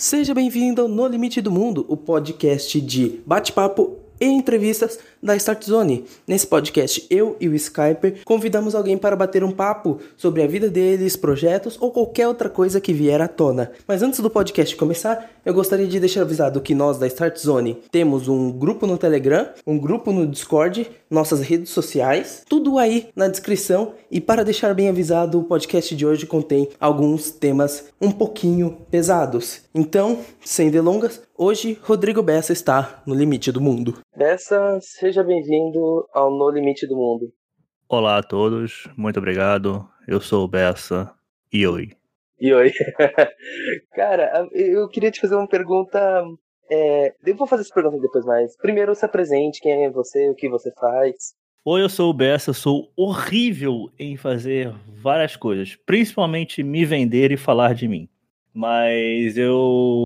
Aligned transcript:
Seja 0.00 0.32
bem-vindo 0.32 0.80
ao 0.80 0.88
No 0.88 1.06
Limite 1.06 1.42
do 1.42 1.50
Mundo, 1.50 1.84
o 1.86 1.94
podcast 1.94 2.80
de 2.80 3.20
bate-papo 3.26 3.98
e 4.18 4.24
entrevistas 4.24 4.98
da 5.22 5.36
Start 5.36 5.64
Zone. 5.64 6.04
Nesse 6.26 6.46
podcast, 6.46 7.06
eu 7.10 7.36
e 7.40 7.48
o 7.48 7.54
Skyper 7.54 8.22
convidamos 8.24 8.74
alguém 8.74 8.96
para 8.96 9.16
bater 9.16 9.44
um 9.44 9.52
papo 9.52 9.98
sobre 10.16 10.42
a 10.42 10.46
vida 10.46 10.68
deles, 10.68 11.16
projetos 11.16 11.76
ou 11.80 11.90
qualquer 11.90 12.28
outra 12.28 12.48
coisa 12.48 12.80
que 12.80 12.92
vier 12.92 13.20
à 13.20 13.28
tona. 13.28 13.72
Mas 13.86 14.02
antes 14.02 14.20
do 14.20 14.30
podcast 14.30 14.74
começar, 14.76 15.30
eu 15.44 15.54
gostaria 15.54 15.86
de 15.86 16.00
deixar 16.00 16.22
avisado 16.22 16.60
que 16.60 16.74
nós 16.74 16.98
da 16.98 17.06
Start 17.06 17.36
Zone 17.38 17.78
temos 17.90 18.28
um 18.28 18.50
grupo 18.50 18.86
no 18.86 18.98
Telegram, 18.98 19.48
um 19.66 19.78
grupo 19.78 20.12
no 20.12 20.26
Discord, 20.26 20.90
nossas 21.10 21.40
redes 21.40 21.70
sociais, 21.70 22.42
tudo 22.48 22.78
aí 22.78 23.08
na 23.14 23.28
descrição. 23.28 23.94
E 24.10 24.20
para 24.20 24.44
deixar 24.44 24.74
bem 24.74 24.88
avisado, 24.88 25.38
o 25.38 25.44
podcast 25.44 25.94
de 25.94 26.06
hoje 26.06 26.26
contém 26.26 26.68
alguns 26.80 27.30
temas 27.30 27.84
um 28.00 28.10
pouquinho 28.10 28.78
pesados. 28.90 29.62
Então, 29.74 30.20
sem 30.44 30.70
delongas, 30.70 31.22
hoje 31.36 31.78
Rodrigo 31.82 32.22
Bessa 32.22 32.52
está 32.52 33.02
no 33.06 33.14
limite 33.14 33.52
do 33.52 33.60
mundo. 33.60 33.98
Bessa, 34.16 34.78
seja 35.10 35.24
bem-vindo 35.24 36.08
ao 36.14 36.30
No 36.30 36.48
Limite 36.50 36.86
do 36.86 36.94
Mundo. 36.94 37.32
Olá 37.88 38.18
a 38.18 38.22
todos, 38.22 38.88
muito 38.96 39.18
obrigado. 39.18 39.84
Eu 40.06 40.20
sou 40.20 40.44
o 40.44 40.48
Bessa 40.48 41.12
e 41.52 41.66
oi. 41.66 41.88
E 42.38 42.54
oi. 42.54 42.70
Cara, 43.92 44.48
eu 44.52 44.88
queria 44.88 45.10
te 45.10 45.20
fazer 45.20 45.34
uma 45.34 45.48
pergunta. 45.48 46.22
É, 46.70 47.12
eu 47.26 47.34
vou 47.34 47.48
fazer 47.48 47.62
essa 47.62 47.74
pergunta 47.74 47.98
depois, 48.00 48.24
mas 48.24 48.56
primeiro 48.56 48.94
se 48.94 49.04
apresente, 49.04 49.60
quem 49.60 49.84
é 49.84 49.90
você, 49.90 50.30
o 50.30 50.34
que 50.36 50.48
você 50.48 50.72
faz. 50.78 51.34
Oi, 51.64 51.82
eu 51.82 51.88
sou 51.88 52.10
o 52.10 52.14
Bessa, 52.14 52.52
sou 52.52 52.92
horrível 52.96 53.90
em 53.98 54.16
fazer 54.16 54.72
várias 55.02 55.34
coisas, 55.34 55.74
principalmente 55.84 56.62
me 56.62 56.84
vender 56.84 57.32
e 57.32 57.36
falar 57.36 57.74
de 57.74 57.88
mim. 57.88 58.08
Mas 58.54 59.36
eu 59.36 60.04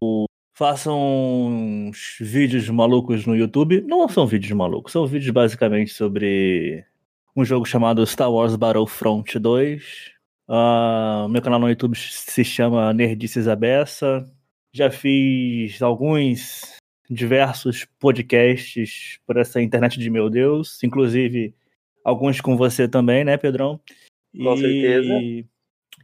uns 0.93 2.17
vídeos 2.21 2.69
malucos 2.69 3.27
no 3.27 3.37
YouTube. 3.37 3.81
Não 3.83 4.09
são 4.09 4.27
vídeos 4.27 4.53
malucos, 4.53 4.93
são 4.93 5.07
vídeos 5.07 5.31
basicamente 5.31 5.93
sobre 5.93 6.85
um 7.37 7.45
jogo 7.45 7.67
chamado 7.67 8.07
Star 8.07 8.31
Wars 8.31 8.55
Battlefront 8.55 9.39
2. 9.39 10.13
Uh, 10.49 11.29
meu 11.29 11.43
canal 11.43 11.59
no 11.59 11.69
YouTube 11.69 11.97
se 11.97 12.45
chama 12.45 12.93
Nerdices 12.93 13.49
Abessa. 13.49 14.25
Já 14.73 14.91
fiz 14.91 15.83
alguns 15.83 16.77
diversos 17.11 17.85
podcasts 17.99 19.19
por 19.27 19.37
essa 19.37 19.61
internet 19.61 19.99
de 19.99 20.09
meu 20.09 20.31
Deus, 20.31 20.83
inclusive 20.83 21.55
alguns 22.05 22.41
com 22.41 22.57
você 22.57 22.87
também, 22.89 23.25
né, 23.25 23.37
Pedrão? 23.37 23.81
Com 24.37 24.55
e... 24.55 24.59
certeza. 24.59 25.49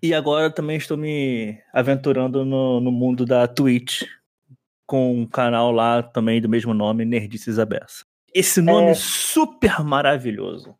E 0.02 0.14
agora 0.14 0.50
também 0.50 0.76
estou 0.76 0.96
me 0.96 1.58
aventurando 1.72 2.44
no, 2.44 2.80
no 2.80 2.90
mundo 2.90 3.26
da 3.26 3.46
Twitch, 3.46 4.04
com 4.90 5.12
um 5.12 5.24
canal 5.24 5.70
lá 5.70 6.02
também 6.02 6.40
do 6.40 6.48
mesmo 6.48 6.74
nome, 6.74 7.04
Nerdices 7.04 7.60
Abessa. 7.60 8.04
Esse 8.34 8.60
nome 8.60 8.90
é... 8.90 8.94
super 8.94 9.84
maravilhoso. 9.84 10.74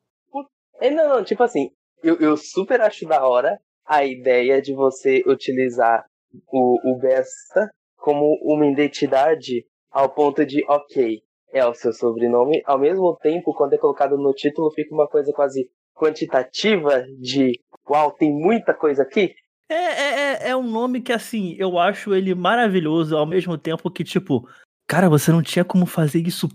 É, 0.81 0.91
não, 0.91 1.09
não, 1.09 1.23
tipo 1.23 1.45
assim, 1.45 1.71
eu, 2.03 2.17
eu 2.17 2.37
super 2.37 2.81
acho 2.81 3.07
da 3.07 3.25
hora 3.25 3.57
a 3.87 4.05
ideia 4.05 4.61
de 4.61 4.75
você 4.75 5.23
utilizar 5.29 6.05
o, 6.49 6.93
o 6.93 6.99
Besta 6.99 7.71
como 7.97 8.37
uma 8.43 8.67
identidade 8.67 9.65
ao 9.93 10.13
ponto 10.13 10.45
de, 10.45 10.65
ok, 10.69 11.21
é 11.53 11.65
o 11.65 11.73
seu 11.73 11.93
sobrenome, 11.93 12.63
ao 12.65 12.81
mesmo 12.81 13.17
tempo, 13.23 13.55
quando 13.55 13.75
é 13.75 13.79
colocado 13.79 14.19
no 14.19 14.33
título, 14.33 14.73
fica 14.73 14.93
uma 14.93 15.07
coisa 15.07 15.33
quase 15.33 15.71
quantitativa 15.95 17.05
de, 17.21 17.53
uau, 17.89 18.11
tem 18.11 18.33
muita 18.33 18.75
coisa 18.75 19.05
aqui. 19.05 19.33
É, 19.71 19.75
é, 19.75 20.49
é, 20.49 20.49
é 20.49 20.57
um 20.57 20.69
nome 20.69 21.01
que, 21.01 21.13
assim, 21.13 21.55
eu 21.57 21.79
acho 21.79 22.13
ele 22.13 22.35
maravilhoso, 22.35 23.17
ao 23.17 23.25
mesmo 23.25 23.57
tempo 23.57 23.89
que, 23.89 24.03
tipo, 24.03 24.49
cara, 24.89 25.09
você 25.09 25.31
não 25.31 25.43
tinha 25.43 25.65
como 25.65 25.87
fazer 25.87 26.27
isso 26.27 26.49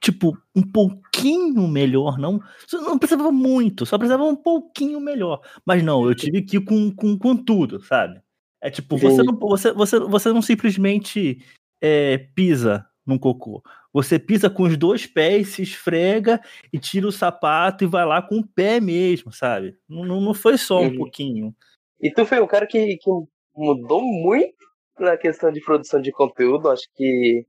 tipo, 0.00 0.38
um 0.54 0.62
pouquinho 0.62 1.66
melhor, 1.66 2.18
não. 2.18 2.40
Não 2.72 2.98
precisava 2.98 3.32
muito, 3.32 3.84
só 3.84 3.98
precisava 3.98 4.24
um 4.24 4.36
pouquinho 4.36 5.00
melhor. 5.00 5.40
Mas 5.64 5.82
não, 5.82 6.06
eu 6.06 6.14
tive 6.14 6.42
que 6.42 6.58
ir 6.58 6.64
com, 6.64 6.94
com, 6.94 7.18
com 7.18 7.36
tudo, 7.36 7.80
sabe? 7.82 8.20
É 8.60 8.70
tipo, 8.70 8.96
você 8.96 9.22
não, 9.22 9.36
você, 9.38 9.72
você, 9.72 9.98
você 9.98 10.32
não 10.32 10.42
simplesmente 10.42 11.44
é, 11.80 12.18
pisa 12.34 12.86
num 13.06 13.18
cocô. 13.18 13.62
Você 13.92 14.18
pisa 14.18 14.50
com 14.50 14.64
os 14.64 14.76
dois 14.76 15.06
pés, 15.06 15.48
se 15.48 15.62
esfrega 15.62 16.40
e 16.72 16.78
tira 16.78 17.06
o 17.06 17.12
sapato 17.12 17.84
e 17.84 17.86
vai 17.86 18.04
lá 18.04 18.20
com 18.20 18.38
o 18.38 18.46
pé 18.46 18.80
mesmo, 18.80 19.32
sabe? 19.32 19.76
Não, 19.88 20.20
não 20.20 20.34
foi 20.34 20.58
só 20.58 20.80
um 20.82 20.88
uhum. 20.88 20.96
pouquinho. 20.96 21.56
E 22.00 22.10
tu 22.10 22.24
foi 22.24 22.40
um 22.40 22.46
cara 22.46 22.66
que, 22.66 22.96
que 22.96 23.10
mudou 23.56 24.02
muito 24.02 24.54
na 24.98 25.16
questão 25.16 25.50
de 25.50 25.60
produção 25.60 26.00
de 26.00 26.12
conteúdo. 26.12 26.70
Acho 26.70 26.84
que 26.94 27.44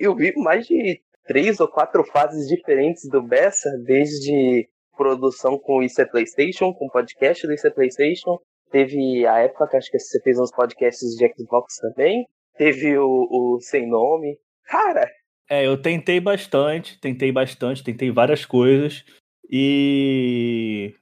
eu 0.00 0.14
vi 0.14 0.32
mais 0.36 0.66
de 0.66 1.00
três 1.26 1.60
ou 1.60 1.68
quatro 1.68 2.04
fases 2.04 2.46
diferentes 2.48 3.08
do 3.08 3.22
Bessa, 3.22 3.70
desde 3.84 4.68
produção 4.96 5.58
com 5.58 5.82
Isso 5.82 6.00
é 6.00 6.04
PlayStation, 6.04 6.72
com 6.72 6.88
podcast 6.88 7.46
do 7.46 7.52
Isso 7.52 7.66
é 7.66 7.70
PlayStation. 7.70 8.38
Teve 8.70 9.26
a 9.26 9.38
época 9.38 9.68
que 9.68 9.76
acho 9.76 9.90
que 9.90 9.98
você 9.98 10.20
fez 10.20 10.38
uns 10.38 10.50
podcasts 10.50 11.10
de 11.16 11.32
Xbox 11.36 11.76
também. 11.76 12.26
Teve 12.56 12.96
o, 12.98 13.28
o 13.30 13.60
Sem 13.60 13.88
Nome. 13.88 14.38
Cara! 14.64 15.08
É, 15.48 15.66
eu 15.66 15.80
tentei 15.80 16.20
bastante, 16.20 16.98
tentei 17.00 17.30
bastante, 17.30 17.84
tentei 17.84 18.10
várias 18.10 18.44
coisas. 18.44 19.04
E 19.50 20.94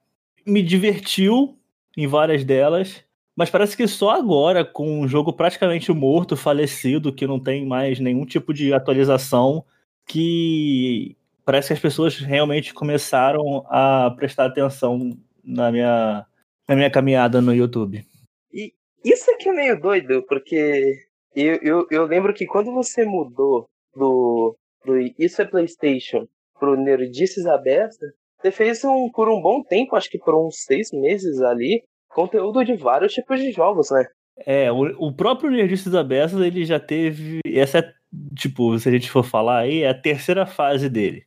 me 0.47 0.63
divertiu 0.63 1.57
em 1.97 2.07
várias 2.07 2.45
delas. 2.45 3.05
Mas 3.35 3.49
parece 3.49 3.77
que 3.77 3.87
só 3.89 4.11
agora, 4.11 4.65
com 4.65 5.01
um 5.01 5.09
jogo 5.09 5.33
praticamente 5.33 5.91
morto, 5.93 6.37
falecido, 6.37 7.13
que 7.13 7.27
não 7.27 7.41
tem 7.41 7.67
mais 7.67 7.99
nenhum 7.99 8.27
tipo 8.27 8.53
de 8.53 8.75
atualização, 8.75 9.65
que 10.07 11.17
parece 11.45 11.69
que 11.69 11.75
as 11.75 11.81
pessoas 11.81 12.19
realmente 12.19 12.75
começaram 12.75 13.65
a 13.69 14.11
prestar 14.17 14.47
atenção 14.47 15.17
na 15.43 15.73
minha, 15.73 16.27
na 16.69 16.77
minha 16.77 16.91
caminhada 16.91 17.41
no 17.41 17.55
YouTube. 17.55 18.05
E 18.53 18.73
isso 19.05 19.31
aqui 19.31 19.49
é 19.49 19.53
meio 19.53 19.81
doido, 19.81 20.23
porque 20.29 21.07
eu, 21.35 21.55
eu, 21.63 21.87
eu 21.91 22.05
lembro 22.05 22.35
que 22.35 22.47
quando 22.47 22.73
você 22.73 23.05
mudou 23.05 23.69
do, 23.95 24.57
do 24.85 24.99
Isso 25.19 25.41
é 25.41 25.45
PlayStation 25.47 26.29
pro 26.59 26.77
Nerdices 26.77 27.47
Aberta, 27.47 28.15
você 28.43 28.51
fez 28.51 28.85
um, 28.85 29.09
por 29.09 29.29
um 29.29 29.41
bom 29.41 29.63
tempo, 29.63 29.95
acho 29.95 30.11
que 30.11 30.19
por 30.19 30.35
uns 30.35 30.65
seis 30.65 30.91
meses 30.93 31.41
ali, 31.41 31.83
conteúdo 32.09 32.65
de 32.65 32.75
vários 32.75 33.13
tipos 33.15 33.41
de 33.41 33.53
jogos, 33.53 33.91
né? 33.91 34.05
É, 34.45 34.73
o, 34.73 35.09
o 35.09 35.13
próprio 35.13 35.51
Nerdices 35.51 35.95
Abertas, 35.95 36.41
ele 36.41 36.65
já 36.65 36.81
teve. 36.81 37.39
Essa 37.47 37.79
é 37.79 37.93
tipo, 38.35 38.77
se 38.79 38.89
a 38.89 38.93
gente 38.93 39.11
for 39.11 39.23
falar 39.23 39.61
aí, 39.61 39.83
é 39.83 39.89
a 39.89 39.95
terceira 39.95 40.45
fase 40.45 40.89
dele. 40.89 41.25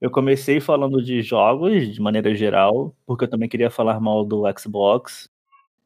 Eu 0.00 0.10
comecei 0.10 0.60
falando 0.60 1.02
de 1.02 1.22
jogos, 1.22 1.92
de 1.92 2.00
maneira 2.00 2.34
geral, 2.34 2.94
porque 3.06 3.24
eu 3.24 3.30
também 3.30 3.48
queria 3.48 3.70
falar 3.70 3.98
mal 3.98 4.24
do 4.24 4.44
Xbox. 4.56 5.28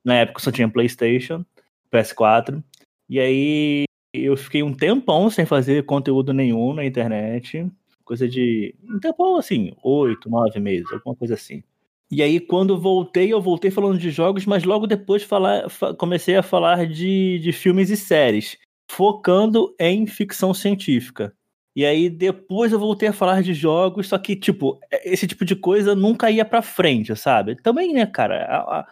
Na 0.05 0.17
época 0.17 0.41
só 0.41 0.51
tinha 0.51 0.69
PlayStation, 0.69 1.45
PS4. 1.91 2.63
E 3.09 3.21
aí 3.21 3.85
eu 4.13 4.37
fiquei 4.37 4.63
um 4.63 4.75
tempão 4.75 5.31
sem 5.31 5.47
fazer 5.47 5.87
conteúdo 5.87 6.33
nenhum 6.33 6.75
na 6.75 6.85
internet. 6.85 7.67
Coisa 8.13 8.29
de. 8.29 8.75
Tempão 9.01 9.37
assim, 9.37 9.73
oito, 9.83 10.29
nove 10.29 10.61
meses, 10.61 10.85
alguma 10.93 11.17
coisa 11.17 11.33
assim. 11.33 11.63
E 12.11 12.23
aí, 12.23 12.39
quando 12.39 12.79
voltei, 12.79 13.33
eu 13.33 13.41
voltei 13.41 13.71
falando 13.71 13.99
de 13.99 14.11
jogos, 14.11 14.45
mas 14.45 14.65
logo 14.65 14.87
depois 14.87 15.23
falar, 15.23 15.65
comecei 15.97 16.37
a 16.37 16.43
falar 16.43 16.87
de, 16.87 17.39
de 17.39 17.53
filmes 17.53 17.89
e 17.89 17.97
séries 17.97 18.59
focando 18.91 19.75
em 19.81 20.07
ficção 20.07 20.53
científica. 20.53 21.35
E 21.75 21.87
aí 21.87 22.11
depois 22.11 22.71
eu 22.71 22.79
voltei 22.79 23.09
a 23.09 23.15
falar 23.15 23.43
de 23.43 23.55
jogos, 23.55 24.09
só 24.09 24.19
que, 24.19 24.37
tipo, 24.37 24.79
é, 24.93 25.11
esse 25.11 25.27
tipo 25.27 25.43
de 25.43 25.57
coisa 25.57 25.95
nunca 25.95 26.31
ia 26.31 26.45
pra 26.45 26.61
frente, 26.61 27.17
sabe? 27.17 27.57
Também, 27.63 27.95
né, 27.95 28.05
cara, 28.05 28.87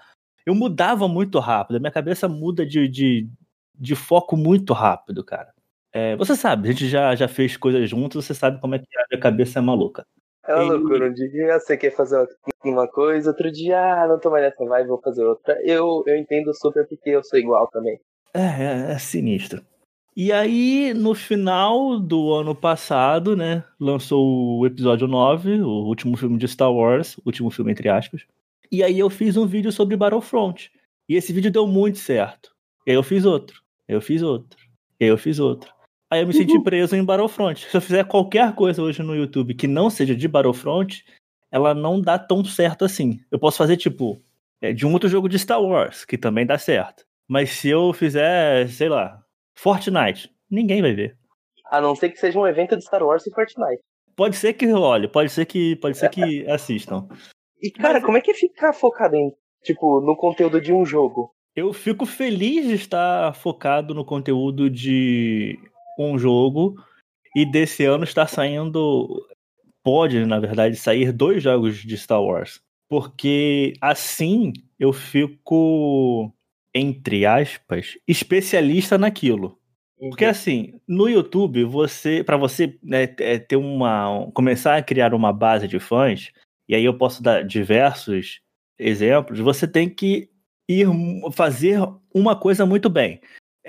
eu 0.47 0.55
mudava 0.55 1.07
muito 1.07 1.39
rápido, 1.41 1.77
a 1.77 1.79
minha 1.79 1.93
cabeça 1.93 2.27
muda 2.27 2.65
de, 2.65 2.89
de, 2.89 3.29
de 3.79 3.95
foco 3.95 4.35
muito 4.35 4.73
rápido, 4.73 5.23
cara. 5.23 5.53
É, 5.93 6.17
você 6.17 6.37
sabe, 6.37 6.69
a 6.69 6.73
gente 6.73 6.89
já, 6.89 7.15
já 7.15 7.27
fez 7.27 7.57
coisas 7.57 7.89
juntos, 7.89 8.25
você 8.25 8.35
sabe 8.35 8.61
como 8.61 8.75
é 8.75 8.79
que 8.79 8.85
a 8.97 9.05
minha 9.11 9.21
cabeça 9.21 9.59
é 9.59 9.63
maluca. 9.63 10.07
É 10.47 10.55
uma 10.55 10.75
loucura, 10.75 11.09
um 11.09 11.13
dia 11.13 11.59
você 11.59 11.77
quer 11.77 11.91
fazer 11.91 12.27
uma 12.65 12.89
coisa, 12.89 13.31
outro 13.31 13.51
dia, 13.51 13.79
ah, 13.79 14.09
não 14.09 14.19
tô 14.19 14.31
mais 14.31 14.45
nessa 14.45 14.65
vibe, 14.65 14.89
vou 14.89 15.01
fazer 15.01 15.25
outra. 15.25 15.61
Eu, 15.63 16.03
eu 16.07 16.17
entendo 16.17 16.53
super 16.55 16.87
porque 16.87 17.11
eu 17.11 17.23
sou 17.23 17.39
igual 17.39 17.69
também. 17.69 18.01
É, 18.35 18.41
é, 18.41 18.93
é 18.93 18.99
sinistro. 18.99 19.63
E 20.17 20.33
aí, 20.33 20.93
no 20.93 21.15
final 21.15 21.99
do 21.99 22.35
ano 22.35 22.55
passado, 22.55 23.37
né, 23.37 23.63
lançou 23.79 24.59
o 24.59 24.67
episódio 24.67 25.07
9, 25.07 25.63
o 25.63 25.87
último 25.87 26.17
filme 26.17 26.37
de 26.37 26.49
Star 26.49 26.73
Wars, 26.73 27.17
último 27.25 27.51
filme 27.51 27.71
entre 27.71 27.89
aspas. 27.89 28.27
E 28.73 28.83
aí 28.83 28.99
eu 28.99 29.09
fiz 29.09 29.37
um 29.37 29.47
vídeo 29.47 29.71
sobre 29.73 29.97
Battlefront. 29.97 30.71
E 31.09 31.17
esse 31.17 31.33
vídeo 31.33 31.51
deu 31.51 31.67
muito 31.67 31.99
certo. 31.99 32.51
E 32.87 32.91
aí 32.91 32.97
eu 32.97 33.03
fiz 33.03 33.25
outro. 33.25 33.61
Eu 33.89 34.01
fiz 34.01 34.23
outro. 34.23 34.59
Eu 34.99 35.17
fiz 35.17 35.39
outro. 35.39 35.73
Aí 36.11 36.23
eu 36.23 36.27
me 36.27 36.33
senti 36.33 36.57
uhum. 36.57 36.63
preso 36.63 36.97
em 36.97 37.05
Battlefront. 37.05 37.67
Se 37.71 37.77
eu 37.77 37.81
fizer 37.81 38.05
qualquer 38.05 38.53
coisa 38.55 38.83
hoje 38.83 39.01
no 39.03 39.15
YouTube 39.15 39.55
que 39.55 39.69
não 39.69 39.89
seja 39.89 40.15
de 40.15 40.27
Battlefront, 40.27 41.05
ela 41.53 41.73
não 41.73 42.01
dá 42.01 42.19
tão 42.19 42.45
certo 42.45 42.85
assim. 42.85 43.21
Eu 43.31 43.39
posso 43.39 43.59
fazer, 43.59 43.77
tipo, 43.77 44.21
é, 44.61 44.73
de 44.73 44.85
um 44.85 44.93
outro 44.93 45.09
jogo 45.09 45.29
de 45.29 45.39
Star 45.39 45.63
Wars, 45.63 46.05
que 46.05 46.19
também 46.19 46.45
dá 46.45 46.59
certo. 46.59 47.05
Mas 47.29 47.51
se 47.51 47.69
eu 47.69 47.93
fizer, 47.93 48.69
sei 48.69 48.89
lá, 48.89 49.23
Fortnite. 49.55 50.35
Ninguém 50.51 50.83
vai 50.83 50.95
ver. 50.95 51.17
A 51.71 51.81
não 51.81 51.95
ser 51.95 52.11
que 52.11 52.19
seja 52.19 52.39
um 52.39 52.47
evento 52.47 52.77
de 52.77 52.83
Star 52.83 53.03
Wars 53.03 53.27
e 53.27 53.31
Fortnite. 53.31 53.83
Pode 54.17 54.37
ser 54.37 54.55
que 54.55 54.67
olhe, 54.73 55.07
pode 55.07 55.31
ser 55.31 55.47
que, 55.47 55.77
pode 55.77 55.97
ser 55.97 56.09
que 56.09 56.45
assistam. 56.51 57.07
E, 57.63 57.71
cara, 57.71 58.01
como 58.01 58.17
é 58.17 58.21
que 58.21 58.31
é 58.31 58.35
ficar 58.35 58.73
focado 58.73 59.15
em, 59.15 59.33
tipo, 59.63 60.01
no 60.01 60.17
conteúdo 60.17 60.61
de 60.61 60.73
um 60.73 60.85
jogo? 60.85 61.33
Eu 61.55 61.73
fico 61.73 62.07
feliz 62.07 62.67
de 62.67 62.75
estar 62.75 63.35
focado 63.35 63.95
no 63.95 64.05
conteúdo 64.05 64.71
de 64.71 65.59
um 66.09 66.19
jogo 66.19 66.75
e 67.35 67.45
desse 67.45 67.85
ano 67.85 68.05
está 68.05 68.27
saindo. 68.27 69.27
Pode, 69.83 70.25
na 70.27 70.39
verdade, 70.39 70.77
sair 70.77 71.13
dois 71.13 71.43
jogos 71.43 71.79
de 71.79 71.97
Star 71.97 72.23
Wars. 72.23 72.61
Porque 72.89 73.73
assim 73.81 74.53
eu 74.79 74.93
fico, 74.93 76.33
entre 76.75 77.25
aspas, 77.25 77.97
especialista 78.07 78.99
naquilo. 78.99 79.59
Porque 79.99 80.25
uhum. 80.25 80.31
assim, 80.31 80.81
no 80.89 81.09
YouTube, 81.09 81.63
você, 81.65 82.25
para 82.25 82.37
você 82.37 82.79
né, 82.83 83.03
é, 83.19 83.39
ter 83.39 83.57
uma, 83.57 84.31
começar 84.33 84.77
a 84.77 84.83
criar 84.83 85.13
uma 85.13 85.33
base 85.33 85.69
de 85.69 85.79
fãs, 85.79 86.33
e 86.67 86.75
aí 86.75 86.85
eu 86.85 86.97
posso 86.97 87.23
dar 87.23 87.45
diversos 87.45 88.41
exemplos, 88.79 89.39
você 89.39 89.69
tem 89.69 89.89
que 89.89 90.31
ir 90.67 90.87
fazer 91.33 91.79
uma 92.15 92.35
coisa 92.35 92.65
muito 92.65 92.89
bem. 92.89 93.21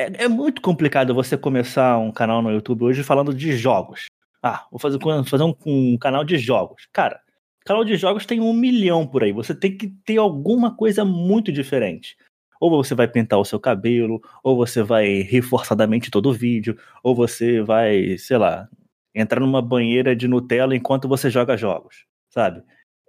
É, 0.02 0.24
é, 0.24 0.28
muito 0.28 0.62
complicado 0.62 1.14
você 1.14 1.38
começar 1.38 2.00
um 2.00 2.12
canal 2.12 2.42
no 2.42 2.52
YouTube 2.52 2.86
hoje 2.86 3.04
falando 3.04 3.32
de 3.36 3.56
jogos. 3.56 4.06
Ah, 4.42 4.66
vou 4.72 4.80
fazer, 4.80 4.98
fazer 5.26 5.44
um, 5.44 5.54
um 5.64 5.96
canal 5.96 6.24
de 6.24 6.40
jogos. 6.40 6.88
Cara, 6.92 7.22
canal 7.64 7.86
de 7.86 7.96
jogos 7.96 8.26
tem 8.26 8.40
um 8.40 8.52
milhão 8.52 9.06
por 9.06 9.24
aí. 9.24 9.32
Você 9.32 9.54
tem 9.54 9.78
que 9.78 9.90
ter 10.04 10.18
alguma 10.18 10.76
coisa 10.76 11.06
muito 11.06 11.52
diferente. 11.52 12.18
Ou 12.60 12.72
você 12.72 12.96
vai 12.96 13.08
pintar 13.08 13.38
o 13.38 13.46
seu 13.46 13.60
cabelo, 13.60 14.20
ou 14.44 14.56
você 14.56 14.82
vai 14.82 15.22
rir 15.22 15.44
forçadamente 15.44 16.10
todo 16.10 16.30
o 16.30 16.34
vídeo, 16.34 16.76
ou 17.04 17.14
você 17.14 17.62
vai, 17.62 18.18
sei 18.18 18.38
lá, 18.38 18.68
entrar 19.14 19.40
numa 19.40 19.62
banheira 19.62 20.16
de 20.16 20.28
Nutella 20.28 20.76
enquanto 20.76 21.08
você 21.08 21.30
joga 21.30 21.58
jogos, 21.58 22.06
sabe? 22.30 22.64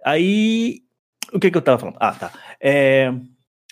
Aí, 0.05 0.81
o 1.31 1.39
que 1.39 1.49
que 1.49 1.57
eu 1.57 1.61
tava 1.61 1.79
falando? 1.79 1.97
Ah, 1.99 2.13
tá. 2.13 2.31
É, 2.59 3.11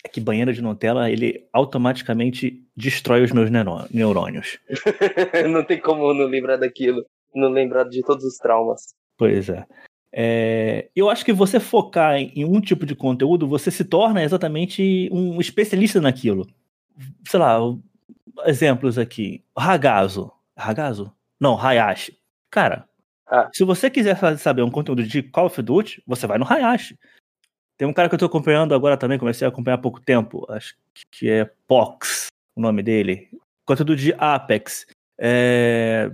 é 0.03 0.09
que 0.09 0.19
banheira 0.19 0.51
de 0.51 0.61
Nutella, 0.61 1.09
ele 1.09 1.47
automaticamente 1.53 2.63
destrói 2.75 3.23
os 3.23 3.31
meus 3.31 3.49
neurônios. 3.91 4.59
não 5.51 5.63
tem 5.63 5.79
como 5.79 6.13
não 6.13 6.25
lembrar 6.25 6.57
daquilo, 6.57 7.05
não 7.33 7.49
lembrar 7.49 7.83
de 7.83 8.01
todos 8.01 8.23
os 8.25 8.37
traumas. 8.37 8.93
Pois 9.17 9.49
é. 9.49 9.65
é. 10.13 10.89
eu 10.95 11.09
acho 11.09 11.23
que 11.23 11.31
você 11.31 11.59
focar 11.59 12.15
em 12.15 12.43
um 12.43 12.59
tipo 12.59 12.85
de 12.85 12.95
conteúdo, 12.95 13.47
você 13.47 13.69
se 13.69 13.85
torna 13.85 14.23
exatamente 14.23 15.09
um 15.11 15.39
especialista 15.39 16.01
naquilo. 16.01 16.47
Sei 17.27 17.39
lá, 17.39 17.59
exemplos 18.45 18.97
aqui. 18.97 19.43
Ragazo. 19.57 20.31
Ragazo? 20.57 21.13
Não, 21.39 21.59
Hayashi. 21.59 22.17
Cara, 22.49 22.87
ah. 23.27 23.49
se 23.53 23.63
você 23.63 23.89
quiser 23.89 24.17
saber 24.37 24.61
um 24.63 24.71
conteúdo 24.71 25.03
de 25.03 25.23
Call 25.23 25.45
of 25.45 25.61
Duty, 25.61 26.03
você 26.05 26.25
vai 26.25 26.37
no 26.37 26.45
Hayashi. 26.45 26.97
Tem 27.81 27.87
um 27.87 27.93
cara 27.93 28.07
que 28.07 28.13
eu 28.13 28.19
tô 28.19 28.27
acompanhando 28.27 28.75
agora 28.75 28.95
também, 28.95 29.17
comecei 29.17 29.43
a 29.43 29.49
acompanhar 29.49 29.73
há 29.73 29.81
pouco 29.81 29.99
tempo, 29.99 30.45
acho 30.51 30.75
que 31.09 31.27
é 31.27 31.49
Pox, 31.67 32.27
o 32.55 32.61
nome 32.61 32.83
dele. 32.83 33.27
Conteúdo 33.65 33.95
de 33.95 34.13
Apex. 34.19 34.85
É... 35.19 36.11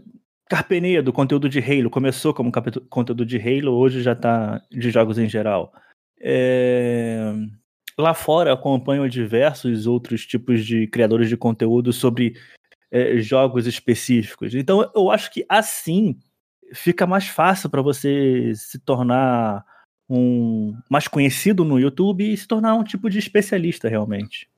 Carpenedo, 0.49 1.11
conteúdo 1.11 1.49
de 1.49 1.59
Halo. 1.59 1.89
Começou 1.89 2.33
como 2.33 2.53
conteúdo 2.89 3.25
de 3.25 3.37
Halo, 3.37 3.73
hoje 3.73 4.01
já 4.01 4.15
tá 4.15 4.61
de 4.71 4.89
jogos 4.89 5.19
em 5.19 5.27
geral. 5.27 5.73
É... 6.21 7.33
Lá 7.97 8.13
fora 8.13 8.53
acompanho 8.53 9.09
diversos 9.09 9.87
outros 9.87 10.25
tipos 10.25 10.65
de 10.65 10.87
criadores 10.87 11.27
de 11.27 11.35
conteúdo 11.35 11.91
sobre 11.91 12.39
é, 12.89 13.17
jogos 13.17 13.67
específicos. 13.67 14.55
Então 14.55 14.89
eu 14.95 15.11
acho 15.11 15.29
que 15.29 15.45
assim 15.49 16.17
fica 16.73 17.05
mais 17.05 17.27
fácil 17.27 17.69
para 17.69 17.81
você 17.81 18.53
se 18.55 18.79
tornar 18.79 19.65
um 20.09 20.73
mais 20.89 21.07
conhecido 21.07 21.63
no 21.65 21.79
YouTube 21.79 22.31
e 22.31 22.37
se 22.37 22.47
tornar 22.47 22.75
um 22.75 22.83
tipo 22.83 23.09
de 23.09 23.19
especialista 23.19 23.89
realmente. 23.89 24.49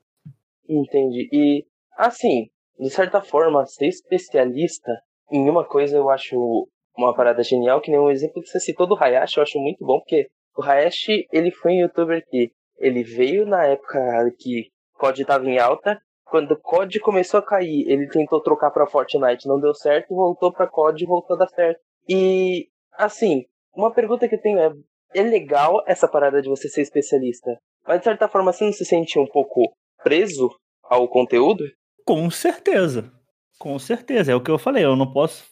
Entendi. 0.68 1.28
E 1.32 1.66
assim, 1.96 2.48
de 2.78 2.90
certa 2.90 3.20
forma, 3.20 3.66
ser 3.66 3.88
especialista 3.88 4.90
em 5.30 5.48
uma 5.48 5.64
coisa 5.64 5.96
eu 5.96 6.10
acho 6.10 6.68
uma 6.96 7.14
parada 7.14 7.42
genial, 7.42 7.80
que 7.80 7.90
nem 7.90 8.00
um 8.00 8.10
exemplo 8.10 8.42
que 8.42 8.48
você 8.48 8.60
citou 8.60 8.86
do 8.86 8.96
Hayashi, 8.96 9.38
eu 9.38 9.42
acho 9.42 9.58
muito 9.58 9.84
bom, 9.84 9.98
porque 10.00 10.28
o 10.56 10.62
Hayashi, 10.62 11.26
ele 11.32 11.50
foi 11.50 11.72
um 11.72 11.80
youtuber 11.80 12.24
que 12.28 12.52
ele 12.78 13.02
veio 13.02 13.46
na 13.46 13.64
época 13.64 14.00
que 14.38 14.70
COD 14.98 15.22
estava 15.22 15.44
em 15.46 15.58
alta, 15.58 16.00
quando 16.24 16.52
o 16.52 16.56
COD 16.56 17.00
começou 17.00 17.38
a 17.38 17.42
cair, 17.42 17.88
ele 17.88 18.08
tentou 18.08 18.40
trocar 18.40 18.70
para 18.70 18.86
Fortnite, 18.86 19.48
não 19.48 19.60
deu 19.60 19.74
certo, 19.74 20.14
voltou 20.14 20.52
para 20.52 20.66
COD 20.66 21.02
e 21.02 21.06
voltou 21.06 21.36
a 21.36 21.40
dar 21.40 21.48
certo. 21.48 21.80
E 22.08 22.68
assim, 22.96 23.44
uma 23.74 23.92
pergunta 23.92 24.28
que 24.28 24.34
eu 24.34 24.40
tenho 24.40 24.58
é, 24.58 24.72
é 25.14 25.22
legal 25.22 25.82
essa 25.86 26.08
parada 26.08 26.40
de 26.40 26.48
você 26.48 26.68
ser 26.68 26.82
especialista, 26.82 27.58
mas 27.86 27.98
de 27.98 28.04
certa 28.04 28.28
forma 28.28 28.52
você 28.52 28.64
não 28.64 28.72
se 28.72 28.84
sente 28.84 29.18
um 29.18 29.26
pouco 29.26 29.72
preso 30.02 30.50
ao 30.82 31.08
conteúdo? 31.08 31.64
Com 32.04 32.30
certeza. 32.30 33.12
Com 33.58 33.78
certeza. 33.78 34.32
É 34.32 34.34
o 34.34 34.40
que 34.40 34.50
eu 34.50 34.58
falei, 34.58 34.84
eu 34.84 34.96
não 34.96 35.12
posso 35.12 35.44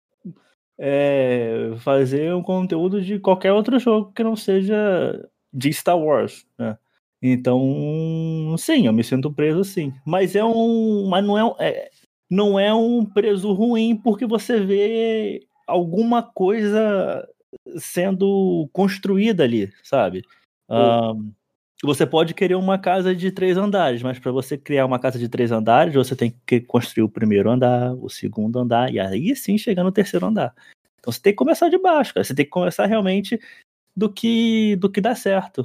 é, 0.79 1.73
fazer 1.81 2.35
um 2.35 2.43
conteúdo 2.43 3.01
de 3.01 3.19
qualquer 3.19 3.53
outro 3.53 3.79
jogo 3.79 4.13
que 4.13 4.23
não 4.23 4.37
seja 4.37 5.29
de 5.53 5.73
Star 5.73 5.99
Wars, 5.99 6.47
né? 6.59 6.79
Então, 7.21 8.55
sim, 8.57 8.87
eu 8.87 8.93
me 8.93 9.03
sinto 9.03 9.33
preso 9.33 9.65
sim. 9.65 9.93
Mas 10.07 10.37
é 10.37 10.45
um. 10.45 11.09
Mas 11.09 11.25
não 11.25 11.37
é, 11.37 11.69
é, 11.69 11.91
não 12.31 12.61
é 12.61 12.73
um 12.73 13.05
preso 13.05 13.53
ruim 13.53 13.97
porque 13.97 14.25
você 14.25 14.61
vê 14.61 15.41
alguma 15.67 16.23
coisa 16.23 17.27
sendo 17.79 18.69
construída 18.73 19.45
ali, 19.45 19.73
sabe? 19.83 20.23
Um, 20.69 21.33
você 21.83 22.05
pode 22.05 22.35
querer 22.35 22.57
uma 22.57 22.79
casa 22.79 23.15
de 23.15 23.31
três 23.31 23.57
andares, 23.57 24.03
mas 24.03 24.19
para 24.19 24.33
você 24.33 24.59
criar 24.59 24.85
uma 24.85 24.99
casa 24.99 25.19
de 25.19 25.29
três 25.29 25.53
andares, 25.53 25.95
você 25.95 26.17
tem 26.17 26.35
que 26.47 26.61
construir 26.61 27.05
o 27.05 27.09
primeiro 27.09 27.51
andar, 27.51 27.95
o 27.95 28.09
segundo 28.09 28.59
andar, 28.59 28.93
e 28.93 28.99
aí 28.99 29.35
sim 29.37 29.57
chegar 29.57 29.85
no 29.85 29.93
terceiro 29.93 30.27
andar. 30.27 30.55
Então 30.99 31.13
você 31.13 31.21
tem 31.21 31.33
que 31.33 31.39
começar 31.39 31.69
de 31.69 31.79
baixo, 31.79 32.13
cara. 32.13 32.25
Você 32.25 32.35
tem 32.35 32.45
que 32.45 32.51
começar 32.51 32.87
realmente 32.87 33.41
do 33.97 34.13
que 34.13 34.77
do 34.77 34.91
que 34.91 35.01
dá 35.01 35.15
certo. 35.15 35.65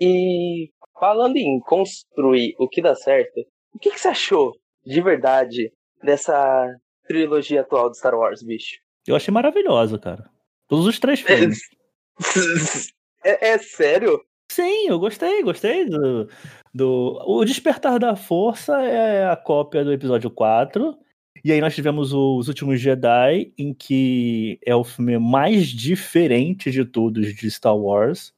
E 0.00 0.70
falando 0.98 1.36
em 1.36 1.60
construir 1.60 2.54
o 2.58 2.68
que 2.68 2.82
dá 2.82 2.94
certo, 2.94 3.40
o 3.72 3.78
que, 3.78 3.90
que 3.90 4.00
você 4.00 4.08
achou 4.08 4.52
de 4.84 5.00
verdade 5.00 5.72
dessa 6.02 6.68
trilogia 7.06 7.60
atual 7.60 7.90
de 7.90 7.98
Star 7.98 8.14
Wars, 8.14 8.42
bicho? 8.42 8.80
Eu 9.06 9.14
achei 9.14 9.32
maravilhosa, 9.32 9.98
cara. 9.98 10.28
Todos 10.72 10.86
os 10.86 10.98
três 10.98 11.20
filmes. 11.20 11.60
É, 13.24 13.50
é, 13.50 13.58
sério? 13.58 14.20
Sim, 14.50 14.88
eu 14.88 14.98
gostei, 14.98 15.44
gostei 15.44 15.84
do, 15.88 16.28
do. 16.74 17.22
O 17.24 17.44
Despertar 17.44 17.96
da 18.00 18.16
Força 18.16 18.82
é 18.82 19.28
a 19.28 19.36
cópia 19.36 19.84
do 19.84 19.92
episódio 19.92 20.28
4. 20.28 20.98
E 21.44 21.52
aí 21.52 21.60
nós 21.60 21.72
tivemos 21.72 22.12
Os 22.12 22.48
Últimos 22.48 22.80
Jedi, 22.80 23.52
em 23.56 23.72
que 23.72 24.58
é 24.66 24.74
o 24.74 24.82
filme 24.82 25.20
mais 25.20 25.68
diferente 25.68 26.68
de 26.72 26.84
todos 26.84 27.32
de 27.32 27.48
Star 27.48 27.76
Wars. 27.76 28.34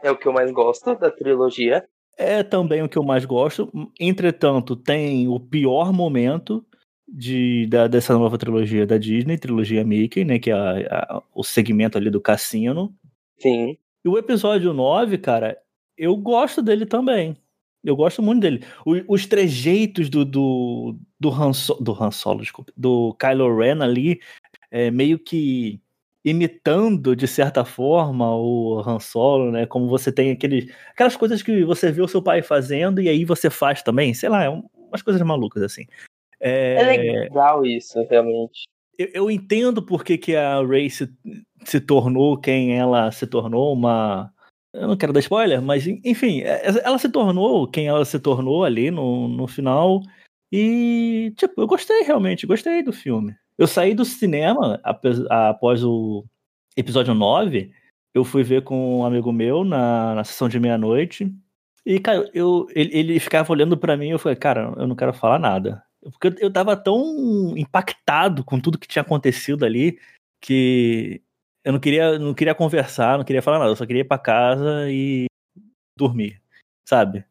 É 0.00 0.12
o 0.12 0.16
que 0.16 0.28
eu 0.28 0.32
mais 0.32 0.52
gosto 0.52 0.94
da 0.94 1.10
trilogia. 1.10 1.84
É 2.16 2.44
também 2.44 2.84
o 2.84 2.88
que 2.88 2.96
eu 2.96 3.02
mais 3.02 3.24
gosto. 3.24 3.68
Entretanto, 3.98 4.76
tem 4.76 5.26
o 5.26 5.40
pior 5.40 5.92
momento, 5.92 6.64
de, 7.06 7.66
da, 7.66 7.86
dessa 7.86 8.14
nova 8.14 8.38
trilogia 8.38 8.86
da 8.86 8.98
Disney, 8.98 9.38
trilogia 9.38 9.84
Mickey, 9.84 10.24
né? 10.24 10.38
Que 10.38 10.50
é 10.50 10.54
a, 10.54 10.72
a, 10.90 11.22
o 11.34 11.44
segmento 11.44 11.98
ali 11.98 12.10
do 12.10 12.20
cassino. 12.20 12.94
Sim. 13.38 13.76
E 14.04 14.08
o 14.08 14.18
episódio 14.18 14.72
9, 14.72 15.18
cara, 15.18 15.56
eu 15.96 16.16
gosto 16.16 16.62
dele 16.62 16.86
também. 16.86 17.36
Eu 17.82 17.94
gosto 17.94 18.22
muito 18.22 18.40
dele. 18.40 18.64
O, 18.84 19.14
os 19.14 19.26
trejeitos 19.26 20.08
do, 20.08 20.24
do, 20.24 20.96
do, 21.20 21.30
Han, 21.30 21.52
so, 21.52 21.74
do 21.74 21.92
Han 21.92 22.10
Solo, 22.10 22.40
desculpa, 22.40 22.72
do 22.76 23.14
Kylo 23.14 23.56
Ren 23.56 23.82
ali, 23.82 24.20
é, 24.70 24.90
meio 24.90 25.18
que 25.18 25.80
imitando, 26.24 27.14
de 27.14 27.28
certa 27.28 27.64
forma, 27.66 28.34
o 28.34 28.80
Han 28.80 28.98
Solo, 28.98 29.50
né? 29.52 29.66
Como 29.66 29.88
você 29.88 30.10
tem 30.10 30.30
aqueles, 30.30 30.72
aquelas 30.90 31.16
coisas 31.16 31.42
que 31.42 31.64
você 31.64 31.92
vê 31.92 32.00
o 32.00 32.08
seu 32.08 32.22
pai 32.22 32.40
fazendo 32.40 33.00
e 33.00 33.08
aí 33.08 33.24
você 33.26 33.50
faz 33.50 33.82
também. 33.82 34.14
Sei 34.14 34.28
lá, 34.30 34.44
é 34.44 34.50
um, 34.50 34.62
umas 34.88 35.02
coisas 35.02 35.20
malucas, 35.20 35.62
assim. 35.62 35.86
É, 36.44 36.74
é 36.74 37.20
legal 37.22 37.64
isso, 37.64 38.06
realmente. 38.10 38.64
Eu, 38.98 39.08
eu, 39.14 39.30
entendo 39.30 39.82
por 39.82 40.04
que, 40.04 40.18
que 40.18 40.36
a 40.36 40.60
Ray 40.62 40.90
se, 40.90 41.10
se 41.64 41.80
tornou 41.80 42.38
quem 42.38 42.78
ela 42.78 43.10
se 43.10 43.26
tornou, 43.26 43.72
uma. 43.72 44.30
Eu 44.74 44.88
não 44.88 44.96
quero 44.96 45.12
dar 45.12 45.20
spoiler, 45.20 45.62
mas 45.62 45.86
enfim, 45.86 46.42
é, 46.42 46.62
ela 46.84 46.98
se 46.98 47.08
tornou 47.08 47.66
quem 47.66 47.86
ela 47.86 48.04
se 48.04 48.20
tornou 48.20 48.62
ali 48.62 48.90
no, 48.90 49.26
no 49.26 49.46
final. 49.46 50.02
E, 50.52 51.32
tipo, 51.36 51.62
eu 51.62 51.66
gostei 51.66 52.02
realmente, 52.02 52.46
gostei 52.46 52.82
do 52.82 52.92
filme. 52.92 53.34
Eu 53.56 53.66
saí 53.66 53.94
do 53.94 54.04
cinema 54.04 54.78
após 55.30 55.82
o 55.82 56.24
episódio 56.76 57.14
9. 57.14 57.72
Eu 58.12 58.22
fui 58.22 58.42
ver 58.42 58.62
com 58.62 59.00
um 59.00 59.04
amigo 59.04 59.32
meu 59.32 59.64
na, 59.64 60.14
na 60.14 60.24
sessão 60.24 60.48
de 60.48 60.60
meia-noite. 60.60 61.32
E, 61.86 61.98
cara, 61.98 62.28
eu, 62.34 62.66
ele, 62.74 62.96
ele 62.96 63.20
ficava 63.20 63.50
olhando 63.50 63.76
para 63.76 63.96
mim 63.96 64.08
e 64.08 64.10
eu 64.10 64.18
falei, 64.18 64.36
cara, 64.36 64.74
eu 64.76 64.86
não 64.86 64.94
quero 64.94 65.12
falar 65.14 65.38
nada 65.38 65.82
Porque 66.12 66.34
eu 66.44 66.52
tava 66.52 66.76
tão 66.76 67.56
impactado 67.56 68.44
com 68.44 68.60
tudo 68.60 68.78
que 68.78 68.88
tinha 68.88 69.02
acontecido 69.02 69.64
ali 69.64 69.98
que 70.40 71.22
eu 71.64 71.72
não 71.72 71.80
queria, 71.80 72.18
não 72.18 72.34
queria 72.34 72.54
conversar, 72.54 73.16
não 73.16 73.24
queria 73.24 73.40
falar 73.40 73.58
nada, 73.58 73.70
eu 73.70 73.76
só 73.76 73.86
queria 73.86 74.02
ir 74.02 74.08
pra 74.08 74.18
casa 74.18 74.90
e 74.90 75.24
dormir, 75.96 76.40
sabe? 76.86 77.24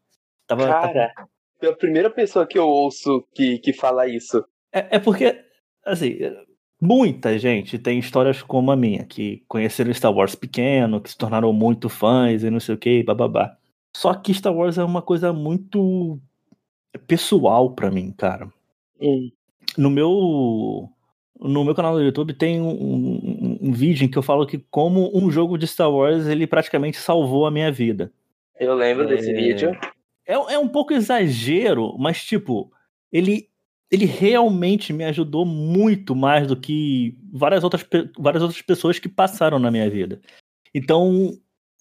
Tava, 0.47 0.65
Cara, 0.65 1.13
tava... 1.13 1.29
é 1.61 1.67
a 1.67 1.75
primeira 1.75 2.09
pessoa 2.09 2.47
que 2.47 2.57
eu 2.57 2.67
ouço 2.67 3.23
que, 3.35 3.59
que 3.59 3.71
fala 3.71 4.07
isso. 4.07 4.43
É, 4.73 4.95
é 4.95 4.99
porque, 4.99 5.45
assim, 5.85 6.17
muita 6.81 7.37
gente 7.37 7.77
tem 7.77 7.99
histórias 7.99 8.41
como 8.41 8.71
a 8.71 8.75
minha, 8.75 9.05
que 9.05 9.43
conheceram 9.47 9.93
Star 9.93 10.11
Wars 10.11 10.33
pequeno, 10.33 10.99
que 10.99 11.11
se 11.11 11.17
tornaram 11.17 11.53
muito 11.53 11.87
fãs 11.87 12.43
e 12.43 12.49
não 12.49 12.59
sei 12.59 12.73
o 12.73 12.79
que, 12.79 13.03
bababá. 13.03 13.55
Só 13.95 14.15
que 14.15 14.33
Star 14.33 14.53
Wars 14.53 14.79
é 14.79 14.83
uma 14.83 15.03
coisa 15.03 15.31
muito 15.31 16.19
pessoal 17.05 17.71
para 17.75 17.91
mim, 17.91 18.11
cara. 18.11 18.51
No 19.77 19.89
meu 19.89 20.89
no 21.39 21.65
meu 21.65 21.75
canal 21.75 21.95
do 21.95 22.03
YouTube 22.03 22.33
tem 22.33 22.61
um, 22.61 22.69
um, 22.69 23.59
um, 23.61 23.71
vídeo 23.73 24.05
em 24.05 24.07
que 24.07 24.17
eu 24.17 24.23
falo 24.23 24.45
que 24.45 24.59
como 24.71 25.11
um 25.13 25.29
jogo 25.29 25.57
de 25.57 25.67
Star 25.67 25.91
Wars 25.91 26.25
ele 26.25 26.47
praticamente 26.47 26.97
salvou 26.97 27.45
a 27.45 27.51
minha 27.51 27.71
vida. 27.71 28.11
Eu 28.59 28.73
lembro 28.75 29.03
é... 29.03 29.07
desse 29.07 29.33
vídeo. 29.33 29.71
É, 30.25 30.33
é 30.33 30.57
um 30.57 30.67
pouco 30.67 30.93
exagero, 30.93 31.97
mas 31.97 32.23
tipo, 32.23 32.71
ele 33.11 33.49
ele 33.91 34.05
realmente 34.05 34.91
me 34.91 35.03
ajudou 35.03 35.45
muito 35.45 36.15
mais 36.15 36.47
do 36.47 36.55
que 36.55 37.15
várias 37.31 37.63
outras, 37.63 37.85
várias 38.17 38.41
outras 38.41 38.59
pessoas 38.59 38.97
que 38.97 39.07
passaram 39.07 39.59
na 39.59 39.69
minha 39.69 39.87
vida. 39.87 40.19
Então, 40.73 41.37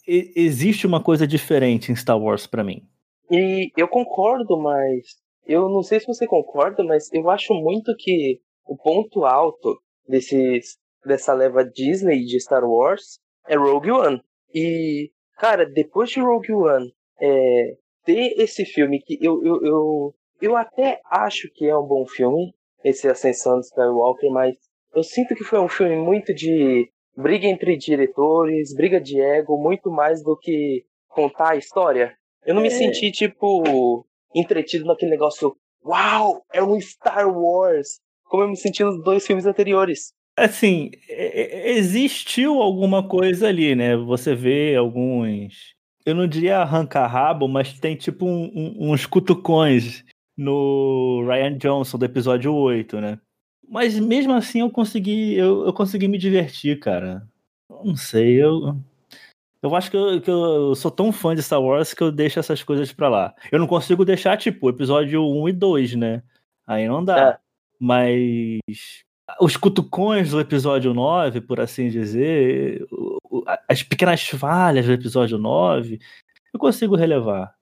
e, 0.07 0.31
existe 0.37 0.87
uma 0.87 1.02
coisa 1.02 1.26
diferente 1.26 1.91
em 1.91 1.97
Star 1.97 2.19
Wars 2.19 2.47
para 2.47 2.62
mim. 2.62 2.83
E 3.31 3.73
eu 3.79 3.88
concordo, 3.88 4.59
mas 4.59 5.17
eu 5.46 5.68
não 5.68 5.82
sei 5.82 6.00
se 6.00 6.06
você 6.06 6.26
concorda, 6.26 6.82
mas 6.84 7.12
eu 7.12 7.28
acho 7.30 7.54
muito 7.54 7.94
que 7.99 8.40
o 8.64 8.76
ponto 8.76 9.25
alto 9.25 9.80
desses, 10.06 10.78
dessa 11.04 11.32
leva 11.32 11.64
Disney 11.64 12.25
de 12.25 12.40
Star 12.40 12.64
Wars 12.64 13.18
é 13.46 13.56
Rogue 13.56 13.90
One. 13.90 14.22
E, 14.54 15.11
cara, 15.38 15.66
depois 15.66 16.11
de 16.11 16.20
Rogue 16.20 16.52
One 16.52 16.92
é, 17.20 17.76
ter 18.04 18.40
esse 18.40 18.64
filme 18.64 19.00
que 19.00 19.18
eu, 19.20 19.44
eu, 19.44 19.64
eu, 19.64 20.14
eu 20.40 20.56
até 20.56 21.00
acho 21.11 21.49
que 21.54 21.66
é 21.66 21.76
um 21.76 21.87
bom 21.87 22.06
filme, 22.06 22.52
esse 22.84 23.08
Ascensão 23.08 23.58
de 23.61 23.66
Skywalker, 23.66 24.30
mas 24.30 24.56
eu 24.94 25.02
sinto 25.02 25.34
que 25.34 25.44
foi 25.44 25.61
um 25.61 25.68
filme 25.68 25.96
muito 25.96 26.34
de 26.34 26.90
briga 27.16 27.46
entre 27.46 27.76
diretores, 27.76 28.75
briga 28.75 29.00
de 29.00 29.20
ego, 29.20 29.56
muito 29.56 29.90
mais 29.90 30.22
do 30.22 30.37
que 30.37 30.84
contar 31.08 31.52
a 31.52 31.56
história. 31.56 32.14
Eu 32.44 32.54
não 32.54 32.61
é. 32.61 32.64
me 32.64 32.70
senti, 32.70 33.11
tipo, 33.11 34.04
entretido 34.34 34.84
naquele 34.84 35.10
negócio, 35.10 35.56
uau, 35.84 36.44
é 36.52 36.62
um 36.62 36.80
Star 36.80 37.28
Wars, 37.28 38.00
como 38.24 38.44
eu 38.44 38.48
me 38.48 38.56
senti 38.56 38.82
nos 38.82 39.02
dois 39.02 39.26
filmes 39.26 39.46
anteriores. 39.46 40.12
Assim, 40.36 40.90
existiu 41.08 42.62
alguma 42.62 43.06
coisa 43.06 43.48
ali, 43.48 43.74
né? 43.74 43.96
Você 43.96 44.34
vê 44.34 44.74
alguns. 44.74 45.74
Eu 46.06 46.14
não 46.14 46.26
diria 46.26 46.58
arrancar 46.58 47.06
rabo, 47.06 47.46
mas 47.46 47.78
tem 47.78 47.94
tipo 47.94 48.24
um, 48.24 48.50
um, 48.54 48.92
uns 48.92 49.04
cutucões 49.04 50.02
no 50.36 51.24
Ryan 51.26 51.58
Johnson 51.58 51.98
do 51.98 52.04
episódio 52.04 52.54
8, 52.54 53.00
né? 53.00 53.18
Mas 53.68 53.98
mesmo 53.98 54.32
assim 54.32 54.60
eu 54.60 54.70
consegui, 54.70 55.34
eu, 55.34 55.66
eu 55.66 55.72
consegui 55.72 56.08
me 56.08 56.18
divertir, 56.18 56.78
cara. 56.78 57.26
Não 57.84 57.96
sei, 57.96 58.42
eu. 58.42 58.76
Eu 59.62 59.76
acho 59.76 59.90
que 59.90 59.97
eu, 59.97 60.21
que 60.21 60.31
eu 60.31 60.75
sou 60.75 60.90
tão 60.90 61.12
fã 61.12 61.35
de 61.35 61.42
Star 61.42 61.62
Wars 61.62 61.95
que 61.95 62.02
eu 62.02 62.11
deixo 62.11 62.40
essas 62.40 62.64
coisas 62.64 62.92
pra 62.92 63.09
lá. 63.09 63.35
Eu 63.50 63.61
não 63.61 63.69
consigo 63.69 64.04
deixar, 64.04 64.37
tipo, 64.37 64.69
episódio 64.69 65.23
1 65.25 65.49
e 65.49 65.52
2, 65.52 65.95
né? 65.95 66.23
Aí 66.66 66.88
não 66.88 67.04
dá. 67.04 67.31
É. 67.31 67.38
Mas 67.78 68.61
os 69.40 69.57
cutucões 69.57 70.31
do 70.31 70.40
episódio 70.40 70.92
9, 70.92 71.40
por 71.42 71.61
assim 71.61 71.88
dizer, 71.88 72.85
as 73.69 73.83
pequenas 73.83 74.23
falhas 74.28 74.87
do 74.87 74.92
episódio 74.92 75.38
9, 75.38 76.00
eu 76.52 76.59
consigo 76.59 76.97
relevar. 76.97 77.54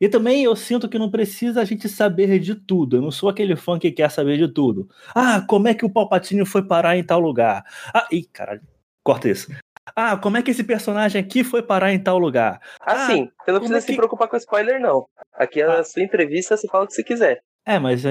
E 0.00 0.08
também 0.08 0.44
eu 0.44 0.54
sinto 0.54 0.88
que 0.88 0.98
não 0.98 1.10
precisa 1.10 1.60
a 1.60 1.64
gente 1.64 1.88
saber 1.88 2.38
de 2.38 2.54
tudo. 2.54 2.96
Eu 2.96 3.02
não 3.02 3.10
sou 3.10 3.28
aquele 3.28 3.56
fã 3.56 3.78
que 3.78 3.90
quer 3.90 4.10
saber 4.10 4.38
de 4.38 4.46
tudo. 4.46 4.88
Ah, 5.12 5.40
como 5.40 5.66
é 5.66 5.74
que 5.74 5.84
o 5.84 5.90
Palpatine 5.90 6.46
foi 6.46 6.62
parar 6.62 6.96
em 6.96 7.02
tal 7.02 7.18
lugar? 7.18 7.64
Ah, 7.92 8.06
ih, 8.12 8.22
caralho, 8.24 8.62
corta 9.02 9.28
isso. 9.28 9.50
Ah, 9.94 10.16
como 10.16 10.36
é 10.36 10.42
que 10.42 10.50
esse 10.50 10.64
personagem 10.64 11.20
aqui 11.20 11.44
foi 11.44 11.62
parar 11.62 11.92
em 11.92 11.98
tal 11.98 12.18
lugar? 12.18 12.60
Assim, 12.80 13.30
ah, 13.30 13.44
você 13.44 13.52
não 13.52 13.58
precisa 13.58 13.78
é 13.78 13.80
que... 13.80 13.86
se 13.86 13.96
preocupar 13.96 14.28
com 14.28 14.36
spoiler, 14.36 14.80
não. 14.80 15.06
Aqui 15.34 15.62
ah. 15.62 15.80
a 15.80 15.84
sua 15.84 16.02
entrevista 16.02 16.56
você 16.56 16.66
fala 16.68 16.84
o 16.84 16.86
que 16.86 16.94
você 16.94 17.04
quiser. 17.04 17.42
É, 17.66 17.78
mas 17.78 18.04
a, 18.06 18.10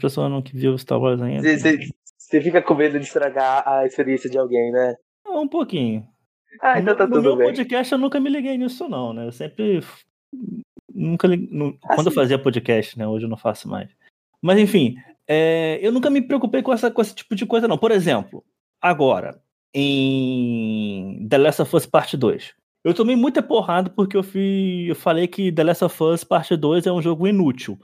pessoa 0.00 0.28
não 0.28 0.42
viu 0.42 0.76
Star 0.78 0.98
Wars 0.98 1.20
ainda. 1.20 1.42
Você, 1.46 2.42
fica 2.42 2.62
com 2.62 2.74
medo 2.74 2.98
de 2.98 3.06
estragar 3.06 3.66
a 3.66 3.84
experiência 3.86 4.30
de 4.30 4.38
alguém, 4.38 4.72
né? 4.72 4.96
Um 5.26 5.46
pouquinho. 5.46 6.06
Ah, 6.60 6.80
então 6.80 6.96
tá 6.96 7.06
no, 7.06 7.14
tudo 7.14 7.22
no 7.22 7.28
meu 7.28 7.36
bem. 7.36 7.46
podcast 7.48 7.92
eu 7.92 7.98
nunca 7.98 8.18
me 8.18 8.30
liguei 8.30 8.56
nisso, 8.56 8.88
não, 8.88 9.12
né? 9.12 9.26
Eu 9.26 9.32
sempre 9.32 9.82
nunca 10.94 11.28
assim. 11.28 11.78
quando 11.94 12.06
eu 12.06 12.12
fazia 12.12 12.38
podcast, 12.38 12.98
né? 12.98 13.06
Hoje 13.06 13.26
eu 13.26 13.30
não 13.30 13.36
faço 13.36 13.68
mais. 13.68 13.90
Mas 14.40 14.58
enfim, 14.58 14.96
é, 15.26 15.78
eu 15.82 15.92
nunca 15.92 16.08
me 16.08 16.22
preocupei 16.22 16.62
com, 16.62 16.72
essa, 16.72 16.90
com 16.90 17.02
esse 17.02 17.14
tipo 17.14 17.34
de 17.34 17.44
coisa, 17.44 17.68
não. 17.68 17.76
Por 17.76 17.90
exemplo, 17.90 18.42
agora, 18.80 19.38
em 19.74 21.26
The 21.28 21.38
Last 21.38 21.62
of 21.62 21.76
Us 21.76 21.86
Parte 21.86 22.16
2. 22.16 22.54
Eu 22.84 22.94
tomei 22.94 23.16
muita 23.16 23.42
porrada 23.42 23.90
porque 23.90 24.16
eu, 24.16 24.22
fui, 24.22 24.86
eu 24.88 24.94
falei 24.94 25.26
que 25.26 25.52
The 25.52 25.64
Last 25.64 25.84
of 25.84 26.02
Us 26.02 26.24
Parte 26.24 26.56
2 26.56 26.86
é 26.86 26.92
um 26.92 27.02
jogo 27.02 27.26
inútil. 27.26 27.78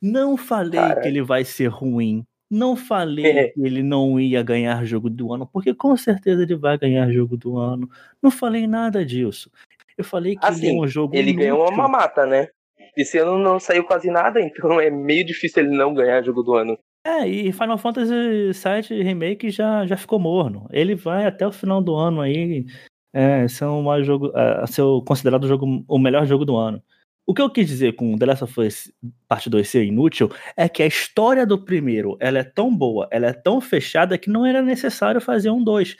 Não 0.00 0.36
falei 0.36 0.80
Cara. 0.80 1.00
que 1.00 1.08
ele 1.08 1.22
vai 1.22 1.44
ser 1.44 1.68
ruim. 1.68 2.24
Não 2.50 2.76
falei 2.76 3.50
que 3.52 3.60
ele 3.60 3.82
não 3.82 4.18
ia 4.18 4.42
ganhar 4.42 4.84
jogo 4.84 5.10
do 5.10 5.32
ano, 5.32 5.46
porque 5.46 5.74
com 5.74 5.96
certeza 5.96 6.42
ele 6.42 6.56
vai 6.56 6.78
ganhar 6.78 7.10
jogo 7.10 7.36
do 7.36 7.58
ano. 7.58 7.88
Não 8.22 8.30
falei 8.30 8.66
nada 8.66 9.04
disso. 9.04 9.50
Eu 9.96 10.04
falei 10.04 10.36
que 10.36 10.46
assim, 10.46 10.68
ele 10.68 10.76
é 10.76 10.80
um 10.80 10.86
jogo. 10.86 11.14
Ele 11.14 11.30
inútil. 11.30 11.50
ganhou 11.50 11.70
uma 11.70 11.88
mata, 11.88 12.24
né? 12.24 12.48
Esse 12.96 13.18
ano 13.18 13.38
não 13.38 13.60
saiu 13.60 13.84
quase 13.84 14.10
nada, 14.10 14.40
então 14.40 14.80
é 14.80 14.90
meio 14.90 15.24
difícil 15.24 15.62
ele 15.62 15.76
não 15.76 15.92
ganhar 15.92 16.22
jogo 16.22 16.42
do 16.42 16.54
ano. 16.54 16.78
É, 17.08 17.26
e 17.26 17.50
Final 17.52 17.78
Fantasy 17.78 18.52
VII 18.52 19.02
Remake 19.02 19.50
já, 19.50 19.86
já 19.86 19.96
ficou 19.96 20.18
morno. 20.18 20.68
Ele 20.70 20.94
vai 20.94 21.24
até 21.24 21.46
o 21.46 21.52
final 21.52 21.80
do 21.80 21.94
ano 21.96 22.20
aí 22.20 22.66
é, 23.14 23.48
ser, 23.48 23.64
um 23.64 24.04
jogo, 24.04 24.30
é, 24.36 24.66
ser 24.66 24.82
considerado 25.06 25.44
o, 25.44 25.48
jogo, 25.48 25.82
o 25.88 25.98
melhor 25.98 26.26
jogo 26.26 26.44
do 26.44 26.54
ano. 26.54 26.82
O 27.26 27.32
que 27.32 27.40
eu 27.40 27.48
quis 27.48 27.66
dizer 27.66 27.94
com 27.94 28.14
The 28.18 28.26
Last 28.26 28.44
of 28.44 28.60
Us 28.60 28.92
Parte 29.26 29.48
2 29.48 29.66
ser 29.66 29.84
inútil 29.84 30.30
é 30.54 30.68
que 30.68 30.82
a 30.82 30.86
história 30.86 31.46
do 31.46 31.64
primeiro 31.64 32.14
ela 32.20 32.40
é 32.40 32.44
tão 32.44 32.74
boa, 32.74 33.08
ela 33.10 33.28
é 33.28 33.32
tão 33.32 33.58
fechada 33.58 34.18
que 34.18 34.28
não 34.28 34.44
era 34.44 34.60
necessário 34.60 35.20
fazer 35.20 35.48
um 35.50 35.64
2. 35.64 35.96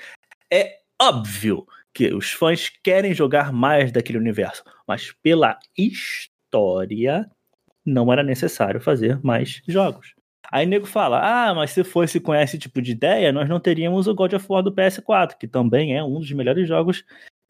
É 0.52 0.76
óbvio 1.00 1.66
que 1.94 2.12
os 2.12 2.32
fãs 2.32 2.70
querem 2.84 3.14
jogar 3.14 3.50
mais 3.50 3.90
daquele 3.90 4.18
universo, 4.18 4.62
mas 4.86 5.10
pela 5.22 5.58
história 5.76 7.30
não 7.84 8.12
era 8.12 8.22
necessário 8.22 8.78
fazer 8.80 9.18
mais 9.22 9.62
jogos. 9.66 10.17
Aí 10.50 10.66
nego 10.66 10.86
fala: 10.86 11.20
ah, 11.20 11.54
mas 11.54 11.70
se 11.70 11.84
fosse 11.84 12.18
com 12.20 12.34
esse 12.34 12.58
tipo 12.58 12.80
de 12.80 12.92
ideia, 12.92 13.32
nós 13.32 13.48
não 13.48 13.60
teríamos 13.60 14.06
o 14.06 14.14
God 14.14 14.32
of 14.32 14.46
War 14.48 14.62
do 14.62 14.72
PS4, 14.72 15.36
que 15.38 15.46
também 15.46 15.96
é 15.96 16.02
um 16.02 16.18
dos 16.18 16.32
melhores 16.32 16.66
jogos 16.66 17.04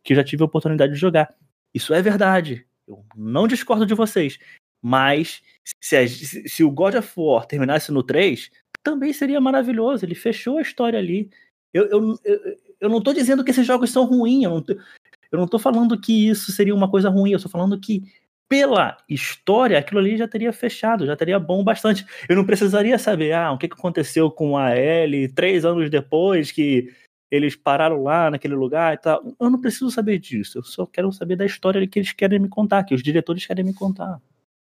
que 0.05 0.13
eu 0.13 0.17
já 0.17 0.25
tive 0.25 0.43
a 0.43 0.47
oportunidade 0.47 0.93
de 0.93 0.99
jogar. 0.99 1.35
Isso 1.75 1.95
é 1.95 2.03
verdade. 2.03 2.67
Eu 2.87 3.05
não 3.15 3.47
discordo 3.47 3.87
de 3.87 3.95
vocês. 3.95 4.39
Mas 4.83 5.43
se, 5.83 5.97
a, 5.97 6.09
se, 6.09 6.65
o 6.65 6.71
God 6.71 6.95
of 6.95 7.13
War 7.17 7.47
terminasse 7.47 7.93
no 7.93 8.03
3, 8.03 8.51
também 8.83 9.13
seria 9.13 9.41
maravilhoso. 9.41 10.05
Ele 10.05 10.15
fechou 10.15 10.59
a 10.59 10.63
história 10.63 10.99
ali. 10.99 11.31
Eu, 11.73 11.87
eu, 11.89 12.19
eu, 12.25 12.59
eu 12.81 12.89
não 12.89 13.03
tô 13.03 13.13
dizendo 13.13 13.45
que 13.45 13.51
esses 13.51 13.67
jogos 13.67 13.91
são 13.91 14.05
ruins, 14.05 14.45
eu 14.45 14.51
não, 14.51 14.63
tô, 14.63 14.73
eu 14.73 15.39
não 15.39 15.47
tô 15.47 15.59
falando 15.59 16.01
que 16.01 16.29
isso 16.29 16.51
seria 16.53 16.75
uma 16.75 16.91
coisa 16.91 17.11
ruim, 17.11 17.33
eu 17.33 17.43
tô 17.43 17.49
falando 17.49 17.79
que 17.79 18.03
pela 18.49 18.97
história, 19.09 19.79
aquilo 19.79 20.01
ali 20.01 20.17
já 20.17 20.27
teria 20.27 20.53
fechado, 20.53 21.05
já 21.05 21.15
teria 21.15 21.39
bom 21.39 21.63
bastante. 21.63 22.07
Eu 22.29 22.37
não 22.37 22.45
precisaria 22.45 22.99
saber, 22.99 23.33
ah, 23.33 23.53
o 23.53 23.59
que 23.59 23.67
aconteceu 23.67 24.31
com 24.31 24.57
a 24.57 24.77
Ellie 24.77 25.29
três 25.29 25.65
anos 25.65 25.91
depois 25.91 26.51
que 26.51 26.91
eles 27.31 27.55
pararam 27.55 28.03
lá 28.03 28.31
naquele 28.31 28.55
lugar 28.55 28.95
e 28.95 28.97
tal. 28.97 29.23
Eu 29.39 29.51
não 29.51 29.61
preciso 29.61 29.91
saber 29.91 30.19
disso, 30.19 30.59
eu 30.59 30.63
só 30.63 30.87
quero 30.87 31.13
saber 31.13 31.37
da 31.37 31.45
história 31.45 31.87
que 31.87 31.99
eles 31.99 32.13
querem 32.13 32.39
me 32.39 32.49
contar, 32.49 32.85
que 32.85 32.95
os 32.95 33.03
diretores 33.03 33.45
querem 33.47 33.65
me 33.65 33.75
contar. 33.75 34.19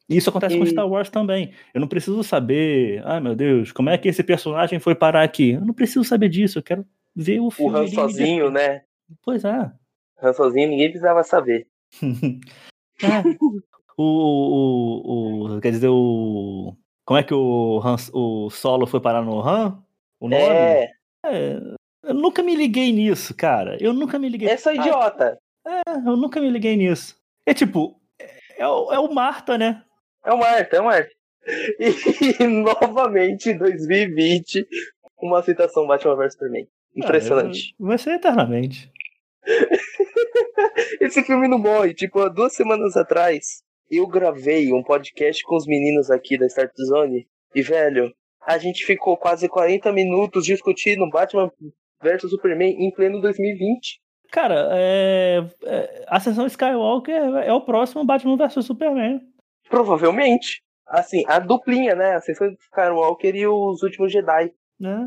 E 0.08 0.16
isso 0.16 0.30
acontece 0.30 0.54
e... 0.54 0.58
com 0.58 0.66
Star 0.66 0.88
Wars 0.88 1.10
também. 1.10 1.52
Eu 1.74 1.80
não 1.80 1.88
preciso 1.88 2.22
saber, 2.22 3.02
ai 3.04 3.20
meu 3.20 3.34
Deus, 3.34 3.72
como 3.72 3.90
é 3.90 3.98
que 3.98 4.08
esse 4.08 4.22
personagem 4.22 4.78
foi 4.78 4.94
parar 4.94 5.22
aqui? 5.24 5.52
Eu 5.52 5.64
não 5.64 5.74
preciso 5.74 6.04
saber 6.04 6.28
disso, 6.28 6.58
eu 6.58 6.62
quero 6.62 6.86
ver 7.16 7.40
o 7.40 7.50
filme. 7.50 7.72
O 7.72 7.76
Han 7.78 7.88
sozinho, 7.88 8.50
né? 8.50 8.82
Pois 9.22 9.44
é. 9.44 9.72
Han 10.22 10.32
sozinho 10.32 10.68
ninguém 10.68 10.88
precisava 10.88 11.24
saber. 11.24 11.66
é. 13.02 13.22
O, 13.96 14.04
o, 14.04 15.56
o, 15.56 15.60
quer 15.60 15.70
dizer, 15.70 15.88
o. 15.88 16.76
Como 17.04 17.18
é 17.18 17.22
que 17.22 17.34
o, 17.34 17.80
Han, 17.84 17.96
o 18.12 18.48
solo 18.50 18.86
foi 18.86 19.00
parar 19.00 19.22
no 19.22 19.40
Han? 19.40 19.82
O 20.20 20.28
nome? 20.28 20.42
É. 20.42 20.90
é. 21.26 21.58
Eu 22.04 22.14
nunca 22.14 22.42
me 22.42 22.54
liguei 22.54 22.92
nisso, 22.92 23.34
cara. 23.34 23.76
Eu 23.80 23.92
nunca 23.92 24.18
me 24.18 24.28
liguei. 24.28 24.48
É 24.48 24.56
só 24.56 24.72
idiota. 24.72 25.38
Ah, 25.64 25.82
é, 25.86 25.96
eu 25.96 26.16
nunca 26.16 26.40
me 26.40 26.50
liguei 26.50 26.76
nisso. 26.76 27.16
É 27.46 27.54
tipo, 27.54 28.00
é, 28.20 28.62
é, 28.62 28.66
o, 28.66 28.92
é 28.92 28.98
o 28.98 29.12
Marta, 29.12 29.56
né? 29.56 29.82
É 30.24 30.32
o 30.32 30.38
Marta, 30.38 30.76
é 30.76 30.80
o 30.80 30.84
Marta. 30.84 31.10
E 31.78 32.46
novamente, 32.46 33.50
em 33.50 33.58
2020, 33.58 34.66
uma 35.20 35.42
citação 35.42 35.86
Batman 35.86 36.16
vs 36.16 36.32
Superman. 36.32 36.68
Impressionante. 36.94 37.74
Ah, 37.80 37.86
vai 37.86 37.98
ser 37.98 38.14
eternamente. 38.14 38.90
Esse 41.00 41.22
filme 41.22 41.48
não 41.48 41.58
morre. 41.58 41.94
Tipo, 41.94 42.20
há 42.20 42.28
duas 42.28 42.54
semanas 42.54 42.96
atrás, 42.96 43.62
eu 43.92 44.06
gravei 44.06 44.72
um 44.72 44.82
podcast 44.82 45.42
com 45.44 45.54
os 45.54 45.66
meninos 45.66 46.10
aqui 46.10 46.38
da 46.38 46.46
Start 46.46 46.72
Zone. 46.88 47.28
E, 47.54 47.60
velho, 47.60 48.10
a 48.40 48.56
gente 48.56 48.86
ficou 48.86 49.18
quase 49.18 49.48
40 49.48 49.92
minutos 49.92 50.46
discutindo 50.46 51.08
Batman 51.10 51.52
vs 52.02 52.30
Superman 52.30 52.74
em 52.78 52.90
pleno 52.90 53.20
2020. 53.20 54.00
Cara, 54.30 54.70
é, 54.72 55.44
é, 55.64 56.04
a 56.08 56.18
sessão 56.18 56.46
Skywalker 56.46 57.14
é, 57.14 57.48
é 57.48 57.52
o 57.52 57.60
próximo 57.60 58.02
Batman 58.02 58.38
vs 58.38 58.64
Superman. 58.64 59.20
Provavelmente. 59.68 60.62
Assim, 60.86 61.22
a 61.26 61.38
duplinha, 61.38 61.94
né? 61.94 62.14
A 62.14 62.20
sessão 62.22 62.48
Skywalker 62.48 63.36
e 63.36 63.46
os 63.46 63.82
últimos 63.82 64.10
Jedi. 64.10 64.52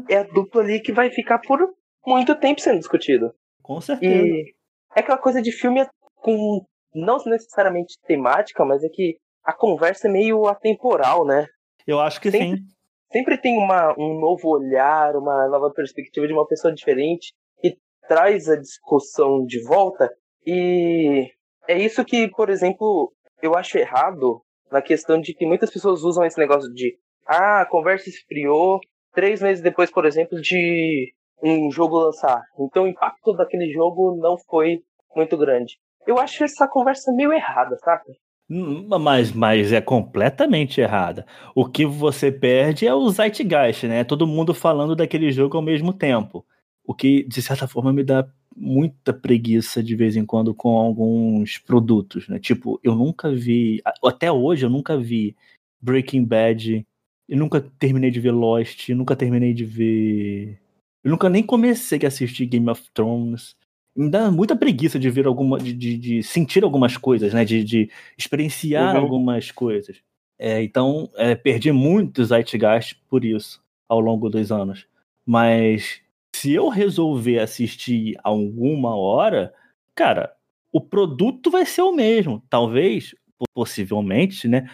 É. 0.10 0.14
é 0.14 0.18
a 0.20 0.24
dupla 0.24 0.62
ali 0.62 0.80
que 0.80 0.94
vai 0.94 1.10
ficar 1.10 1.40
por 1.40 1.60
muito 2.06 2.36
tempo 2.36 2.62
sendo 2.62 2.80
discutido. 2.80 3.34
Com 3.64 3.82
certeza. 3.82 4.28
E 4.28 4.54
é 4.96 5.00
aquela 5.00 5.18
coisa 5.18 5.42
de 5.42 5.52
filme 5.52 5.86
com 6.18 6.64
não 6.96 7.18
necessariamente 7.26 8.00
temática, 8.06 8.64
mas 8.66 8.84
é 8.84 8.90
que 8.90 9.18
a 9.44 9.54
conversa 9.54 10.08
é 10.08 10.12
meio 10.12 10.48
atemporal, 10.48 11.26
né? 11.26 11.46
Eu 11.86 12.00
acho 12.00 12.20
que 12.20 12.32
sempre, 12.32 12.58
sim. 12.58 12.64
Sempre 13.12 13.38
tem 13.38 13.58
uma, 13.58 13.94
um 13.98 14.20
novo 14.20 14.50
olhar, 14.50 15.16
uma 15.16 15.48
nova 15.48 15.72
perspectiva 15.72 16.28
de 16.28 16.34
uma 16.34 16.48
pessoa 16.48 16.74
diferente 16.74 17.34
que 17.62 17.78
traz 18.08 18.50
a 18.50 18.56
discussão 18.56 19.46
de 19.46 19.62
volta. 19.64 20.12
E 20.46 21.30
é 21.68 21.78
isso 21.78 22.04
que, 22.04 22.28
por 22.30 22.50
exemplo, 22.50 23.14
eu 23.42 23.56
acho 23.56 23.78
errado 23.78 24.42
na 24.72 24.82
questão 24.82 25.22
de 25.22 25.34
que 25.34 25.46
muitas 25.46 25.72
pessoas 25.72 26.02
usam 26.02 26.26
esse 26.26 26.40
negócio 26.40 26.72
de 26.74 26.98
ah, 27.28 27.62
a 27.62 27.66
conversa 27.66 28.10
esfriou 28.10 28.80
três 29.14 29.42
meses 29.42 29.64
depois, 29.64 29.92
por 29.92 30.06
exemplo, 30.06 30.40
de 30.42 31.14
um 31.42 31.72
jogo 31.72 32.00
lançar. 32.00 32.42
Então 32.60 32.84
o 32.84 32.88
impacto 32.88 33.34
daquele 33.34 33.72
jogo 33.72 34.16
não 34.18 34.38
foi 34.38 34.80
muito 35.16 35.38
grande. 35.38 35.78
Eu 36.08 36.20
acho 36.20 36.44
essa 36.44 36.68
conversa 36.68 37.12
meio 37.12 37.34
errada, 37.34 37.78
saca? 37.78 38.12
Hum, 38.50 38.88
mas, 39.00 39.32
mas 39.32 39.72
é 39.72 39.82
completamente 39.82 40.80
errada. 40.80 41.26
O 41.56 41.66
que 41.66 41.86
você 41.86 42.32
perde 42.32 42.86
é 42.86 42.94
o 42.94 43.10
zeitgeist, 43.10 43.88
né? 43.88 44.04
Todo 44.04 44.28
mundo 44.28 44.54
falando 44.54 44.96
daquele 44.96 45.32
jogo 45.32 45.58
ao 45.58 45.64
mesmo 45.64 45.92
tempo. 45.92 46.46
O 46.86 46.94
que, 46.94 47.24
de 47.24 47.42
certa 47.42 47.68
forma, 47.68 47.92
me 47.92 48.04
dá 48.04 48.28
muita 48.56 49.12
preguiça 49.12 49.84
de 49.84 49.96
vez 49.96 50.16
em 50.16 50.26
quando 50.26 50.54
com 50.54 50.78
alguns 50.78 51.58
produtos, 51.58 52.28
né? 52.28 52.40
Tipo, 52.40 52.80
eu 52.84 52.96
nunca 52.96 53.34
vi, 53.34 53.82
até 54.04 54.32
hoje 54.32 54.66
eu 54.66 54.70
nunca 54.70 54.98
vi 54.98 55.36
Breaking 55.82 56.24
Bad, 56.24 56.86
eu 57.28 57.38
nunca 57.38 57.60
terminei 57.60 58.12
de 58.12 58.20
ver 58.20 58.32
Lost, 58.32 58.88
eu 58.90 58.96
nunca 58.96 59.16
terminei 59.16 59.54
de 59.54 59.66
ver, 59.66 60.60
eu 61.04 61.12
nunca 61.12 61.30
nem 61.30 61.44
comecei 61.44 62.00
a 62.04 62.08
assistir 62.08 62.46
Game 62.46 62.70
of 62.70 62.84
Thrones. 62.94 63.56
Me 63.96 64.10
dá 64.10 64.30
muita 64.30 64.56
preguiça 64.56 65.00
de 65.00 65.10
ver 65.10 65.26
alguma, 65.26 65.58
de, 65.58 65.74
de, 65.74 65.98
de 65.98 66.24
sentir 66.24 66.64
algumas 66.64 66.98
coisas, 66.98 67.34
né? 67.34 67.46
De, 67.46 67.64
de 67.64 67.90
experienciar 68.18 68.96
uhum. 68.96 69.02
algumas 69.02 69.52
coisas. 69.52 70.02
É, 70.38 70.62
então, 70.62 71.10
é, 71.16 71.34
perdi 71.34 71.72
muitos 71.72 72.28
Zeitgeist 72.28 72.98
por 73.10 73.24
isso 73.24 73.64
ao 73.88 74.00
longo 74.00 74.30
dos 74.30 74.52
anos. 74.52 74.86
Mas 75.26 76.02
se 76.36 76.52
eu 76.52 76.68
resolver 76.70 77.40
assistir 77.40 78.18
alguma 78.24 78.96
hora, 78.96 79.54
cara, 79.96 80.36
o 80.72 80.82
produto 80.82 81.50
vai 81.50 81.66
ser 81.66 81.82
o 81.82 81.94
mesmo. 81.94 82.44
Talvez, 82.50 83.16
possivelmente, 83.54 84.48
né? 84.48 84.70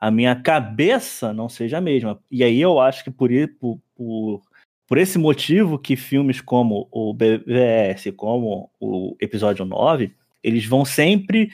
A 0.00 0.10
minha 0.10 0.34
cabeça 0.34 1.32
não 1.32 1.48
seja 1.48 1.78
a 1.78 1.80
mesma. 1.80 2.20
E 2.30 2.42
aí 2.42 2.60
eu 2.60 2.80
acho 2.80 3.04
que 3.04 3.10
por, 3.10 3.30
por, 3.60 3.80
por, 3.94 4.42
por 4.86 4.98
esse 4.98 5.18
motivo 5.18 5.78
que 5.78 5.96
filmes 5.96 6.40
como 6.40 6.88
o 6.90 7.14
BVS, 7.14 8.12
como 8.16 8.70
o 8.80 9.16
episódio 9.20 9.64
9, 9.64 10.14
eles 10.42 10.66
vão 10.66 10.84
sempre 10.84 11.50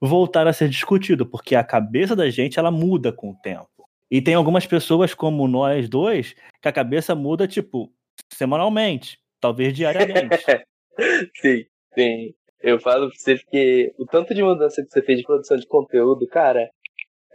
voltar 0.00 0.48
a 0.48 0.52
ser 0.52 0.68
discutidos, 0.68 1.28
porque 1.28 1.54
a 1.54 1.62
cabeça 1.62 2.16
da 2.16 2.28
gente 2.28 2.58
ela 2.58 2.70
muda 2.70 3.12
com 3.12 3.30
o 3.30 3.36
tempo. 3.36 3.68
E 4.10 4.20
tem 4.20 4.34
algumas 4.34 4.66
pessoas 4.66 5.14
como 5.14 5.46
nós 5.46 5.88
dois 5.88 6.34
que 6.60 6.68
a 6.68 6.72
cabeça 6.72 7.14
muda, 7.14 7.46
tipo, 7.46 7.90
semanalmente, 8.32 9.18
talvez 9.40 9.72
diariamente. 9.74 10.36
sim, 11.40 11.64
sim. 11.94 12.34
Eu 12.60 12.78
falo 12.78 13.08
pra 13.08 13.18
você 13.18 13.38
que 13.38 13.92
o 13.98 14.04
tanto 14.06 14.34
de 14.34 14.42
mudança 14.42 14.82
que 14.84 14.90
você 14.90 15.02
fez 15.02 15.18
de 15.18 15.24
produção 15.24 15.56
de 15.56 15.66
conteúdo, 15.66 16.26
cara, 16.26 16.68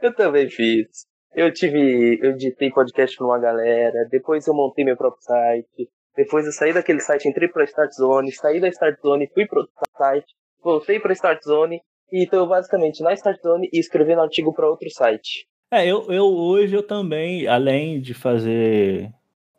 eu 0.02 0.13
também 0.13 0.50
fiz. 0.50 1.06
Eu 1.34 1.54
tive. 1.54 2.20
Eu 2.22 2.32
editei 2.32 2.72
podcast 2.72 3.18
com 3.18 3.26
uma 3.26 3.40
galera, 3.40 4.08
depois 4.10 4.46
eu 4.48 4.54
montei 4.54 4.84
meu 4.84 4.98
próprio 4.98 5.24
site. 5.24 5.90
Depois 6.16 6.46
eu 6.46 6.52
saí 6.52 6.74
daquele 6.74 7.00
site, 7.00 7.28
entrei 7.28 7.48
pra 7.48 7.63
Start 7.63 7.92
Zone, 7.92 8.32
saí 8.32 8.60
da 8.60 8.68
Start 8.70 9.00
Zone, 9.00 9.30
fui 9.34 9.46
pro 9.46 9.70
site, 9.96 10.26
voltei 10.63 11.00
pra 11.00 11.13
Start 11.13 11.44
Zone 11.44 11.80
e 12.12 12.26
tô 12.26 12.48
basicamente 12.48 13.04
na 13.04 13.13
Start 13.13 13.40
Zone 13.40 13.70
e 13.72 13.80
escrevendo 13.80 14.22
artigo 14.22 14.52
para 14.52 14.68
outro 14.68 14.90
site. 14.90 15.48
É, 15.70 15.86
eu, 15.86 16.12
eu 16.12 16.26
hoje 16.26 16.76
eu 16.76 16.82
também, 16.82 17.46
além 17.48 18.02
de 18.02 18.16
fazer 18.16 19.12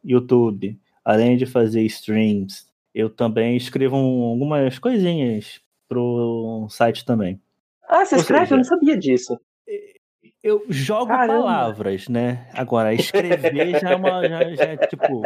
YouTube, 0.05 0.77
além 1.05 1.37
de 1.37 1.47
fazer 1.47 1.83
streams, 1.83 2.67
eu 2.95 3.09
também 3.09 3.57
escrevo 3.57 3.97
algumas 3.97 4.79
coisinhas 4.79 5.61
pro 5.89 6.67
site 6.71 7.05
também. 7.05 7.41
Ah, 7.89 8.05
você 8.05 8.17
Ou 8.17 8.21
escreve? 8.21 8.47
Seja, 8.47 8.55
eu 8.55 8.59
não 8.59 8.65
sabia 8.65 8.97
disso. 8.97 9.39
Eu 10.49 10.65
jogo 10.71 11.09
Caramba. 11.09 11.35
palavras, 11.35 12.09
né? 12.09 12.49
Agora, 12.55 12.95
escrever 12.95 13.79
já 13.79 13.91
é 13.91 13.97
uma. 13.97 14.27
Já, 14.27 14.55
já 14.55 14.65
é 14.65 14.77
tipo. 14.79 15.23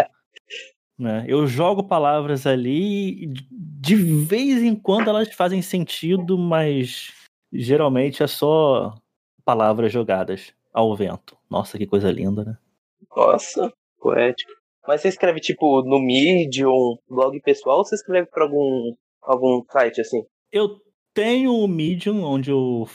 Né? 0.98 1.24
Eu 1.28 1.46
jogo 1.46 1.84
palavras 1.84 2.46
ali 2.46 3.24
e 3.24 3.26
de 3.50 3.94
vez 3.94 4.62
em 4.62 4.74
quando 4.74 5.08
elas 5.08 5.32
fazem 5.32 5.62
sentido, 5.62 6.36
mas 6.36 7.12
geralmente 7.52 8.22
é 8.22 8.26
só 8.26 8.94
palavras 9.44 9.92
jogadas 9.92 10.52
ao 10.72 10.94
vento. 10.96 11.36
Nossa, 11.48 11.78
que 11.78 11.86
coisa 11.86 12.10
linda, 12.10 12.44
né? 12.44 12.58
Nossa, 13.16 13.72
poético. 13.98 14.52
Mas 14.86 15.00
você 15.00 15.08
escreve 15.08 15.38
tipo 15.40 15.82
no 15.82 16.00
Medium, 16.00 16.98
blog 17.08 17.40
pessoal, 17.40 17.78
ou 17.78 17.84
você 17.84 17.94
escreve 17.94 18.28
para 18.28 18.42
algum 18.42 18.94
algum 19.22 19.62
site 19.70 20.00
assim? 20.00 20.24
Eu 20.50 20.80
tenho 21.14 21.54
o 21.54 21.68
Medium 21.68 22.24
onde 22.24 22.50
eu 22.50 22.86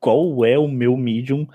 qual 0.00 0.44
é 0.44 0.58
o 0.58 0.68
meu 0.68 0.96
Medium, 0.96 1.46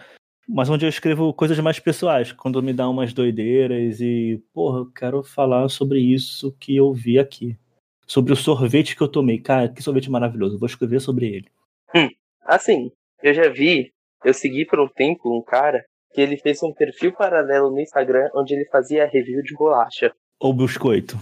mas 0.47 0.69
onde 0.69 0.85
eu 0.85 0.89
escrevo 0.89 1.33
coisas 1.33 1.57
mais 1.59 1.79
pessoais, 1.79 2.31
quando 2.31 2.61
me 2.61 2.73
dá 2.73 2.89
umas 2.89 3.13
doideiras 3.13 4.01
e, 4.01 4.41
porra, 4.53 4.79
eu 4.79 4.85
quero 4.87 5.23
falar 5.23 5.69
sobre 5.69 5.99
isso 5.99 6.55
que 6.59 6.75
eu 6.75 6.93
vi 6.93 7.17
aqui. 7.17 7.57
Sobre 8.05 8.33
o 8.33 8.35
sorvete 8.35 8.95
que 8.95 9.01
eu 9.01 9.07
tomei. 9.07 9.39
Cara, 9.39 9.69
que 9.69 9.81
sorvete 9.81 10.11
maravilhoso. 10.11 10.59
Vou 10.59 10.67
escrever 10.67 10.99
sobre 10.99 11.27
ele. 11.27 11.47
Hum, 11.95 12.09
assim, 12.45 12.91
eu 13.21 13.33
já 13.33 13.49
vi, 13.49 13.91
eu 14.23 14.33
segui 14.33 14.65
por 14.65 14.79
um 14.79 14.87
tempo 14.87 15.37
um 15.37 15.41
cara 15.41 15.83
que 16.13 16.21
ele 16.21 16.37
fez 16.37 16.61
um 16.63 16.73
perfil 16.73 17.13
paralelo 17.13 17.71
no 17.71 17.79
Instagram 17.79 18.29
onde 18.35 18.53
ele 18.53 18.65
fazia 18.65 19.05
review 19.05 19.41
de 19.41 19.55
bolacha. 19.55 20.13
Ou 20.39 20.53
biscoito. 20.53 21.17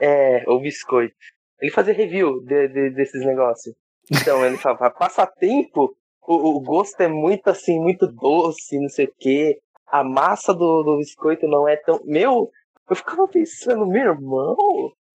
É, 0.00 0.42
ou 0.48 0.60
biscoito. 0.60 1.14
Ele 1.60 1.70
fazia 1.70 1.94
review 1.94 2.42
de, 2.44 2.68
de, 2.68 2.90
desses 2.90 3.24
negócios. 3.24 3.74
Então, 4.10 4.44
ele 4.44 4.56
falava, 4.56 4.90
passatempo 4.98 5.96
o, 6.26 6.56
o 6.56 6.60
gosto 6.60 7.00
é 7.00 7.08
muito 7.08 7.48
assim, 7.48 7.78
muito 7.80 8.06
doce, 8.06 8.78
não 8.78 8.88
sei 8.88 9.06
o 9.06 9.14
quê. 9.18 9.58
A 9.86 10.02
massa 10.04 10.54
do, 10.54 10.82
do 10.82 10.98
biscoito 10.98 11.46
não 11.46 11.68
é 11.68 11.76
tão. 11.76 12.00
Meu, 12.04 12.50
eu 12.88 12.96
ficava 12.96 13.26
pensando, 13.28 13.86
meu 13.86 14.12
irmão, 14.12 14.56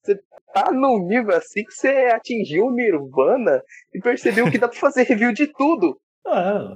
você 0.08 0.20
tá 0.54 0.72
num 0.72 1.06
nível 1.06 1.36
assim 1.36 1.64
que 1.64 1.74
você 1.74 1.90
atingiu 2.14 2.68
o 2.68 2.72
Nirvana 2.72 3.62
e 3.94 4.00
percebeu 4.00 4.50
que 4.50 4.58
dá 4.58 4.68
pra 4.68 4.80
fazer 4.80 5.04
review 5.04 5.34
de 5.34 5.48
tudo. 5.48 6.00
Ah, 6.30 6.76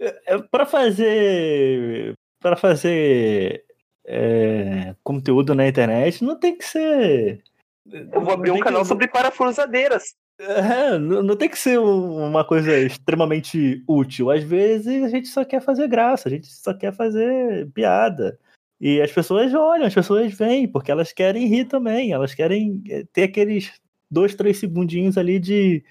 é, 0.00 0.34
é 0.34 0.38
para 0.38 0.64
fazer. 0.64 2.14
para 2.40 2.54
fazer 2.54 3.64
é, 4.04 4.94
conteúdo 5.02 5.56
na 5.56 5.66
internet 5.66 6.22
não 6.22 6.38
tem 6.38 6.56
que 6.56 6.64
ser. 6.64 7.42
Eu 7.84 8.20
vou 8.20 8.32
abrir 8.32 8.52
um 8.52 8.60
canal 8.60 8.82
que... 8.82 8.88
sobre 8.88 9.08
parafusadeiras. 9.08 10.14
É, 10.38 10.98
não, 10.98 11.22
não, 11.22 11.36
tem 11.36 11.48
que 11.48 11.58
ser 11.58 11.78
uma 11.78 12.44
coisa 12.44 12.78
extremamente 12.78 13.82
útil. 13.88 14.30
Às 14.30 14.42
vezes 14.42 15.02
a 15.02 15.08
gente 15.08 15.28
só 15.28 15.44
quer 15.44 15.60
fazer 15.60 15.88
graça, 15.88 16.28
a 16.28 16.30
gente 16.30 16.46
só 16.46 16.72
quer 16.72 16.92
fazer 16.92 17.68
piada. 17.72 18.38
E 18.84 19.00
as 19.00 19.12
pessoas 19.12 19.54
olham, 19.54 19.86
as 19.86 19.94
pessoas 19.94 20.34
vêm, 20.34 20.66
porque 20.66 20.90
elas 20.90 21.12
querem 21.12 21.46
rir 21.46 21.66
também. 21.66 22.10
Elas 22.10 22.34
querem 22.34 22.82
eh, 22.90 23.04
ter 23.12 23.22
aqueles 23.22 23.80
dois, 24.10 24.34
três 24.34 24.58
segundinhos 24.58 25.16
ali 25.16 25.38
de 25.38 25.84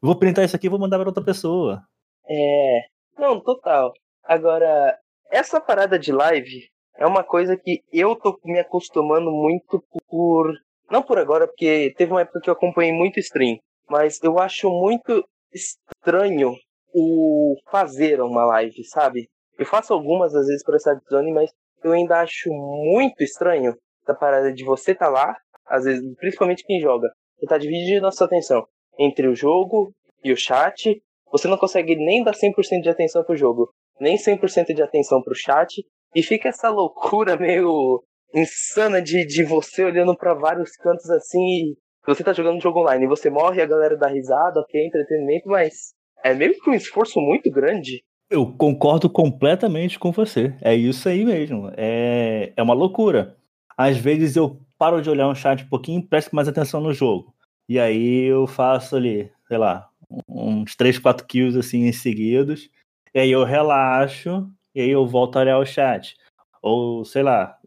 vou 0.00 0.18
printar 0.18 0.46
isso 0.46 0.56
aqui 0.56 0.66
vou 0.66 0.78
mandar 0.78 0.98
para 0.98 1.10
outra 1.10 1.22
pessoa. 1.22 1.82
É, 2.26 2.86
Não, 3.18 3.38
total. 3.38 3.92
Agora, 4.24 4.98
essa 5.30 5.60
parada 5.60 5.98
de 5.98 6.10
live 6.10 6.66
é 6.96 7.06
uma 7.06 7.22
coisa 7.22 7.54
que 7.54 7.82
eu 7.92 8.16
tô 8.16 8.40
me 8.42 8.58
acostumando 8.58 9.30
muito 9.30 9.84
por. 10.08 10.50
Não 10.90 11.02
por 11.02 11.18
agora, 11.18 11.46
porque 11.46 11.92
teve 11.98 12.12
uma 12.12 12.22
época 12.22 12.40
que 12.40 12.48
eu 12.48 12.54
acompanhei 12.54 12.94
muito 12.94 13.20
stream. 13.20 13.58
Mas 13.90 14.22
eu 14.22 14.38
acho 14.38 14.70
muito 14.70 15.22
estranho 15.52 16.54
o 16.94 17.56
fazer 17.70 18.22
uma 18.22 18.46
live, 18.46 18.82
sabe? 18.84 19.28
Eu 19.58 19.66
faço 19.66 19.92
algumas 19.92 20.34
às 20.34 20.46
vezes 20.46 20.64
para 20.64 20.76
essa 20.76 20.98
zone, 21.10 21.30
mas 21.30 21.50
eu 21.82 21.92
ainda 21.92 22.20
acho 22.20 22.50
muito 22.50 23.22
estranho 23.22 23.74
essa 24.02 24.18
parada 24.18 24.52
de 24.52 24.64
você 24.64 24.94
tá 24.94 25.08
lá, 25.08 25.36
às 25.66 25.84
vezes, 25.84 26.02
principalmente 26.16 26.64
quem 26.64 26.80
joga, 26.80 27.08
você 27.38 27.46
tá 27.46 27.58
dividindo 27.58 28.06
a 28.06 28.10
sua 28.10 28.26
atenção 28.26 28.66
entre 28.98 29.28
o 29.28 29.34
jogo 29.34 29.92
e 30.24 30.32
o 30.32 30.36
chat, 30.36 31.00
você 31.30 31.46
não 31.46 31.58
consegue 31.58 31.94
nem 31.94 32.24
dar 32.24 32.32
100% 32.32 32.82
de 32.82 32.88
atenção 32.88 33.22
pro 33.22 33.36
jogo, 33.36 33.70
nem 34.00 34.16
100% 34.16 34.74
de 34.74 34.82
atenção 34.82 35.22
pro 35.22 35.34
chat, 35.34 35.84
e 36.14 36.22
fica 36.22 36.48
essa 36.48 36.70
loucura 36.70 37.36
meio 37.36 38.02
insana 38.34 39.00
de, 39.00 39.26
de 39.26 39.44
você 39.44 39.84
olhando 39.84 40.16
para 40.16 40.34
vários 40.34 40.72
cantos 40.76 41.08
assim 41.10 41.38
e 41.38 41.76
você 42.06 42.24
tá 42.24 42.32
jogando 42.32 42.56
um 42.56 42.60
jogo 42.60 42.80
online 42.80 43.04
e 43.04 43.08
você 43.08 43.28
morre 43.28 43.60
a 43.60 43.66
galera 43.66 43.96
dá 43.96 44.08
risada, 44.08 44.60
ok, 44.60 44.86
entretenimento, 44.86 45.48
mas 45.48 45.92
é 46.24 46.34
meio 46.34 46.54
que 46.58 46.70
um 46.70 46.74
esforço 46.74 47.20
muito 47.20 47.50
grande. 47.50 48.02
Eu 48.30 48.52
concordo 48.52 49.08
completamente 49.08 49.98
com 49.98 50.12
você. 50.12 50.56
É 50.60 50.74
isso 50.74 51.08
aí 51.08 51.24
mesmo. 51.24 51.70
É, 51.76 52.52
é 52.54 52.62
uma 52.62 52.74
loucura. 52.74 53.36
Às 53.76 53.96
vezes 53.96 54.36
eu 54.36 54.60
paro 54.76 55.00
de 55.00 55.08
olhar 55.08 55.28
um 55.28 55.34
chat 55.34 55.64
um 55.64 55.68
pouquinho 55.68 56.00
e 56.00 56.06
presto 56.06 56.34
mais 56.36 56.46
atenção 56.46 56.80
no 56.80 56.92
jogo. 56.92 57.34
E 57.68 57.78
aí 57.78 58.24
eu 58.24 58.46
faço 58.46 58.96
ali, 58.96 59.30
sei 59.46 59.58
lá, 59.58 59.88
uns 60.28 60.76
3, 60.76 60.98
4 60.98 61.26
kills 61.26 61.58
assim 61.58 61.90
seguidos. 61.92 62.70
E 63.14 63.20
aí 63.20 63.30
eu 63.30 63.44
relaxo 63.44 64.50
e 64.74 64.80
aí 64.80 64.90
eu 64.90 65.06
volto 65.06 65.36
a 65.36 65.40
olhar 65.40 65.58
o 65.58 65.66
chat. 65.66 66.16
Ou, 66.62 67.04
sei 67.04 67.22
lá, 67.22 67.58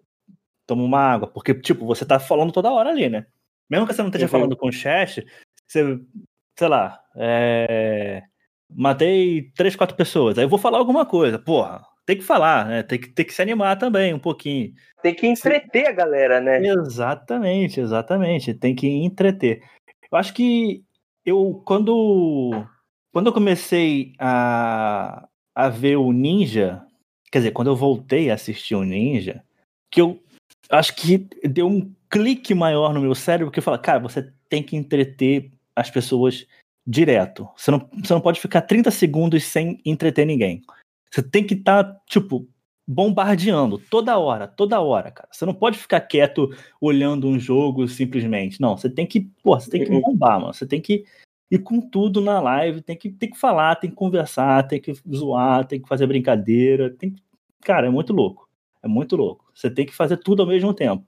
tomo 0.67 0.83
uma 0.85 0.99
água. 0.99 1.27
Porque, 1.27 1.53
tipo, 1.53 1.85
você 1.85 2.05
tá 2.05 2.19
falando 2.19 2.51
toda 2.51 2.71
hora 2.71 2.89
ali, 2.89 3.09
né? 3.09 3.25
Mesmo 3.69 3.87
que 3.87 3.93
você 3.93 4.01
não 4.01 4.09
esteja 4.09 4.25
uhum. 4.25 4.31
falando 4.31 4.57
com 4.57 4.67
o 4.67 4.71
chat, 4.71 5.25
você, 5.67 5.99
sei 6.57 6.67
lá, 6.67 7.01
é... 7.15 8.23
matei 8.75 9.51
três, 9.55 9.75
quatro 9.75 9.95
pessoas. 9.95 10.37
Aí 10.37 10.45
eu 10.45 10.49
vou 10.49 10.59
falar 10.59 10.77
alguma 10.77 11.05
coisa. 11.05 11.39
Porra, 11.39 11.83
tem 12.05 12.17
que 12.17 12.23
falar, 12.23 12.65
né? 12.65 12.83
Tem 12.83 12.99
que, 12.99 13.09
tem 13.09 13.25
que 13.25 13.33
se 13.33 13.41
animar 13.41 13.77
também 13.77 14.13
um 14.13 14.19
pouquinho. 14.19 14.73
Tem 15.01 15.13
que 15.13 15.27
entreter 15.27 15.87
a 15.87 15.91
galera, 15.91 16.39
né? 16.39 16.59
Exatamente, 16.65 17.79
exatamente. 17.79 18.53
Tem 18.53 18.75
que 18.75 18.87
entreter. 18.87 19.61
Eu 20.11 20.17
acho 20.17 20.33
que 20.33 20.83
eu, 21.25 21.61
quando, 21.65 22.65
quando 23.11 23.27
eu 23.27 23.33
comecei 23.33 24.13
a, 24.19 25.27
a 25.55 25.69
ver 25.69 25.97
o 25.97 26.11
Ninja, 26.11 26.85
Quer 27.31 27.39
dizer, 27.39 27.51
quando 27.51 27.69
eu 27.69 27.75
voltei 27.75 28.29
a 28.29 28.33
assistir 28.33 28.75
o 28.75 28.83
Ninja, 28.83 29.41
que 29.89 30.01
eu 30.01 30.21
acho 30.69 30.93
que 30.95 31.29
deu 31.47 31.65
um 31.65 31.93
clique 32.09 32.53
maior 32.53 32.93
no 32.93 32.99
meu 32.99 33.15
cérebro, 33.15 33.51
que 33.51 33.59
eu 33.59 33.63
falo, 33.63 33.79
cara, 33.79 33.99
você 33.99 34.33
tem 34.49 34.61
que 34.61 34.75
entreter 34.75 35.49
as 35.73 35.89
pessoas 35.89 36.45
direto. 36.85 37.47
Você 37.55 37.71
não, 37.71 37.89
você 38.03 38.13
não 38.13 38.21
pode 38.21 38.39
ficar 38.39 38.61
30 38.61 38.91
segundos 38.91 39.43
sem 39.43 39.79
entreter 39.85 40.25
ninguém. 40.25 40.61
Você 41.09 41.21
tem 41.21 41.45
que 41.45 41.53
estar, 41.53 41.83
tá, 41.83 42.01
tipo, 42.07 42.47
bombardeando 42.87 43.77
toda 43.77 44.17
hora, 44.17 44.47
toda 44.47 44.81
hora, 44.81 45.11
cara. 45.11 45.29
Você 45.31 45.45
não 45.45 45.53
pode 45.53 45.77
ficar 45.77 46.01
quieto 46.01 46.49
olhando 46.79 47.27
um 47.27 47.39
jogo 47.39 47.87
simplesmente. 47.87 48.59
Não, 48.59 48.77
você 48.77 48.89
tem 48.89 49.05
que, 49.05 49.21
pô, 49.43 49.59
você 49.59 49.69
tem 49.69 49.83
que 49.83 49.91
uhum. 49.91 50.01
bombar, 50.01 50.39
mano. 50.39 50.53
Você 50.53 50.65
tem 50.65 50.81
que 50.81 51.03
ir 51.49 51.59
com 51.59 51.81
tudo 51.81 52.21
na 52.21 52.39
live, 52.39 52.81
tem 52.81 52.95
que, 52.95 53.09
tem 53.09 53.29
que 53.29 53.37
falar, 53.37 53.75
tem 53.75 53.89
que 53.89 53.95
conversar, 53.95 54.67
tem 54.67 54.79
que 54.79 54.93
zoar, 55.13 55.65
tem 55.65 55.81
que 55.81 55.87
fazer 55.87 56.07
brincadeira, 56.07 56.89
tem 56.89 57.13
Cara, 57.61 57.87
é 57.87 57.89
muito 57.89 58.11
louco. 58.11 58.49
É 58.83 58.87
muito 58.87 59.15
louco. 59.15 59.45
Você 59.53 59.69
tem 59.69 59.85
que 59.85 59.93
fazer 59.93 60.17
tudo 60.17 60.41
ao 60.41 60.47
mesmo 60.47 60.73
tempo. 60.73 61.05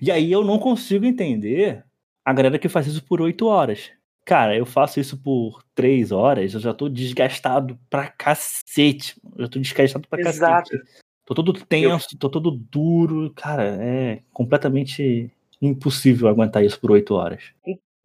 E 0.00 0.10
aí 0.10 0.32
eu 0.32 0.44
não 0.44 0.58
consigo 0.58 1.04
entender 1.04 1.84
a 2.24 2.32
galera 2.32 2.58
que 2.58 2.68
faz 2.68 2.86
isso 2.86 3.04
por 3.04 3.20
oito 3.20 3.46
horas. 3.46 3.90
Cara, 4.30 4.56
eu 4.56 4.64
faço 4.64 5.00
isso 5.00 5.20
por 5.20 5.60
três 5.74 6.12
horas, 6.12 6.54
eu 6.54 6.60
já 6.60 6.72
tô 6.72 6.88
desgastado 6.88 7.76
pra 7.90 8.06
cacete. 8.06 9.20
Eu 9.36 9.42
já 9.42 9.50
tô 9.50 9.58
desgastado 9.58 10.06
pra 10.06 10.20
Exato. 10.20 10.70
cacete. 10.70 11.02
Tô 11.26 11.34
todo 11.34 11.52
tenso, 11.66 12.14
eu... 12.14 12.18
tô 12.20 12.30
todo 12.30 12.52
duro. 12.52 13.32
Cara, 13.34 13.76
é 13.82 14.20
completamente 14.32 15.32
impossível 15.60 16.28
aguentar 16.28 16.64
isso 16.64 16.80
por 16.80 16.92
oito 16.92 17.12
horas. 17.16 17.42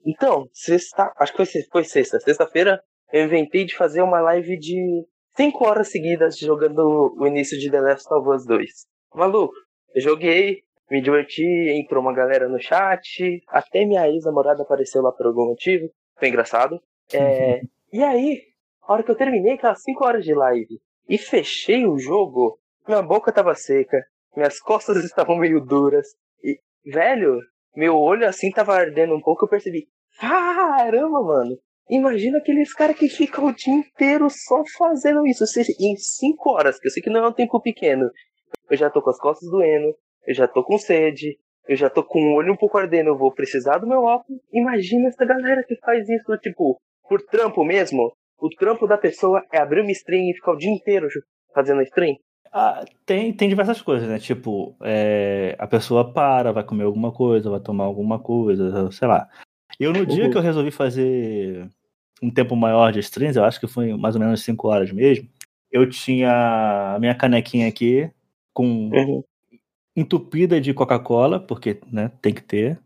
Então, 0.04 0.50
sexta, 0.52 1.14
acho 1.16 1.32
que 1.32 1.46
foi, 1.46 1.62
foi 1.72 1.84
sexta. 1.84 2.20
Sexta-feira 2.20 2.82
eu 3.14 3.26
inventei 3.26 3.64
de 3.64 3.76
fazer 3.76 4.02
uma 4.02 4.20
live 4.20 4.58
de 4.58 5.06
cinco 5.38 5.64
horas 5.64 5.92
seguidas 5.92 6.40
jogando 6.40 7.14
o 7.20 7.28
início 7.28 7.56
de 7.60 7.70
The 7.70 7.82
Last 7.82 8.12
of 8.12 8.28
Us 8.30 8.48
2. 8.48 8.68
Maluco, 9.14 9.54
eu 9.94 10.02
joguei, 10.02 10.64
me 10.90 11.04
diverti, 11.04 11.46
entrou 11.70 12.02
uma 12.02 12.16
galera 12.16 12.50
no 12.50 12.60
chat, 12.60 13.44
até 13.48 13.86
minha 13.86 14.10
ex-namorada 14.10 14.64
apareceu 14.64 15.04
lá 15.04 15.12
por 15.12 15.28
algum 15.28 15.50
motivo, 15.50 15.88
foi 16.18 16.30
engraçado. 16.30 16.82
É, 17.14 17.62
e 17.92 18.04
aí, 18.04 18.42
a 18.82 18.94
hora 18.94 19.04
que 19.04 19.12
eu 19.12 19.16
terminei 19.16 19.54
aquelas 19.54 19.82
5 19.84 20.04
horas 20.04 20.24
de 20.24 20.34
live 20.34 20.80
e 21.08 21.18
fechei 21.18 21.86
o 21.86 21.98
jogo, 21.98 22.60
minha 22.88 23.02
boca 23.02 23.32
tava 23.32 23.54
seca, 23.56 23.98
minhas 24.36 24.60
costas 24.60 24.98
estavam 25.06 25.38
meio 25.38 25.60
duras, 25.60 26.08
e, 26.44 26.60
velho, 26.92 27.40
meu 27.76 27.96
olho 27.96 28.28
assim 28.28 28.52
tava 28.52 28.74
ardendo 28.74 29.16
um 29.16 29.22
pouco, 29.22 29.46
eu 29.46 29.50
percebi, 29.50 29.88
caramba, 30.20 31.22
mano, 31.22 31.58
Imagina 31.90 32.40
aqueles 32.40 32.74
caras 32.74 32.98
que 32.98 33.08
ficam 33.08 33.46
o 33.46 33.54
dia 33.54 33.74
inteiro 33.74 34.28
só 34.30 34.64
fazendo 34.78 35.26
isso. 35.28 35.44
Em 35.80 35.96
5 35.96 36.50
horas, 36.50 36.80
que 36.80 36.88
eu 36.88 36.92
sei 36.92 37.02
que 37.02 37.10
não 37.10 37.24
é 37.24 37.28
um 37.28 37.34
tempo 37.34 37.62
pequeno. 37.62 38.10
Eu 38.70 38.78
já 38.78 38.90
tô 38.90 39.02
com 39.02 39.12
as 39.12 39.20
costas 39.20 39.50
doendo, 39.50 39.96
eu 40.26 40.34
já 40.34 40.48
tô 40.48 40.64
com 40.64 40.78
sede, 40.80 41.38
eu 41.68 41.76
já 41.76 41.90
tô 41.90 42.04
com 42.04 42.20
o 42.20 42.36
olho 42.36 42.54
um 42.54 42.58
pouco 42.58 42.78
ardendo, 42.78 43.10
eu 43.10 43.18
vou 43.18 43.34
precisar 43.34 43.78
do 43.78 43.88
meu 43.88 44.04
óculos. 44.04 44.42
Imagina 44.54 45.08
essa 45.08 45.26
galera 45.26 45.64
que 45.64 45.76
faz 45.78 46.08
isso, 46.08 46.38
tipo, 46.38 46.78
por 47.08 47.22
trampo 47.22 47.64
mesmo. 47.64 48.12
O 48.40 48.50
trampo 48.50 48.88
da 48.88 48.98
pessoa 48.98 49.44
é 49.52 49.60
abrir 49.60 49.82
uma 49.82 49.92
stream 49.92 50.30
e 50.30 50.34
ficar 50.34 50.52
o 50.52 50.58
dia 50.58 50.72
inteiro 50.72 51.08
fazendo 51.54 51.82
stream. 51.84 52.16
Ah, 52.52 52.86
tem, 53.06 53.34
tem 53.34 53.50
diversas 53.50 53.82
coisas, 53.82 54.08
né? 54.08 54.20
Tipo, 54.20 54.76
é, 54.82 55.56
a 55.60 55.68
pessoa 55.68 56.14
para, 56.14 56.52
vai 56.52 56.64
comer 56.64 56.84
alguma 56.84 57.12
coisa, 57.12 57.50
vai 57.50 57.60
tomar 57.60 57.84
alguma 57.86 58.20
coisa, 58.20 58.92
sei 58.92 59.08
lá. 59.08 59.28
Eu, 59.80 59.92
no 59.92 60.06
dia 60.06 60.30
que 60.30 60.38
eu 60.38 60.42
resolvi 60.42 60.72
fazer 60.72 61.70
um 62.22 62.32
tempo 62.32 62.56
maior 62.56 62.92
de 62.92 63.00
streams, 63.00 63.38
eu 63.38 63.44
acho 63.44 63.60
que 63.60 63.68
foi 63.68 63.94
mais 63.98 64.16
ou 64.16 64.22
menos 64.22 64.42
5 64.44 64.68
horas 64.68 64.92
mesmo, 64.92 65.28
eu 65.72 65.90
tinha 65.90 66.96
a 66.96 67.00
minha 67.00 67.14
canequinha 67.14 67.68
aqui 67.68 68.10
com 68.54 68.66
uhum. 68.66 69.24
Entupida 69.96 70.60
de 70.60 70.74
Coca-Cola, 70.74 71.40
porque 71.40 71.80
né, 71.92 72.12
tem 72.22 72.34
que 72.34 72.44
ter. 72.44 72.80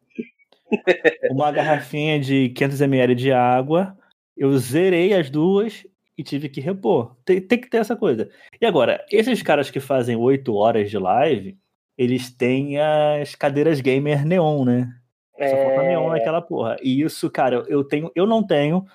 Uma 1.32 1.52
garrafinha 1.52 2.20
de 2.20 2.54
500ml 2.56 3.16
de 3.16 3.32
água. 3.32 3.98
Eu 4.38 4.58
zerei 4.58 5.14
as 5.14 5.30
duas 5.30 5.86
e 6.18 6.24
tive 6.24 6.50
que 6.50 6.62
repor. 6.62 7.16
Tem, 7.26 7.42
tem 7.42 7.60
que 7.60 7.70
ter 7.70 7.78
essa 7.78 7.96
coisa. 7.96 8.30
E 8.62 8.66
agora, 8.66 9.04
esses 9.12 9.42
caras 9.42 9.72
que 9.72 9.80
fazem 9.80 10.16
8 10.16 10.54
horas 10.54 10.90
de 10.90 10.98
live, 10.98 11.58
eles 11.98 12.30
têm 12.30 12.78
as 12.80 13.36
cadeiras 13.36 13.82
gamer 13.82 14.26
neon, 14.26 14.64
né? 14.64 14.94
Só 15.38 15.56
falta 15.56 15.84
neon 15.84 16.14
é. 16.14 16.18
naquela 16.20 16.42
porra. 16.42 16.76
E 16.82 17.02
isso, 17.02 17.30
cara, 17.30 17.64
eu 17.68 17.84
tenho, 17.84 18.12
eu 18.14 18.26
não 18.26 18.46
tenho, 18.46 18.86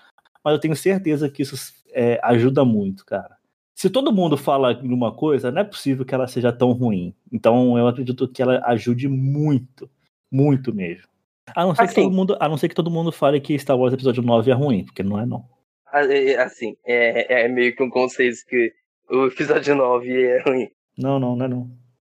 mas 0.45 0.53
eu 0.53 0.61
tenho 0.61 0.77
certeza 0.77 1.31
que 1.31 1.43
isso 1.43 1.57
é, 1.93 2.21
ajuda 2.23 2.65
muito, 2.65 3.05
cara. 3.07 3.37
Se 3.75 3.91
todo 3.91 4.13
mundo 4.13 4.37
fala 4.37 4.75
de 4.75 4.87
uma 4.87 5.13
coisa, 5.13 5.51
não 5.51 5.61
é 5.61 5.65
possível 5.65 6.05
que 6.05 6.15
ela 6.15 6.29
seja 6.29 6.53
tão 6.53 6.73
ruim. 6.73 7.15
Então 7.33 7.77
eu 7.77 7.89
acredito 7.89 8.29
que 8.29 8.41
ela 8.41 8.63
ajude 8.67 9.09
muito, 9.09 9.91
muito 10.31 10.73
mesmo. 10.73 11.09
A 11.55 11.65
não 11.65 11.75
ser, 11.75 11.83
assim, 11.83 11.95
que, 11.95 12.01
todo 12.03 12.13
mundo, 12.13 12.37
a 12.41 12.49
não 12.49 12.57
ser 12.57 12.69
que 12.69 12.75
todo 12.75 12.91
mundo 12.91 13.13
fale 13.13 13.41
que 13.41 13.59
Star 13.59 13.77
Wars 13.77 13.93
Episódio 13.93 14.23
9 14.23 14.51
é 14.51 14.55
ruim, 14.55 14.85
porque 14.85 15.03
não 15.03 15.19
é 15.19 15.27
não. 15.27 15.45
Assim, 16.39 16.77
é, 16.85 17.45
é 17.45 17.49
meio 17.49 17.75
que 17.77 17.83
um 17.83 17.91
consenso 17.91 18.45
que 18.47 18.73
o 19.11 19.27
episódio 19.27 19.75
9 19.75 20.25
é 20.25 20.43
ruim. 20.43 20.69
Não, 20.97 21.19
não, 21.19 21.37
não 21.37 21.45
é 21.45 21.49
não. 21.49 21.71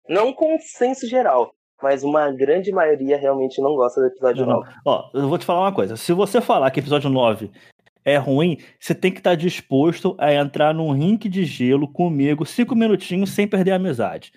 Não 0.08 0.28
um 0.30 0.34
consenso 0.34 1.08
geral 1.08 1.54
mas 1.82 2.04
uma 2.04 2.32
grande 2.32 2.72
maioria 2.72 3.18
realmente 3.18 3.62
não 3.62 3.76
gosta 3.76 4.02
do 4.02 4.08
episódio 4.08 4.46
não, 4.46 4.62
9. 4.62 4.72
Ó, 4.86 5.10
eu 5.14 5.30
vou 5.30 5.38
te 5.38 5.46
falar 5.46 5.62
uma 5.62 5.74
coisa. 5.74 5.96
Se 5.96 6.12
você 6.12 6.42
falar 6.42 6.72
que 6.72 6.80
episódio 6.80 7.10
9 7.10 7.52
é 8.08 8.16
ruim, 8.16 8.58
você 8.80 8.96
tem 8.96 9.12
que 9.12 9.20
estar 9.20 9.36
disposto 9.36 10.16
a 10.18 10.34
entrar 10.34 10.74
num 10.74 10.94
rink 10.94 11.28
de 11.28 11.44
gelo 11.44 11.92
comigo 11.92 12.46
cinco 12.46 12.74
minutinhos 12.74 13.32
sem 13.32 13.46
perder 13.46 13.72
a 13.72 13.76
amizade. 13.76 14.32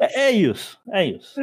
é, 0.00 0.28
é, 0.28 0.30
isso, 0.30 0.78
é 0.92 1.04
isso. 1.04 1.34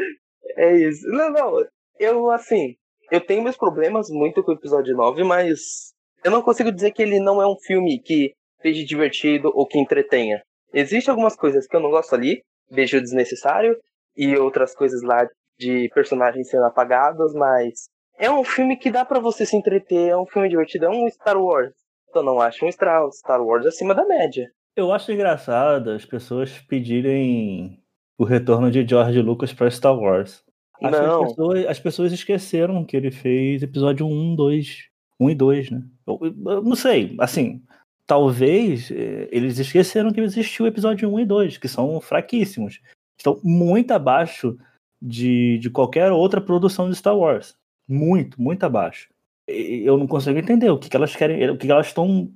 É 0.55 0.77
isso. 0.77 1.05
Não, 1.09 1.29
não, 1.29 1.65
eu 1.99 2.31
assim, 2.31 2.75
eu 3.11 3.19
tenho 3.19 3.43
meus 3.43 3.57
problemas 3.57 4.07
muito 4.09 4.41
com 4.41 4.51
o 4.51 4.55
episódio 4.55 4.95
9, 4.95 5.25
mas 5.25 5.91
eu 6.23 6.31
não 6.31 6.41
consigo 6.41 6.71
dizer 6.71 6.91
que 6.91 7.01
ele 7.01 7.19
não 7.19 7.41
é 7.41 7.47
um 7.47 7.57
filme 7.57 7.99
que 7.99 8.33
seja 8.61 8.85
divertido 8.85 9.51
ou 9.53 9.67
que 9.67 9.77
entretenha. 9.77 10.41
Existem 10.73 11.11
algumas 11.11 11.35
coisas 11.35 11.67
que 11.67 11.75
eu 11.75 11.81
não 11.81 11.89
gosto 11.89 12.15
ali, 12.15 12.41
vejo 12.69 13.01
desnecessário, 13.01 13.75
e 14.15 14.37
outras 14.37 14.73
coisas 14.73 15.01
lá 15.01 15.27
de 15.59 15.89
personagens 15.93 16.49
sendo 16.49 16.63
apagados, 16.63 17.33
mas 17.33 17.89
é 18.21 18.29
um 18.29 18.43
filme 18.43 18.77
que 18.77 18.91
dá 18.91 19.03
para 19.03 19.19
você 19.19 19.47
se 19.47 19.57
entreter, 19.57 20.09
é 20.09 20.15
um 20.15 20.27
filme 20.27 20.47
divertido, 20.47 20.85
é 20.85 20.89
um 20.89 21.09
Star 21.09 21.41
Wars. 21.41 21.73
Só 22.13 22.21
não 22.21 22.39
acho 22.39 22.63
um 22.63 22.71
Star 22.71 23.43
Wars 23.43 23.65
acima 23.65 23.95
da 23.95 24.05
média. 24.05 24.51
Eu 24.75 24.91
acho 24.91 25.11
engraçado 25.11 25.89
as 25.89 26.05
pessoas 26.05 26.59
pedirem 26.59 27.81
o 28.19 28.23
retorno 28.23 28.69
de 28.69 28.87
George 28.87 29.19
Lucas 29.21 29.51
para 29.51 29.71
Star 29.71 29.97
Wars. 29.97 30.43
Acho 30.83 31.01
não. 31.01 31.23
As 31.23 31.29
pessoas, 31.29 31.65
as 31.65 31.79
pessoas, 31.79 32.13
esqueceram 32.13 32.85
que 32.85 32.95
ele 32.95 33.09
fez 33.09 33.63
episódio 33.63 34.05
1, 34.05 34.35
2. 34.35 34.91
1 35.19 35.29
e 35.29 35.35
2, 35.35 35.71
né? 35.71 35.83
Eu, 36.05 36.19
eu, 36.23 36.63
não 36.63 36.75
sei, 36.75 37.15
assim, 37.19 37.61
talvez 38.07 38.89
eh, 38.91 39.29
eles 39.31 39.59
esqueceram 39.59 40.11
que 40.11 40.19
existiu 40.19 40.65
o 40.65 40.67
episódio 40.67 41.11
1 41.11 41.19
e 41.19 41.25
2, 41.25 41.57
que 41.57 41.67
são 41.67 41.99
fraquíssimos. 42.01 42.79
Estão 43.17 43.39
muito 43.43 43.91
abaixo 43.91 44.57
de, 45.01 45.59
de 45.59 45.69
qualquer 45.69 46.11
outra 46.11 46.41
produção 46.41 46.89
de 46.89 46.95
Star 46.95 47.15
Wars. 47.15 47.55
Muito, 47.91 48.41
muito 48.41 48.63
abaixo. 48.63 49.09
Eu 49.45 49.97
não 49.97 50.07
consigo 50.07 50.39
entender 50.39 50.69
o 50.69 50.79
que, 50.79 50.89
que 50.89 50.95
elas 50.95 51.13
querem, 51.13 51.49
o 51.49 51.57
que, 51.57 51.67
que 51.67 51.71
elas 51.71 51.87
estão 51.87 52.31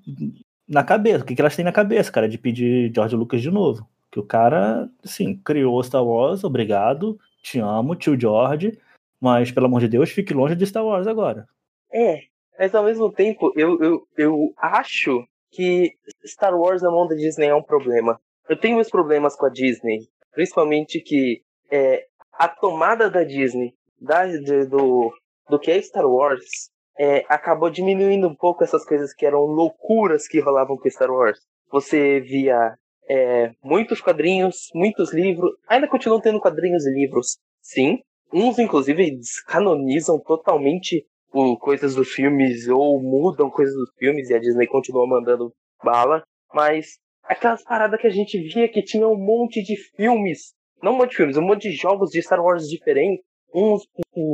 na 0.68 0.84
cabeça, 0.84 1.24
o 1.24 1.26
que, 1.26 1.34
que 1.34 1.42
elas 1.42 1.56
têm 1.56 1.64
na 1.64 1.72
cabeça, 1.72 2.12
cara, 2.12 2.28
de 2.28 2.38
pedir 2.38 2.92
George 2.94 3.16
Lucas 3.16 3.42
de 3.42 3.50
novo. 3.50 3.88
Que 4.12 4.20
o 4.20 4.24
cara, 4.24 4.90
assim, 5.02 5.38
criou 5.38 5.82
Star 5.82 6.04
Wars, 6.04 6.44
obrigado, 6.44 7.18
te 7.42 7.60
amo, 7.60 7.96
tio 7.96 8.20
George, 8.20 8.78
mas 9.20 9.50
pelo 9.50 9.68
amor 9.68 9.80
de 9.80 9.88
Deus, 9.88 10.10
fique 10.10 10.34
longe 10.34 10.56
de 10.56 10.66
Star 10.66 10.86
Wars 10.86 11.08
agora. 11.08 11.48
É, 11.94 12.24
mas 12.60 12.76
ao 12.76 12.84
mesmo 12.84 13.10
tempo, 13.10 13.54
eu, 13.56 13.82
eu, 13.82 14.08
eu 14.18 14.54
acho 14.58 15.26
que 15.52 15.94
Star 16.26 16.54
Wars 16.54 16.82
na 16.82 16.92
mão 16.92 17.08
da 17.08 17.16
Disney 17.16 17.48
é 17.48 17.56
um 17.56 17.64
problema. 17.64 18.20
Eu 18.50 18.60
tenho 18.60 18.76
meus 18.76 18.90
problemas 18.90 19.38
com 19.38 19.46
a 19.46 19.50
Disney, 19.50 20.10
principalmente 20.34 21.00
que 21.00 21.42
é, 21.72 22.06
a 22.34 22.50
tomada 22.50 23.10
da 23.10 23.24
Disney 23.24 23.74
da, 24.02 24.26
do, 24.70 25.14
do 25.50 25.60
que 25.60 25.72
é 25.72 25.82
Star 25.82 26.06
Wars 26.06 26.70
é, 26.98 27.26
acabou 27.28 27.70
diminuindo 27.70 28.28
um 28.28 28.36
pouco 28.36 28.64
essas 28.64 28.86
coisas 28.86 29.14
que 29.14 29.26
eram 29.26 29.42
loucuras 29.42 30.28
que 30.28 30.40
rolavam 30.40 30.78
com 30.78 30.90
Star 30.90 31.12
Wars. 31.12 31.40
Você 31.72 32.20
via 32.22 32.76
é, 33.10 33.52
muitos 33.64 34.02
quadrinhos, 34.02 34.70
muitos 34.74 35.14
livros, 35.14 35.52
ainda 35.68 35.88
continuam 35.88 36.22
tendo 36.22 36.40
quadrinhos 36.40 36.86
e 36.86 36.92
livros, 36.92 37.38
sim. 37.62 38.00
Uns, 38.34 38.58
inclusive, 38.58 39.18
descanonizam 39.18 40.20
totalmente 40.20 41.06
o, 41.32 41.58
coisas 41.58 41.96
dos 41.96 42.10
filmes 42.10 42.68
ou 42.68 43.02
mudam 43.02 43.50
coisas 43.50 43.76
dos 43.76 43.92
filmes 43.98 44.30
e 44.30 44.34
a 44.34 44.40
Disney 44.40 44.68
continua 44.68 45.08
mandando 45.08 45.54
bala. 45.84 46.24
Mas 46.54 46.98
aquelas 47.24 47.64
paradas 47.64 48.00
que 48.00 48.08
a 48.08 48.12
gente 48.12 48.40
via 48.40 48.68
que 48.68 48.82
tinha 48.82 49.08
um 49.08 49.18
monte 49.18 49.62
de 49.62 49.76
filmes, 49.96 50.54
não 50.82 50.94
um 50.94 50.98
monte 50.98 51.12
de 51.12 51.18
filmes, 51.18 51.38
um 51.38 51.42
monte 51.42 51.70
de 51.70 51.76
jogos 51.76 52.10
de 52.10 52.22
Star 52.22 52.42
Wars 52.42 52.68
diferentes, 52.68 53.24
uns 53.56 53.88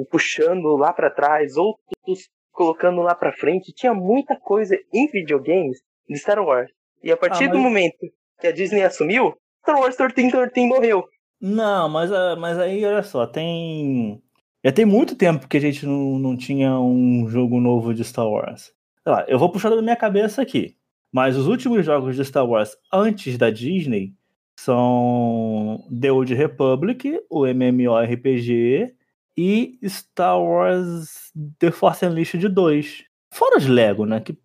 puxando 0.10 0.76
lá 0.76 0.92
para 0.92 1.12
trás, 1.12 1.56
outros 1.56 2.30
colocando 2.52 3.02
lá 3.02 3.14
para 3.14 3.32
frente. 3.32 3.72
Tinha 3.72 3.94
muita 3.94 4.36
coisa 4.36 4.78
em 4.92 5.08
videogames 5.08 5.80
de 6.10 6.18
Star 6.18 6.44
Wars. 6.44 6.72
E 7.04 7.12
a 7.12 7.18
partir 7.18 7.46
ah, 7.46 7.48
mas... 7.50 7.58
do 7.58 7.60
momento 7.60 8.12
que 8.40 8.48
a 8.48 8.52
Disney 8.52 8.84
assumiu, 8.84 9.36
Star 9.62 9.80
Wars 9.80 9.96
1313 9.98 10.68
morreu. 10.68 11.08
Não, 11.40 11.88
mas, 11.88 12.12
ah, 12.12 12.36
mas 12.36 12.58
aí, 12.58 12.84
olha 12.84 13.04
só, 13.04 13.26
tem. 13.28 14.22
Já 14.64 14.72
tem 14.72 14.86
muito 14.86 15.16
tempo 15.16 15.48
que 15.48 15.58
a 15.58 15.62
gente 15.62 15.86
não, 15.86 16.20
não 16.20 16.38
tinha 16.38 16.80
um 16.80 17.28
jogo 17.28 17.60
novo 17.60 17.94
de 17.94 18.04
Star 18.04 18.28
Wars. 18.28 18.72
Sei 19.04 19.12
lá, 19.12 19.26
eu 19.28 19.40
vou 19.40 19.52
puxar 19.52 19.70
da 19.70 19.82
minha 19.82 19.96
cabeça 19.96 20.42
aqui. 20.42 20.76
Mas 21.12 21.36
os 21.36 21.48
últimos 21.48 21.86
jogos 21.86 22.16
de 22.16 22.24
Star 22.24 22.48
Wars 22.48 22.78
antes 22.94 23.38
da 23.38 23.50
Disney 23.50 24.14
são 24.56 25.84
The 26.00 26.12
Old 26.12 26.34
Republic, 26.34 27.20
o 27.30 27.46
MMORPG 27.46 28.94
e 29.38 29.78
Star 29.86 30.42
Wars 30.42 31.32
The 31.60 31.72
Force 31.72 32.06
Unleashed 32.06 32.48
2. 32.48 33.04
Fora 33.34 33.58
os 33.58 33.68
Lego, 33.68 34.06
né? 34.06 34.20
Que... 34.20 34.38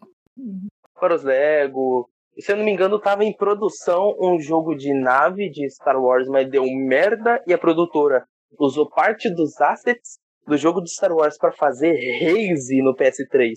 Fora 0.99 1.15
os 1.15 1.25
Lego. 1.25 2.09
Se 2.39 2.53
eu 2.53 2.57
não 2.57 2.65
me 2.65 2.71
engano, 2.71 3.01
tava 3.01 3.25
em 3.25 3.35
produção 3.35 4.15
um 4.21 4.39
jogo 4.39 4.75
de 4.75 4.93
nave 4.93 5.51
de 5.51 5.69
Star 5.71 6.01
Wars, 6.01 6.29
mas 6.29 6.51
deu 6.51 6.65
merda 6.65 7.43
e 7.47 7.53
a 7.53 7.59
produtora 7.59 8.27
usou 8.59 8.89
parte 8.89 9.31
dos 9.31 9.61
assets 9.61 10.19
do 10.47 10.57
jogo 10.57 10.83
de 10.83 10.93
Star 10.93 11.13
Wars 11.13 11.37
para 11.39 11.53
fazer 11.53 11.93
Haze 11.93 12.83
no 12.83 12.95
PS3. 12.95 13.55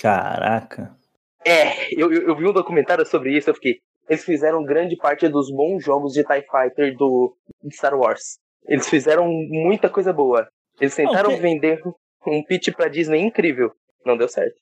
Caraca. 0.00 0.96
É, 1.44 1.92
eu, 1.92 2.12
eu, 2.12 2.28
eu, 2.28 2.36
vi 2.36 2.46
um 2.46 2.52
documentário 2.52 3.04
sobre 3.06 3.36
isso, 3.36 3.50
eu 3.50 3.54
fiquei. 3.54 3.80
Eles 4.08 4.24
fizeram 4.24 4.64
grande 4.64 4.96
parte 4.96 5.28
dos 5.28 5.50
bons 5.50 5.84
jogos 5.84 6.12
de 6.12 6.24
TIE 6.24 6.42
Fighter 6.42 6.96
do 6.96 7.36
de 7.62 7.76
Star 7.76 7.94
Wars. 7.94 8.38
Eles 8.66 8.88
fizeram 8.88 9.26
muita 9.28 9.88
coisa 9.88 10.12
boa. 10.12 10.48
Eles 10.80 10.94
tentaram 10.94 11.30
Não, 11.30 11.38
tem... 11.38 11.40
vender 11.40 11.82
um 12.26 12.42
pitch 12.42 12.70
pra 12.72 12.88
Disney 12.88 13.20
incrível. 13.20 13.72
Não 14.04 14.16
deu 14.16 14.28
certo. 14.28 14.56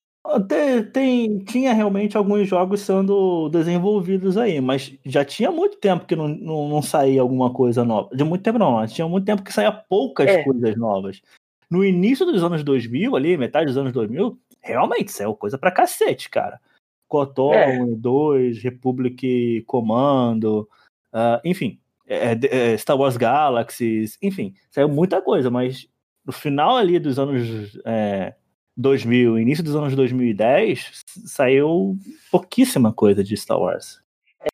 Tem, 0.47 0.85
tem, 0.85 1.39
tinha 1.39 1.73
realmente 1.73 2.17
alguns 2.17 2.47
jogos 2.47 2.83
sendo 2.83 3.49
desenvolvidos 3.49 4.37
aí, 4.37 4.61
mas 4.61 4.95
já 5.05 5.25
tinha 5.25 5.51
muito 5.51 5.79
tempo 5.79 6.05
que 6.05 6.15
não, 6.15 6.29
não, 6.29 6.69
não 6.69 6.83
saía 6.83 7.23
alguma 7.23 7.53
coisa 7.53 7.85
nova. 7.85 8.15
De 8.15 8.23
muito 8.23 8.43
tempo 8.43 8.59
não, 8.59 8.87
tinha 8.87 9.09
muito 9.09 9.25
tempo 9.25 9.43
que 9.43 9.53
saía 9.53 9.73
poucas 9.73 10.29
é. 10.29 10.45
coisas 10.45 10.77
novas. 10.77 11.23
No 11.71 11.83
início 11.83 12.27
dos 12.27 12.45
anos 12.45 12.63
2000, 12.63 13.17
ali, 13.17 13.37
metade 13.37 13.67
dos 13.67 13.79
anos 13.79 13.93
2000, 13.93 14.39
realmente 14.61 15.11
saiu 15.11 15.35
coisa 15.35 15.57
pra 15.57 15.71
cacete, 15.71 16.29
cara. 16.29 16.61
Kotor 17.09 17.55
é. 17.55 17.79
2, 17.85 18.63
Republic 18.63 19.65
Commando, 19.67 20.69
uh, 21.13 21.41
enfim, 21.45 21.81
é, 22.07 22.39
é, 22.73 22.77
Star 22.77 22.97
Wars 22.97 23.17
Galaxies, 23.17 24.19
enfim, 24.23 24.55
saiu 24.71 24.89
muita 24.89 25.23
coisa, 25.23 25.51
mas 25.51 25.89
no 26.25 26.33
final 26.33 26.77
ali 26.77 26.99
dos 26.99 27.19
anos 27.19 27.79
é, 27.87 28.35
2000, 28.77 29.39
início 29.39 29.65
dos 29.65 29.77
anos 29.77 29.95
2010, 29.95 31.03
saiu 31.27 31.97
pouquíssima 32.31 32.93
coisa 32.93 33.23
de 33.23 33.37
Star 33.37 33.59
Wars. 33.59 34.01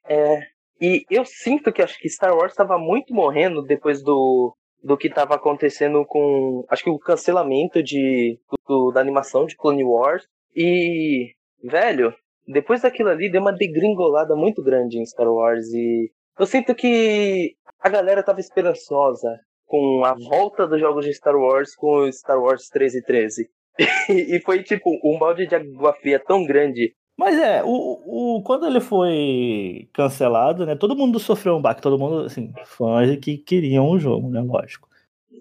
É, 0.09 0.41
e 0.81 1.05
eu 1.11 1.25
sinto 1.25 1.73
que 1.73 1.83
acho 1.83 1.99
que 1.99 2.09
Star 2.09 2.35
Wars 2.35 2.53
estava 2.53 2.79
muito 2.79 3.15
morrendo 3.15 3.63
depois 3.63 4.03
do, 4.03 4.55
do 4.83 4.97
que 4.97 5.09
estava 5.09 5.35
acontecendo 5.35 6.05
com, 6.05 6.65
acho 6.69 6.85
que 6.85 6.91
o 6.91 6.99
cancelamento 6.99 7.83
de, 7.83 8.39
do, 8.67 8.91
da 8.91 9.01
animação 9.01 9.47
de 9.47 9.57
Clone 9.57 9.85
Wars. 9.85 10.27
E, 10.55 11.33
velho, 11.63 12.15
depois 12.47 12.83
daquilo 12.83 13.11
ali 13.11 13.31
deu 13.31 13.41
uma 13.41 13.53
degringolada 13.53 14.35
muito 14.35 14.63
grande 14.63 14.99
em 14.99 15.07
Star 15.07 15.29
Wars 15.29 15.67
e 15.73 16.11
eu 16.39 16.47
sinto 16.47 16.75
que 16.75 17.55
a 17.81 17.89
galera 17.89 18.23
tava 18.23 18.41
esperançosa 18.41 19.41
com 19.67 20.05
a 20.05 20.15
volta 20.15 20.67
dos 20.67 20.81
jogos 20.81 21.05
de 21.05 21.13
Star 21.13 21.37
Wars 21.37 21.75
com 21.75 22.11
Star 22.11 22.41
Wars 22.41 22.69
13 22.69 22.99
e 22.99 23.03
13. 23.03 23.51
e 24.09 24.41
foi 24.41 24.63
tipo 24.63 24.91
um 25.05 25.19
balde 25.19 25.47
de 25.47 25.55
água 25.55 25.93
fria 25.95 26.19
tão 26.19 26.45
grande. 26.45 26.95
Mas 27.17 27.39
é, 27.39 27.63
o, 27.65 28.37
o, 28.39 28.43
quando 28.43 28.67
ele 28.67 28.81
foi 28.81 29.89
cancelado, 29.93 30.67
né? 30.67 30.77
Todo 30.77 30.97
mundo 30.97 31.19
sofreu 31.19 31.57
um 31.57 31.63
baque, 31.63 31.81
todo 31.81 31.99
mundo, 31.99 32.27
assim, 32.27 32.53
fãs 32.65 33.17
que 33.17 33.39
queriam 33.39 33.89
o 33.89 33.99
jogo, 33.99 34.29
né? 34.29 34.41
Lógico. 34.41 34.89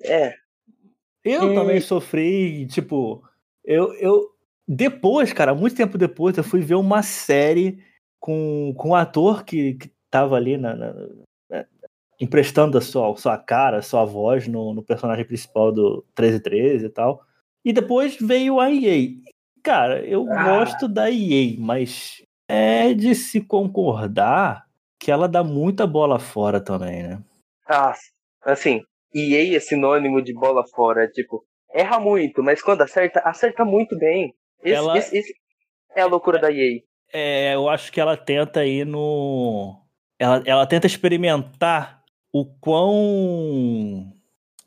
É. 0.03 0.33
Eu 1.23 1.51
e... 1.51 1.55
também 1.55 1.81
sofri, 1.81 2.65
tipo, 2.67 3.23
eu, 3.63 3.93
eu. 3.95 4.29
Depois, 4.67 5.33
cara, 5.33 5.53
muito 5.53 5.75
tempo 5.75 5.97
depois, 5.97 6.38
eu 6.38 6.43
fui 6.43 6.61
ver 6.61 6.75
uma 6.75 7.03
série 7.03 7.79
com, 8.19 8.73
com 8.77 8.89
um 8.89 8.95
ator 8.95 9.43
que, 9.43 9.73
que 9.73 9.91
tava 10.09 10.35
ali 10.35 10.57
na, 10.57 10.75
na, 10.75 10.93
emprestando 12.19 12.78
a 12.78 12.82
sua, 12.82 13.15
sua 13.15 13.38
cara, 13.38 13.78
a 13.78 13.82
sua 13.82 14.06
voz 14.06 14.47
no, 14.47 14.73
no 14.73 14.84
personagem 14.84 15.25
principal 15.25 15.71
do 15.71 16.06
1313 16.17 16.86
e 16.86 16.89
tal. 16.89 17.21
E 17.63 17.73
depois 17.73 18.17
veio 18.19 18.60
a 18.60 18.71
EA. 18.71 19.10
Cara, 19.63 20.06
eu 20.06 20.32
ah. 20.32 20.43
gosto 20.43 20.88
da 20.88 21.10
EA, 21.10 21.56
mas 21.58 22.23
é 22.47 22.93
de 22.93 23.15
se 23.15 23.41
concordar 23.41 24.65
que 24.99 25.12
ela 25.12 25.28
dá 25.28 25.43
muita 25.43 25.88
bola 25.88 26.19
fora 26.19 26.62
também, 26.62 27.04
né? 27.04 27.21
Ah, 27.67 27.93
assim, 28.43 28.82
EA 29.13 29.58
é 29.58 29.60
sinônimo 29.60 30.21
de 30.21 30.34
bola 30.34 30.63
fora, 30.67 31.08
tipo, 31.08 31.43
erra 31.73 31.99
muito, 31.99 32.43
mas 32.43 32.62
quando 32.62 32.82
acerta, 32.82 33.19
acerta 33.21 33.65
muito 33.65 33.97
bem. 33.97 34.34
Esse, 34.63 34.75
ela... 34.75 34.97
esse, 34.97 35.17
esse 35.17 35.34
é 35.95 36.01
a 36.01 36.06
loucura 36.06 36.39
da 36.39 36.51
EA. 36.51 36.82
É, 37.12 37.56
eu 37.56 37.69
acho 37.69 37.91
que 37.91 37.99
ela 37.99 38.17
tenta 38.17 38.65
ir 38.65 38.86
no. 38.86 39.80
Ela, 40.19 40.43
ela 40.45 40.67
tenta 40.67 40.88
experimentar 40.88 42.04
o 42.38 42.45
quão. 42.60 44.13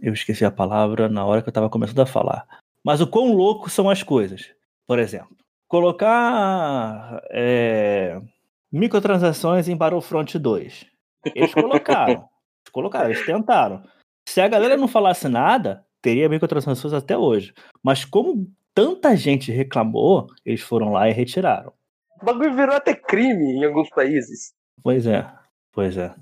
Eu 0.00 0.14
esqueci 0.14 0.42
a 0.42 0.50
palavra 0.50 1.06
na 1.06 1.26
hora 1.26 1.42
que 1.42 1.48
eu 1.48 1.50
estava 1.50 1.68
começando 1.68 2.00
a 2.00 2.06
falar. 2.06 2.46
Mas 2.82 3.02
o 3.02 3.06
quão 3.06 3.34
louco 3.34 3.68
são 3.68 3.90
as 3.90 4.02
coisas. 4.02 4.54
Por 4.86 4.98
exemplo, 4.98 5.36
colocar 5.68 7.22
é, 7.30 8.18
microtransações 8.72 9.68
em 9.68 9.76
Battlefront 9.76 10.38
2. 10.38 10.86
Eles 11.34 11.52
colocaram. 11.52 12.12
eles 12.12 12.72
colocaram, 12.72 13.10
eles 13.10 13.26
tentaram. 13.26 13.82
Se 14.26 14.40
a 14.40 14.48
galera 14.48 14.78
não 14.78 14.88
falasse 14.88 15.28
nada, 15.28 15.84
teria 16.00 16.26
microtransações 16.26 16.94
até 16.94 17.18
hoje. 17.18 17.52
Mas 17.82 18.02
como 18.02 18.50
tanta 18.72 19.14
gente 19.14 19.52
reclamou, 19.52 20.26
eles 20.42 20.62
foram 20.62 20.90
lá 20.90 21.06
e 21.10 21.12
retiraram. 21.12 21.74
O 22.22 22.24
bagulho 22.24 22.56
virou 22.56 22.74
até 22.74 22.94
crime 22.94 23.58
em 23.58 23.64
alguns 23.66 23.90
países. 23.90 24.54
Pois 24.82 25.06
é, 25.06 25.30
pois 25.70 25.98
é. 25.98 26.14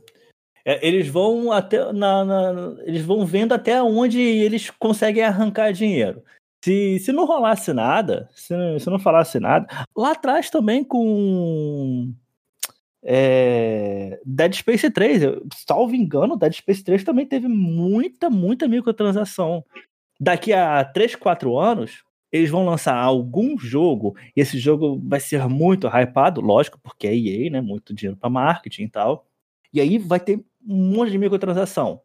É, 0.66 0.85
eles 0.85 1.07
vão 1.07 1.52
até 1.52 1.92
na, 1.92 2.24
na, 2.24 2.76
eles 2.83 3.02
vão 3.02 3.24
vendo 3.24 3.52
até 3.55 3.81
onde 3.81 4.20
eles 4.20 4.68
conseguem 4.68 5.22
arrancar 5.22 5.72
dinheiro. 5.72 6.24
Se, 6.64 6.98
se 6.98 7.12
não 7.12 7.24
rolasse 7.24 7.72
nada, 7.72 8.29
se, 8.35 8.52
se 8.81 8.90
não 8.90 8.98
falasse 8.98 9.38
nada, 9.38 9.68
lá 9.96 10.11
atrás 10.11 10.50
também 10.50 10.83
com 10.83 12.12
é, 13.05 14.20
Dead 14.26 14.55
Space 14.55 14.90
3, 14.90 15.22
eu, 15.22 15.46
salvo 15.55 15.94
engano, 15.94 16.37
Dead 16.37 16.55
Space 16.55 16.83
3 16.83 17.05
também 17.05 17.24
teve 17.24 17.46
muita, 17.46 18.29
muita 18.29 18.66
microtransação. 18.66 19.64
Daqui 20.18 20.52
a 20.52 20.85
3, 20.85 21.14
4 21.14 21.57
anos, 21.57 22.02
eles 22.33 22.50
vão 22.50 22.64
lançar 22.64 22.96
algum 22.96 23.57
jogo, 23.57 24.16
e 24.35 24.40
esse 24.40 24.59
jogo 24.59 25.00
vai 25.05 25.20
ser 25.20 25.46
muito 25.48 25.87
hypado, 25.87 26.40
lógico, 26.40 26.81
porque 26.83 27.07
é 27.07 27.14
EA, 27.16 27.50
né? 27.50 27.61
Muito 27.61 27.94
dinheiro 27.94 28.16
para 28.18 28.29
marketing 28.29 28.83
e 28.85 28.90
tal. 28.90 29.26
E 29.72 29.81
aí 29.81 29.98
vai 29.98 30.18
ter 30.18 30.42
um 30.66 30.94
monte 30.94 31.12
de 31.12 31.18
microtransação. 31.18 32.00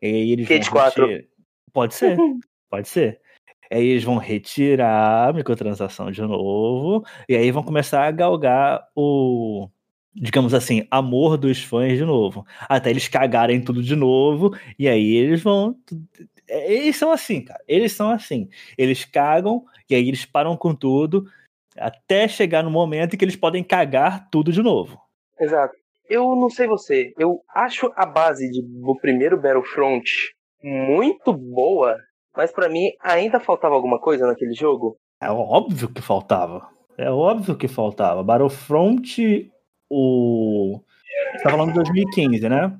E 0.00 0.06
aí 0.06 0.32
eles 0.32 0.44
Skate 0.44 0.70
4. 0.70 1.06
Retirar... 1.06 1.28
Pode 1.72 1.94
ser, 1.94 2.16
pode 2.70 2.88
ser. 2.88 3.20
Aí 3.70 3.84
eles 3.84 4.04
vão 4.04 4.16
retirar 4.16 5.28
a 5.28 5.32
microtransação 5.32 6.10
de 6.10 6.22
novo, 6.22 7.04
e 7.28 7.36
aí 7.36 7.50
vão 7.50 7.62
começar 7.62 8.06
a 8.06 8.10
galgar 8.10 8.86
o, 8.94 9.68
digamos 10.14 10.54
assim, 10.54 10.86
amor 10.90 11.36
dos 11.36 11.62
fãs 11.62 11.98
de 11.98 12.04
novo. 12.04 12.46
Até 12.68 12.90
eles 12.90 13.08
cagarem 13.08 13.60
tudo 13.60 13.82
de 13.82 13.96
novo, 13.96 14.56
e 14.78 14.88
aí 14.88 15.14
eles 15.14 15.42
vão. 15.42 15.76
É, 16.48 16.72
eles 16.72 16.96
são 16.96 17.10
assim, 17.10 17.42
cara. 17.42 17.62
Eles 17.66 17.92
são 17.92 18.10
assim. 18.10 18.48
Eles 18.78 19.04
cagam, 19.04 19.64
e 19.90 19.94
aí 19.94 20.08
eles 20.08 20.24
param 20.24 20.56
com 20.56 20.74
tudo, 20.74 21.26
até 21.76 22.28
chegar 22.28 22.62
no 22.62 22.70
momento 22.70 23.14
em 23.14 23.18
que 23.18 23.24
eles 23.24 23.36
podem 23.36 23.64
cagar 23.64 24.28
tudo 24.30 24.52
de 24.52 24.62
novo. 24.62 25.00
Exato. 25.38 25.76
Eu 26.08 26.36
não 26.36 26.48
sei 26.48 26.66
você, 26.66 27.12
eu 27.18 27.40
acho 27.54 27.92
a 27.96 28.06
base 28.06 28.48
de, 28.50 28.62
do 28.62 28.96
primeiro 29.00 29.40
Battlefront 29.40 30.04
muito 30.62 31.32
boa, 31.32 31.96
mas 32.36 32.52
para 32.52 32.68
mim 32.68 32.90
ainda 33.00 33.40
faltava 33.40 33.74
alguma 33.74 34.00
coisa 34.00 34.26
naquele 34.26 34.54
jogo. 34.54 34.96
É 35.20 35.30
óbvio 35.30 35.88
que 35.88 36.02
faltava. 36.02 36.68
É 36.98 37.10
óbvio 37.10 37.56
que 37.56 37.68
faltava. 37.68 38.22
Battlefront 38.22 39.50
o. 39.90 40.80
Você 41.36 41.42
tá 41.42 41.50
falando 41.50 41.68
de 41.68 41.74
2015, 41.74 42.48
né? 42.48 42.78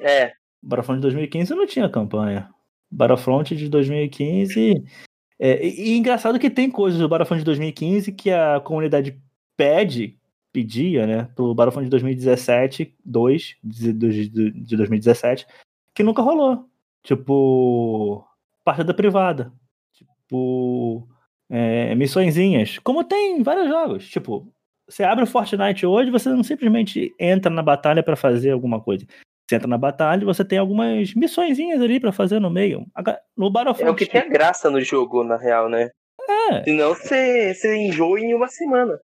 É. 0.00 0.32
Battlefront 0.62 0.98
de 0.98 1.02
2015 1.02 1.54
não 1.54 1.66
tinha 1.66 1.88
campanha. 1.88 2.48
Battlefront 2.90 3.54
de 3.54 3.68
2015. 3.68 4.82
É, 5.38 5.64
e, 5.64 5.92
e 5.92 5.98
engraçado 5.98 6.38
que 6.38 6.50
tem 6.50 6.70
coisas 6.70 7.00
do 7.00 7.08
Battlefront 7.08 7.40
de 7.40 7.44
2015 7.44 8.12
que 8.12 8.30
a 8.30 8.60
comunidade 8.60 9.20
pede, 9.56 10.16
pedia, 10.52 11.06
né, 11.06 11.28
pro 11.34 11.54
Battlefront 11.54 11.84
de 11.84 11.90
2017, 11.90 12.94
2, 13.04 13.56
de, 13.62 13.92
de, 13.92 14.50
de 14.50 14.76
2017, 14.76 15.46
que 15.94 16.02
nunca 16.02 16.22
rolou. 16.22 16.66
Tipo, 17.02 18.24
partida 18.64 18.92
privada. 18.92 19.52
Tipo, 19.92 21.08
é, 21.50 21.94
missõezinhas. 21.94 22.78
Como 22.78 23.04
tem 23.04 23.38
em 23.38 23.42
vários 23.42 23.68
jogos. 23.68 24.08
Tipo, 24.08 24.46
você 24.88 25.04
abre 25.04 25.24
o 25.24 25.26
Fortnite 25.26 25.86
hoje, 25.86 26.10
você 26.10 26.28
não 26.30 26.42
simplesmente 26.42 27.14
entra 27.18 27.50
na 27.50 27.62
batalha 27.62 28.02
para 28.02 28.16
fazer 28.16 28.50
alguma 28.50 28.80
coisa. 28.80 29.06
Você 29.48 29.56
entra 29.56 29.68
na 29.68 29.78
batalha, 29.78 30.26
você 30.26 30.44
tem 30.44 30.58
algumas 30.58 31.14
missõezinhas 31.14 31.80
ali 31.80 31.98
para 31.98 32.12
fazer 32.12 32.38
no 32.38 32.50
meio. 32.50 32.86
No 33.36 33.50
Battlefront. 33.50 33.88
É 33.88 33.90
o 33.90 33.94
que 33.94 34.06
tem 34.06 34.20
a 34.20 34.28
graça 34.28 34.70
no 34.70 34.80
jogo, 34.80 35.24
na 35.24 35.36
real, 35.36 35.68
né? 35.70 35.90
É. 36.50 36.64
Senão 36.64 36.94
você, 36.94 37.54
você 37.54 37.76
enjoa 37.76 38.20
em 38.20 38.34
uma 38.34 38.48
semana. 38.48 38.98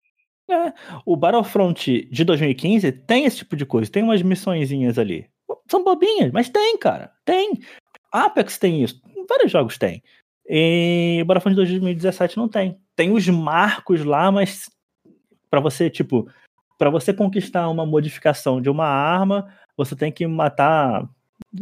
É. 0.51 0.73
O 1.05 1.15
Battlefront 1.15 2.09
de 2.11 2.23
2015 2.25 2.91
tem 2.91 3.25
esse 3.25 3.37
tipo 3.37 3.55
de 3.55 3.65
coisa, 3.65 3.89
tem 3.89 4.03
umas 4.03 4.21
missõezinhas 4.21 4.99
ali. 4.99 5.29
São 5.69 5.83
bobinhas, 5.83 6.31
mas 6.31 6.49
tem, 6.49 6.77
cara. 6.77 7.11
Tem. 7.23 7.59
Apex 8.11 8.57
tem 8.57 8.83
isso. 8.83 9.01
Vários 9.29 9.51
jogos 9.51 9.77
tem. 9.77 10.03
E 10.45 11.19
o 11.21 11.25
Battlefront 11.25 11.55
de 11.55 11.61
2017 11.61 12.35
não 12.35 12.49
tem. 12.49 12.77
Tem 12.95 13.11
os 13.13 13.27
marcos 13.29 14.03
lá, 14.03 14.29
mas 14.29 14.69
para 15.49 15.61
você, 15.61 15.89
tipo, 15.89 16.29
para 16.77 16.89
você 16.89 17.13
conquistar 17.13 17.69
uma 17.69 17.85
modificação 17.85 18.61
de 18.61 18.69
uma 18.69 18.85
arma, 18.85 19.53
você 19.77 19.95
tem 19.95 20.11
que 20.11 20.27
matar 20.27 21.07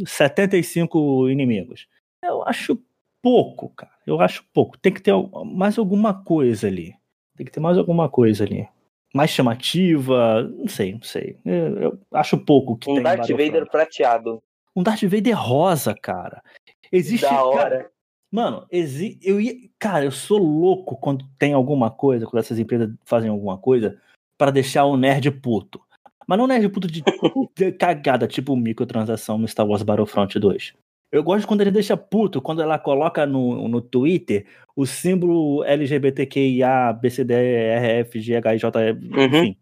75 0.04 1.28
inimigos. 1.28 1.86
Eu 2.24 2.42
acho 2.48 2.82
pouco, 3.22 3.68
cara. 3.70 3.92
Eu 4.06 4.20
acho 4.20 4.44
pouco. 4.52 4.78
Tem 4.78 4.92
que 4.92 5.00
ter 5.02 5.12
mais 5.44 5.78
alguma 5.78 6.12
coisa 6.12 6.66
ali. 6.66 6.94
Tem 7.36 7.46
que 7.46 7.52
ter 7.52 7.60
mais 7.60 7.78
alguma 7.78 8.08
coisa 8.08 8.44
ali. 8.44 8.68
Mais 9.14 9.30
chamativa, 9.30 10.42
não 10.42 10.68
sei, 10.68 10.92
não 10.92 11.02
sei. 11.02 11.36
Eu, 11.44 11.76
eu 11.78 12.00
acho 12.12 12.38
pouco 12.38 12.76
que 12.76 12.90
um 12.90 12.94
tem 12.94 13.02
Darth 13.02 13.28
Vader 13.28 13.68
prateado. 13.68 14.42
Um 14.74 14.82
Darth 14.82 15.02
Vader 15.02 15.36
rosa, 15.36 15.94
cara. 15.94 16.42
Existe. 16.92 17.22
Da 17.22 17.42
hora. 17.42 17.70
Cara, 17.70 17.90
Mano, 18.30 18.64
exi... 18.70 19.18
eu 19.22 19.40
ia. 19.40 19.54
Cara, 19.78 20.04
eu 20.04 20.12
sou 20.12 20.38
louco 20.38 20.96
quando 20.96 21.26
tem 21.38 21.52
alguma 21.52 21.90
coisa, 21.90 22.26
quando 22.26 22.40
essas 22.40 22.58
empresas 22.58 22.88
fazem 23.04 23.28
alguma 23.28 23.58
coisa, 23.58 24.00
para 24.38 24.52
deixar 24.52 24.84
o 24.84 24.96
nerd 24.96 25.30
puto. 25.32 25.80
Mas 26.28 26.38
não 26.38 26.46
nerd 26.46 26.68
puto 26.68 26.86
de, 26.86 27.02
de 27.56 27.72
cagada, 27.72 28.28
tipo 28.28 28.54
microtransação 28.54 29.36
no 29.36 29.48
Star 29.48 29.66
Wars 29.66 29.82
Battlefront 29.82 30.38
2. 30.38 30.74
Eu 31.12 31.22
gosto 31.24 31.46
quando 31.46 31.60
ele 31.62 31.70
deixa 31.72 31.96
puto, 31.96 32.40
quando 32.40 32.62
ela 32.62 32.78
coloca 32.78 33.26
no, 33.26 33.66
no 33.68 33.80
Twitter 33.80 34.46
o 34.76 34.86
símbolo 34.86 35.64
LGBTQIA, 35.64 36.92
BCDRFGHIJ, 36.92 38.64
Uhum. 39.16 39.24
enfim. 39.24 39.56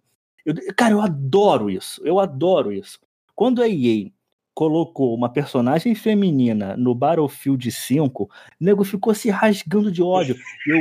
Eu- 0.44 0.54
cara, 0.76 0.92
eu 0.94 1.00
adoro 1.00 1.70
isso. 1.70 2.00
Eu 2.04 2.18
adoro 2.20 2.72
isso. 2.72 2.98
Quando 3.34 3.62
a 3.62 3.68
EA 3.68 4.11
colocou 4.54 5.14
uma 5.14 5.28
personagem 5.28 5.94
feminina 5.94 6.76
no 6.76 6.94
Battlefield 6.94 7.70
5, 7.70 8.24
o 8.24 8.28
nego 8.61 8.82
ficou 8.84 9.14
se 9.14 9.30
rasgando 9.30 9.90
de 9.92 10.02
ódio. 10.02 10.37
Eu, 10.66 10.80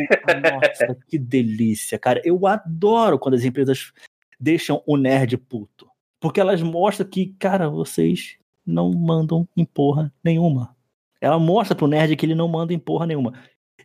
nossa, 0.51 0.97
que 1.08 1.17
delícia, 1.17 1.97
cara. 1.99 2.19
Eu 2.25 2.45
adoro 2.47 3.19
quando 3.19 3.36
as 3.36 3.43
empresas 3.43 3.91
deixam 4.39 4.82
o 4.86 4.97
nerd 4.97 5.38
puto. 5.38 5.88
Porque 6.19 6.39
elas 6.39 6.62
mostram 6.63 7.08
que, 7.08 7.36
cara, 7.39 7.69
vocês 7.69 8.38
não 8.67 8.91
mandam 8.91 9.47
em 9.56 9.63
porra 9.65 10.13
nenhuma. 10.23 10.75
Ela 11.21 11.39
mostra 11.39 11.75
pro 11.75 11.88
nerd 11.88 12.15
que 12.15 12.25
ele 12.25 12.36
não 12.36 12.47
manda 12.47 12.73
em 12.73 12.80
porra 12.80 13.08
nenhuma. 13.08 13.34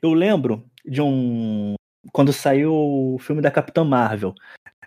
Eu 0.03 0.13
lembro 0.13 0.65
de 0.85 1.01
um. 1.01 1.75
Quando 2.13 2.33
saiu 2.33 2.75
o 2.75 3.17
filme 3.21 3.41
da 3.41 3.51
Capitã 3.51 3.85
Marvel. 3.85 4.35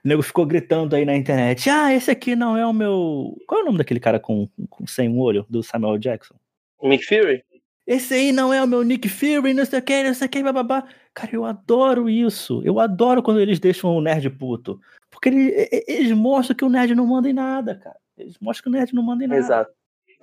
O 0.04 0.08
nego 0.08 0.22
ficou 0.22 0.46
gritando 0.46 0.96
aí 0.96 1.06
na 1.06 1.16
internet: 1.16 1.70
Ah, 1.70 1.94
esse 1.94 2.12
aqui 2.12 2.36
não 2.36 2.56
é 2.58 2.66
o 2.68 2.74
meu. 2.74 3.36
Qual 3.48 3.62
é 3.62 3.64
o 3.64 3.66
nome 3.66 3.78
daquele 3.80 4.00
cara 4.00 4.20
com, 4.20 4.48
com 4.70 4.86
sem 4.86 5.10
um 5.10 5.20
olho? 5.20 5.46
Do 5.50 5.64
Samuel 5.64 5.98
Jackson? 5.98 6.36
Nick 6.84 7.06
Fury? 7.06 7.44
Esse 7.88 8.16
aí 8.16 8.32
não 8.32 8.52
é 8.54 8.62
o 8.64 8.68
meu 8.68 8.84
Nick 8.84 9.08
Fury, 9.08 9.54
não 9.54 9.64
sei 9.66 9.80
o 9.80 9.82
que, 9.82 10.04
não 10.04 10.14
sei 10.14 10.28
o 10.28 10.30
que, 10.30 10.44
bababá. 10.44 10.84
Cara, 11.14 11.30
eu 11.34 11.46
adoro 11.46 12.10
isso. 12.10 12.62
Eu 12.66 12.80
adoro 12.80 13.22
quando 13.24 13.40
eles 13.40 13.60
deixam 13.60 13.96
o 13.96 14.02
nerd 14.02 14.30
puto. 14.32 14.80
Porque 15.10 15.30
ele- 15.30 15.70
eles 15.88 16.12
mostram 16.12 16.56
que 16.58 16.66
o 16.66 16.70
nerd 16.70 16.94
não 16.96 17.06
manda 17.08 17.30
em 17.30 17.34
nada, 17.34 17.76
cara. 17.76 17.96
Eles 18.18 18.38
mostram 18.42 18.64
que 18.64 18.70
o 18.70 18.80
nerd 18.80 18.94
não 18.94 19.04
manda 19.04 19.24
em 19.24 19.28
nada. 19.28 19.40
Exato. 19.40 19.72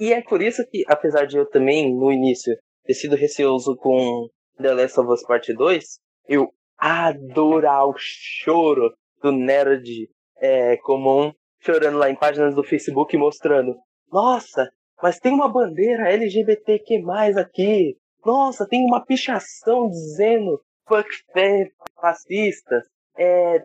E 0.03 0.13
é 0.13 0.21
por 0.21 0.43
isso 0.43 0.67
que, 0.69 0.83
apesar 0.89 1.27
de 1.27 1.37
eu 1.37 1.49
também, 1.49 1.95
no 1.95 2.11
início, 2.11 2.57
ter 2.85 2.95
sido 2.95 3.15
receoso 3.15 3.77
com 3.77 4.29
The 4.61 4.75
Last 4.75 4.99
of 4.99 5.09
Us 5.13 5.23
Part 5.23 5.53
2, 5.55 5.85
eu 6.29 6.49
adorar 6.77 7.87
o 7.87 7.95
choro 7.97 8.93
do 9.23 9.31
nerd 9.31 10.09
é, 10.39 10.77
comum 10.79 11.33
chorando 11.61 11.99
lá 11.99 12.11
em 12.11 12.17
páginas 12.17 12.57
do 12.57 12.65
Facebook 12.65 13.17
mostrando 13.17 13.77
nossa, 14.11 14.69
mas 15.01 15.21
tem 15.21 15.33
uma 15.33 15.49
bandeira 15.49 16.11
LGBTQ+, 16.11 17.03
aqui. 17.39 17.97
Nossa, 18.27 18.67
tem 18.69 18.85
uma 18.85 19.05
pichação 19.05 19.89
dizendo 19.89 20.61
fuck 20.87 21.09
fa- 21.33 21.91
fascistas. 22.01 22.83
É, 23.17 23.63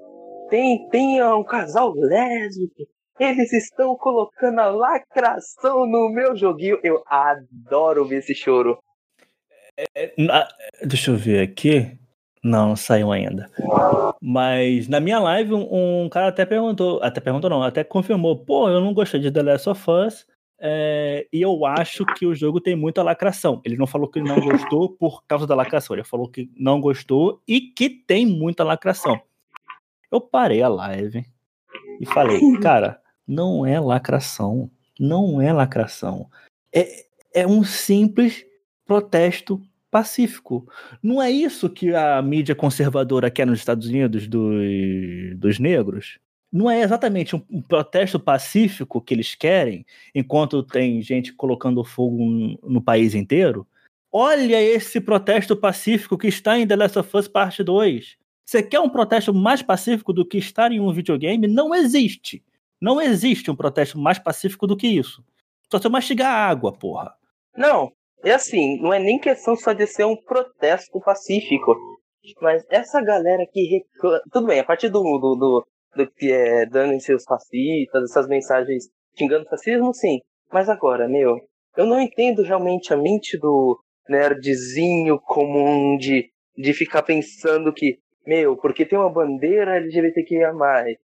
tem, 0.50 0.88
tem 0.90 1.24
um 1.24 1.44
casal 1.44 1.92
lésbico. 1.96 2.84
Eles 3.20 3.52
estão 3.54 3.96
colocando 3.96 4.60
a 4.60 4.68
lacração 4.70 5.86
no 5.88 6.10
meu 6.10 6.36
joguinho. 6.36 6.80
Eu 6.84 7.04
adoro 7.08 8.06
ver 8.06 8.18
esse 8.20 8.36
choro. 8.36 8.78
Na- 10.18 10.48
deixa 10.84 11.12
eu 11.12 11.16
ver 11.16 11.42
aqui. 11.42 11.98
Não, 12.44 12.70
não 12.70 12.76
saiu 12.76 13.12
ainda. 13.12 13.50
Mas 14.22 14.88
na 14.88 15.00
minha 15.00 15.20
live, 15.20 15.54
um, 15.54 16.04
um 16.04 16.10
cara 16.10 16.28
até 16.28 16.46
perguntou, 16.46 17.02
até 17.04 17.20
perguntou 17.20 17.50
não, 17.50 17.64
até 17.64 17.84
confirmou, 17.84 18.38
pô, 18.38 18.70
eu 18.70 18.80
não 18.80 18.94
gostei 18.94 19.20
de 19.20 19.32
The 19.32 19.42
Last 19.42 19.70
of 19.70 19.84
Us, 19.90 20.26
é, 20.60 21.28
e 21.32 21.42
eu 21.42 21.66
acho 21.66 22.06
que 22.06 22.26
o 22.26 22.34
jogo 22.34 22.62
tem 22.62 22.76
muita 22.76 23.04
lacração. 23.04 23.62
Ele 23.66 23.76
não 23.76 23.86
falou 23.86 24.08
que 24.08 24.22
não 24.22 24.40
gostou 24.40 24.90
por 24.90 25.24
causa 25.28 25.46
da 25.46 25.56
lacração, 25.56 25.96
ele 25.96 26.06
falou 26.06 26.30
que 26.30 26.50
não 26.56 26.80
gostou 26.80 27.42
e 27.48 27.60
que 27.60 27.90
tem 27.90 28.26
muita 28.26 28.64
lacração. 28.64 29.20
Eu 30.12 30.22
parei 30.22 30.62
a 30.62 30.70
live 30.70 31.26
e 32.00 32.06
falei, 32.06 32.40
cara, 32.62 33.02
não 33.28 33.66
é 33.66 33.80
lacração, 33.80 34.72
não 35.00 35.42
é 35.42 35.52
lacração. 35.52 36.30
É, 36.74 37.06
é 37.34 37.48
um 37.48 37.64
simples 37.64 38.46
protesto 38.86 39.62
pacífico. 39.92 40.68
Não 41.02 41.22
é 41.22 41.30
isso 41.30 41.70
que 41.70 41.94
a 41.94 42.22
mídia 42.22 42.56
conservadora 42.56 43.30
quer 43.30 43.46
nos 43.46 43.60
Estados 43.60 43.88
Unidos 43.88 44.28
dos, 44.28 45.38
dos 45.38 45.60
negros? 45.60 46.20
Não 46.52 46.70
é 46.70 46.82
exatamente 46.82 47.36
um, 47.36 47.62
protesto 47.62 48.20
pacífico 48.20 49.02
que 49.02 49.14
eles 49.14 49.36
querem, 49.36 49.86
enquanto 50.16 50.64
tem 50.64 51.02
gente 51.02 51.34
colocando 51.34 51.84
fogo 51.84 52.18
no, 52.18 52.60
no 52.64 52.82
país 52.82 53.14
inteiro? 53.14 53.68
Olha 54.12 54.62
esse 54.62 55.02
protesto 55.02 55.56
pacífico 55.56 56.18
que 56.18 56.28
está 56.28 56.58
em 56.58 56.66
The 56.66 56.76
Last 56.76 57.00
of 57.00 57.18
Us 57.18 57.28
Parte 57.28 57.64
2. 57.64 58.18
Você 58.46 58.64
quer 58.64 58.80
um 58.80 58.90
protesto 58.90 59.34
mais 59.34 59.62
pacífico 59.62 60.14
do 60.14 60.26
que 60.26 60.38
estar 60.38 60.72
em 60.72 60.80
um 60.80 60.94
videogame? 60.94 61.48
Não 61.48 61.76
existe. 61.76 62.42
Não 62.82 63.02
existe 63.02 63.50
um 63.50 63.56
protesto 63.56 63.98
mais 63.98 64.20
pacífico 64.20 64.68
do 64.68 64.78
que 64.78 64.88
isso. 64.88 65.24
Só 65.72 65.80
se 65.80 65.88
eu 65.88 65.92
mastigar 65.92 66.32
água, 66.32 66.72
porra. 66.72 67.14
Não, 67.56 67.92
é 68.24 68.32
assim, 68.32 68.80
não 68.82 68.94
é 68.94 69.00
nem 69.00 69.20
questão 69.20 69.56
só 69.56 69.74
de 69.74 69.86
ser 69.88 70.06
um 70.06 70.16
protesto 70.16 71.00
pacífico. 71.02 71.76
Mas 72.42 72.66
essa 72.70 73.02
galera 73.02 73.46
que 73.52 73.64
reclama. 73.64 74.22
Tudo 74.32 74.48
bem, 74.48 74.60
a 74.60 74.64
partir 74.64 74.90
do, 74.90 75.02
do, 75.02 75.36
do, 75.36 75.68
do 75.96 76.12
que 76.12 76.32
é 76.32 76.66
dando 76.66 77.00
seus 77.02 77.24
fascistas, 77.24 78.10
essas 78.10 78.28
mensagens 78.28 78.90
xingando 79.18 79.50
fascismo, 79.50 79.94
sim. 79.94 80.20
Mas 80.52 80.70
agora, 80.70 81.08
meu, 81.08 81.38
eu 81.76 81.86
não 81.86 82.00
entendo 82.00 82.44
realmente 82.44 82.94
a 82.94 82.98
mente 82.98 83.38
do 83.38 83.80
nerdzinho 84.08 85.20
comum 85.20 85.98
de, 85.98 86.30
de 86.56 86.74
ficar 86.74 87.04
pensando 87.04 87.74
que, 87.74 88.00
meu, 88.26 88.56
porque 88.58 88.86
tem 88.86 88.98
uma 88.98 89.12
bandeira 89.12 89.78
LGBTQIA, 89.78 90.54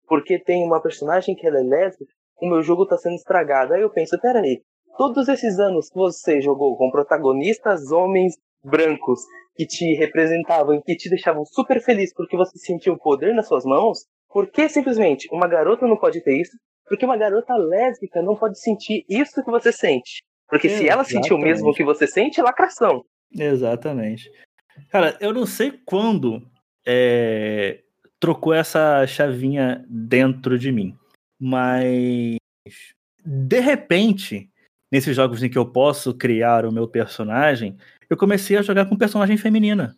porque 0.09 0.39
tem 0.39 0.65
uma 0.65 0.81
personagem 0.81 1.35
que 1.35 1.45
ela 1.45 1.59
é 1.59 1.63
lésbica, 1.63 2.11
o 2.41 2.49
meu 2.49 2.63
jogo 2.63 2.85
tá 2.85 2.97
sendo 2.97 3.15
estragado. 3.15 3.73
Aí 3.73 3.81
eu 3.81 3.89
penso, 3.91 4.19
peraí, 4.19 4.61
todos 4.97 5.27
esses 5.27 5.59
anos 5.59 5.89
que 5.89 5.95
você 5.95 6.41
jogou 6.41 6.75
com 6.75 6.89
protagonistas 6.89 7.91
homens 7.91 8.33
brancos 8.63 9.21
que 9.55 9.65
te 9.65 9.93
representavam 9.95 10.75
e 10.75 10.81
que 10.81 10.95
te 10.95 11.09
deixavam 11.09 11.45
super 11.45 11.81
feliz 11.81 12.13
porque 12.13 12.35
você 12.35 12.57
sentia 12.57 12.91
o 12.91 12.97
poder 12.97 13.33
nas 13.35 13.47
suas 13.47 13.63
mãos, 13.63 13.99
por 14.27 14.49
que 14.49 14.67
simplesmente 14.67 15.27
uma 15.31 15.47
garota 15.47 15.85
não 15.85 15.97
pode 15.97 16.21
ter 16.23 16.41
isso? 16.41 16.57
Porque 16.87 17.05
uma 17.05 17.17
garota 17.17 17.55
lésbica 17.55 18.21
não 18.21 18.35
pode 18.35 18.59
sentir 18.59 19.05
isso 19.07 19.43
que 19.43 19.51
você 19.51 19.71
sente. 19.71 20.23
Porque 20.49 20.67
Exatamente. 20.67 20.87
se 20.87 20.91
ela 20.91 21.03
sentir 21.03 21.33
o 21.33 21.37
mesmo 21.37 21.73
que 21.73 21.83
você 21.83 22.07
sente, 22.07 22.39
é 22.39 22.43
lacração. 22.43 23.03
Exatamente. 23.31 24.31
Cara, 24.89 25.15
eu 25.21 25.31
não 25.31 25.45
sei 25.45 25.71
quando 25.85 26.41
é, 26.87 27.83
trocou 28.19 28.53
essa 28.53 29.05
chavinha 29.07 29.85
dentro 29.87 30.57
de 30.59 30.71
mim, 30.71 30.97
mas 31.39 32.37
de 33.25 33.59
repente, 33.59 34.49
nesses 34.91 35.15
jogos 35.15 35.43
em 35.43 35.49
que 35.49 35.57
eu 35.57 35.65
posso 35.65 36.13
criar 36.13 36.65
o 36.65 36.71
meu 36.71 36.87
personagem, 36.87 37.77
eu 38.09 38.17
comecei 38.17 38.57
a 38.57 38.61
jogar 38.61 38.85
com 38.85 38.97
personagem 38.97 39.37
feminina. 39.37 39.95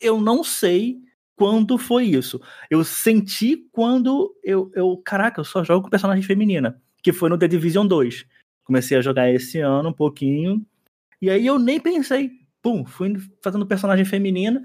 Eu 0.00 0.20
não 0.20 0.42
sei 0.42 0.98
quando 1.36 1.78
foi 1.78 2.04
isso. 2.04 2.40
Eu 2.70 2.84
senti 2.84 3.68
quando 3.72 4.34
eu, 4.42 4.70
eu 4.74 4.96
caraca, 5.04 5.40
eu 5.40 5.44
só 5.44 5.64
jogo 5.64 5.84
com 5.84 5.90
personagem 5.90 6.22
feminina, 6.22 6.80
que 7.02 7.12
foi 7.12 7.28
no 7.28 7.38
The 7.38 7.48
Division 7.48 7.86
2. 7.86 8.26
Comecei 8.64 8.96
a 8.96 9.02
jogar 9.02 9.30
esse 9.30 9.60
ano 9.60 9.90
um 9.90 9.92
pouquinho, 9.92 10.64
e 11.20 11.30
aí 11.30 11.46
eu 11.46 11.58
nem 11.58 11.78
pensei, 11.78 12.30
pum, 12.62 12.84
fui 12.84 13.14
fazendo 13.42 13.66
personagem 13.66 14.04
feminina. 14.04 14.62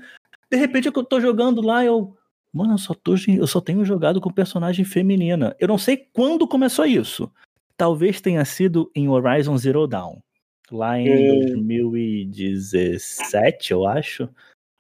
De 0.49 0.57
repente 0.57 0.88
eu 0.88 1.03
tô 1.03 1.20
jogando 1.20 1.62
lá, 1.62 1.84
eu, 1.84 2.18
mano, 2.53 2.73
eu 2.73 2.77
só, 2.77 2.93
tô, 2.93 3.15
eu 3.27 3.47
só 3.47 3.59
tenho 3.61 3.85
jogado 3.85 4.19
com 4.21 4.31
personagem 4.31 4.85
feminina. 4.85 5.55
Eu 5.59 5.67
não 5.67 5.77
sei 5.77 6.07
quando 6.13 6.47
começou 6.47 6.85
isso. 6.85 7.31
Talvez 7.77 8.19
tenha 8.19 8.43
sido 8.45 8.91
em 8.93 9.07
Horizon 9.07 9.57
Zero 9.57 9.87
Dawn, 9.87 10.17
lá 10.71 10.99
em 10.99 11.05
2017, 11.05 13.71
eu 13.71 13.87
acho. 13.87 14.29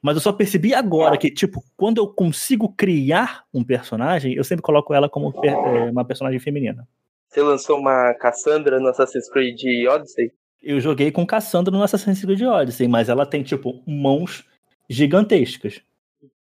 Mas 0.01 0.15
eu 0.15 0.21
só 0.21 0.31
percebi 0.31 0.73
agora 0.73 1.17
que, 1.17 1.29
tipo, 1.29 1.63
quando 1.75 1.97
eu 1.97 2.07
consigo 2.07 2.69
criar 2.69 3.43
um 3.53 3.63
personagem, 3.63 4.33
eu 4.33 4.43
sempre 4.43 4.63
coloco 4.63 4.93
ela 4.93 5.09
como 5.09 5.33
per 5.33 5.51
é, 5.51 5.91
uma 5.91 6.05
personagem 6.05 6.39
feminina. 6.39 6.87
Você 7.27 7.41
lançou 7.41 7.77
uma 7.77 8.13
Cassandra 8.15 8.79
no 8.79 8.87
Assassin's 8.87 9.29
Creed 9.29 9.61
Odyssey? 9.87 10.31
Eu 10.63 10.79
joguei 10.79 11.11
com 11.11 11.25
Cassandra 11.25 11.71
no 11.71 11.83
Assassin's 11.83 12.21
Creed 12.21 12.41
Odyssey, 12.41 12.87
mas 12.87 13.09
ela 13.09 13.25
tem, 13.25 13.43
tipo, 13.43 13.83
mãos 13.85 14.45
gigantescas. 14.89 15.81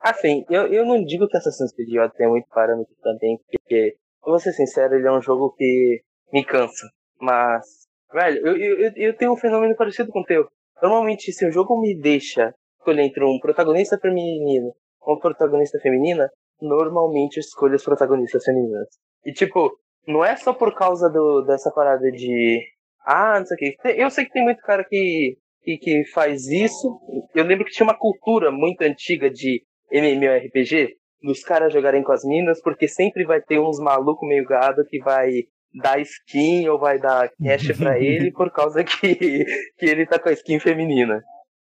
Assim, 0.05 0.45
eu, 0.51 0.67
eu 0.67 0.85
não 0.85 1.03
digo 1.03 1.27
que 1.27 1.39
Assassin's 1.39 1.73
Creed 1.73 1.97
Odyssey 1.97 2.27
é 2.27 2.29
muito 2.29 2.47
parâmetro 2.51 2.95
também, 3.03 3.39
porque, 3.51 3.97
vou 4.23 4.39
ser 4.39 4.53
sincero, 4.53 4.95
ele 4.95 5.09
é 5.09 5.11
um 5.11 5.23
jogo 5.23 5.55
que 5.57 6.03
me 6.31 6.45
cansa. 6.45 6.87
Mas, 7.19 7.65
velho, 8.13 8.47
eu, 8.47 8.55
eu, 8.55 8.93
eu 8.97 9.17
tenho 9.17 9.33
um 9.33 9.37
fenômeno 9.37 9.75
parecido 9.75 10.13
com 10.13 10.21
o 10.21 10.25
teu. 10.25 10.47
Normalmente, 10.83 11.33
se 11.33 11.47
o 11.47 11.51
jogo 11.51 11.81
me 11.81 11.99
deixa 11.99 12.53
escolher 12.77 13.01
entre 13.01 13.25
um 13.25 13.39
protagonista 13.41 13.99
feminino 13.99 14.75
ou 15.01 15.15
uma 15.15 15.21
protagonista 15.21 15.79
feminina, 15.81 16.29
normalmente 16.61 17.39
eu 17.39 17.41
escolho 17.41 17.75
as 17.75 17.83
protagonistas 17.83 18.45
femininas. 18.45 18.89
E 19.25 19.33
tipo, 19.33 19.71
não 20.07 20.23
é 20.23 20.37
só 20.37 20.53
por 20.53 20.75
causa 20.75 21.09
do, 21.09 21.47
dessa 21.47 21.71
parada 21.71 22.11
de. 22.11 22.61
Ah, 23.07 23.39
não 23.39 23.47
sei 23.47 23.55
o 23.55 23.59
que. 23.59 24.03
Eu 24.03 24.11
sei 24.11 24.27
que 24.27 24.33
tem 24.33 24.45
muito 24.45 24.61
cara 24.61 24.85
que, 24.85 25.39
que, 25.63 25.79
que 25.79 26.05
faz 26.13 26.47
isso. 26.47 27.01
Eu 27.35 27.45
lembro 27.45 27.65
que 27.65 27.73
tinha 27.73 27.87
uma 27.87 27.99
cultura 27.99 28.51
muito 28.51 28.83
antiga 28.83 29.31
de 29.31 29.65
MMORPG, 29.91 30.97
dos 31.23 31.43
caras 31.43 31.73
jogarem 31.73 32.03
com 32.03 32.13
as 32.13 32.25
minas, 32.25 32.61
porque 32.63 32.87
sempre 32.89 33.25
vai 33.25 33.41
ter 33.41 33.59
uns 33.59 33.79
malucos 33.79 34.29
meio 34.29 34.45
gado 34.45 34.85
que 34.89 34.99
vai 34.99 35.45
dar 35.75 36.01
skin 36.01 36.69
ou 36.69 36.79
vai 36.79 36.99
dar 36.99 37.31
cash 37.43 37.77
pra 37.77 37.99
ele 38.01 38.31
por 38.33 38.51
causa 38.51 38.85
que, 38.85 39.15
que 39.17 39.87
ele 39.87 40.07
tá 40.07 40.19
com 40.19 40.29
a 40.29 40.33
skin 40.33 40.61
feminina. 40.61 41.23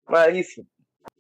Mas 0.09 0.47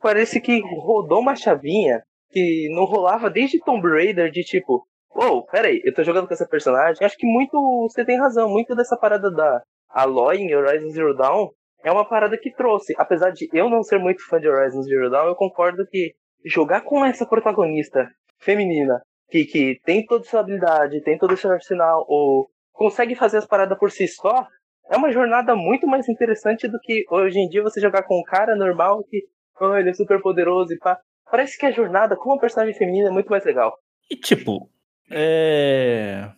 parece 0.01 0.41
que 0.41 0.61
rodou 0.79 1.19
uma 1.19 1.35
chavinha 1.35 2.01
que 2.31 2.69
não 2.73 2.85
rolava 2.85 3.29
desde 3.29 3.59
Tomb 3.63 3.87
Raider 3.87 4.31
de 4.31 4.41
tipo, 4.41 4.85
uou, 5.15 5.37
oh, 5.37 5.45
peraí, 5.45 5.81
eu 5.83 5.93
tô 5.93 6.03
jogando 6.03 6.27
com 6.27 6.33
essa 6.33 6.47
personagem. 6.47 7.05
Acho 7.05 7.17
que 7.17 7.27
muito 7.27 7.57
você 7.89 8.03
tem 8.03 8.17
razão, 8.17 8.49
muito 8.49 8.75
dessa 8.75 8.97
parada 8.97 9.29
da 9.31 9.61
Aloy 9.89 10.37
em 10.37 10.55
Horizon 10.55 10.89
Zero 10.89 11.15
Dawn 11.15 11.49
é 11.83 11.91
uma 11.91 12.07
parada 12.07 12.37
que 12.37 12.53
trouxe. 12.53 12.93
Apesar 12.97 13.31
de 13.31 13.49
eu 13.53 13.69
não 13.69 13.83
ser 13.83 13.99
muito 13.99 14.25
fã 14.27 14.39
de 14.39 14.47
Horizon 14.47 14.81
Zero 14.83 15.09
Dawn, 15.09 15.27
eu 15.27 15.35
concordo 15.35 15.85
que 15.87 16.13
jogar 16.45 16.81
com 16.81 17.05
essa 17.05 17.25
protagonista 17.25 18.09
feminina 18.39 19.01
que, 19.29 19.45
que 19.45 19.81
tem 19.85 20.05
toda 20.05 20.25
essa 20.25 20.39
habilidade, 20.39 21.01
tem 21.01 21.17
todo 21.17 21.33
esse 21.33 21.47
arsenal, 21.47 22.05
ou 22.07 22.49
consegue 22.73 23.15
fazer 23.15 23.37
as 23.37 23.45
paradas 23.45 23.77
por 23.77 23.89
si 23.89 24.07
só, 24.07 24.47
é 24.89 24.97
uma 24.97 25.11
jornada 25.11 25.55
muito 25.55 25.87
mais 25.87 26.09
interessante 26.09 26.67
do 26.67 26.79
que 26.79 27.05
hoje 27.09 27.39
em 27.39 27.47
dia 27.47 27.63
você 27.63 27.79
jogar 27.79 28.03
com 28.03 28.19
um 28.19 28.23
cara 28.23 28.55
normal 28.55 29.03
que 29.03 29.23
oh, 29.59 29.75
ele 29.77 29.89
é 29.89 29.93
super 29.93 30.21
poderoso 30.21 30.73
e 30.73 30.77
pá. 30.77 30.99
Parece 31.29 31.57
que 31.57 31.65
a 31.65 31.71
jornada 31.71 32.17
com 32.17 32.29
uma 32.29 32.39
personagem 32.39 32.73
feminina 32.73 33.07
é 33.07 33.11
muito 33.11 33.29
mais 33.29 33.45
legal. 33.45 33.73
E 34.09 34.17
tipo, 34.17 34.69
é... 35.09 36.29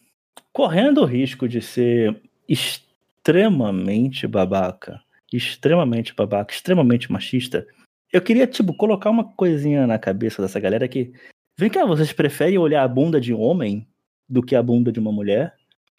correndo 0.52 1.02
o 1.02 1.06
risco 1.06 1.48
de 1.48 1.62
ser 1.62 2.22
extremamente 2.48 4.28
babaca, 4.28 5.00
extremamente 5.32 6.14
babaca, 6.14 6.54
extremamente 6.54 7.12
machista, 7.12 7.66
eu 8.14 8.22
queria, 8.22 8.46
tipo, 8.46 8.76
colocar 8.76 9.10
uma 9.10 9.24
coisinha 9.34 9.88
na 9.88 9.98
cabeça 9.98 10.42
dessa 10.42 10.60
galera 10.60 10.88
que. 10.88 11.12
Vem 11.58 11.70
cá, 11.70 11.86
vocês 11.86 12.14
preferem 12.14 12.58
olhar 12.58 12.84
a 12.84 12.88
bunda 12.88 13.20
de 13.20 13.34
homem 13.34 13.88
do 14.30 14.42
que 14.42 14.56
a 14.56 14.64
bunda 14.64 14.92
de 14.92 15.00
uma 15.00 15.12
mulher? 15.12 15.54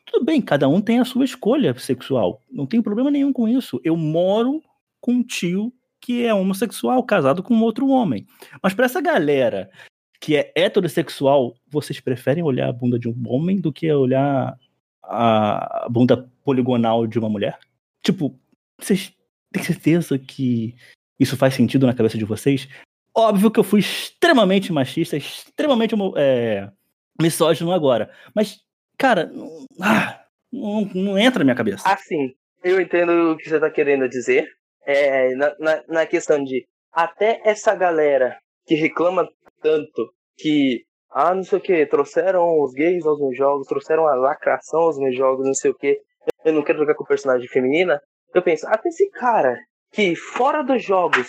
Tudo 0.07 0.25
bem, 0.25 0.41
cada 0.41 0.69
um 0.69 0.81
tem 0.81 0.99
a 1.01 1.05
sua 1.05 1.25
escolha 1.25 1.77
sexual. 1.79 2.43
Não 2.51 2.67
tem 2.67 2.83
problema 2.83 3.11
nenhum 3.11 3.33
com 3.33 3.49
isso. 3.49 3.81
Eu 3.85 3.97
moro 3.97 4.63
com 5.01 5.13
um 5.13 5.23
tio 5.23 5.73
que 6.01 6.25
é 6.25 6.35
homossexual, 6.35 7.03
casado 7.05 7.43
com 7.43 7.61
outro 7.61 7.89
homem. 7.89 8.27
Mas 8.63 8.75
para 8.75 8.85
essa 8.85 9.01
galera 9.01 9.71
que 10.21 10.37
é 10.37 10.53
heterossexual, 10.55 11.55
vocês 11.69 12.01
preferem 12.01 12.43
olhar 12.43 12.69
a 12.69 12.73
bunda 12.73 12.99
de 12.99 13.09
um 13.09 13.23
homem 13.27 13.61
do 13.61 13.73
que 13.73 13.91
olhar 13.93 14.59
a 15.03 15.87
bunda 15.91 16.31
poligonal 16.45 17.07
de 17.07 17.19
uma 17.19 17.29
mulher? 17.29 17.59
Tipo, 18.03 18.39
vocês 18.79 19.13
têm 19.53 19.63
certeza 19.63 20.19
que 20.19 20.75
isso 21.19 21.37
faz 21.37 21.55
sentido 21.55 21.87
na 21.87 21.95
cabeça 21.95 22.19
de 22.19 22.25
vocês? 22.25 22.69
Óbvio 23.17 23.51
que 23.51 23.61
eu 23.61 23.65
fui 23.65 23.81
extremamente 23.81 24.73
machista, 24.73 25.17
extremamente 25.17 25.95
é, 26.17 26.69
misógino 27.21 27.73
agora. 27.73 28.11
Mas, 28.35 28.61
cara, 28.99 29.27
não, 29.27 29.67
ah, 29.81 30.25
não, 30.53 30.85
não 30.95 31.19
entra 31.19 31.39
na 31.39 31.45
minha 31.45 31.57
cabeça. 31.57 31.89
Assim, 31.89 32.35
eu 32.63 32.81
entendo 32.81 33.33
o 33.33 33.37
que 33.37 33.49
você 33.49 33.57
está 33.57 33.71
querendo 33.71 34.09
dizer 34.09 34.49
é, 34.87 35.35
na, 35.35 35.55
na, 35.59 35.85
na 35.89 36.07
questão 36.07 36.43
de 36.43 36.67
até 36.93 37.41
essa 37.45 37.75
galera 37.75 38.39
que 38.67 38.75
reclama 38.75 39.29
tanto 39.61 40.13
que, 40.37 40.85
ah, 41.11 41.35
não 41.35 41.43
sei 41.43 41.59
o 41.59 41.61
que, 41.61 41.87
trouxeram 41.87 42.61
os 42.61 42.73
gays 42.73 43.05
aos 43.07 43.21
meus 43.21 43.37
jogos, 43.37 43.67
trouxeram 43.67 44.07
a 44.07 44.15
lacração 44.15 44.81
aos 44.81 44.99
meus 44.99 45.17
jogos, 45.17 45.47
não 45.47 45.55
sei 45.55 45.71
o 45.71 45.75
que, 45.75 46.01
eu 46.45 46.53
não 46.53 46.63
quero 46.63 46.79
jogar 46.79 46.95
com 46.95 47.05
personagem 47.05 47.49
feminina, 47.49 48.01
eu 48.35 48.43
penso, 48.43 48.67
até 48.67 48.89
esse 48.89 49.09
cara 49.11 49.57
que 49.95 50.17
fora 50.17 50.63
dos 50.63 50.83
jogos 50.83 51.29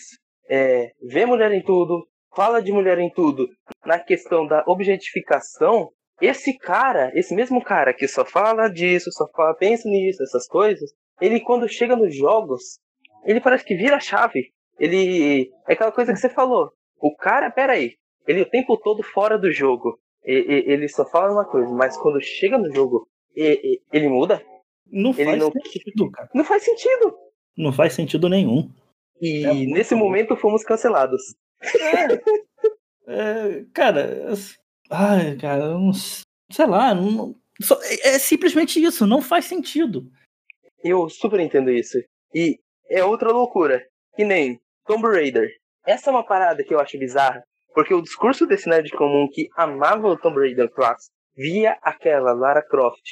é, 0.49 0.91
vê 1.03 1.25
mulher 1.25 1.51
em 1.51 1.61
tudo, 1.61 2.07
fala 2.35 2.61
de 2.61 2.71
mulher 2.71 2.97
em 2.97 3.11
tudo, 3.11 3.47
na 3.85 3.99
questão 3.99 4.47
da 4.47 4.63
objetificação, 4.67 5.91
esse 6.19 6.57
cara, 6.57 7.11
esse 7.13 7.35
mesmo 7.35 7.63
cara 7.63 7.93
que 7.93 8.07
só 8.07 8.25
fala 8.25 8.67
disso, 8.67 9.11
só 9.11 9.27
fala, 9.29 9.53
pensa 9.53 9.87
nisso, 9.87 10.23
essas 10.23 10.47
coisas, 10.47 10.91
ele 11.21 11.39
quando 11.39 11.69
chega 11.69 11.95
nos 11.95 12.15
jogos, 12.15 12.79
ele 13.23 13.39
parece 13.39 13.63
que 13.63 13.75
vira 13.75 13.97
a 13.97 13.99
chave. 13.99 14.51
Ele. 14.79 15.49
É 15.67 15.73
aquela 15.73 15.91
coisa 15.91 16.11
que 16.11 16.19
você 16.19 16.29
falou. 16.29 16.71
O 16.99 17.15
cara, 17.15 17.49
peraí, 17.49 17.93
ele 18.27 18.41
o 18.41 18.49
tempo 18.49 18.77
todo 18.77 19.03
fora 19.03 19.37
do 19.37 19.51
jogo. 19.51 19.97
Ele 20.23 20.87
só 20.89 21.05
fala 21.05 21.31
uma 21.31 21.45
coisa, 21.45 21.71
mas 21.71 21.95
quando 21.97 22.19
chega 22.19 22.57
no 22.57 22.73
jogo, 22.73 23.07
ele 23.35 24.09
muda? 24.09 24.43
Não 24.91 25.13
faz 25.13 25.37
não... 25.37 25.51
sentido, 25.51 26.11
cara. 26.11 26.29
Não 26.33 26.43
faz 26.43 26.63
sentido. 26.63 27.15
Não 27.57 27.71
faz 27.71 27.93
sentido 27.93 28.29
nenhum. 28.29 28.69
E 29.21 29.45
é 29.45 29.53
nesse 29.53 29.95
momento 29.95 30.35
fomos 30.35 30.63
cancelados. 30.63 31.21
É, 31.63 32.13
é, 33.07 33.65
cara, 33.73 34.33
ai, 34.89 35.35
cara, 35.37 35.69
não, 35.69 35.91
sei 35.93 36.65
lá, 36.65 36.93
não, 36.93 37.35
só, 37.61 37.79
é, 37.81 38.15
é 38.15 38.19
simplesmente 38.19 38.81
isso, 38.81 39.07
não 39.07 39.21
faz 39.21 39.45
sentido. 39.45 40.05
Eu 40.83 41.09
super 41.09 41.39
entendo 41.39 41.71
isso. 41.71 41.97
E 42.33 42.59
é 42.89 43.03
outra 43.03 43.31
loucura. 43.31 43.83
Que 44.15 44.23
nem 44.23 44.59
Tomb 44.85 45.07
Raider. 45.07 45.49
Essa 45.85 46.09
é 46.09 46.13
uma 46.13 46.25
parada 46.25 46.63
que 46.63 46.73
eu 46.73 46.79
acho 46.79 46.99
bizarra. 46.99 47.43
Porque 47.73 47.93
o 47.93 48.01
discurso 48.01 48.45
desse 48.45 48.69
nerd 48.69 48.89
comum 48.91 49.27
que 49.31 49.49
amava 49.55 50.07
o 50.07 50.17
Tomb 50.17 50.39
Raider 50.39 50.69
Class 50.69 51.09
via 51.35 51.77
aquela 51.81 52.33
Lara 52.33 52.61
Croft 52.61 53.03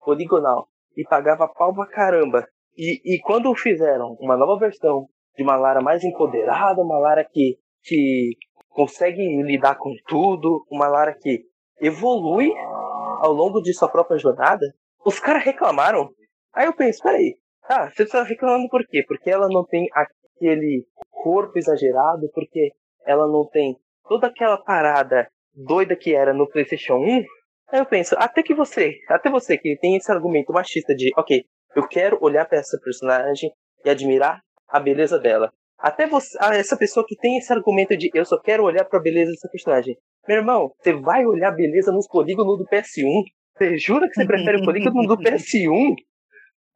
poligonal 0.00 0.68
e 0.96 1.04
pagava 1.04 1.48
pau 1.48 1.74
pra 1.74 1.86
caramba. 1.86 2.46
E, 2.76 3.16
e 3.16 3.20
quando 3.20 3.54
fizeram 3.54 4.16
uma 4.20 4.36
nova 4.36 4.58
versão 4.58 5.06
de 5.36 5.42
uma 5.42 5.56
Lara 5.56 5.80
mais 5.80 6.04
empoderada, 6.04 6.82
uma 6.82 6.98
Lara 6.98 7.24
que, 7.24 7.58
que 7.82 8.30
consegue 8.68 9.42
lidar 9.42 9.76
com 9.76 9.92
tudo, 10.06 10.64
uma 10.70 10.88
Lara 10.88 11.14
que 11.14 11.42
evolui 11.80 12.52
ao 13.20 13.32
longo 13.32 13.60
de 13.60 13.72
sua 13.74 13.88
própria 13.88 14.18
jornada, 14.18 14.66
os 15.04 15.18
caras 15.18 15.44
reclamaram. 15.44 16.10
Aí 16.54 16.66
eu 16.66 16.74
penso, 16.74 17.02
peraí, 17.02 17.36
ah, 17.68 17.90
você 17.90 18.02
está 18.02 18.22
reclamando 18.22 18.68
por 18.68 18.86
quê? 18.86 19.04
Porque 19.06 19.30
ela 19.30 19.48
não 19.48 19.64
tem 19.64 19.86
aquele 19.92 20.84
corpo 21.10 21.58
exagerado, 21.58 22.30
porque 22.34 22.72
ela 23.06 23.26
não 23.26 23.46
tem 23.46 23.76
toda 24.08 24.26
aquela 24.26 24.58
parada 24.58 25.28
doida 25.54 25.96
que 25.96 26.14
era 26.14 26.32
no 26.32 26.48
PlayStation 26.48 26.96
1. 26.96 27.24
Aí 27.72 27.78
eu 27.78 27.86
penso, 27.86 28.14
até 28.18 28.42
que 28.42 28.54
você, 28.54 28.98
até 29.08 29.30
você 29.30 29.56
que 29.56 29.76
tem 29.76 29.96
esse 29.96 30.10
argumento 30.10 30.52
machista 30.52 30.94
de, 30.94 31.12
ok, 31.16 31.44
eu 31.74 31.86
quero 31.86 32.18
olhar 32.20 32.46
para 32.46 32.58
essa 32.58 32.78
personagem 32.82 33.50
e 33.84 33.90
admirar 33.90 34.40
a 34.68 34.80
beleza 34.80 35.18
dela. 35.18 35.52
Até 35.78 36.06
você, 36.06 36.36
essa 36.52 36.76
pessoa 36.76 37.06
que 37.06 37.16
tem 37.16 37.38
esse 37.38 37.52
argumento 37.52 37.96
de 37.96 38.10
eu 38.12 38.24
só 38.24 38.38
quero 38.38 38.64
olhar 38.64 38.84
para 38.84 38.98
a 38.98 39.02
beleza 39.02 39.30
dessa 39.32 39.48
personagem. 39.48 39.96
Meu 40.28 40.38
irmão, 40.38 40.70
você 40.78 40.92
vai 40.92 41.24
olhar 41.24 41.50
beleza 41.52 41.90
nos 41.90 42.06
polígonos 42.06 42.58
do 42.58 42.66
PS1? 42.66 43.24
Você 43.56 43.78
jura 43.78 44.06
que 44.06 44.14
você 44.14 44.26
prefere 44.26 44.58
o 44.58 44.64
polígono 44.64 45.06
do 45.06 45.16
PS1? 45.16 45.94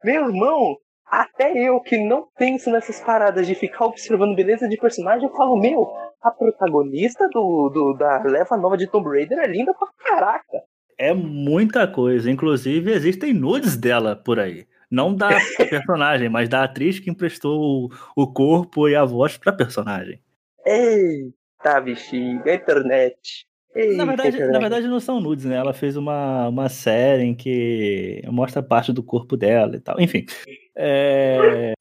Meu 0.03 0.25
irmão, 0.25 0.75
até 1.05 1.51
eu 1.55 1.79
que 1.81 1.97
não 1.97 2.27
penso 2.37 2.71
nessas 2.71 2.99
paradas 2.99 3.45
de 3.45 3.53
ficar 3.53 3.85
observando 3.85 4.35
beleza 4.35 4.67
de 4.67 4.77
personagem, 4.77 5.27
eu 5.27 5.35
falo, 5.35 5.55
meu, 5.59 5.87
a 6.21 6.31
protagonista 6.31 7.27
do, 7.29 7.69
do 7.69 7.93
da 7.93 8.23
leva 8.23 8.57
nova 8.57 8.75
de 8.75 8.87
Tomb 8.87 9.07
Raider 9.07 9.37
é 9.37 9.47
linda 9.47 9.73
pra 9.73 9.87
caraca. 9.99 10.61
É 10.97 11.13
muita 11.13 11.87
coisa. 11.87 12.29
Inclusive, 12.31 12.91
existem 12.91 13.33
nudes 13.33 13.77
dela 13.77 14.15
por 14.15 14.39
aí. 14.39 14.65
Não 14.95 15.13
da 15.13 15.27
personagem, 15.69 16.29
mas 16.29 16.47
da 16.47 16.63
atriz 16.63 16.99
que 16.99 17.09
emprestou 17.09 17.89
o, 18.15 18.23
o 18.23 18.31
corpo 18.31 18.87
e 18.87 18.95
a 18.95 19.03
voz 19.03 19.35
pra 19.37 19.51
personagem. 19.51 20.21
Eita, 20.65 21.81
bichinho, 21.81 22.41
a 22.45 22.53
internet. 22.53 23.45
Eita, 23.75 23.97
na, 23.97 24.05
verdade, 24.05 24.29
internet. 24.29 24.53
na 24.53 24.59
verdade, 24.59 24.87
não 24.87 25.01
são 25.01 25.19
nudes, 25.19 25.43
né? 25.43 25.57
Ela 25.57 25.73
fez 25.73 25.97
uma, 25.97 26.47
uma 26.47 26.69
série 26.69 27.23
em 27.23 27.35
que 27.35 28.23
mostra 28.31 28.63
parte 28.63 28.93
do 28.93 29.03
corpo 29.03 29.35
dela 29.35 29.75
e 29.75 29.81
tal. 29.81 29.99
Enfim. 29.99 30.25
É, 30.73 31.73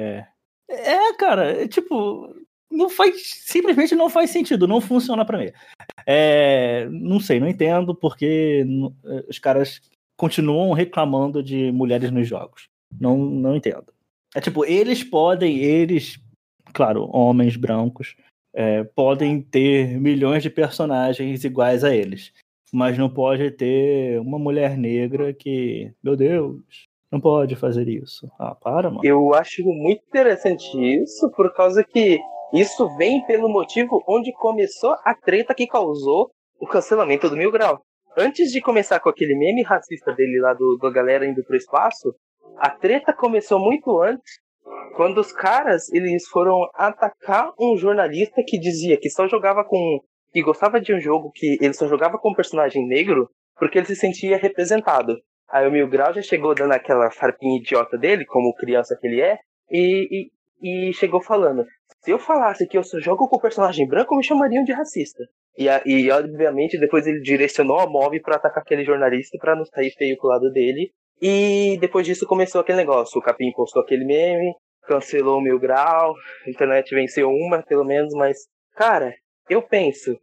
é 0.69 1.12
cara, 1.17 1.62
é, 1.62 1.69
tipo, 1.69 2.35
não 2.69 2.91
faz. 2.91 3.15
Simplesmente 3.45 3.95
não 3.95 4.11
faz 4.11 4.31
sentido, 4.31 4.67
não 4.67 4.81
funciona 4.81 5.25
para 5.25 5.39
mim. 5.39 5.53
É, 6.05 6.89
não 6.91 7.21
sei, 7.21 7.39
não 7.39 7.47
entendo 7.47 7.95
porque 7.95 8.67
os 9.29 9.39
caras 9.39 9.81
continuam 10.17 10.73
reclamando 10.73 11.41
de 11.45 11.71
mulheres 11.71 12.11
nos 12.11 12.27
jogos. 12.27 12.74
Não, 13.01 13.16
não 13.16 13.57
entendo. 13.57 13.92
É 14.34 14.40
tipo, 14.40 14.64
eles 14.64 15.05
podem, 15.05 15.59
eles, 15.59 16.18
claro, 16.72 17.09
homens 17.12 17.57
brancos, 17.57 18.16
é, 18.55 18.84
podem 18.84 19.40
ter 19.40 19.99
milhões 20.01 20.42
de 20.42 20.51
personagens 20.51 21.45
iguais 21.45 21.84
a 21.84 21.95
eles. 21.95 22.32
Mas 22.72 22.99
não 22.99 23.09
pode 23.09 23.51
ter 23.53 24.20
uma 24.20 24.38
mulher 24.38 24.76
negra 24.76 25.32
que, 25.32 25.92
meu 26.03 26.16
Deus, 26.16 26.88
não 27.11 27.20
pode 27.20 27.55
fazer 27.55 27.88
isso. 27.88 28.28
Ah, 28.38 28.55
para, 28.57 28.90
mano. 28.90 29.01
Eu 29.05 29.32
acho 29.34 29.62
muito 29.64 30.03
interessante 30.09 30.66
isso, 30.76 31.30
por 31.36 31.55
causa 31.55 31.84
que 31.84 32.18
isso 32.53 32.88
vem 32.97 33.24
pelo 33.26 33.49
motivo 33.49 34.03
onde 34.09 34.32
começou 34.32 34.97
a 35.05 35.14
treta 35.14 35.55
que 35.55 35.66
causou 35.66 36.30
o 36.61 36.66
cancelamento 36.66 37.28
do 37.28 37.36
Mil 37.36 37.53
Grau. 37.53 37.80
Antes 38.16 38.51
de 38.51 38.61
começar 38.61 39.01
com 39.01 39.09
aquele 39.09 39.36
meme 39.36 39.62
racista 39.62 40.12
dele 40.12 40.40
lá 40.40 40.55
do, 40.55 40.78
da 40.80 40.90
galera 40.90 41.26
indo 41.26 41.45
pro 41.45 41.57
espaço, 41.57 42.14
a 42.57 42.70
treta 42.70 43.12
começou 43.12 43.59
muito 43.59 44.01
antes, 44.01 44.40
quando 44.97 45.18
os 45.18 45.32
caras 45.32 45.92
eles 45.92 46.26
foram 46.28 46.68
atacar 46.74 47.53
um 47.59 47.76
jornalista 47.76 48.42
que 48.47 48.59
dizia 48.59 48.97
que 48.97 49.11
só 49.11 49.26
jogava 49.28 49.64
com. 49.64 50.01
que 50.32 50.42
gostava 50.42 50.80
de 50.80 50.95
um 50.95 51.01
jogo 51.01 51.30
que 51.34 51.59
ele 51.61 51.74
só 51.74 51.86
jogava 51.86 52.18
com 52.18 52.30
um 52.30 52.34
personagem 52.34 52.86
negro 52.86 53.28
porque 53.57 53.78
ele 53.78 53.86
se 53.86 53.97
sentia 53.97 54.36
representado. 54.36 55.16
Aí 55.49 55.68
o 55.68 55.70
Mil 55.70 55.88
Grau 55.88 56.12
já 56.12 56.22
chegou 56.22 56.55
dando 56.55 56.72
aquela 56.72 57.11
farpinha 57.11 57.59
idiota 57.59 57.97
dele, 57.97 58.24
como 58.24 58.55
criança 58.55 58.97
que 59.01 59.07
ele 59.07 59.20
é, 59.20 59.38
e, 59.70 60.30
e, 60.62 60.88
e 60.88 60.92
chegou 60.95 61.20
falando: 61.20 61.64
se 62.01 62.11
eu 62.11 62.18
falasse 62.18 62.66
que 62.66 62.76
eu 62.76 62.82
só 62.82 62.99
jogo 62.99 63.28
com 63.28 63.38
personagem 63.38 63.86
branco, 63.86 64.16
me 64.16 64.24
chamariam 64.24 64.64
de 64.64 64.72
racista. 64.72 65.22
E, 65.57 65.66
e 65.86 66.11
obviamente 66.11 66.78
depois 66.78 67.07
ele 67.07 67.20
direcionou 67.20 67.78
a 67.78 67.86
mob 67.86 68.20
para 68.20 68.36
atacar 68.36 68.62
aquele 68.62 68.84
jornalista 68.84 69.38
para 69.38 69.55
não 69.55 69.64
sair 69.64 69.90
feio 69.90 70.16
pro 70.18 70.28
lado 70.28 70.51
dele. 70.51 70.92
E 71.21 71.79
depois 71.81 72.07
disso 72.07 72.27
começou 72.27 72.61
aquele 72.61 72.79
negócio. 72.79 73.19
O 73.19 73.23
Capim 73.23 73.53
postou 73.53 73.83
aquele 73.83 74.05
meme, 74.05 74.55
cancelou 74.87 75.39
o 75.39 75.43
Mil 75.43 75.59
Grau, 75.59 76.15
a 76.47 76.51
internet 76.51 76.95
venceu 76.95 77.29
uma, 77.31 77.62
pelo 77.62 77.85
menos, 77.85 78.12
mas, 78.15 78.39
cara, 78.75 79.15
eu 79.49 79.62
penso, 79.62 80.19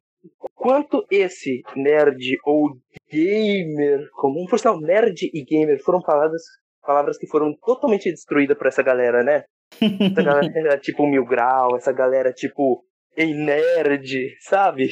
quanto 0.56 1.06
esse 1.10 1.64
nerd 1.76 2.38
ou 2.46 2.78
gamer 3.10 4.10
comum, 4.14 4.46
por 4.48 4.60
sinal, 4.60 4.80
nerd 4.80 5.30
e 5.34 5.44
gamer 5.44 5.82
foram 5.84 6.02
palavras, 6.02 6.42
palavras 6.82 7.18
que 7.18 7.28
foram 7.28 7.56
totalmente 7.66 8.10
destruídas 8.10 8.58
por 8.58 8.68
essa 8.68 8.84
galera, 8.84 9.24
né? 9.24 9.44
Essa 9.82 10.24
galera 10.24 10.78
tipo 10.80 11.08
Mil 11.08 11.26
Grau, 11.26 11.76
essa 11.76 11.92
galera 11.92 12.32
tipo 12.34 12.84
Ei 13.16 13.34
Nerd, 13.34 14.38
sabe? 14.40 14.90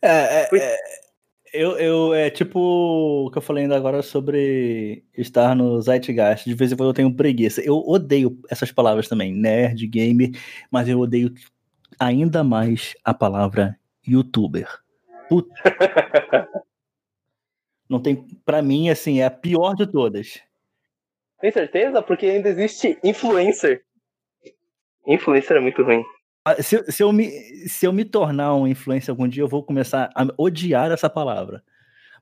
É, 0.00 0.42
é, 0.42 0.48
é, 0.52 0.76
eu, 1.52 1.78
eu, 1.78 2.14
é 2.14 2.30
tipo 2.30 2.58
o 3.26 3.30
que 3.30 3.38
eu 3.38 3.42
falei 3.42 3.64
ainda 3.64 3.76
agora 3.76 4.02
sobre 4.02 5.04
estar 5.16 5.54
no 5.54 5.80
Zeitgeist. 5.80 6.46
De 6.46 6.54
vez 6.54 6.72
em 6.72 6.76
quando 6.76 6.88
eu 6.88 6.94
tenho 6.94 7.14
preguiça. 7.14 7.60
Eu 7.60 7.76
odeio 7.76 8.38
essas 8.50 8.72
palavras 8.72 9.08
também, 9.08 9.32
nerd, 9.32 9.86
gamer, 9.86 10.30
mas 10.70 10.88
eu 10.88 10.98
odeio 10.98 11.32
ainda 11.98 12.42
mais 12.42 12.94
a 13.04 13.12
palavra 13.12 13.78
youtuber. 14.06 14.68
Puta. 15.28 15.52
Não 17.88 18.00
tem, 18.00 18.26
para 18.44 18.62
mim, 18.62 18.88
assim, 18.88 19.20
é 19.20 19.26
a 19.26 19.30
pior 19.30 19.74
de 19.74 19.86
todas. 19.86 20.40
Tem 21.40 21.50
certeza? 21.50 22.00
Porque 22.00 22.24
ainda 22.24 22.48
existe 22.48 22.98
influencer. 23.04 23.84
Influencer 25.06 25.58
é 25.58 25.60
muito 25.60 25.82
ruim. 25.82 26.02
Ah, 26.44 26.60
se, 26.60 26.82
se, 26.90 27.02
eu 27.02 27.12
me, 27.12 27.30
se 27.68 27.86
eu 27.86 27.92
me 27.92 28.04
tornar 28.04 28.54
um 28.54 28.66
influencer 28.66 29.10
algum 29.10 29.28
dia, 29.28 29.42
eu 29.42 29.48
vou 29.48 29.62
começar 29.62 30.10
a 30.14 30.26
odiar 30.36 30.90
essa 30.90 31.08
palavra. 31.08 31.62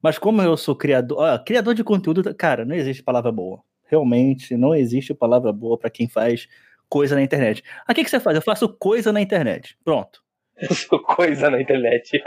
Mas 0.03 0.19
como 0.19 0.43
eu 0.43 0.57
sou 0.57 0.77
criador, 0.77 1.19
ó, 1.19 1.39
criador 1.39 1.75
de 1.75 1.83
conteúdo, 1.83 2.35
cara, 2.35 2.65
não 2.65 2.75
existe 2.75 3.03
palavra 3.03 3.33
boa. 3.33 3.63
Realmente, 3.87 4.57
não 4.57 4.75
existe 4.75 5.15
palavra 5.15 5.53
boa 5.53 5.79
para 5.79 5.91
quem 5.91 6.09
faz 6.09 6.47
coisa 6.89 7.15
na 7.15 7.23
internet. 7.23 7.63
Ah, 7.87 7.93
o 7.93 7.95
que, 7.95 8.05
que 8.05 8.11
você 8.11 8.21
faz? 8.21 8.37
Eu 8.37 8.43
faço 8.43 8.69
coisa 8.69 9.13
na 9.13 9.21
internet. 9.23 9.79
Pronto. 9.85 10.23
Eu 10.61 10.75
sou 10.75 11.01
coisa 11.01 11.49
na 11.49 11.61
internet. 11.61 12.23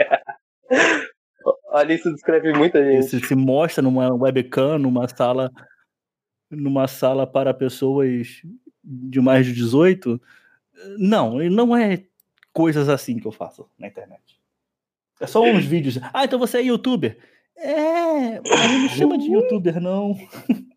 Olha, 1.68 1.92
isso 1.92 2.12
descreve 2.12 2.52
muita 2.52 2.84
gente. 2.84 3.06
Isso 3.06 3.20
se 3.20 3.34
mostra 3.36 3.82
numa 3.82 4.12
webcam, 4.12 4.78
numa 4.78 5.06
sala, 5.06 5.50
numa 6.50 6.88
sala 6.88 7.26
para 7.26 7.54
pessoas 7.54 8.42
de 8.82 9.20
mais 9.20 9.46
de 9.46 9.52
18 9.52 10.20
não, 10.98 11.38
não 11.50 11.76
é 11.76 12.04
coisas 12.52 12.88
assim 12.88 13.18
que 13.18 13.26
eu 13.26 13.32
faço 13.32 13.68
na 13.78 13.88
internet. 13.88 14.40
É 15.20 15.26
só 15.26 15.42
uns 15.42 15.64
vídeos. 15.64 15.98
Ah, 16.12 16.24
então 16.24 16.38
você 16.38 16.58
é 16.58 16.62
youtuber? 16.62 17.18
É, 17.56 18.40
mas 18.40 18.72
não 18.72 18.78
me 18.80 18.88
chama 18.88 19.18
de 19.18 19.30
youtuber, 19.30 19.80
não. 19.80 20.14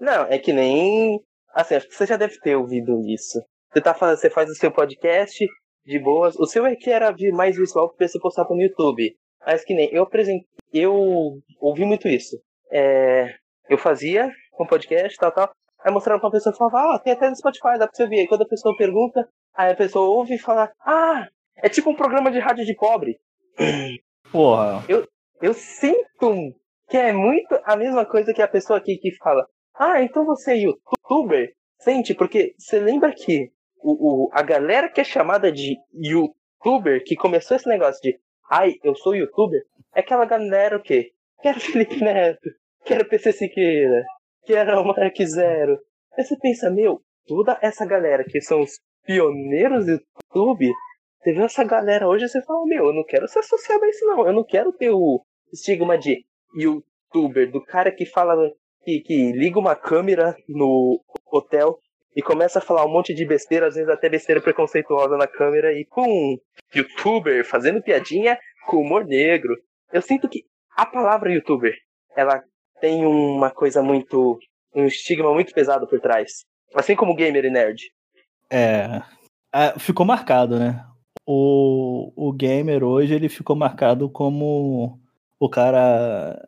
Não, 0.00 0.24
é 0.24 0.38
que 0.38 0.52
nem. 0.52 1.18
Assim, 1.54 1.76
acho 1.76 1.88
que 1.88 1.94
você 1.94 2.04
já 2.04 2.16
deve 2.16 2.38
ter 2.40 2.56
ouvido 2.56 3.00
isso. 3.08 3.42
Você, 3.72 3.80
tá 3.80 3.92
você 3.92 4.28
faz 4.28 4.50
o 4.50 4.54
seu 4.54 4.70
podcast 4.70 5.46
de 5.86 5.98
boas. 5.98 6.36
O 6.36 6.46
seu 6.46 6.66
é 6.66 6.76
que 6.76 6.90
era 6.90 7.14
mais 7.32 7.56
visual 7.56 7.88
porque 7.88 8.06
você 8.06 8.18
postava 8.18 8.54
no 8.54 8.60
YouTube. 8.60 9.16
Mas 9.46 9.64
que 9.64 9.72
nem 9.72 9.88
eu 9.92 10.02
apresentei. 10.02 10.46
Eu 10.72 11.40
ouvi 11.60 11.84
muito 11.84 12.06
isso. 12.08 12.36
É, 12.70 13.34
eu 13.70 13.78
fazia 13.78 14.30
um 14.60 14.66
podcast, 14.66 15.16
tal, 15.16 15.32
tal. 15.32 15.50
Aí 15.84 15.92
mostrava 15.92 16.18
pra 16.18 16.28
uma 16.28 16.32
pessoa 16.32 16.54
e 16.54 16.56
falava, 16.56 16.94
ah, 16.94 16.98
tem 16.98 17.12
até 17.12 17.28
no 17.28 17.36
Spotify, 17.36 17.78
dá 17.78 17.86
pra 17.86 17.90
você 17.92 18.06
ver. 18.06 18.20
Aí 18.20 18.26
quando 18.26 18.42
a 18.42 18.48
pessoa 18.48 18.76
pergunta, 18.76 19.28
aí 19.54 19.72
a 19.72 19.76
pessoa 19.76 20.08
ouve 20.08 20.34
e 20.34 20.38
fala, 20.38 20.72
ah, 20.80 21.28
é 21.56 21.68
tipo 21.68 21.90
um 21.90 21.94
programa 21.94 22.30
de 22.30 22.38
rádio 22.38 22.64
de 22.64 22.74
pobre. 22.74 23.18
Porra. 24.32 24.82
Eu, 24.88 25.06
eu 25.42 25.52
sinto 25.52 26.54
que 26.88 26.96
é 26.96 27.12
muito 27.12 27.58
a 27.64 27.76
mesma 27.76 28.06
coisa 28.06 28.32
que 28.32 28.40
a 28.40 28.48
pessoa 28.48 28.78
aqui 28.78 28.96
que 28.96 29.14
fala, 29.16 29.46
ah, 29.74 30.02
então 30.02 30.24
você 30.24 30.52
é 30.52 30.56
youtuber? 30.56 31.52
Sente, 31.78 32.14
porque 32.14 32.54
você 32.58 32.78
lembra 32.78 33.12
que 33.12 33.50
o, 33.82 34.26
o, 34.26 34.30
a 34.32 34.40
galera 34.42 34.88
que 34.88 35.00
é 35.00 35.04
chamada 35.04 35.52
de 35.52 35.76
youtuber, 35.92 37.04
que 37.04 37.14
começou 37.14 37.56
esse 37.56 37.68
negócio 37.68 38.00
de 38.00 38.18
ai, 38.50 38.76
eu 38.82 38.94
sou 38.94 39.14
youtuber, 39.14 39.62
é 39.94 40.00
aquela 40.00 40.24
galera 40.24 40.78
o 40.78 40.82
quê? 40.82 41.12
Quero 41.42 41.60
Felipe 41.60 42.02
Neto, 42.02 42.48
quero 42.84 43.06
PC 43.06 43.32
Siqueira, 43.32 44.02
quero 44.46 44.80
o 44.80 44.84
Mark 44.84 45.16
Zero. 45.22 45.78
Aí 46.16 46.24
você 46.24 46.36
pensa, 46.38 46.70
meu, 46.70 47.00
toda 47.26 47.58
essa 47.60 47.84
galera 47.84 48.24
que 48.24 48.40
são 48.40 48.60
os 48.60 48.78
pioneiros 49.04 49.86
do 49.86 49.92
YouTube, 49.92 50.70
vê 51.24 51.42
essa 51.42 51.64
galera 51.64 52.08
hoje 52.08 52.28
você 52.28 52.42
fala, 52.42 52.64
meu, 52.66 52.86
eu 52.86 52.92
não 52.92 53.04
quero 53.04 53.26
ser 53.28 53.40
associado 53.40 53.84
a 53.84 53.88
isso 53.88 54.04
não, 54.06 54.26
eu 54.26 54.32
não 54.32 54.44
quero 54.44 54.72
ter 54.72 54.90
o 54.90 55.22
estigma 55.52 55.96
de 55.96 56.24
youtuber, 56.56 57.50
do 57.50 57.62
cara 57.62 57.90
que 57.90 58.06
fala, 58.06 58.36
que, 58.82 59.00
que 59.00 59.32
liga 59.32 59.58
uma 59.58 59.74
câmera 59.74 60.36
no 60.48 61.00
hotel 61.30 61.78
e 62.16 62.22
começa 62.22 62.58
a 62.58 62.62
falar 62.62 62.84
um 62.86 62.92
monte 62.92 63.12
de 63.12 63.26
besteira, 63.26 63.66
às 63.66 63.74
vezes 63.74 63.90
até 63.90 64.08
besteira 64.08 64.40
preconceituosa 64.40 65.16
na 65.16 65.26
câmera, 65.26 65.72
e 65.72 65.84
pum, 65.84 66.36
youtuber 66.74 67.44
fazendo 67.44 67.82
piadinha 67.82 68.38
com 68.66 68.76
humor 68.76 69.04
negro. 69.04 69.56
Eu 69.92 70.00
sinto 70.00 70.28
que 70.28 70.44
a 70.76 70.86
palavra 70.86 71.32
youtuber, 71.32 71.74
ela 72.16 72.42
tem 72.84 73.06
uma 73.06 73.50
coisa 73.50 73.82
muito. 73.82 74.38
um 74.74 74.84
estigma 74.84 75.32
muito 75.32 75.54
pesado 75.54 75.86
por 75.86 75.98
trás. 76.00 76.44
Assim 76.74 76.94
como 76.94 77.16
gamer 77.16 77.46
e 77.46 77.50
nerd. 77.50 77.90
É. 78.50 79.00
é 79.54 79.78
ficou 79.78 80.04
marcado, 80.04 80.58
né? 80.58 80.84
O, 81.26 82.12
o 82.14 82.30
gamer 82.30 82.84
hoje 82.84 83.14
ele 83.14 83.30
ficou 83.30 83.56
marcado 83.56 84.10
como 84.10 85.00
o 85.40 85.48
cara 85.48 86.46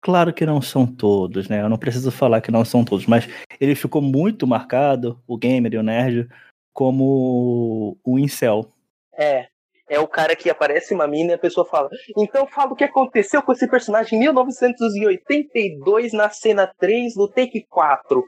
Claro 0.00 0.32
que 0.32 0.46
não 0.46 0.62
são 0.62 0.86
todos, 0.86 1.46
né? 1.46 1.60
Eu 1.60 1.68
não 1.68 1.76
preciso 1.76 2.10
falar 2.10 2.40
que 2.40 2.50
não 2.50 2.64
são 2.64 2.82
todos, 2.82 3.06
mas 3.06 3.28
ele 3.60 3.74
ficou 3.74 4.00
muito 4.00 4.46
marcado, 4.46 5.22
o 5.26 5.36
gamer 5.36 5.74
e 5.74 5.76
o 5.76 5.82
nerd, 5.82 6.26
como 6.72 7.98
o 8.02 8.18
incel. 8.18 8.72
É, 9.12 9.48
é 9.88 9.98
o 9.98 10.08
cara 10.08 10.34
que 10.34 10.48
aparece 10.48 10.94
uma 10.94 11.06
mina 11.06 11.32
e 11.32 11.34
a 11.34 11.38
pessoa 11.38 11.66
fala: 11.66 11.88
Então 12.16 12.46
fala 12.46 12.72
o 12.72 12.76
que 12.76 12.84
aconteceu 12.84 13.42
com 13.42 13.52
esse 13.52 13.68
personagem 13.68 14.18
em 14.18 14.22
1982 14.22 16.12
na 16.12 16.30
cena 16.30 16.66
3 16.78 17.14
do 17.14 17.28
Take 17.28 17.66
4. 17.68 18.24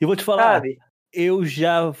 E 0.00 0.06
vou 0.06 0.16
te 0.16 0.24
falar, 0.24 0.54
Sabe? 0.54 0.78
eu 1.12 1.44
já 1.44 1.92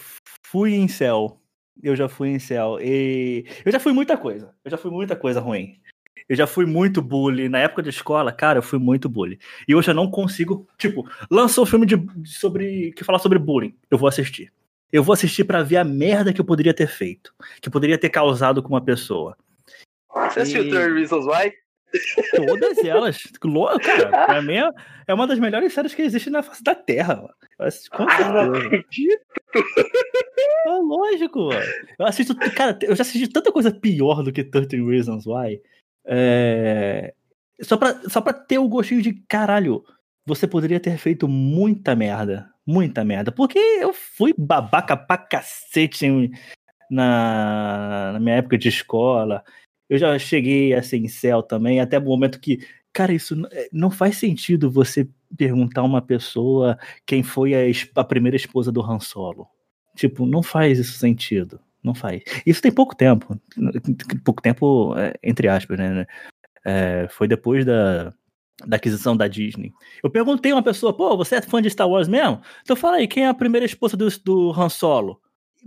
fui 0.42 0.74
incel. 0.74 1.38
Eu 1.82 1.94
já 1.94 2.08
fui 2.08 2.30
incel. 2.30 2.78
E 2.80 3.44
eu 3.64 3.72
já 3.72 3.78
fui 3.78 3.92
muita 3.92 4.16
coisa. 4.16 4.54
Eu 4.64 4.70
já 4.70 4.76
fui 4.76 4.90
muita 4.90 5.14
coisa 5.14 5.40
ruim. 5.40 5.78
Eu 6.28 6.36
já 6.36 6.46
fui 6.46 6.64
muito 6.64 7.02
bully. 7.02 7.48
Na 7.48 7.58
época 7.58 7.82
de 7.82 7.90
escola, 7.90 8.32
cara, 8.32 8.58
eu 8.58 8.62
fui 8.62 8.78
muito 8.78 9.08
bully. 9.08 9.38
E 9.68 9.74
hoje 9.74 9.90
eu 9.90 9.94
não 9.94 10.10
consigo. 10.10 10.66
Tipo, 10.78 11.06
lançou 11.30 11.64
um 11.64 11.66
filme 11.66 11.86
de, 11.86 11.96
sobre 12.24 12.92
que 12.92 13.04
fala 13.04 13.18
sobre 13.18 13.38
bullying. 13.38 13.74
Eu 13.90 13.98
vou 13.98 14.08
assistir. 14.08 14.50
Eu 14.94 15.02
vou 15.02 15.12
assistir 15.12 15.42
para 15.42 15.60
ver 15.60 15.78
a 15.78 15.82
merda 15.82 16.32
que 16.32 16.40
eu 16.40 16.44
poderia 16.44 16.72
ter 16.72 16.86
feito. 16.86 17.34
Que 17.60 17.68
poderia 17.68 17.98
ter 17.98 18.10
causado 18.10 18.62
com 18.62 18.68
uma 18.68 18.80
pessoa. 18.80 19.36
Você 20.08 20.38
assistiu 20.38 20.70
30 20.70 20.94
Reasons 20.94 21.26
Why? 21.26 21.52
Todas 22.46 22.78
elas. 22.78 23.20
Cara, 23.82 24.06
pra 24.26 24.40
mim 24.40 24.54
é, 24.54 24.70
é 25.08 25.12
uma 25.12 25.26
das 25.26 25.40
melhores 25.40 25.72
séries 25.72 25.96
que 25.96 26.02
existe 26.02 26.30
na 26.30 26.44
face 26.44 26.62
da 26.62 26.76
Terra. 26.76 27.16
Mano. 27.16 27.34
Com 27.90 28.04
ah, 28.04 28.46
não 28.46 28.54
acredito. 28.54 29.20
É 30.64 30.70
lógico, 30.70 31.40
mano. 31.48 31.66
Eu 31.98 32.06
assisto. 32.06 32.36
Cara, 32.54 32.78
eu 32.82 32.94
já 32.94 33.02
assisti 33.02 33.26
tanta 33.26 33.50
coisa 33.50 33.72
pior 33.72 34.22
do 34.22 34.32
que 34.32 34.44
30 34.44 34.76
Reasons 34.76 35.26
Why. 35.26 35.60
É... 36.06 37.12
Só, 37.62 37.76
pra, 37.76 38.00
só 38.08 38.20
pra 38.20 38.32
ter 38.32 38.58
o 38.58 38.68
gostinho 38.68 39.02
de 39.02 39.12
caralho, 39.28 39.84
você 40.24 40.46
poderia 40.46 40.78
ter 40.78 40.96
feito 40.98 41.26
muita 41.26 41.96
merda. 41.96 42.53
Muita 42.66 43.04
merda. 43.04 43.30
Porque 43.30 43.58
eu 43.58 43.92
fui 43.92 44.34
babaca 44.36 44.96
pra 44.96 45.18
cacete 45.18 46.06
na, 46.90 48.12
na 48.14 48.20
minha 48.20 48.36
época 48.36 48.58
de 48.58 48.68
escola. 48.68 49.44
Eu 49.88 49.98
já 49.98 50.18
cheguei 50.18 50.74
a 50.74 50.82
ser 50.82 50.98
em 50.98 51.08
céu 51.08 51.42
também, 51.42 51.80
até 51.80 51.98
o 51.98 52.02
momento 52.02 52.40
que, 52.40 52.66
cara, 52.92 53.12
isso 53.12 53.34
é, 53.52 53.68
não 53.72 53.90
faz 53.90 54.16
sentido 54.16 54.70
você 54.70 55.08
perguntar 55.36 55.82
uma 55.82 56.00
pessoa 56.00 56.78
quem 57.06 57.22
foi 57.22 57.54
a, 57.54 57.60
a 57.96 58.04
primeira 58.04 58.36
esposa 58.36 58.72
do 58.72 58.82
Han 58.82 59.00
Solo. 59.00 59.46
Tipo, 59.94 60.26
não 60.26 60.42
faz 60.42 60.78
isso 60.78 60.98
sentido 60.98 61.60
não 61.84 61.94
faz. 61.94 62.22
Isso 62.46 62.62
tem 62.62 62.72
pouco 62.72 62.96
tempo. 62.96 63.38
Pouco 64.24 64.40
tempo, 64.40 64.94
é, 64.96 65.12
entre 65.22 65.48
aspas, 65.48 65.78
né? 65.78 66.06
É, 66.64 67.06
foi 67.10 67.28
depois 67.28 67.64
da, 67.66 68.12
da 68.66 68.76
aquisição 68.76 69.16
da 69.16 69.26
Disney. 69.26 69.72
Eu 70.02 70.10
perguntei 70.10 70.52
a 70.52 70.56
uma 70.56 70.62
pessoa, 70.62 70.92
pô, 70.92 71.16
você 71.16 71.36
é 71.36 71.42
fã 71.42 71.60
de 71.60 71.70
Star 71.70 71.88
Wars 71.88 72.08
mesmo? 72.08 72.40
Então 72.62 72.76
fala 72.76 72.96
aí, 72.96 73.08
quem 73.08 73.24
é 73.24 73.28
a 73.28 73.34
primeira 73.34 73.66
esposa 73.66 73.96
do, 73.96 74.08
do 74.24 74.52
Han 74.52 74.68
Solo? 74.68 75.20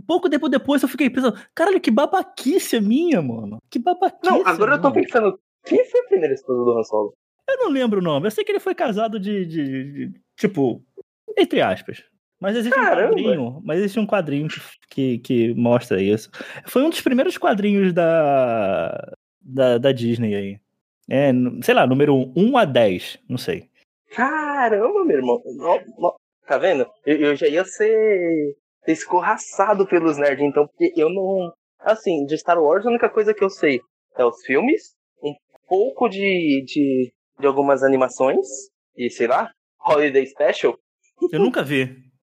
Pouco 0.06 0.30
tempo 0.30 0.48
depois 0.48 0.84
eu 0.84 0.88
fiquei 0.88 1.10
pensando, 1.10 1.38
caralho, 1.56 1.82
que 1.82 1.92
babaquice 1.92 2.80
minha, 2.80 3.22
mano. 3.22 3.58
Que 3.70 3.80
babaquice. 3.80 4.32
Não, 4.32 4.42
agora 4.46 4.72
mano. 4.72 4.74
eu 4.76 4.82
tô 4.82 4.92
pensando, 4.92 5.40
quem 5.66 5.84
foi 5.86 6.02
a 6.02 6.08
primeira 6.08 6.34
esposa 6.34 6.64
do 6.64 6.78
Han 6.78 6.84
Solo? 6.84 7.14
Eu 7.50 7.58
não 7.58 7.70
lembro 7.70 8.00
o 8.00 8.04
nome. 8.04 8.28
Eu 8.28 8.32
sei 8.32 8.44
que 8.44 8.52
ele 8.52 8.60
foi 8.60 8.76
casado 8.76 9.20
de, 9.20 9.46
de, 9.46 9.92
de 9.92 10.22
tipo, 10.36 10.84
entre 11.38 11.62
aspas. 11.62 12.04
Mas 12.40 12.56
existe 12.56 12.76
Caramba. 12.76 13.08
um 13.08 13.10
quadrinho, 13.10 13.62
mas 13.64 13.80
existe 13.80 14.00
um 14.00 14.06
quadrinho 14.06 14.48
que, 14.90 15.18
que 15.20 15.54
mostra 15.56 16.02
isso. 16.02 16.30
Foi 16.68 16.84
um 16.84 16.90
dos 16.90 17.02
primeiros 17.02 17.38
quadrinhos 17.38 17.94
da, 17.94 19.12
da, 19.42 19.78
da 19.80 19.92
Disney 19.92 20.36
aí. 20.36 20.60
É, 21.10 21.32
sei 21.64 21.74
lá, 21.74 21.88
número 21.88 22.32
1 22.36 22.58
a 22.58 22.66
10, 22.66 23.20
não 23.30 23.38
sei. 23.38 23.70
Caramba, 24.14 25.06
meu 25.06 25.18
irmão. 25.18 25.42
Tá 26.46 26.58
vendo? 26.58 26.86
Eu, 27.06 27.18
eu 27.18 27.36
já 27.36 27.48
ia 27.48 27.64
ser 27.66 28.56
escorraçado 28.88 29.86
pelos 29.88 30.18
nerds, 30.18 30.46
então, 30.46 30.68
porque 30.68 30.94
eu 30.96 31.10
não. 31.10 31.52
Assim, 31.80 32.26
de 32.26 32.38
Star 32.38 32.62
Wars, 32.62 32.86
a 32.86 32.90
única 32.90 33.10
coisa 33.10 33.34
que 33.34 33.44
eu 33.44 33.50
sei 33.50 33.80
é 34.18 34.26
os 34.26 34.42
filmes, 34.46 34.96
um 35.22 35.34
pouco 35.68 36.10
de, 36.10 36.64
de, 36.66 37.12
de 37.40 37.48
algumas 37.48 37.84
animações, 37.84 38.48
e 38.96 39.10
sei 39.10 39.28
lá, 39.28 39.52
Holiday 39.86 40.26
Special. 40.26 40.78
Eu 41.32 41.40
nunca 41.40 41.64
vi. 41.64 41.86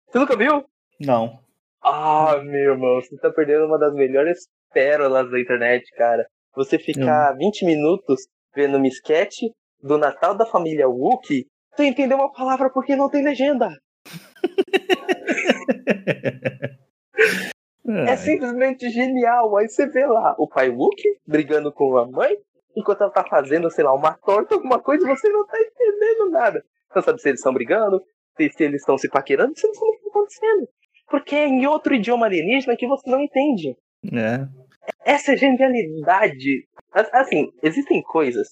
Você 0.08 0.20
nunca 0.20 0.38
viu? 0.38 0.64
Não. 1.00 1.40
Ah, 1.82 2.38
meu 2.44 2.74
irmão, 2.74 3.02
você 3.02 3.18
tá 3.18 3.32
perdendo 3.32 3.66
uma 3.66 3.80
das 3.80 3.94
melhores 3.94 4.48
pérolas 4.72 5.30
da 5.32 5.40
internet, 5.40 5.84
cara. 5.96 6.26
Você 6.56 6.78
ficar 6.78 7.34
hum. 7.34 7.38
20 7.38 7.66
minutos 7.66 8.28
vendo 8.56 8.78
um 8.78 8.86
sketch 8.86 9.42
do 9.82 9.98
Natal 9.98 10.36
da 10.36 10.46
família 10.46 10.88
Wookie 10.88 11.48
sem 11.76 11.90
entender 11.90 12.16
uma 12.16 12.32
palavra 12.32 12.70
porque 12.70 12.96
não 12.96 13.10
tem 13.10 13.24
legenda. 13.24 13.70
é 18.08 18.16
simplesmente 18.18 18.90
genial. 18.90 19.56
Aí 19.58 19.68
você 19.68 19.88
vê 19.88 20.06
lá 20.06 20.36
o 20.38 20.48
pai 20.48 20.70
Wookie 20.70 21.18
brigando 21.26 21.72
com 21.72 21.98
a 21.98 22.06
mãe, 22.06 22.36
enquanto 22.76 23.02
ela 23.02 23.12
tá 23.12 23.24
fazendo, 23.24 23.70
sei 23.72 23.84
lá, 23.84 23.94
uma 23.94 24.14
torta, 24.14 24.56
alguma 24.56 24.80
coisa, 24.80 25.08
você 25.08 25.30
não 25.30 25.46
tá 25.46 25.58
entendendo 25.60 26.30
nada. 26.30 26.64
Não 26.94 27.02
sabe 27.02 27.22
se 27.22 27.30
eles 27.30 27.40
estão 27.40 27.54
brigando, 27.54 28.02
se, 28.36 28.64
eles 28.64 28.82
estão 28.82 28.98
se 28.98 29.10
paquerando, 29.10 29.58
você 29.58 29.68
não 29.68 29.74
sabe 29.74 29.88
o 29.88 29.92
que 29.92 29.98
está 29.98 30.10
acontecendo. 30.10 30.68
Porque 31.10 31.36
é 31.36 31.48
em 31.48 31.66
outro 31.66 31.94
idioma 31.94 32.26
alienígena 32.26 32.78
que 32.78 32.88
você 32.88 33.10
não 33.10 33.20
entende. 33.20 33.76
É. 34.14 34.48
Essa 35.06 35.34
é 35.34 35.38
genialidade. 35.38 36.68
Assim, 37.14 37.52
existem 37.64 38.02
coisas. 38.02 38.48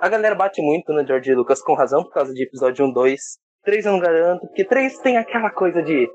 A 0.00 0.08
galera 0.08 0.34
bate 0.34 0.62
muito 0.62 0.92
no 0.92 1.06
George 1.06 1.34
Lucas 1.34 1.62
com 1.62 1.74
razão 1.74 2.02
por 2.02 2.12
causa 2.12 2.32
de 2.32 2.44
episódio 2.44 2.84
1, 2.86 2.92
2. 2.92 3.20
3 3.64 3.86
eu 3.86 3.92
não 3.92 3.98
garanto, 3.98 4.46
porque 4.46 4.64
3 4.64 4.98
tem 4.98 5.16
aquela 5.16 5.50
coisa 5.50 5.82
de. 5.82 6.08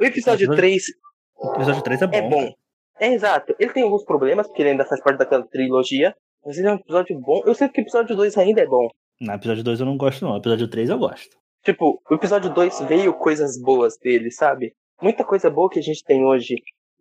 O 0.00 0.04
episódio 0.04 0.54
3. 0.54 0.82
O 1.38 1.54
episódio 1.54 1.82
3 1.82 2.02
é 2.02 2.06
bom. 2.06 2.16
É 2.16 2.22
bom. 2.28 2.52
É 3.00 3.12
exato. 3.12 3.54
Ele 3.58 3.72
tem 3.72 3.82
alguns 3.82 4.04
problemas, 4.04 4.46
porque 4.46 4.62
ele 4.62 4.70
ainda 4.70 4.84
faz 4.84 5.02
parte 5.02 5.18
daquela 5.18 5.46
trilogia. 5.46 6.14
Mas 6.44 6.58
ele 6.58 6.68
é 6.68 6.72
um 6.72 6.76
episódio 6.76 7.18
bom. 7.18 7.42
Eu 7.44 7.54
sei 7.54 7.68
que 7.68 7.80
o 7.80 7.82
episódio 7.82 8.14
2 8.14 8.36
ainda 8.38 8.60
é 8.60 8.66
bom. 8.66 8.88
No 9.20 9.32
episódio 9.32 9.64
2 9.64 9.80
eu 9.80 9.86
não 9.86 9.96
gosto, 9.96 10.24
não. 10.24 10.34
O 10.34 10.38
episódio 10.38 10.68
3 10.68 10.90
eu 10.90 10.98
gosto. 10.98 11.36
Tipo, 11.64 12.00
o 12.08 12.14
episódio 12.14 12.52
2 12.54 12.80
veio 12.82 13.12
coisas 13.14 13.60
boas 13.60 13.98
dele, 13.98 14.30
sabe? 14.30 14.72
Muita 15.02 15.24
coisa 15.24 15.50
boa 15.50 15.68
que 15.68 15.80
a 15.80 15.82
gente 15.82 16.04
tem 16.04 16.24
hoje 16.24 16.54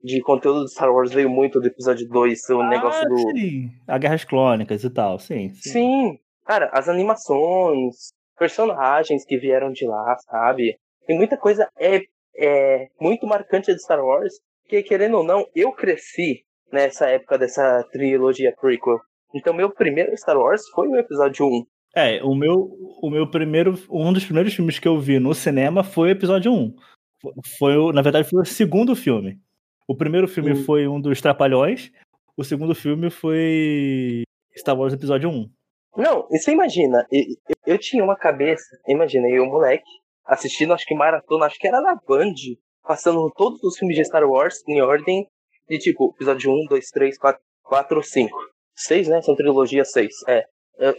de 0.05 0.21
conteúdo 0.21 0.61
do 0.61 0.69
Star 0.69 0.93
Wars 0.93 1.11
veio 1.11 1.27
muito 1.27 1.59
do 1.59 1.65
episódio 1.65 2.07
2, 2.07 2.49
o 2.51 2.61
ah, 2.61 2.69
negócio 2.69 3.09
do. 3.09 3.17
Sim, 3.17 3.71
a 3.87 3.97
Guerras 3.97 4.23
Clônicas 4.23 4.83
e 4.83 4.89
tal, 4.91 5.17
sim, 5.17 5.49
sim. 5.49 5.69
Sim, 5.69 6.19
cara, 6.45 6.69
as 6.71 6.87
animações, 6.87 8.11
personagens 8.37 9.25
que 9.25 9.37
vieram 9.37 9.71
de 9.71 9.87
lá, 9.87 10.15
sabe? 10.29 10.77
Tem 11.07 11.17
muita 11.17 11.35
coisa 11.37 11.67
é, 11.79 12.01
é 12.37 12.87
muito 13.01 13.25
marcante 13.25 13.73
de 13.73 13.81
Star 13.81 13.99
Wars, 13.99 14.35
que 14.69 14.83
querendo 14.83 15.17
ou 15.17 15.23
não, 15.23 15.43
eu 15.55 15.71
cresci 15.71 16.43
nessa 16.71 17.07
época 17.07 17.39
dessa 17.39 17.83
trilogia 17.91 18.53
prequel. 18.61 18.99
Então 19.33 19.55
meu 19.55 19.71
primeiro 19.71 20.15
Star 20.15 20.37
Wars 20.37 20.69
foi 20.69 20.87
o 20.87 20.97
episódio 20.97 21.47
1. 21.47 21.65
É, 21.95 22.23
o 22.23 22.35
meu, 22.35 22.69
o 23.01 23.09
meu 23.09 23.27
primeiro, 23.27 23.73
um 23.89 24.13
dos 24.13 24.25
primeiros 24.25 24.53
filmes 24.53 24.77
que 24.77 24.87
eu 24.87 24.99
vi 24.99 25.17
no 25.17 25.33
cinema 25.33 25.83
foi 25.83 26.09
o 26.09 26.11
episódio 26.11 26.53
1. 26.53 26.75
Foi, 27.57 27.91
na 27.91 28.03
verdade, 28.03 28.29
foi 28.29 28.41
o 28.41 28.45
segundo 28.45 28.95
filme. 28.95 29.39
O 29.87 29.95
primeiro 29.95 30.27
filme 30.27 30.53
hum. 30.53 30.63
foi 30.63 30.87
um 30.87 30.99
dos 30.99 31.21
Trapalhões, 31.21 31.91
o 32.35 32.43
segundo 32.43 32.73
filme 32.73 33.09
foi 33.09 34.23
Star 34.55 34.77
Wars 34.77 34.93
Episódio 34.93 35.29
1. 35.29 35.49
Não, 35.97 36.27
e 36.31 36.37
você 36.37 36.51
imagina, 36.51 37.05
eu, 37.11 37.23
eu 37.65 37.77
tinha 37.77 38.03
uma 38.03 38.15
cabeça, 38.15 38.77
imagina, 38.87 39.29
eu 39.29 39.45
moleque, 39.45 39.89
assistindo, 40.25 40.73
acho 40.73 40.85
que 40.85 40.95
maratona, 40.95 41.45
acho 41.45 41.57
que 41.57 41.67
era 41.67 41.79
na 41.79 41.95
Band, 41.95 42.33
passando 42.83 43.31
todos 43.35 43.63
os 43.63 43.77
filmes 43.77 43.95
de 43.95 44.03
Star 44.03 44.23
Wars 44.23 44.61
em 44.67 44.81
ordem 44.81 45.27
de 45.69 45.79
tipo, 45.79 46.13
episódio 46.15 46.51
1, 46.51 46.65
2, 46.69 46.89
3, 46.89 47.17
4, 47.17 47.41
4 47.63 48.03
5. 48.03 48.37
6, 48.75 49.07
né? 49.07 49.21
São 49.21 49.35
trilogia 49.35 49.85
6. 49.85 50.13
É. 50.27 50.45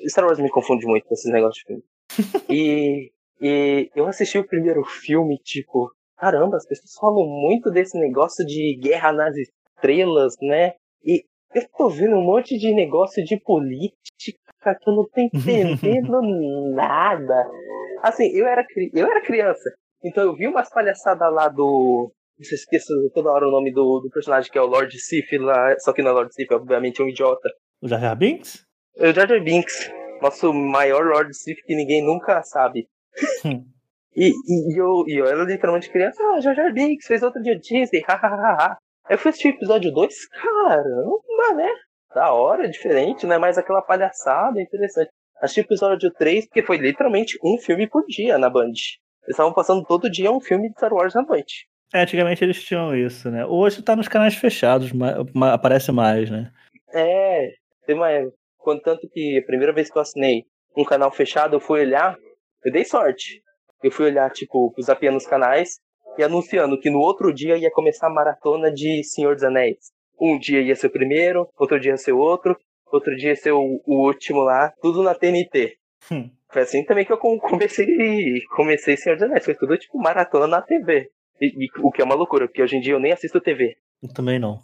Star 0.09 0.25
Wars 0.25 0.39
me 0.39 0.51
confunde 0.51 0.87
muito 0.87 1.07
com 1.07 1.15
esses 1.15 1.31
negócios 1.31 1.63
de 1.63 1.67
filme. 1.67 1.85
e, 2.49 3.13
e 3.41 3.91
eu 3.95 4.07
assisti 4.07 4.39
o 4.39 4.47
primeiro 4.47 4.83
filme, 4.85 5.39
tipo, 5.39 5.91
caramba, 6.17 6.57
as 6.57 6.67
pessoas 6.67 6.93
falam 6.99 7.27
muito 7.27 7.71
desse 7.71 7.99
negócio 7.99 8.45
de 8.45 8.79
guerra 8.81 9.13
nas 9.13 9.35
estrelas, 9.37 10.35
né? 10.41 10.73
E 11.05 11.25
eu 11.55 11.69
tô 11.77 11.89
vendo 11.89 12.17
um 12.17 12.25
monte 12.25 12.59
de 12.59 12.75
negócio 12.75 13.25
de 13.25 13.39
política 13.41 13.97
que 14.63 14.91
eu 14.91 14.95
não 14.95 15.05
tô 15.05 15.21
entendendo 15.21 16.21
nada. 16.75 17.49
Assim, 18.03 18.27
eu 18.37 18.47
era, 18.47 18.65
eu 18.93 19.07
era 19.07 19.23
criança, 19.23 19.71
então 20.05 20.25
eu 20.25 20.35
vi 20.35 20.47
umas 20.47 20.69
palhaçadas 20.71 21.33
lá 21.33 21.49
do. 21.49 22.13
Não 22.39 22.45
se 22.45 22.55
esqueça 22.55 22.93
toda 23.15 23.31
hora 23.31 23.49
o 23.49 23.51
nome 23.51 23.73
do, 23.73 24.01
do 24.01 24.11
personagem 24.11 24.51
que 24.51 24.59
é 24.59 24.61
o 24.61 24.67
Lord 24.67 24.95
Sif 24.99 25.39
lá, 25.39 25.75
só 25.79 25.93
que 25.93 26.03
não 26.03 26.11
é 26.11 26.15
Lord 26.15 26.35
Sif, 26.35 26.53
obviamente 26.53 27.01
é 27.01 27.05
um 27.05 27.09
idiota. 27.09 27.49
O 27.81 27.89
Jar 27.89 27.99
Jar 27.99 28.15
Binks? 28.15 28.63
O 28.99 29.13
Jar 29.13 29.27
Jar 29.27 29.43
Binks, 29.43 29.91
nosso 30.21 30.53
maior 30.53 31.07
Lord 31.07 31.35
Sif 31.35 31.63
que 31.65 31.75
ninguém 31.75 32.05
nunca 32.05 32.43
sabe. 32.43 32.89
E, 34.17 34.31
e, 34.31 34.75
e, 34.75 34.79
eu, 34.79 35.05
e 35.07 35.21
eu 35.21 35.27
era 35.27 35.45
literalmente 35.45 35.91
criança, 35.91 36.23
ah, 36.23 36.41
Jar 36.41 36.55
Jar 36.55 36.73
Binks 36.73 37.07
fez 37.07 37.23
outro 37.23 37.43
dia 37.43 37.59
Disney, 37.59 38.03
hahaha. 38.09 38.79
Aí 39.05 39.15
eu 39.15 39.19
fui 39.19 39.29
assistir 39.29 39.49
o 39.49 39.57
episódio 39.57 39.93
2, 39.93 40.29
caramba, 40.29 41.55
né? 41.55 41.71
Da 42.15 42.33
hora, 42.33 42.69
diferente, 42.69 43.27
né? 43.27 43.37
Mas 43.37 43.59
aquela 43.59 43.83
palhaçada 43.83 44.61
interessante. 44.61 45.11
Assisti 45.39 45.61
o 45.61 45.65
episódio 45.65 46.11
3 46.11 46.47
porque 46.47 46.63
foi 46.63 46.79
literalmente 46.79 47.39
um 47.45 47.59
filme 47.59 47.87
por 47.87 48.05
dia 48.07 48.39
na 48.39 48.49
Band. 48.49 48.73
Eles 49.27 49.35
estavam 49.35 49.53
passando 49.53 49.85
todo 49.85 50.11
dia 50.11 50.33
um 50.33 50.41
filme 50.41 50.71
de 50.71 50.77
Star 50.77 50.95
Wars 50.95 51.15
na 51.15 51.23
noite. 51.23 51.67
É, 51.93 52.01
antigamente 52.01 52.43
eles 52.43 52.63
tinham 52.65 52.97
isso, 52.97 53.31
né? 53.31 53.45
Hoje 53.45 53.83
tá 53.83 53.95
nos 53.95 54.09
canais 54.09 54.35
fechados, 54.35 54.91
aparece 55.53 55.93
mais, 55.93 56.31
né? 56.31 56.51
É, 56.93 57.53
tem 57.87 57.95
uma. 57.95 58.09
Contanto 58.57 59.09
que 59.13 59.39
a 59.39 59.47
primeira 59.47 59.73
vez 59.73 59.91
que 59.91 59.97
eu 59.99 60.03
assinei 60.03 60.45
um 60.77 60.85
canal 60.85 61.11
fechado, 61.13 61.57
eu 61.57 61.61
fui 61.61 61.81
olhar, 61.81 62.17
eu 62.65 62.73
dei 62.73 62.85
sorte. 62.85 63.43
Eu 63.87 63.93
fui 63.93 64.07
olhar, 64.07 64.29
tipo, 64.33 64.75
os 64.77 65.27
canais 65.27 65.79
e 66.19 66.23
anunciando 66.25 66.77
que 66.77 66.91
no 66.91 66.99
outro 66.99 67.33
dia 67.33 67.57
ia 67.57 67.71
começar 67.71 68.09
a 68.09 68.13
maratona 68.13 68.69
de 68.69 69.05
Senhor 69.05 69.37
dos 69.37 69.45
Anéis. 69.45 69.93
Um 70.21 70.41
dia 70.41 70.61
ia 70.61 70.75
ser 70.75 70.89
o 70.89 70.91
primeiro, 70.93 71.49
outro 71.57 71.79
dia 71.79 71.93
ia 71.93 71.97
ser 71.97 72.11
o 72.11 72.19
outro, 72.19 72.59
outro 72.91 73.15
dia 73.15 73.29
ia 73.29 73.37
ser 73.37 73.53
o, 73.53 73.81
o 73.87 74.05
último 74.05 74.41
lá, 74.41 74.73
tudo 74.83 75.05
na 75.05 75.15
TNT. 75.15 75.77
Hum. 76.11 76.29
Foi 76.51 76.63
assim 76.63 76.85
também 76.85 77.05
que 77.05 77.13
eu 77.13 77.19
comecei, 77.19 77.87
comecei 78.57 78.97
Senhor 78.97 79.15
dos 79.15 79.23
Anéis, 79.23 79.45
foi 79.45 79.55
tudo 79.55 79.79
tipo 79.79 79.97
maratona 79.99 80.49
na 80.49 80.61
TV. 80.61 81.09
E, 81.41 81.67
e, 81.67 81.69
o 81.81 81.93
que 81.93 82.03
é 82.03 82.05
uma 82.05 82.17
loucura, 82.17 82.49
porque 82.49 82.63
hoje 82.63 82.79
em 82.79 82.81
dia 82.81 82.95
eu 82.95 83.01
nem 83.01 83.13
assisto 83.13 83.41
TV. 83.41 83.77
Eu 84.03 84.13
também 84.13 84.41
não. 84.41 84.59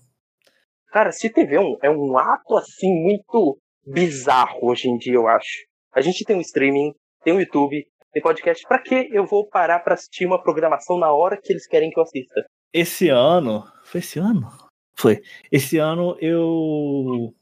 Cara, 0.90 1.10
assistir 1.10 1.30
TV 1.30 1.54
é 1.54 1.60
um, 1.60 1.76
é 1.80 1.90
um 1.90 2.18
ato 2.18 2.56
assim 2.56 2.92
muito 2.92 3.56
bizarro 3.86 4.58
hoje 4.62 4.88
em 4.88 4.96
dia, 4.96 5.14
eu 5.14 5.28
acho. 5.28 5.64
A 5.94 6.00
gente 6.00 6.24
tem 6.24 6.34
um 6.34 6.40
streaming, 6.40 6.92
tem 7.22 7.32
um 7.32 7.38
YouTube, 7.38 7.86
tem 8.12 8.22
podcast. 8.22 8.64
Pra 8.68 8.78
que 8.78 9.08
eu 9.10 9.26
vou 9.26 9.48
parar 9.48 9.80
pra 9.80 9.94
assistir 9.94 10.26
uma 10.26 10.42
programação 10.42 10.98
na 10.98 11.12
hora 11.12 11.36
que 11.36 11.52
eles 11.52 11.66
querem 11.66 11.90
que 11.90 11.98
eu 11.98 12.02
assista? 12.02 12.44
Esse 12.72 13.08
ano. 13.08 13.64
Foi 13.84 14.00
esse 14.00 14.18
ano? 14.18 14.48
Foi. 14.94 15.22
Esse 15.50 15.78
ano 15.78 16.16
eu 16.20 17.34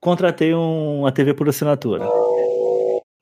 contratei 0.00 0.54
um, 0.54 1.00
uma 1.00 1.12
TV 1.12 1.34
por 1.34 1.48
assinatura. 1.48 2.04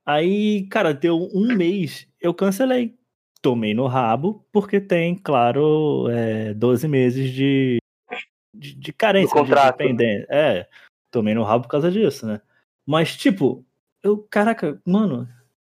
Aí, 0.07 0.67
cara, 0.69 0.93
deu 0.93 1.17
um 1.33 1.55
mês, 1.55 2.07
eu 2.21 2.35
cancelei. 2.35 2.95
Tomei 3.41 3.75
no 3.75 3.87
rabo, 3.87 4.45
porque 4.53 4.81
tem, 4.81 5.15
claro, 5.15 6.09
é, 6.11 6.55
12 6.55 6.89
meses 6.89 7.31
de, 7.31 7.79
de, 8.55 8.75
de 8.75 8.93
carência, 8.93 9.43
de 9.43 9.55
dependência. 9.55 10.27
É, 10.31 10.67
tomei 11.11 11.35
no 11.35 11.43
rabo 11.43 11.65
por 11.65 11.71
causa 11.71 11.91
disso, 11.91 12.27
né? 12.27 12.41
Mas, 12.87 13.17
tipo, 13.17 13.65
eu, 14.03 14.19
caraca, 14.31 14.81
mano, 14.87 15.29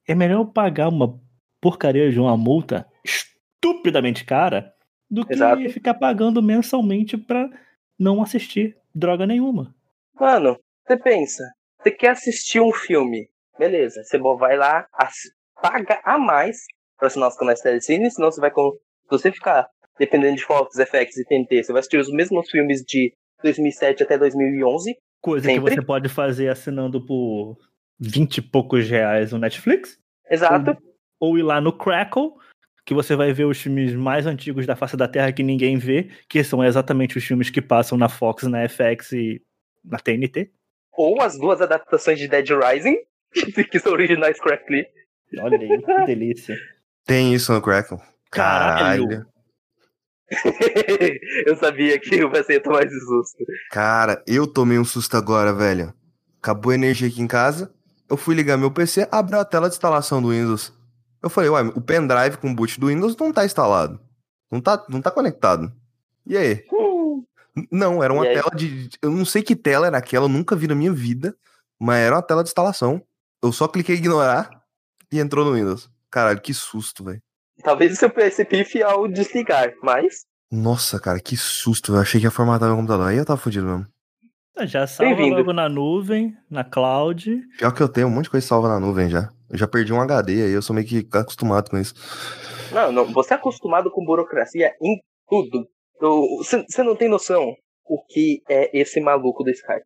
é 0.08 0.16
melhor 0.16 0.42
eu 0.42 0.46
pagar 0.46 0.90
uma 0.90 1.20
porcaria 1.62 2.12
de 2.12 2.20
uma 2.20 2.36
multa 2.36 2.86
estupidamente 3.04 4.26
cara 4.26 4.74
do 5.10 5.26
que 5.26 5.34
Exato. 5.34 5.70
ficar 5.70 5.94
pagando 5.94 6.42
mensalmente 6.42 7.18
pra 7.18 7.50
não 7.98 8.22
assistir 8.22 8.76
droga 8.94 9.26
nenhuma. 9.26 9.74
Mano, 10.20 10.60
você 10.86 10.98
pensa, 10.98 11.44
você 11.82 11.92
quer 11.92 12.10
assistir 12.10 12.60
um 12.60 12.74
filme, 12.74 13.30
beleza, 13.58 14.04
você 14.04 14.18
vai 14.18 14.58
lá, 14.58 14.88
paga 15.62 16.02
a 16.04 16.18
mais 16.18 16.58
pra 16.98 17.08
assinar 17.08 17.30
os 17.30 17.38
canais 17.38 17.62
telecine, 17.62 18.10
senão 18.12 18.32
você 18.32 18.42
vai 18.42 18.52
com. 18.52 18.72
Se 19.04 19.10
você 19.10 19.32
ficar 19.32 19.68
dependendo 19.98 20.36
de 20.36 20.44
Fox, 20.44 20.76
FX 20.76 21.18
e 21.18 21.26
TNT, 21.26 21.64
você 21.64 21.72
vai 21.72 21.80
assistir 21.80 21.98
os 21.98 22.12
mesmos 22.12 22.50
filmes 22.50 22.82
de 22.82 23.14
2007 23.44 24.04
até 24.04 24.18
2011. 24.18 24.96
Coisa 25.22 25.46
sempre. 25.46 25.70
que 25.70 25.76
você 25.76 25.86
pode 25.86 26.10
fazer 26.10 26.50
assinando 26.50 27.06
por 27.06 27.58
20 28.00 28.38
e 28.38 28.42
poucos 28.42 28.90
reais 28.90 29.32
no 29.32 29.40
Netflix. 29.40 29.98
Exato. 30.30 30.78
Ou, 31.20 31.30
ou 31.30 31.38
ir 31.38 31.44
lá 31.44 31.62
no 31.62 31.72
Crackle, 31.72 32.32
que 32.86 32.94
você 32.94 33.16
vai 33.16 33.32
ver 33.34 33.46
os 33.46 33.62
filmes 33.62 33.94
mais 33.94 34.26
antigos 34.26 34.66
da 34.66 34.76
face 34.76 34.98
da 34.98 35.08
Terra 35.08 35.32
que 35.32 35.44
ninguém 35.44 35.78
vê, 35.78 36.10
que 36.28 36.44
são 36.44 36.64
exatamente 36.64 37.18
os 37.18 37.24
filmes 37.24 37.50
que 37.50 37.62
passam 37.62 37.98
na 37.98 38.10
Fox, 38.10 38.44
na 38.44 38.68
FX 38.68 39.12
e 39.14 39.42
na 39.84 40.00
TNT. 40.00 40.52
Ou 40.96 41.22
as 41.22 41.38
duas 41.38 41.62
adaptações 41.62 42.20
de 42.20 42.28
Dead 42.28 42.48
Rising, 42.50 42.98
que 43.72 43.80
são 43.80 43.94
originais 43.94 44.40
Crackle. 44.40 44.86
Olha 45.40 45.58
aí, 45.58 45.82
que 45.82 46.06
delícia. 46.06 46.58
Tem 47.06 47.34
isso 47.34 47.52
no 47.52 47.62
Crackle. 47.62 48.00
Caralho. 48.30 49.08
Caralho. 49.08 49.34
eu 51.46 51.56
sabia 51.58 52.00
que 52.00 52.26
você 52.26 52.54
ia 52.54 52.62
tomar 52.62 52.84
esse 52.84 53.00
susto. 53.00 53.44
Cara, 53.72 54.24
eu 54.28 54.48
tomei 54.48 54.80
um 54.80 54.86
susto 54.86 55.16
agora, 55.16 55.54
velho. 55.54 55.94
Acabou 56.42 56.72
a 56.72 56.76
energia 56.76 57.08
aqui 57.08 57.22
em 57.22 57.28
casa. 57.28 57.74
Eu 58.14 58.18
fui 58.18 58.36
ligar 58.36 58.58
meu 58.58 58.70
PC, 58.70 59.08
abriu 59.12 59.40
a 59.40 59.44
tela 59.44 59.68
de 59.68 59.74
instalação 59.74 60.22
do 60.22 60.30
Windows. 60.30 60.72
Eu 61.20 61.32
falei, 61.32 61.50
ué, 61.50 61.64
o 61.64 61.82
pendrive 61.82 62.38
com 62.38 62.52
o 62.52 62.54
boot 62.54 62.80
do 62.80 62.86
Windows 62.86 63.18
não 63.18 63.34
tá 63.34 63.44
instalado. 63.44 64.00
Não 64.52 64.62
tá, 64.62 64.86
não 64.88 65.02
tá 65.02 65.10
conectado. 65.10 65.74
E 66.24 66.38
aí? 66.38 66.64
Hum. 66.72 67.24
Não, 67.72 68.04
era 68.04 68.14
uma 68.14 68.24
tela 68.24 68.52
de. 68.56 68.88
Eu 69.02 69.10
não 69.10 69.26
sei 69.26 69.42
que 69.42 69.56
tela 69.56 69.88
era 69.88 69.98
aquela, 69.98 70.26
eu 70.26 70.30
nunca 70.30 70.56
vi 70.56 70.68
na 70.68 70.76
minha 70.76 70.94
vida. 70.94 71.36
Mas 71.80 72.02
era 72.02 72.16
uma 72.16 72.22
tela 72.22 72.44
de 72.44 72.50
instalação. 72.50 73.02
Eu 73.42 73.52
só 73.52 73.68
cliquei 73.68 73.96
em 73.96 73.98
ignorar 73.98 74.62
e 75.12 75.20
entrou 75.20 75.44
no 75.44 75.56
Windows. 75.56 75.90
Caralho, 76.12 76.40
que 76.40 76.54
susto, 76.54 77.04
velho. 77.04 77.22
Talvez 77.64 77.94
o 77.94 77.96
seu 77.96 78.12
PC 78.12 78.46
pife 78.46 78.84
ao 78.84 79.08
desligar, 79.08 79.74
mas. 79.82 80.24
Nossa, 80.52 81.00
cara, 81.00 81.20
que 81.20 81.36
susto. 81.36 81.96
Eu 81.96 82.02
achei 82.02 82.22
que 82.22 82.28
ia 82.28 82.32
formatar 82.32 82.70
meu 82.70 82.78
computador. 82.78 83.08
Aí 83.08 83.18
eu 83.18 83.26
tava 83.26 83.42
fodido 83.42 83.66
mesmo. 83.66 83.88
Ah, 84.56 84.66
já 84.66 84.86
salva 84.86 85.26
logo 85.26 85.52
na 85.52 85.68
nuvem, 85.68 86.36
na 86.50 86.64
cloud. 86.64 87.42
Pior 87.58 87.72
que 87.72 87.82
eu 87.82 87.90
tenho 87.90 88.08
um 88.08 88.12
monte 88.12 88.26
de 88.26 88.30
coisa 88.32 88.46
salva 88.46 88.68
na 88.68 88.80
nuvem 88.80 89.10
já. 89.10 89.30
Eu 89.50 89.58
já 89.58 89.68
perdi 89.68 89.92
um 89.92 90.02
HD 90.02 90.44
aí, 90.44 90.52
eu 90.52 90.62
sou 90.62 90.76
meio 90.76 90.88
que 90.88 91.08
acostumado 91.12 91.70
com 91.70 91.78
isso. 91.78 91.94
Não, 92.72 92.92
não 92.92 93.12
você 93.12 93.34
é 93.34 93.38
acostumado 93.38 93.90
com 93.92 94.06
burocracia 94.06 94.72
em 94.82 95.00
tudo. 95.28 95.68
Você 96.00 96.84
não 96.84 96.96
tem 96.96 97.10
noção 97.10 97.56
o 97.86 98.04
que 98.06 98.42
é 98.50 98.78
esse 98.78 99.00
maluco 99.00 99.44
do 99.44 99.52
Skype. 99.52 99.86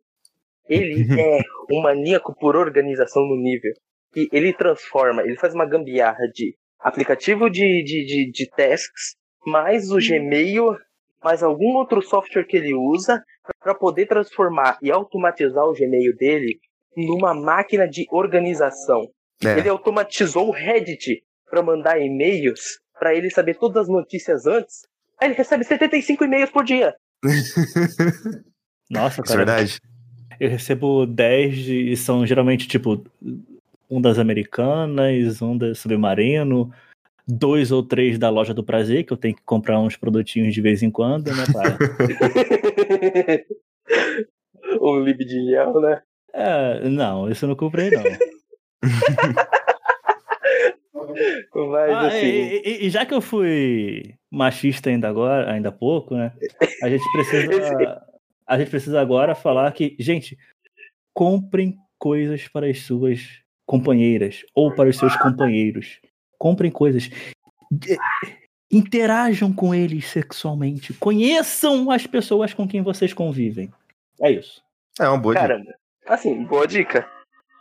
Ele 0.68 1.06
é 1.20 1.40
um 1.72 1.82
maníaco 1.82 2.36
por 2.36 2.56
organização 2.56 3.24
no 3.24 3.36
nível. 3.36 3.72
E 4.16 4.28
ele 4.32 4.54
transforma, 4.54 5.22
ele 5.22 5.38
faz 5.38 5.54
uma 5.54 5.66
gambiarra 5.66 6.28
de 6.34 6.56
aplicativo 6.80 7.50
de, 7.50 7.84
de, 7.84 8.06
de, 8.06 8.32
de 8.32 8.50
tasks, 8.50 9.16
mais 9.46 9.92
o 9.92 9.98
hum. 9.98 10.00
Gmail, 10.00 10.78
mais 11.24 11.44
algum 11.44 11.76
outro 11.76 12.02
software 12.02 12.46
que 12.46 12.58
ele 12.58 12.74
usa 12.74 13.24
para 13.60 13.74
poder 13.74 14.08
transformar 14.08 14.78
e 14.82 14.92
automatizar 14.92 15.66
o 15.66 15.74
Gmail 15.74 16.16
dele 16.16 16.60
numa 16.96 17.34
máquina 17.34 17.88
de 17.88 18.06
organização. 18.12 19.08
É. 19.44 19.60
Ele 19.60 19.70
automatizou 19.70 20.48
o 20.48 20.52
Reddit 20.52 21.22
para 21.50 21.62
mandar 21.62 22.00
e-mails 22.00 22.80
para 23.00 23.14
ele 23.14 23.30
saber 23.30 23.56
todas 23.56 23.84
as 23.84 23.90
notícias 23.90 24.46
antes. 24.46 24.82
Aí 25.20 25.30
ele 25.30 25.36
recebe 25.36 25.64
75 25.64 26.24
e-mails 26.24 26.50
por 26.50 26.64
dia. 26.64 26.94
Nossa, 28.90 29.22
cara. 29.22 29.42
É 29.42 29.46
verdade. 29.46 29.80
Eu 30.40 30.50
recebo 30.50 31.06
10 31.06 31.58
e 31.68 31.98
são 31.98 32.26
geralmente 32.26 32.68
tipo 32.68 33.04
um 33.90 34.02
das 34.02 34.20
americanas, 34.20 35.42
um 35.42 35.58
da 35.58 35.74
submarino, 35.74 36.72
dois 37.28 37.72
ou 37.72 37.84
três 37.84 38.18
da 38.18 38.30
loja 38.30 38.54
do 38.54 38.64
prazer, 38.64 39.04
que 39.04 39.12
eu 39.12 39.18
tenho 39.18 39.36
que 39.36 39.44
comprar 39.44 39.80
uns 39.80 39.98
produtinhos 39.98 40.54
de 40.54 40.62
vez 40.62 40.82
em 40.82 40.90
quando, 40.90 41.28
né, 41.28 41.44
pai? 41.52 41.78
um 44.82 45.00
lib 45.00 45.18
de 45.18 45.50
gel, 45.50 45.82
né? 45.82 46.02
É, 46.34 46.88
não, 46.88 47.30
isso 47.30 47.46
eu 47.46 47.50
não 47.50 47.56
comprei, 47.56 47.90
não. 47.90 48.04
Mas, 51.56 51.92
ah, 51.92 52.08
assim... 52.08 52.26
e, 52.26 52.62
e, 52.64 52.86
e, 52.86 52.90
já 52.90 53.06
que 53.06 53.14
eu 53.14 53.22
fui 53.22 54.14
machista 54.30 54.90
ainda 54.90 55.10
agora, 55.10 55.52
ainda 55.52 55.70
há 55.70 55.72
pouco, 55.72 56.16
né? 56.16 56.32
A 56.84 56.90
gente 56.90 57.04
precisa. 57.12 58.02
A 58.50 58.58
gente 58.58 58.70
precisa 58.70 59.02
agora 59.02 59.36
falar 59.36 59.70
que, 59.74 59.94
gente, 60.00 60.38
comprem 61.14 61.76
coisas 62.00 62.48
para 62.48 62.66
as 62.68 62.80
suas 62.80 63.42
companheiras 63.66 64.46
ou 64.56 64.74
para 64.74 64.88
os 64.88 64.98
seus 64.98 65.18
companheiros. 65.18 66.00
Comprem 66.38 66.72
coisas. 66.72 67.10
Interajam 68.72 69.54
com 69.54 69.74
eles 69.74 70.08
sexualmente. 70.10 70.94
Conheçam 70.94 71.90
as 71.90 72.06
pessoas 72.06 72.54
com 72.54 72.68
quem 72.68 72.82
vocês 72.82 73.14
convivem. 73.14 73.72
É 74.22 74.30
isso. 74.32 74.62
É 75.00 75.08
uma 75.08 75.18
boa 75.18 75.34
dica. 75.36 75.48
Caramba. 75.48 75.74
Assim, 76.06 76.44
boa 76.44 76.68
dica. 76.68 77.10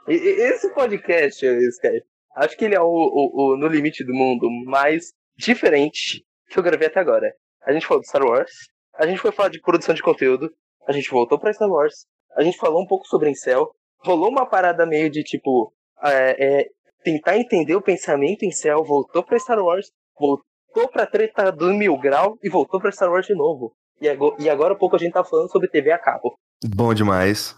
Esse 0.08 0.72
podcast, 0.72 1.44
Skype, 1.44 2.04
acho 2.36 2.56
que 2.56 2.64
ele 2.64 2.74
é 2.74 2.80
o, 2.80 2.86
o- 2.86 3.52
o 3.52 3.56
No 3.56 3.66
Limite 3.66 4.04
do 4.04 4.14
Mundo 4.14 4.48
mais 4.66 5.12
diferente 5.36 6.24
que 6.48 6.58
eu 6.58 6.62
gravei 6.62 6.86
até 6.88 7.00
agora. 7.00 7.32
A 7.64 7.72
gente 7.72 7.86
falou 7.86 8.00
de 8.00 8.08
Star 8.08 8.22
Wars, 8.24 8.52
a 8.94 9.06
gente 9.06 9.20
foi 9.20 9.32
falar 9.32 9.48
de 9.48 9.60
produção 9.60 9.94
de 9.94 10.02
conteúdo, 10.02 10.52
a 10.86 10.92
gente 10.92 11.10
voltou 11.10 11.38
pra 11.38 11.52
Star 11.52 11.68
Wars, 11.68 12.06
a 12.36 12.42
gente 12.42 12.56
falou 12.56 12.80
um 12.80 12.86
pouco 12.86 13.06
sobre 13.06 13.28
Incel, 13.30 13.68
rolou 13.98 14.28
uma 14.30 14.46
parada 14.46 14.86
meio 14.86 15.10
de 15.10 15.24
tipo, 15.24 15.72
é, 16.04 16.60
é, 16.62 16.66
tentar 17.06 17.38
entender 17.38 17.76
o 17.76 17.80
pensamento 17.80 18.44
Incel, 18.44 18.82
voltou 18.82 19.22
pra 19.22 19.38
Star 19.38 19.60
Wars, 19.60 19.92
voltou 20.18 20.88
pra 20.92 21.06
treta 21.06 21.52
do 21.52 21.72
Mil 21.72 21.96
Grau 21.98 22.36
e 22.42 22.50
voltou 22.50 22.80
pra 22.80 22.90
Star 22.90 23.08
Wars 23.08 23.28
de 23.28 23.34
novo. 23.34 23.72
E 24.00 24.08
agora, 24.08 24.34
e 24.40 24.50
agora 24.50 24.74
há 24.74 24.76
pouco 24.76 24.96
a 24.96 24.98
gente 24.98 25.12
tá 25.12 25.22
falando 25.22 25.48
sobre 25.48 25.68
TV 25.68 25.92
a 25.92 25.98
cabo. 25.98 26.36
Bom 26.64 26.92
demais. 26.92 27.54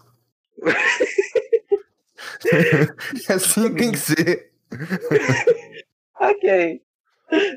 assim 3.27 3.73
tem 3.73 3.91
que 3.91 3.97
ser. 3.97 4.51
Ok. 6.19 6.81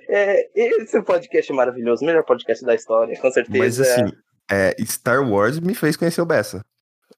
É, 0.09 0.51
esse 0.55 1.03
podcast 1.03 1.53
é 1.53 1.55
maravilhoso, 1.55 2.03
o 2.03 2.07
melhor 2.07 2.25
podcast 2.25 2.65
da 2.65 2.75
história, 2.75 3.19
com 3.21 3.31
certeza. 3.31 3.59
Mas 3.59 3.81
assim, 3.81 4.13
é, 4.51 4.75
Star 4.85 5.29
Wars 5.29 5.61
me 5.61 5.75
fez 5.75 5.97
conhecer 5.97 6.23
o 6.23 6.27
Bessa. 6.27 6.65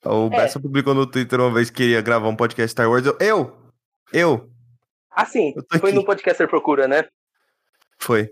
O 0.04 0.26
É. 0.26 0.30
Bessa 0.30 0.58
publicou 0.58 0.94
no 0.94 1.06
Twitter 1.06 1.40
uma 1.40 1.54
vez 1.54 1.70
que 1.70 1.76
queria 1.76 2.00
gravar 2.00 2.28
um 2.28 2.36
podcast 2.36 2.72
Star 2.72 2.90
Wars. 2.90 3.06
Eu, 3.06 3.16
eu, 3.20 3.56
eu, 4.12 4.50
Assim, 5.14 5.54
tô 5.70 5.78
foi 5.78 5.92
no 5.92 6.04
Podcaster 6.04 6.48
Procura, 6.48 6.86
né? 6.88 7.04
foi. 7.98 8.30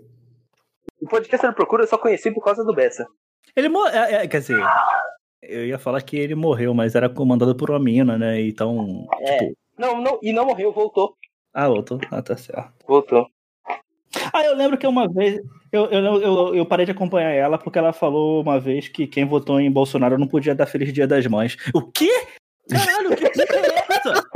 O 1.01 1.07
Podcaster 1.07 1.53
Procura 1.53 1.83
eu 1.83 1.87
só 1.87 1.97
conheci 1.97 2.31
por 2.31 2.43
causa 2.43 2.63
do 2.63 2.73
Bessa. 2.73 3.05
Ele 3.55 3.69
mo- 3.69 3.87
é, 3.87 4.13
é, 4.23 4.27
quer 4.27 4.39
dizer, 4.39 4.61
eu 5.41 5.65
ia 5.65 5.77
falar 5.79 6.01
que 6.01 6.17
ele 6.17 6.35
morreu, 6.35 6.73
mas 6.73 6.95
era 6.95 7.09
comandado 7.09 7.55
por 7.55 7.69
uma 7.69 7.79
mina, 7.79 8.17
né? 8.17 8.39
Então. 8.41 9.07
É. 9.19 9.37
Tipo, 9.37 9.57
Não, 9.77 10.01
não, 10.01 10.19
e 10.21 10.31
não 10.31 10.45
morreu, 10.45 10.71
voltou. 10.71 11.15
ah, 11.53 11.67
voltou. 11.67 11.99
Ah, 12.11 12.21
tá 12.21 12.37
certo. 12.37 12.71
Voltou. 12.87 13.27
Ah, 14.31 14.43
eu 14.43 14.55
lembro 14.55 14.77
que 14.77 14.85
uma 14.87 15.11
vez. 15.11 15.41
Eu, 15.71 15.85
eu, 15.87 16.21
eu, 16.21 16.55
eu 16.55 16.65
parei 16.65 16.85
de 16.85 16.91
acompanhar 16.91 17.31
ela 17.31 17.57
porque 17.57 17.79
ela 17.79 17.91
falou 17.91 18.41
uma 18.41 18.59
vez 18.59 18.87
que 18.87 19.07
quem 19.07 19.25
votou 19.25 19.59
em 19.59 19.71
Bolsonaro 19.71 20.17
não 20.19 20.27
podia 20.27 20.53
dar 20.53 20.67
Feliz 20.67 20.93
Dia 20.93 21.07
das 21.07 21.25
Mães. 21.27 21.57
O 21.73 21.81
quê? 21.91 22.11
Caralho, 22.69 23.15
que 23.15 23.25
é 23.25 23.31
essa? 23.89 24.29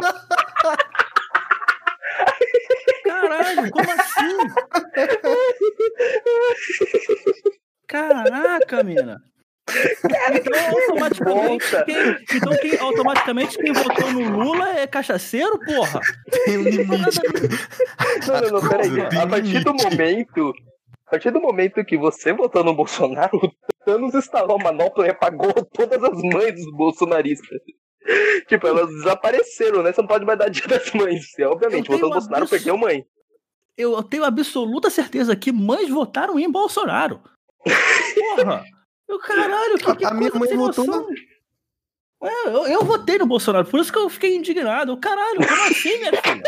Caralho, 3.58 3.72
como 3.72 3.91
assim? 3.91 4.38
Caraca, 7.88 8.84
mina. 8.84 9.18
Então, 10.34 10.53
automaticamente, 10.70 11.66
quem, 11.86 12.38
então 12.38 12.58
quem, 12.58 12.78
automaticamente 12.80 13.58
quem 13.58 13.74
votou 13.74 14.12
no 14.14 14.30
Lula 14.43 14.80
é 14.80 14.88
cachaceiro, 14.88 15.60
porra? 15.60 15.99
Tem 16.45 16.58
um 16.58 16.64
limite. 16.64 17.20
Não, 18.28 18.41
não, 18.41 18.62
não, 18.62 18.70
peraí. 18.70 19.10
Tem 19.10 19.20
A 19.20 19.28
partir 19.28 19.64
do 19.64 19.72
limite. 19.72 19.84
momento. 19.91 20.53
A 21.05 21.12
partir 21.12 21.32
do 21.32 21.41
momento 21.41 21.84
que 21.86 21.97
você 21.97 22.34
votou 22.34 22.64
no 22.64 22.74
Bolsonaro, 22.74 23.38
o 23.38 23.51
Thanos 23.86 24.14
instalou 24.14 24.58
a 24.60 24.64
manopla 24.64 25.05
e 25.08 25.10
apagou 25.10 25.53
todas 25.53 26.01
as 26.03 26.22
mães 26.22 26.53
dos 26.53 26.72
bolsonaristas. 26.76 27.60
Tipo, 28.47 28.68
elas 28.68 28.88
desapareceram, 28.89 29.84
né? 29.84 29.91
Você 29.91 30.01
não 30.01 30.08
pode 30.08 30.26
mais 30.26 30.39
dar 30.39 30.49
dia 30.49 30.66
das 30.68 30.91
mães. 30.93 31.30
Você, 31.32 31.43
obviamente, 31.43 31.80
Eu 31.80 31.86
tenho 31.86 31.97
votou 31.99 32.10
no 32.10 32.16
Bolsonaro, 32.16 32.43
abs- 32.43 32.49
perdeu 32.51 32.78
mãe. 32.78 33.03
Eu 33.78 34.01
tenho 34.01 34.23
absoluta 34.23 34.89
certeza 34.89 35.36
que 35.36 35.51
mães 35.51 35.88
votaram 35.89 36.39
em 36.39 36.49
Bolsonaro. 36.51 37.21
Porra! 38.36 38.63
Eu, 39.07 39.19
caralho, 39.19 39.78
que, 39.80 39.95
que 39.95 40.05
A 40.05 40.13
minha 40.13 40.32
mãe 40.34 40.55
votou. 40.55 41.07
É, 42.23 42.47
eu, 42.47 42.65
eu 42.67 42.84
votei 42.84 43.19
no 43.19 43.28
Bolsonaro, 43.28 43.67
por 43.67 43.80
isso 43.80 43.91
que 43.93 43.99
eu 43.99 44.09
fiquei 44.09 44.36
indignado. 44.36 44.97
Caralho, 44.97 45.47
como 45.47 45.63
assim, 45.65 45.97
minha 45.99 46.11
filha? 46.11 46.43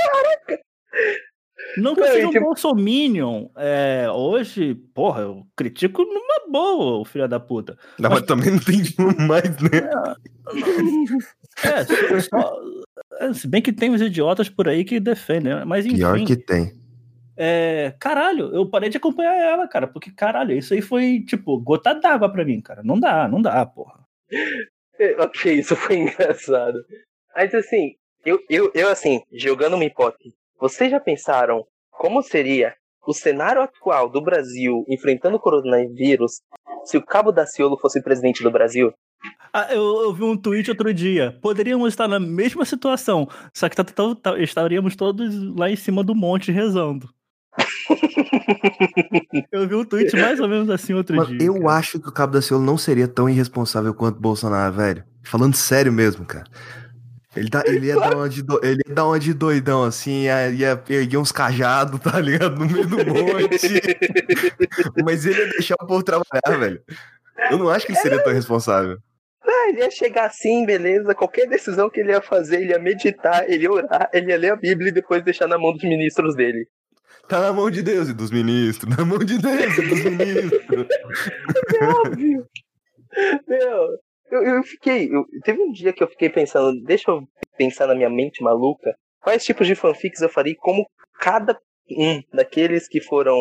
Não 1.78 1.94
que 1.94 2.02
eu 2.02 2.06
seja 2.08 2.28
um 2.28 2.32
tipo- 2.32 2.46
bolsominion. 2.46 3.48
É, 3.56 4.08
hoje, 4.12 4.74
porra, 4.96 5.22
eu 5.22 5.46
critico 5.56 6.02
numa 6.04 6.50
boa, 6.50 7.00
o 7.02 7.06
filho 7.06 7.28
da 7.28 7.40
puta. 7.40 7.78
Não, 8.00 8.10
mas 8.10 8.24
também 8.24 8.50
não 8.52 8.60
tem 8.60 8.82
mais, 9.28 9.44
né? 9.60 9.90
É, 11.64 11.86
só- 11.86 12.40
só- 12.42 12.62
é, 13.20 13.34
se 13.34 13.48
bem 13.48 13.62
que 13.62 13.72
tem 13.74 13.92
os 13.94 14.02
idiotas 14.02 14.50
por 14.50 14.68
aí 14.68 14.84
que 14.84 15.00
defendem, 15.00 15.54
né? 15.54 15.66
mas 15.66 15.86
enfim. 15.86 15.98
Pior 15.98 16.20
que 16.26 16.36
tem. 16.36 16.79
É, 17.42 17.94
caralho, 17.98 18.54
eu 18.54 18.70
parei 18.70 18.90
de 18.90 18.98
acompanhar 18.98 19.34
ela, 19.34 19.66
cara, 19.66 19.88
porque 19.88 20.12
caralho, 20.12 20.58
isso 20.58 20.74
aí 20.74 20.82
foi 20.82 21.22
tipo 21.26 21.58
gota 21.62 21.94
d'água 21.94 22.30
pra 22.30 22.44
mim, 22.44 22.60
cara. 22.60 22.84
Não 22.84 23.00
dá, 23.00 23.30
não 23.30 23.42
dá, 23.42 23.66
porra. 23.66 24.04
Ok, 25.18 25.54
isso 25.54 25.78
foi 25.78 25.96
engraçado. 25.96 26.78
Mas 27.34 27.56
assim, 27.56 27.94
eu, 28.26 28.38
eu, 28.50 28.70
eu 28.76 28.90
assim, 28.90 29.22
jogando 29.32 29.76
uma 29.76 29.86
hipótese, 29.86 30.36
vocês 30.60 30.92
já 30.92 31.00
pensaram 31.00 31.66
como 31.90 32.22
seria 32.22 32.76
o 33.08 33.14
cenário 33.14 33.62
atual 33.62 34.10
do 34.10 34.22
Brasil 34.22 34.84
enfrentando 34.90 35.38
o 35.38 35.40
coronavírus 35.40 36.42
se 36.84 36.98
o 36.98 37.06
Cabo 37.06 37.32
Daciolo 37.32 37.78
fosse 37.80 38.04
presidente 38.04 38.44
do 38.44 38.52
Brasil? 38.52 38.92
Ah, 39.54 39.74
eu, 39.74 40.02
eu 40.02 40.14
vi 40.14 40.24
um 40.24 40.36
tweet 40.36 40.70
outro 40.70 40.94
dia. 40.94 41.38
Poderíamos 41.42 41.88
estar 41.88 42.10
na 42.10 42.20
mesma 42.20 42.66
situação, 42.66 43.26
só 43.54 43.70
que 43.70 43.78
tá- 43.78 43.86
tá- 43.86 44.16
tá- 44.16 44.38
estaríamos 44.40 44.98
todos 44.98 45.34
lá 45.58 45.70
em 45.72 45.78
cima 45.78 46.04
do 46.04 46.14
monte 46.14 46.52
rezando. 46.52 47.10
eu 49.52 49.68
vi 49.68 49.76
um 49.76 49.84
tweet 49.86 50.16
mais 50.16 50.40
ou 50.40 50.48
menos 50.48 50.70
assim 50.70 50.94
outro 50.94 51.16
Mano, 51.16 51.38
dia. 51.38 51.48
eu 51.48 51.56
cara. 51.56 51.74
acho 51.74 52.00
que 52.00 52.08
o 52.08 52.12
Cabo 52.12 52.34
da 52.34 52.42
Ciolo 52.42 52.64
não 52.64 52.78
seria 52.78 53.08
tão 53.08 53.30
irresponsável 53.30 53.94
quanto 53.94 54.18
o 54.18 54.22
Bolsonaro, 54.22 54.74
velho. 54.74 55.04
Falando 55.24 55.56
sério 55.56 55.92
mesmo, 55.92 56.26
cara. 56.26 56.46
Ele, 57.36 57.50
tá, 57.50 57.64
ele, 57.66 57.88
ia 57.88 57.96
dar 57.96 58.16
uma 58.16 58.28
de 58.28 58.42
do- 58.42 58.60
ele 58.64 58.82
ia 58.88 58.94
dar 58.96 59.06
uma 59.06 59.20
de 59.20 59.34
doidão, 59.34 59.84
assim, 59.84 60.24
ia, 60.24 60.50
ia 60.50 60.84
erguer 60.90 61.18
uns 61.18 61.32
cajados, 61.32 62.00
tá 62.00 62.20
ligado? 62.20 62.56
No 62.58 62.66
meio 62.66 62.88
do 62.88 62.98
monte. 62.98 63.82
Mas 65.06 65.26
ele 65.26 65.40
ia 65.40 65.50
deixar 65.52 65.76
o 65.80 65.86
povo 65.86 66.02
trabalhar, 66.04 66.60
velho. 66.60 66.82
Eu 67.52 67.58
não 67.58 67.70
acho 67.70 67.86
que 67.86 67.92
ele 67.92 68.00
seria 68.00 68.24
tão 68.24 68.34
responsável. 68.34 68.98
Ah, 69.44 69.70
ele 69.70 69.80
ia 69.80 69.92
chegar 69.92 70.26
assim, 70.26 70.66
beleza. 70.66 71.14
Qualquer 71.16 71.48
decisão 71.48 71.90
que 71.90 72.00
ele 72.00 72.12
ia 72.12 72.22
fazer, 72.22 72.62
ele 72.62 72.72
ia 72.72 72.80
meditar, 72.80 73.50
ele 73.50 73.64
ia 73.64 73.72
orar, 73.72 74.10
ele 74.12 74.32
ia 74.32 74.38
ler 74.38 74.52
a 74.52 74.56
Bíblia 74.56 74.90
e 74.90 74.94
depois 74.94 75.24
deixar 75.24 75.48
na 75.48 75.58
mão 75.58 75.72
dos 75.72 75.84
ministros 75.84 76.36
dele. 76.36 76.68
Tá 77.30 77.40
na 77.42 77.54
mão 77.54 77.70
de 77.70 77.82
Deus 77.84 78.10
e 78.10 78.14
dos 78.14 78.32
ministros. 78.32 78.90
Na 78.98 79.06
mão 79.06 79.20
de 79.20 79.38
Deus 79.38 79.78
e 79.78 79.82
dos 79.88 80.04
ministros. 80.04 80.88
É 81.80 81.86
óbvio. 81.86 82.46
Meu, 83.48 83.88
eu, 84.32 84.44
eu 84.44 84.64
fiquei. 84.64 85.06
eu- 85.14 85.26
teve 85.44 85.62
um 85.62 85.72
dia 85.72 85.94
que 85.94 86.04
eu 86.04 86.08
fiquei 86.08 86.30
pensando, 86.30 86.82
deixa 86.84 87.12
eu 87.12 87.22
pensar 87.58 87.88
na 87.88 87.96
minha 87.96 88.10
mente 88.10 88.44
maluca, 88.44 88.96
quais 89.22 89.44
tipos 89.44 89.68
de 89.68 89.76
fanfics 89.76 90.22
eu 90.22 90.30
faria 90.30 90.54
e 90.54 90.58
como 90.58 90.86
cada 91.20 91.58
um 91.92 92.22
daqueles 92.34 92.88
que 92.88 93.02
foram. 93.02 93.36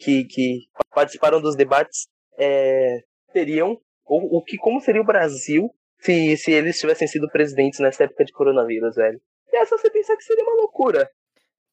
que, 0.00 0.24
que 0.24 0.60
participaram 0.94 1.40
dos 1.40 1.56
debates 1.56 2.06
é, 2.38 3.00
teriam. 3.32 3.78
Ou 4.06 4.38
o 4.38 4.42
que 4.42 4.56
como 4.56 4.80
seria 4.80 5.02
o 5.02 5.06
Brasil 5.06 5.68
se, 6.00 6.34
se 6.38 6.50
eles 6.50 6.78
tivessem 6.80 7.06
sido 7.06 7.28
presidentes 7.30 7.78
nessa 7.80 8.04
época 8.04 8.24
de 8.24 8.32
coronavírus, 8.32 8.94
velho. 8.96 9.20
E 9.52 9.56
essa 9.58 9.76
você 9.76 9.90
pensar 9.90 10.16
que 10.16 10.24
seria 10.24 10.44
uma 10.44 10.56
loucura. 10.56 11.10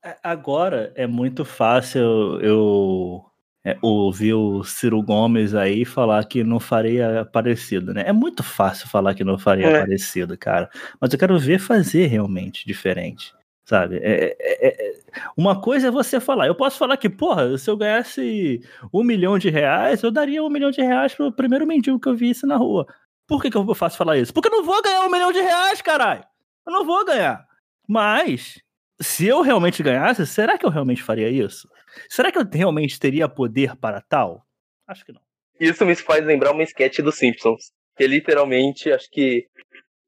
É, 0.05 0.17
Agora 0.23 0.91
é 0.95 1.07
muito 1.07 1.43
fácil 1.43 2.39
eu 2.41 3.25
é, 3.65 3.75
ouvir 3.81 4.33
o 4.35 4.63
Ciro 4.63 5.01
Gomes 5.01 5.55
aí 5.55 5.83
falar 5.83 6.23
que 6.25 6.43
não 6.43 6.59
faria 6.59 7.25
parecido, 7.33 7.93
né? 7.93 8.03
É 8.05 8.13
muito 8.13 8.43
fácil 8.43 8.87
falar 8.87 9.15
que 9.15 9.23
não 9.23 9.37
faria 9.39 9.67
É. 9.67 9.79
parecido, 9.79 10.37
cara. 10.37 10.69
Mas 11.01 11.11
eu 11.11 11.17
quero 11.19 11.37
ver 11.39 11.57
fazer 11.59 12.05
realmente 12.05 12.65
diferente, 12.67 13.33
sabe? 13.67 13.97
É, 13.97 14.35
é- 14.39 14.67
é- 14.91 14.95
uma 15.35 15.59
coisa 15.59 15.87
é 15.87 15.91
você 15.91 16.19
falar. 16.19 16.45
Eu 16.45 16.53
posso 16.55 16.77
falar 16.77 16.97
que, 16.97 17.09
porra, 17.09 17.57
se 17.57 17.67
eu 17.69 17.75
ganhasse 17.75 18.61
um 18.93 19.03
milhão 19.03 19.39
de 19.39 19.49
reais, 19.49 20.03
eu 20.03 20.11
daria 20.11 20.43
um 20.43 20.49
milhão 20.49 20.69
de 20.69 20.81
reais 20.83 21.15
pro 21.15 21.31
primeiro 21.31 21.65
mendigo 21.65 21.99
que 21.99 22.07
eu 22.09 22.15
visse 22.15 22.45
na 22.45 22.57
rua. 22.57 22.85
Por 23.27 23.41
que, 23.41 23.49
que 23.49 23.57
eu 23.57 23.73
faço 23.73 23.97
falar 23.97 24.17
isso? 24.19 24.31
Porque 24.31 24.49
eu 24.49 24.51
não 24.51 24.63
vou 24.63 24.79
ganhar 24.83 25.01
um 25.03 25.09
milhão 25.09 25.31
de 25.31 25.41
reais, 25.41 25.81
caralho! 25.81 26.23
Eu 26.67 26.71
não 26.73 26.85
vou 26.85 27.03
ganhar. 27.03 27.43
Mas, 27.87 28.61
se 29.01 29.27
eu 29.27 29.41
realmente 29.41 29.81
ganhasse, 29.83 30.25
será 30.25 30.57
que 30.57 30.65
eu 30.65 30.69
realmente 30.69 31.03
faria 31.03 31.29
isso? 31.29 31.67
Será 32.09 32.31
que 32.31 32.37
eu 32.37 32.43
realmente 32.51 32.99
teria 32.99 33.27
poder 33.29 33.75
para 33.75 34.01
tal? 34.01 34.43
Acho 34.87 35.05
que 35.05 35.11
não. 35.11 35.21
Isso 35.59 35.85
me 35.85 35.95
faz 35.95 36.25
lembrar 36.25 36.51
uma 36.51 36.63
sketch 36.63 36.99
dos 36.99 37.15
Simpsons. 37.17 37.71
Que 37.97 38.05
literalmente, 38.07 38.91
acho 38.91 39.09
que 39.09 39.45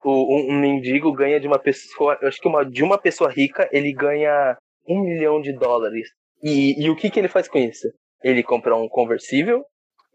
o- 0.03 0.35
um, 0.35 0.51
um 0.53 0.59
mendigo 0.59 1.11
ganha 1.13 1.39
de 1.39 1.47
uma 1.47 1.57
pessoa. 1.59 2.17
Acho 2.23 2.39
que 2.39 2.47
uma, 2.47 2.65
de 2.65 2.83
uma 2.83 2.97
pessoa 2.97 3.31
rica, 3.31 3.69
ele 3.71 3.93
ganha 3.93 4.57
um 4.87 4.99
milhão 5.01 5.41
de 5.41 5.53
dólares. 5.53 6.09
E, 6.43 6.83
e 6.83 6.89
o 6.89 6.95
que, 6.95 7.09
que 7.09 7.19
ele 7.19 7.27
faz 7.29 7.47
com 7.47 7.57
isso? 7.57 7.87
Ele 8.23 8.43
compra 8.43 8.75
um 8.75 8.87
conversível, 8.89 9.63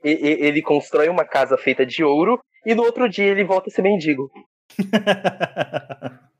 e- 0.04 0.10
e- 0.10 0.46
ele 0.46 0.60
constrói 0.62 1.08
uma 1.08 1.24
casa 1.24 1.56
feita 1.56 1.84
de 1.86 2.04
ouro, 2.04 2.38
e 2.66 2.74
no 2.74 2.82
outro 2.82 3.08
dia 3.08 3.24
ele 3.26 3.44
volta 3.44 3.70
a 3.70 3.72
ser 3.72 3.82
mendigo. 3.82 4.30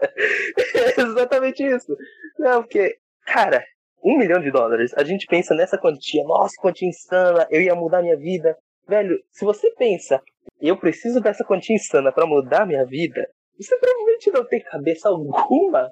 É 0.00 1.00
exatamente 1.00 1.62
isso. 1.64 1.96
Não, 2.38 2.62
porque, 2.62 2.96
cara, 3.26 3.62
um 4.04 4.18
milhão 4.18 4.40
de 4.40 4.50
dólares. 4.50 4.92
A 4.96 5.04
gente 5.04 5.26
pensa 5.26 5.54
nessa 5.54 5.78
quantia, 5.78 6.22
nossa, 6.24 6.54
quantia 6.60 6.88
insana, 6.88 7.46
eu 7.50 7.60
ia 7.60 7.74
mudar 7.74 8.02
minha 8.02 8.16
vida. 8.16 8.56
Velho, 8.88 9.18
se 9.32 9.44
você 9.44 9.70
pensa, 9.74 10.20
eu 10.60 10.76
preciso 10.78 11.20
dessa 11.20 11.44
quantia 11.44 11.74
insana 11.74 12.12
para 12.12 12.26
mudar 12.26 12.66
minha 12.66 12.84
vida, 12.84 13.26
você 13.58 13.76
provavelmente 13.78 14.30
não 14.30 14.44
tem 14.46 14.62
cabeça 14.62 15.08
alguma 15.08 15.90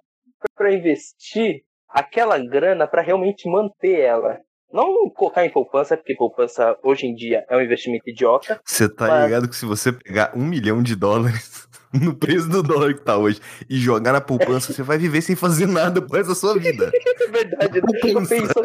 para 0.54 0.72
investir 0.72 1.62
aquela 1.88 2.38
grana 2.38 2.86
para 2.86 3.02
realmente 3.02 3.48
manter 3.50 4.00
ela. 4.00 4.38
Não 4.72 5.08
colocar 5.10 5.46
em 5.46 5.50
poupança, 5.50 5.96
porque 5.96 6.14
poupança 6.16 6.76
hoje 6.82 7.06
em 7.06 7.14
dia 7.14 7.44
é 7.48 7.56
um 7.56 7.60
investimento 7.60 8.08
idiota. 8.10 8.60
Você 8.64 8.88
tá 8.92 9.06
Mas- 9.06 9.24
ligado 9.24 9.48
que 9.48 9.54
se 9.56 9.64
você 9.64 9.92
pegar 9.92 10.32
um 10.36 10.44
milhão 10.44 10.82
de 10.82 10.94
dólares 10.96 11.68
no 12.02 12.14
preço 12.14 12.48
do 12.48 12.62
dólar 12.62 12.94
que 12.94 13.00
tá 13.02 13.16
hoje 13.16 13.40
e 13.68 13.76
jogar 13.78 14.12
na 14.12 14.20
poupança, 14.20 14.72
você 14.72 14.82
vai 14.82 14.98
viver 14.98 15.22
sem 15.22 15.36
fazer 15.36 15.66
nada 15.66 16.02
por 16.02 16.18
essa 16.18 16.34
sua 16.34 16.58
vida. 16.58 16.90
É 17.24 17.26
verdade. 17.28 17.80
Eu 18.04 18.26
penso, 18.26 18.62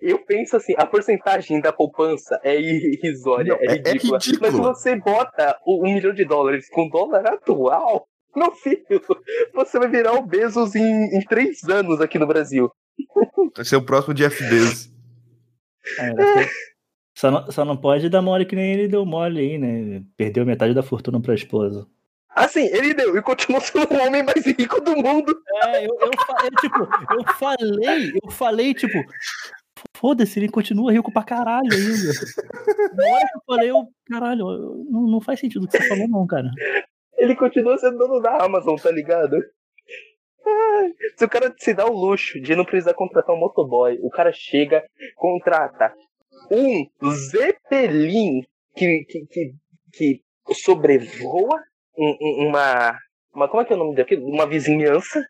eu 0.00 0.18
penso 0.24 0.56
assim, 0.56 0.74
a 0.76 0.84
porcentagem 0.86 1.60
da 1.60 1.72
poupança 1.72 2.40
é 2.42 2.58
irrisória, 2.60 3.54
Não, 3.54 3.60
é 3.60 3.76
é- 3.76 3.82
é 3.88 3.92
ridícula. 3.92 4.12
Mas 4.12 4.24
se 4.24 4.30
ridícula. 4.30 4.62
você 4.74 4.96
bota 4.96 5.56
um 5.66 5.82
milhão 5.82 6.12
de 6.12 6.24
dólares 6.24 6.68
com 6.70 6.88
dólar 6.88 7.26
atual, 7.26 8.06
meu 8.34 8.52
filho, 8.52 9.00
você 9.54 9.78
vai 9.78 9.88
virar 9.88 10.14
o 10.14 10.22
Bezos 10.26 10.74
em, 10.74 11.16
em 11.16 11.20
três 11.28 11.62
anos 11.68 12.00
aqui 12.00 12.18
no 12.18 12.26
Brasil. 12.26 12.70
Vai 13.54 13.64
ser 13.64 13.76
o 13.76 13.82
próximo 13.82 14.14
Jeff 14.14 14.42
Bezos. 14.48 14.90
É, 15.98 16.10
só, 17.16 17.30
não, 17.30 17.50
só 17.50 17.64
não 17.64 17.76
pode 17.76 18.08
dar 18.08 18.22
mole 18.22 18.44
que 18.46 18.56
nem 18.56 18.72
ele 18.72 18.88
deu 18.88 19.04
mole 19.04 19.40
aí, 19.40 19.58
né? 19.58 20.02
Perdeu 20.16 20.44
metade 20.46 20.74
da 20.74 20.82
fortuna 20.82 21.20
pra 21.20 21.34
esposa. 21.34 21.86
Assim, 22.34 22.66
ele 22.66 22.94
deu 22.94 23.16
e 23.16 23.22
continuou 23.22 23.60
sendo 23.60 23.92
o 23.92 24.06
homem 24.06 24.22
mais 24.22 24.44
rico 24.46 24.80
do 24.80 24.96
mundo. 24.96 25.34
É, 25.64 25.84
eu, 25.84 25.96
eu, 26.00 26.10
eu, 26.10 26.50
tipo, 26.60 26.78
eu 27.14 27.34
falei, 27.34 28.12
eu 28.22 28.30
falei, 28.30 28.74
tipo, 28.74 28.98
foda-se, 29.96 30.38
ele 30.38 30.48
continua 30.48 30.92
rico 30.92 31.12
pra 31.12 31.24
caralho 31.24 31.72
ainda. 31.72 32.12
Na 32.94 33.16
hora 33.16 33.26
que 33.26 33.36
eu 33.36 33.42
falei, 33.46 33.70
eu, 33.70 33.88
caralho, 34.08 34.44
não, 34.88 35.02
não 35.02 35.20
faz 35.20 35.40
sentido 35.40 35.64
o 35.64 35.68
que 35.68 35.76
você 35.76 35.88
falou, 35.88 36.08
não, 36.08 36.26
cara. 36.26 36.50
Ele 37.18 37.34
continua 37.34 37.76
sendo 37.78 37.98
dono 37.98 38.20
da 38.20 38.44
Amazon, 38.44 38.76
tá 38.76 38.90
ligado? 38.90 39.36
Ai, 40.46 40.92
Se 41.18 41.24
o 41.24 41.28
cara 41.28 41.54
se 41.58 41.74
dá 41.74 41.84
o 41.86 41.92
luxo 41.92 42.40
de 42.40 42.56
não 42.56 42.64
precisar 42.64 42.94
contratar 42.94 43.34
um 43.34 43.38
motoboy, 43.38 43.98
o 44.02 44.08
cara 44.08 44.32
chega, 44.32 44.84
contrata 45.16 45.92
um 46.50 46.86
Zeppelin 47.10 48.42
que, 48.74 49.04
que, 49.04 49.26
que, 49.26 49.52
que 49.92 50.54
sobrevoa 50.54 51.60
um- 51.96 52.16
um- 52.20 52.48
uma, 52.48 52.98
uma. 53.34 53.48
Como 53.48 53.62
é 53.62 53.64
que 53.64 53.72
é 53.72 53.76
o 53.76 53.78
nome 53.78 53.94
daquilo? 53.96 54.26
Uma 54.26 54.46
vizinhança 54.46 55.24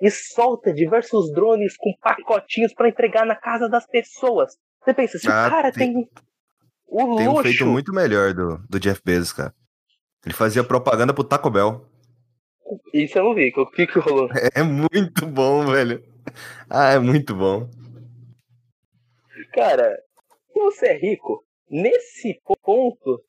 e 0.00 0.10
solta 0.10 0.72
diversos 0.72 1.32
drones 1.32 1.76
com 1.76 1.92
pacotinhos 2.00 2.72
pra 2.74 2.88
entregar 2.88 3.26
na 3.26 3.36
casa 3.36 3.68
das 3.68 3.86
pessoas. 3.86 4.56
Você 4.82 4.94
pensa, 4.94 5.18
se 5.18 5.28
Ah, 5.28 5.46
o 5.46 5.50
cara 5.50 5.72
tem- 5.72 5.92
tem, 5.94 6.08
o 6.86 7.16
Tem 7.16 7.28
um 7.28 7.42
feito 7.42 7.66
muito 7.66 7.92
melhor 7.92 8.32
do, 8.34 8.58
do 8.68 8.80
Jeff 8.80 9.00
Bezos, 9.04 9.32
cara. 9.32 9.54
Ele 10.24 10.34
fazia 10.34 10.64
propaganda 10.64 11.12
pro 11.12 11.24
Taco 11.24 11.50
Bell. 11.50 11.86
Isso 12.94 13.18
eu 13.18 13.24
não 13.24 13.34
vi. 13.34 13.52
O 13.56 13.66
que, 13.70 13.86
que 13.86 13.98
rolou? 13.98 14.28
É 14.54 14.62
muito 14.62 15.26
bom, 15.26 15.66
velho. 15.66 16.02
Ah, 16.70 16.92
é 16.92 16.98
muito 16.98 17.34
bom. 17.34 17.68
Cara, 19.52 19.96
se 20.52 20.58
você 20.58 20.86
é 20.88 20.96
rico, 20.96 21.44
nesse 21.70 22.40
ponto, 22.62 23.22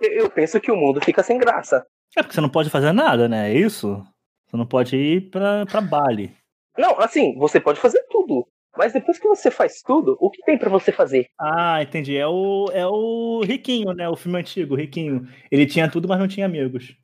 eu 0.00 0.28
penso 0.30 0.60
que 0.60 0.70
o 0.72 0.76
mundo 0.76 1.00
fica 1.04 1.22
sem 1.22 1.38
graça. 1.38 1.86
É 2.16 2.22
porque 2.22 2.34
você 2.34 2.40
não 2.40 2.48
pode 2.48 2.68
fazer 2.70 2.92
nada, 2.92 3.28
né? 3.28 3.52
É 3.52 3.58
isso? 3.58 4.04
Você 4.46 4.56
não 4.56 4.66
pode 4.66 4.96
ir 4.96 5.30
pra, 5.30 5.64
pra 5.66 5.80
Bali. 5.80 6.34
Não, 6.76 6.98
assim, 7.00 7.36
você 7.38 7.58
pode 7.60 7.80
fazer 7.80 8.02
tudo. 8.10 8.46
Mas 8.76 8.92
depois 8.92 9.18
que 9.18 9.28
você 9.28 9.50
faz 9.50 9.82
tudo, 9.82 10.16
o 10.18 10.30
que 10.30 10.42
tem 10.44 10.56
pra 10.58 10.70
você 10.70 10.90
fazer? 10.92 11.26
Ah, 11.38 11.82
entendi. 11.82 12.16
É 12.16 12.26
o, 12.26 12.70
é 12.72 12.86
o 12.86 13.42
Riquinho, 13.44 13.92
né? 13.92 14.08
O 14.08 14.16
filme 14.16 14.38
antigo, 14.38 14.74
Riquinho. 14.74 15.28
Ele 15.50 15.66
tinha 15.66 15.90
tudo, 15.90 16.08
mas 16.08 16.18
não 16.18 16.28
tinha 16.28 16.46
amigos. 16.46 16.94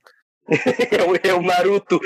É 0.91 1.03
o, 1.03 1.15
é 1.23 1.35
o 1.35 1.43
Naruto. 1.43 2.01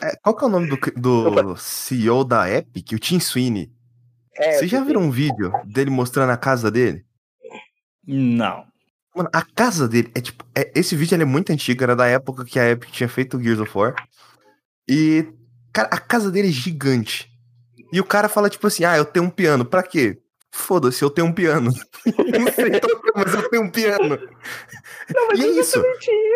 É, 0.00 0.16
qual 0.22 0.34
que 0.36 0.44
é 0.44 0.46
o 0.46 0.50
nome 0.50 0.68
do, 0.68 0.76
do 0.92 1.56
CEO 1.56 2.24
da 2.24 2.50
Epic? 2.50 2.92
O 2.92 2.98
Tim 2.98 3.18
Sweeney. 3.20 3.70
É, 4.36 4.52
Vocês 4.52 4.70
já 4.70 4.78
você- 4.78 4.86
viram 4.86 5.02
um 5.02 5.10
vídeo 5.10 5.52
dele 5.66 5.90
mostrando 5.90 6.30
a 6.30 6.36
casa 6.38 6.70
dele? 6.70 7.04
Não. 8.06 8.64
Mano, 9.18 9.30
a 9.32 9.42
casa 9.42 9.88
dele 9.88 10.10
é 10.14 10.20
tipo. 10.20 10.44
é- 10.54 10.70
esse 10.76 10.94
vídeo 10.94 11.16
ele 11.16 11.24
é 11.24 11.26
muito 11.26 11.52
antigo, 11.52 11.82
era 11.82 11.96
da 11.96 12.06
época 12.06 12.44
que 12.44 12.58
a 12.58 12.70
Epic 12.70 12.90
tinha 12.92 13.08
feito 13.08 13.36
o 13.36 13.42
Gears 13.42 13.58
of 13.58 13.76
War. 13.76 13.94
E, 14.88 15.26
cara, 15.72 15.88
a 15.90 15.98
casa 15.98 16.30
dele 16.30 16.48
é 16.48 16.52
gigante. 16.52 17.28
E 17.92 18.00
o 18.00 18.04
cara 18.04 18.28
fala, 18.28 18.48
tipo 18.48 18.66
assim, 18.66 18.84
ah, 18.84 18.96
eu 18.96 19.04
tenho 19.04 19.26
um 19.26 19.30
piano. 19.30 19.64
Pra 19.64 19.82
quê? 19.82 20.18
Foda-se, 20.52 21.02
eu 21.02 21.10
tenho 21.10 21.26
um 21.26 21.32
piano. 21.32 21.72
Não 22.06 22.52
sei 22.52 22.78
tocar, 22.78 23.12
mas 23.24 23.34
eu 23.34 23.48
tenho 23.50 23.62
um 23.64 23.70
piano. 23.70 24.08
Não, 25.14 25.28
mas 25.28 25.38
E 25.40 25.42
é 25.42 25.46
é 25.46 25.50
isso. 25.60 25.82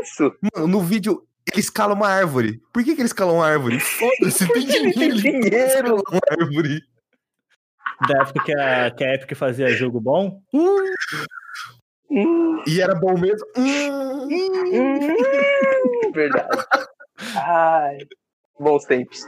isso. 0.02 0.34
Mano, 0.54 0.66
no 0.66 0.80
vídeo, 0.80 1.22
ele 1.50 1.60
escala 1.60 1.94
uma 1.94 2.08
árvore. 2.08 2.60
Por 2.72 2.82
que, 2.82 2.94
que 2.96 3.00
ele 3.00 3.06
escala 3.06 3.32
uma 3.32 3.46
árvore? 3.46 3.78
Foda-se, 3.80 4.46
tem 4.48 4.62
Ele 4.64 4.92
tem 4.92 5.10
dinheiro. 5.14 5.16
dinheiro. 5.50 6.02
uma 6.10 6.20
árvore. 6.30 6.80
Da 8.08 8.22
época 8.22 8.44
que 8.44 8.52
a, 8.58 8.90
que 8.90 9.04
a 9.04 9.14
Epic 9.14 9.36
fazia 9.38 9.68
jogo 9.68 10.00
bom? 10.00 10.42
Hum, 12.12 12.62
E 12.66 12.80
era 12.80 12.94
bom 12.94 13.18
mesmo. 13.18 13.46
Hum. 13.56 14.28
hum, 14.70 15.16
verdade. 16.12 16.64
Ai, 17.34 17.98
bons 18.58 18.84
tempos. 18.84 19.18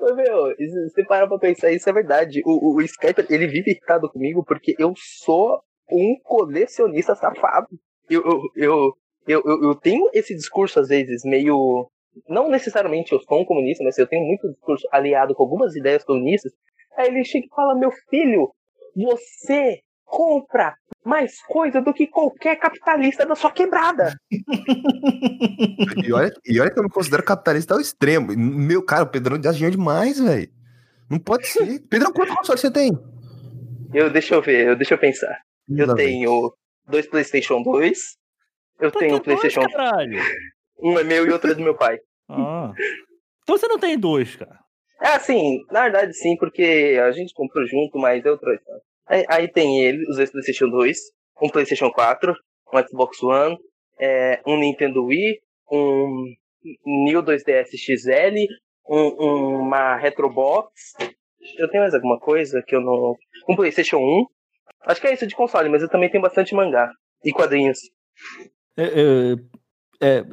Mas, 0.00 0.16
meu, 0.16 0.54
se 0.56 0.90
você 0.90 1.04
parar 1.04 1.26
pra 1.26 1.38
pensar, 1.38 1.70
isso 1.70 1.88
é 1.88 1.92
verdade. 1.92 2.42
O, 2.44 2.72
o, 2.72 2.76
o 2.76 2.82
Skype, 2.82 3.24
ele 3.30 3.46
vive 3.46 3.70
irritado 3.70 4.10
comigo 4.10 4.44
porque 4.44 4.74
eu 4.78 4.92
sou 4.96 5.62
um 5.90 6.16
colecionista 6.22 7.14
safado. 7.14 7.68
Eu, 8.10 8.22
eu, 8.22 8.40
eu, 8.56 8.92
eu, 9.26 9.42
eu, 9.46 9.62
eu 9.70 9.74
tenho 9.74 10.10
esse 10.12 10.34
discurso, 10.34 10.80
às 10.80 10.88
vezes, 10.88 11.22
meio. 11.24 11.88
Não 12.28 12.48
necessariamente 12.48 13.12
eu 13.12 13.20
sou 13.20 13.40
um 13.40 13.44
comunista, 13.44 13.82
mas 13.82 13.96
eu 13.98 14.06
tenho 14.06 14.24
muito 14.26 14.48
discurso 14.52 14.86
aliado 14.92 15.34
com 15.34 15.42
algumas 15.42 15.74
ideias 15.74 16.04
comunistas. 16.04 16.52
Aí 16.96 17.08
ele 17.08 17.24
chega 17.24 17.46
e 17.46 17.54
fala: 17.54 17.74
Meu 17.74 17.90
filho, 18.10 18.52
você 18.94 19.80
compra 20.14 20.76
mais 21.04 21.42
coisa 21.42 21.82
do 21.82 21.92
que 21.92 22.06
qualquer 22.06 22.54
capitalista 22.56 23.26
da 23.26 23.34
sua 23.34 23.50
quebrada. 23.50 24.14
E 26.04 26.12
olha, 26.12 26.32
e 26.46 26.60
olha 26.60 26.70
que 26.70 26.78
eu 26.78 26.84
me 26.84 26.88
considero 26.88 27.24
capitalista 27.24 27.74
ao 27.74 27.80
extremo. 27.80 28.28
Meu, 28.36 28.82
cara, 28.84 29.02
o 29.02 29.10
Pedrão 29.10 29.36
gasta 29.40 29.54
dinheiro 29.54 29.76
demais, 29.76 30.20
velho. 30.20 30.48
Não 31.10 31.18
pode 31.18 31.48
ser. 31.48 31.80
Pedrão, 31.90 32.12
quanto 32.12 32.34
console 32.36 32.58
você 32.58 32.70
tem? 32.70 32.92
Eu, 33.92 34.08
deixa 34.10 34.34
eu 34.36 34.42
ver, 34.42 34.68
eu, 34.68 34.76
deixa 34.76 34.94
eu 34.94 34.98
pensar. 34.98 35.36
Eu 35.68 35.94
tenho 35.94 36.54
dois 36.86 37.06
PlayStation 37.06 37.60
2. 37.62 37.98
Eu 38.80 38.90
Pra 38.90 39.00
tenho 39.00 39.16
um 39.16 39.20
dois, 39.20 39.40
PlayStation. 39.40 39.68
caralho. 39.68 40.20
Um 40.82 40.98
é 40.98 41.04
meu 41.04 41.24
e 41.24 41.30
outro 41.30 41.50
é 41.50 41.54
do 41.54 41.62
meu 41.62 41.74
pai. 41.74 41.98
Ah. 42.28 42.72
Então 43.42 43.56
você 43.56 43.66
não 43.68 43.78
tem 43.78 43.96
dois, 43.96 44.34
cara. 44.36 44.58
É 45.00 45.08
assim, 45.14 45.60
na 45.70 45.82
verdade 45.82 46.12
sim, 46.12 46.36
porque 46.36 47.00
a 47.02 47.10
gente 47.12 47.32
comprou 47.32 47.64
junto, 47.64 47.96
mas 47.96 48.22
eu 48.24 48.36
trouxe. 48.36 48.60
Aí, 49.06 49.24
aí 49.28 49.48
tem 49.48 49.80
ele, 49.82 50.04
os 50.08 50.16
dois 50.16 50.30
PlayStation 50.30 50.68
2, 50.68 50.98
um 51.42 51.48
PlayStation 51.48 51.90
4, 51.90 52.34
um 52.72 52.88
Xbox 52.88 53.22
One, 53.22 53.58
é, 54.00 54.40
um 54.46 54.56
Nintendo 54.56 55.04
Wii, 55.04 55.38
um 55.70 56.24
New 56.86 57.22
2DS 57.22 57.76
XL, 57.76 58.34
um- 58.88 59.60
uma 59.60 59.96
Retrobox. 59.96 60.70
Eu 61.58 61.68
tenho 61.70 61.82
mais 61.82 61.94
alguma 61.94 62.18
coisa 62.18 62.62
que 62.66 62.74
eu 62.74 62.80
não. 62.80 63.14
Um 63.48 63.56
PlayStation 63.56 63.98
1. 63.98 64.26
Acho 64.86 65.00
que 65.00 65.06
é 65.06 65.14
isso 65.14 65.26
de 65.26 65.34
console, 65.36 65.68
mas 65.68 65.82
eu 65.82 65.88
também 65.88 66.10
tenho 66.10 66.22
bastante 66.22 66.54
mangá 66.54 66.90
e 67.24 67.32
quadrinhos. 67.32 67.78
É, 68.76 68.84
é, 68.84 69.34
é, 70.18 70.24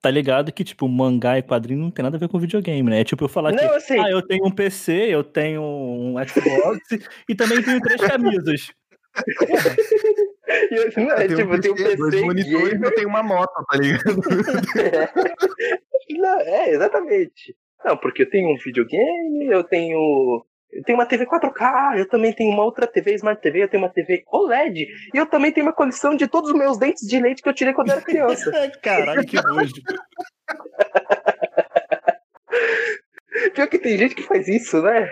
tá 0.00 0.10
ligado 0.10 0.52
que, 0.52 0.64
tipo, 0.64 0.88
mangá 0.88 1.38
e 1.38 1.42
quadrinho 1.42 1.80
não 1.80 1.90
tem 1.90 2.02
nada 2.02 2.16
a 2.16 2.20
ver 2.20 2.28
com 2.28 2.38
videogame, 2.38 2.88
né? 2.90 3.00
É 3.00 3.04
tipo 3.04 3.24
eu 3.24 3.28
falar 3.28 3.52
que, 3.52 3.64
Não, 3.64 3.74
assim, 3.74 3.98
ah, 3.98 4.10
eu 4.10 4.22
tenho 4.22 4.46
um 4.46 4.50
PC, 4.50 4.92
eu 4.92 5.24
tenho 5.24 5.62
um 5.62 6.14
Xbox 6.26 6.80
e 7.28 7.34
também 7.34 7.62
tenho 7.62 7.80
três 7.80 8.00
camisas. 8.00 8.70
eu, 10.70 11.04
não, 11.04 11.12
é, 11.12 11.28
tipo, 11.28 11.54
eu 11.54 11.60
tenho 11.60 11.74
um 11.74 11.76
PC, 11.76 11.96
dois 11.96 12.14
PC 12.14 12.24
monitores 12.24 12.68
e 12.68 12.70
gamer. 12.70 12.84
eu 12.84 12.94
tenho 12.94 13.08
uma 13.08 13.22
moto, 13.22 13.64
tá 13.66 13.78
ligado? 13.78 14.20
Não, 16.08 16.40
é, 16.40 16.70
exatamente. 16.70 17.56
Não, 17.84 17.96
porque 17.96 18.22
eu 18.22 18.30
tenho 18.30 18.50
um 18.50 18.56
videogame, 18.56 19.46
eu 19.46 19.64
tenho. 19.64 20.44
Eu 20.72 20.82
tenho 20.82 20.98
uma 20.98 21.06
TV 21.06 21.26
4K, 21.26 21.98
eu 21.98 22.08
também 22.08 22.32
tenho 22.32 22.50
uma 22.50 22.64
outra 22.64 22.86
TV 22.86 23.14
Smart 23.14 23.40
TV, 23.40 23.62
eu 23.62 23.68
tenho 23.68 23.82
uma 23.82 23.88
TV 23.88 24.24
OLED, 24.26 24.86
e 25.14 25.16
eu 25.16 25.26
também 25.26 25.52
tenho 25.52 25.66
uma 25.66 25.72
coleção 25.72 26.16
de 26.16 26.26
todos 26.26 26.50
os 26.50 26.56
meus 26.56 26.78
dentes 26.78 27.06
de 27.06 27.20
leite 27.20 27.42
que 27.42 27.48
eu 27.48 27.54
tirei 27.54 27.72
quando 27.72 27.90
era 27.90 28.02
criança. 28.02 28.50
Caralho, 28.82 29.24
que 29.24 29.36
nojo. 29.36 29.74
Pior 33.54 33.68
que 33.68 33.78
tem 33.78 33.96
gente 33.96 34.14
que 34.14 34.22
faz 34.22 34.48
isso, 34.48 34.82
né? 34.82 35.08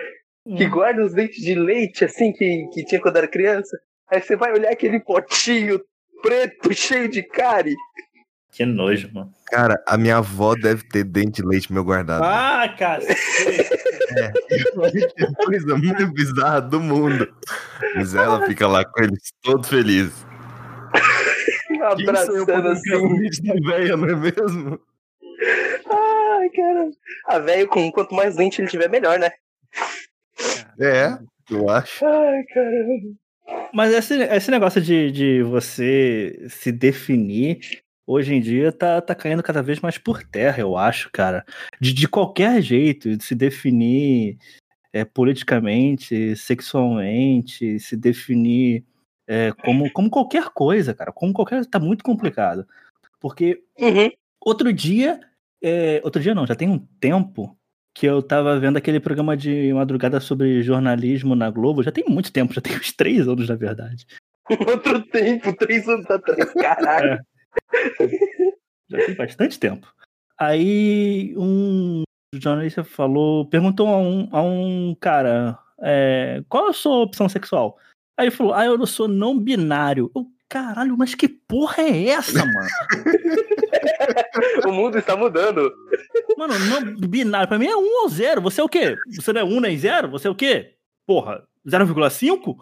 Que 0.57 0.67
guarda 0.67 1.03
os 1.03 1.13
dentes 1.13 1.43
de 1.43 1.55
leite 1.55 2.05
assim 2.05 2.31
que, 2.31 2.67
que 2.71 2.85
tinha 2.85 3.01
quando 3.01 3.17
era 3.17 3.27
criança. 3.27 3.75
Aí 4.07 4.21
você 4.21 4.35
vai 4.35 4.51
olhar 4.51 4.71
aquele 4.71 4.99
potinho 4.99 5.81
preto 6.21 6.73
cheio 6.73 7.09
de 7.09 7.23
cárie. 7.23 7.75
Que 8.55 8.65
nojo, 8.65 9.09
mano. 9.13 9.33
Cara, 9.47 9.83
a 9.85 9.97
minha 9.97 10.15
avó 10.15 10.55
deve 10.55 10.87
ter 10.87 11.03
dente 11.03 11.41
de 11.41 11.47
leite 11.47 11.73
meu 11.73 11.83
guardado. 11.83 12.23
Ah, 12.23 12.73
cara. 12.79 13.03
É, 13.03 14.31
que 14.31 15.27
coisa 15.45 15.77
muito 15.77 16.07
bizarra 16.13 16.61
do 16.61 16.79
mundo. 16.79 17.27
Mas 17.95 18.15
ela 18.15 18.45
fica 18.47 18.65
lá 18.65 18.85
com 18.85 19.03
eles 19.03 19.33
todo 19.43 19.67
feliz. 19.67 20.25
Abraçando 21.83 22.49
assim. 22.69 23.43
da 23.43 23.71
véia, 23.71 23.97
não 23.97 24.07
é 24.07 24.15
mesmo? 24.15 24.79
Ai, 25.89 26.49
cara. 26.51 26.91
A 27.27 27.39
velho, 27.39 27.67
com 27.67 27.91
quanto 27.91 28.15
mais 28.15 28.37
dente 28.37 28.61
ele 28.61 28.69
tiver, 28.69 28.89
melhor, 28.89 29.19
né? 29.19 29.31
É, 30.79 31.17
eu 31.51 31.69
acho. 31.69 32.05
Ai, 32.05 32.41
caramba. 32.53 33.15
Mas 33.73 33.93
esse, 33.93 34.13
esse 34.13 34.49
negócio 34.49 34.81
de, 34.81 35.11
de 35.11 35.43
você 35.43 36.45
se 36.47 36.71
definir 36.71 37.83
hoje 38.07 38.33
em 38.33 38.41
dia 38.41 38.71
tá, 38.71 39.01
tá 39.01 39.15
caindo 39.15 39.43
cada 39.43 39.61
vez 39.61 39.79
mais 39.79 39.97
por 39.97 40.23
terra, 40.23 40.59
eu 40.59 40.77
acho, 40.77 41.09
cara. 41.11 41.45
De, 41.79 41.93
de 41.93 42.07
qualquer 42.07 42.61
jeito, 42.61 43.15
de 43.15 43.23
se 43.23 43.33
definir 43.35 44.37
é, 44.93 45.03
politicamente, 45.03 46.35
sexualmente, 46.35 47.79
se 47.79 47.97
definir 47.97 48.83
é, 49.27 49.51
como, 49.63 49.91
como 49.91 50.09
qualquer 50.09 50.49
coisa, 50.49 50.93
cara. 50.93 51.11
Como 51.11 51.33
qualquer. 51.33 51.65
Tá 51.65 51.79
muito 51.79 52.03
complicado. 52.03 52.65
Porque 53.19 53.61
Uhum. 53.79 54.09
outro 54.39 54.71
dia. 54.71 55.19
é, 55.61 55.99
outro 56.03 56.21
dia 56.21 56.35
não, 56.35 56.45
já 56.45 56.55
tem 56.55 56.69
um 56.69 56.79
tempo 56.99 57.57
que 57.93 58.05
eu 58.05 58.21
tava 58.21 58.59
vendo 58.59 58.77
aquele 58.77 58.99
programa 58.99 59.35
de 59.37 59.73
madrugada 59.73 60.19
sobre 60.19 60.61
jornalismo 60.61 61.33
na 61.33 61.49
Globo. 61.49 61.81
Já 61.81 61.91
tem 61.91 62.03
muito 62.07 62.31
tempo, 62.31 62.53
já 62.53 62.61
tem 62.61 62.75
uns 62.75 62.91
três 62.91 63.27
anos, 63.27 63.47
na 63.49 63.55
verdade. 63.55 64.05
Outro 64.67 65.01
tempo, 65.07 65.55
três 65.55 65.87
anos 65.87 66.05
atrás, 66.09 66.53
caralho. 66.53 67.19
Já 68.89 69.05
tem 69.05 69.15
bastante 69.15 69.59
tempo. 69.59 69.91
Aí 70.37 71.33
um 71.37 72.03
jornalista 72.33 72.83
falou, 72.83 73.45
perguntou 73.47 73.87
a 73.87 73.97
um, 73.97 74.29
a 74.31 74.41
um 74.41 74.95
cara 74.99 75.57
é, 75.81 76.43
qual 76.47 76.67
a 76.67 76.73
sua 76.73 77.03
opção 77.03 77.27
sexual? 77.27 77.77
Aí 78.17 78.27
ele 78.27 78.35
falou, 78.35 78.53
ah, 78.53 78.65
eu 78.65 78.77
não 78.77 78.85
sou 78.85 79.07
não 79.07 79.37
binário. 79.37 80.11
Eu, 80.15 80.27
caralho, 80.47 80.97
mas 80.97 81.15
que 81.15 81.27
porra 81.27 81.83
é 81.83 82.07
essa, 82.09 82.45
mano? 82.45 82.69
o 84.67 84.71
mundo 84.71 84.97
está 84.97 85.15
mudando. 85.15 85.71
Mano, 86.37 86.53
não 86.59 86.95
binário, 87.07 87.47
pra 87.47 87.59
mim 87.59 87.67
é 87.67 87.75
um 87.75 88.03
ou 88.03 88.09
zero. 88.09 88.41
Você 88.41 88.61
é 88.61 88.63
o 88.63 88.69
quê? 88.69 88.97
Você 89.15 89.33
não 89.33 89.41
é 89.41 89.43
um 89.43 89.59
nem 89.59 89.77
zero? 89.77 90.09
Você 90.09 90.27
é 90.27 90.31
o 90.31 90.35
quê? 90.35 90.75
Porra, 91.05 91.45
0,5? 91.67 92.55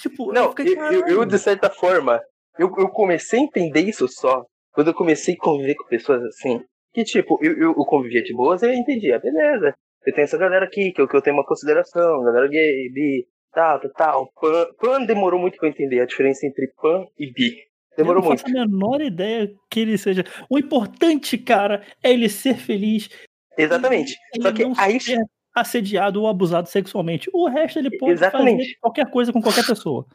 Tipo, 0.00 0.32
Não, 0.32 0.50
fiquei, 0.50 0.76
eu, 0.76 0.92
eu, 0.92 1.08
eu, 1.08 1.24
de 1.24 1.38
certa 1.38 1.70
forma, 1.70 2.20
eu, 2.60 2.70
eu 2.76 2.88
comecei 2.90 3.40
a 3.40 3.42
entender 3.42 3.80
isso 3.80 4.06
só 4.06 4.44
quando 4.72 4.88
eu 4.88 4.94
comecei 4.94 5.34
a 5.34 5.38
conviver 5.38 5.74
com 5.74 5.88
pessoas 5.88 6.22
assim. 6.24 6.60
Que 6.92 7.02
tipo, 7.04 7.38
eu, 7.42 7.52
eu, 7.52 7.68
eu 7.70 7.84
convivia 7.86 8.22
de 8.22 8.34
boas 8.34 8.62
e 8.62 8.66
eu 8.66 8.74
entendia, 8.74 9.18
beleza. 9.18 9.72
Eu 10.04 10.14
tenho 10.14 10.24
essa 10.24 10.36
galera 10.36 10.66
aqui, 10.66 10.92
que 10.92 11.00
eu, 11.00 11.08
que 11.08 11.16
eu 11.16 11.22
tenho 11.22 11.36
uma 11.36 11.46
consideração, 11.46 12.22
galera 12.22 12.48
gay, 12.48 12.90
bi, 12.92 13.26
tal, 13.52 13.80
tal, 13.80 13.90
tal. 13.92 14.32
Pan, 14.38 14.66
pan 14.78 15.04
demorou 15.04 15.40
muito 15.40 15.56
pra 15.56 15.68
eu 15.68 15.72
entender 15.72 16.00
a 16.00 16.06
diferença 16.06 16.46
entre 16.46 16.70
pan 16.76 17.06
e 17.18 17.32
bi. 17.32 17.56
Demorou 17.96 18.20
eu 18.20 18.22
não 18.22 18.28
muito. 18.28 18.42
faço 18.42 18.56
a 18.56 18.66
menor 18.66 19.00
ideia 19.00 19.50
que 19.70 19.80
ele 19.80 19.96
seja. 19.96 20.24
O 20.48 20.58
importante, 20.58 21.38
cara, 21.38 21.82
é 22.02 22.12
ele 22.12 22.28
ser 22.28 22.56
feliz. 22.56 23.08
Exatamente. 23.56 24.16
Ele 24.34 24.42
Só 24.42 24.52
que 24.52 24.64
não 24.64 24.74
aí 24.76 25.00
ser 25.00 25.18
assediado 25.54 26.20
ou 26.20 26.28
abusado 26.28 26.68
sexualmente. 26.68 27.30
O 27.32 27.48
resto 27.48 27.78
ele 27.78 27.96
pode 27.96 28.12
Exatamente. 28.12 28.64
fazer 28.64 28.78
qualquer 28.80 29.10
coisa 29.10 29.32
com 29.32 29.40
qualquer 29.40 29.66
pessoa. 29.66 30.06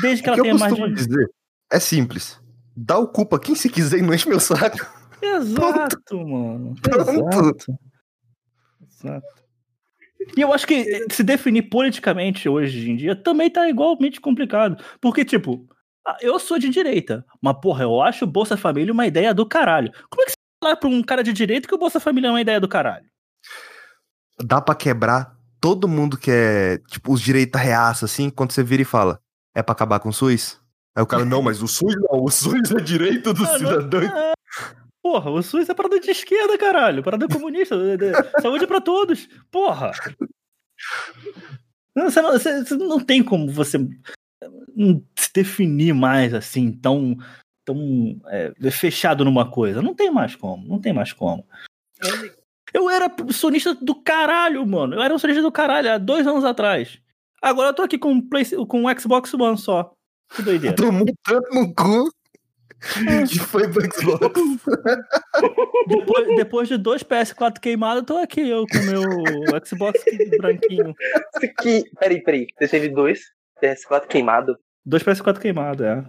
Desde 0.00 0.22
que 0.22 0.28
ela 0.28 0.36
que 0.36 0.40
eu 0.40 0.44
tenha 0.44 0.58
mais 0.58 0.74
de. 0.74 0.94
dizer 0.94 1.28
é 1.72 1.80
simples. 1.80 2.40
Dá 2.76 2.98
o 2.98 3.08
culpa 3.08 3.38
quem 3.38 3.54
se 3.54 3.68
quiser 3.68 3.98
e 3.98 4.02
não 4.02 4.14
enche 4.14 4.28
meu 4.28 4.40
saco. 4.40 4.78
Exato, 5.22 6.26
mano. 6.26 6.74
Pronto. 6.82 7.10
Exato. 7.10 7.78
Exato. 8.82 9.40
E 10.36 10.40
eu 10.40 10.52
acho 10.52 10.66
que 10.66 11.06
se 11.10 11.22
definir 11.22 11.62
politicamente 11.62 12.48
hoje 12.48 12.90
em 12.90 12.96
dia 12.96 13.16
também 13.16 13.50
tá 13.50 13.68
igualmente 13.68 14.20
complicado. 14.20 14.82
Porque, 15.00 15.24
tipo, 15.24 15.66
ah, 16.06 16.16
eu 16.20 16.38
sou 16.38 16.58
de 16.58 16.68
direita, 16.68 17.24
mas, 17.40 17.56
porra, 17.60 17.84
eu 17.84 18.00
acho 18.00 18.24
o 18.24 18.28
Bolsa 18.28 18.56
Família 18.56 18.92
uma 18.92 19.06
ideia 19.06 19.34
do 19.34 19.46
caralho. 19.46 19.90
Como 20.10 20.22
é 20.22 20.26
que 20.26 20.32
você 20.32 20.36
fala 20.62 20.76
pra 20.76 20.88
um 20.88 21.02
cara 21.02 21.22
de 21.22 21.32
direita 21.32 21.66
que 21.66 21.74
o 21.74 21.78
Bolsa 21.78 21.98
Família 21.98 22.28
é 22.28 22.30
uma 22.30 22.40
ideia 22.40 22.60
do 22.60 22.68
caralho? 22.68 23.06
Dá 24.42 24.60
pra 24.60 24.74
quebrar 24.74 25.36
todo 25.60 25.88
mundo 25.88 26.16
que 26.16 26.30
é, 26.30 26.78
tipo, 26.88 27.12
os 27.12 27.20
direita 27.20 27.58
reaça, 27.58 28.04
assim, 28.04 28.30
quando 28.30 28.52
você 28.52 28.62
vira 28.62 28.82
e 28.82 28.86
fala, 28.86 29.20
é 29.54 29.62
pra 29.62 29.72
acabar 29.72 30.00
com 30.00 30.10
o 30.10 30.12
SUS? 30.12 30.59
Aí 30.96 31.02
o 31.02 31.06
cara, 31.06 31.24
não, 31.24 31.40
mas 31.42 31.62
o 31.62 31.68
SUS 31.68 31.94
não, 31.96 32.22
o 32.24 32.30
SUS 32.30 32.70
é 32.72 32.80
direito 32.80 33.32
do 33.32 33.44
Ah, 33.44 33.52
não- 33.52 33.58
cidadão. 33.58 34.02
é. 34.02 34.32
Porra, 35.02 35.30
o 35.30 35.42
SUS 35.42 35.68
é 35.68 35.74
parada 35.74 35.98
de 35.98 36.10
esquerda, 36.10 36.58
caralho. 36.58 37.02
Parada 37.02 37.26
comunista. 37.28 37.76
Saúde 38.42 38.66
pra 38.66 38.80
todos. 38.80 39.28
Porra. 39.50 39.92
Não, 41.94 42.10
Você 42.10 42.20
não, 42.22 42.32
você- 42.32 42.64
você 42.64 42.76
não 42.76 43.00
tem 43.00 43.22
como 43.22 43.50
você 43.50 43.78
se 45.18 45.32
definir 45.34 45.94
mais 45.94 46.32
assim, 46.34 46.72
tão, 46.72 47.16
tão 47.64 48.20
é, 48.26 48.52
fechado 48.70 49.24
numa 49.24 49.50
coisa. 49.50 49.80
Não 49.82 49.94
tem 49.94 50.10
mais 50.10 50.36
como. 50.36 50.66
Não 50.66 50.80
tem 50.80 50.92
mais 50.92 51.12
como. 51.12 51.46
Eu 52.72 52.88
era 52.88 53.10
sonista 53.32 53.74
do 53.74 53.94
caralho, 53.94 54.64
mano. 54.66 54.94
Eu 54.94 55.02
era 55.02 55.14
um 55.14 55.18
sonista 55.18 55.42
do 55.42 55.50
caralho 55.52 55.92
há 55.92 55.98
dois 55.98 56.26
anos 56.26 56.44
atrás. 56.44 57.00
Agora 57.42 57.70
eu 57.70 57.74
tô 57.74 57.82
aqui 57.82 57.98
com 57.98 58.12
um, 58.12 58.20
Play, 58.28 58.44
com 58.68 58.84
um 58.84 58.98
Xbox 58.98 59.32
One 59.34 59.56
só. 59.58 59.92
Que 60.34 60.42
doideira. 60.42 60.76
Tomou 60.76 61.06
tanto 61.24 61.54
no 61.54 61.74
cu 61.74 62.10
que 63.28 63.38
foi 63.38 63.68
pro 63.68 63.82
Xbox. 63.82 64.20
Depois, 65.86 66.36
depois 66.36 66.68
de 66.68 66.78
dois 66.78 67.02
PS4 67.02 67.58
queimados, 67.60 68.04
tô 68.06 68.16
aqui 68.16 68.48
eu 68.48 68.64
com 68.66 68.78
o 68.78 68.82
meu 68.82 69.64
Xbox 69.64 70.02
branquinho. 70.38 70.94
que. 71.60 71.84
Peraí, 71.98 72.22
peraí. 72.22 72.46
Você 72.58 72.68
teve 72.68 72.88
dois 72.88 73.20
PS4 73.62 74.06
queimado. 74.06 74.56
Dois 74.84 75.02
PS4 75.02 75.38
queimados, 75.38 75.84
é. 75.84 76.02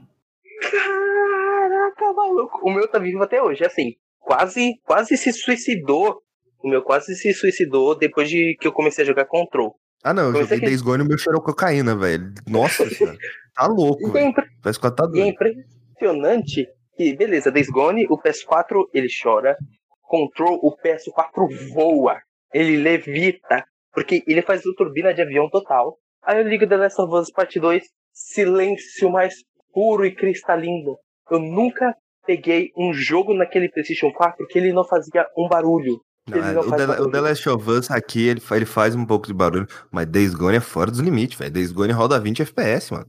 Caraca, 0.71 2.13
maluco. 2.13 2.59
O 2.63 2.71
meu 2.71 2.87
tá 2.87 2.99
vivo 2.99 3.23
até 3.23 3.41
hoje. 3.41 3.65
Assim, 3.65 3.95
quase, 4.19 4.79
quase 4.83 5.17
se 5.17 5.33
suicidou. 5.33 6.21
O 6.63 6.69
meu 6.69 6.81
quase 6.81 7.15
se 7.15 7.33
suicidou 7.33 7.97
depois 7.97 8.29
de 8.29 8.55
que 8.59 8.67
eu 8.67 8.71
comecei 8.71 9.03
a 9.03 9.07
jogar 9.07 9.25
Control. 9.25 9.75
Ah, 10.03 10.13
não, 10.13 10.23
eu 10.27 10.31
Você 10.33 10.41
joguei 10.43 10.59
que- 10.59 10.65
Days 10.65 10.81
Gone 10.81 11.03
e 11.03 11.05
o 11.05 11.09
meu 11.09 11.17
cheirou 11.17 11.41
cocaína, 11.41 11.95
velho. 11.95 12.33
Nossa 12.47 12.89
senhora. 12.89 13.17
Tá 13.55 13.67
louco, 13.67 14.15
E 14.15 14.19
é, 14.19 14.23
impre- 14.23 14.47
Parece 14.63 14.79
que 14.79 14.91
tá 14.91 15.03
e 15.03 15.05
é 15.05 15.09
doido. 15.11 15.27
impressionante 15.27 16.67
que, 16.95 17.15
beleza, 17.15 17.51
Days 17.51 17.69
Gone, 17.69 18.05
o 18.09 18.17
PS4 18.17 18.87
ele 18.93 19.07
chora. 19.21 19.55
Control, 20.03 20.59
o 20.61 20.75
PS4 20.77 21.47
voa. 21.73 22.17
Ele 22.53 22.77
levita. 22.77 23.63
Porque 23.93 24.23
ele 24.25 24.41
faz 24.41 24.65
o 24.65 24.73
turbina 24.73 25.13
de 25.13 25.21
avião 25.21 25.49
total. 25.49 25.97
Aí 26.23 26.37
eu 26.39 26.47
ligo 26.47 26.67
The 26.67 26.77
Last 26.77 27.01
of 27.01 27.13
Us 27.13 27.31
Part 27.31 27.59
2. 27.59 27.83
Silêncio 28.13 29.09
mais 29.09 29.33
puro 29.73 30.05
e 30.05 30.15
cristalino. 30.15 30.97
Eu 31.29 31.39
nunca 31.39 31.93
peguei 32.25 32.71
um 32.77 32.93
jogo 32.93 33.33
naquele 33.33 33.69
PlayStation 33.69 34.11
4 34.13 34.45
que 34.47 34.57
ele 34.59 34.71
não 34.71 34.85
fazia 34.85 35.25
um 35.37 35.47
barulho. 35.49 35.99
Não, 36.29 36.37
é, 36.37 36.59
o, 36.59 36.71
The, 36.71 36.87
barulho. 36.87 37.07
o 37.07 37.11
The 37.11 37.19
Last 37.21 37.49
of 37.49 37.69
Us 37.69 37.91
aqui, 37.91 38.27
ele, 38.27 38.41
ele 38.51 38.65
faz 38.65 38.95
um 38.95 39.05
pouco 39.05 39.27
de 39.27 39.33
barulho, 39.33 39.67
mas 39.91 40.05
Days 40.07 40.33
Gone 40.35 40.57
é 40.57 40.61
fora 40.61 40.91
dos 40.91 40.99
limites, 40.99 41.37
velho. 41.37 41.51
Days 41.51 41.71
Gone 41.71 41.91
roda 41.93 42.19
20 42.19 42.41
FPS, 42.43 42.93
mano. 42.93 43.07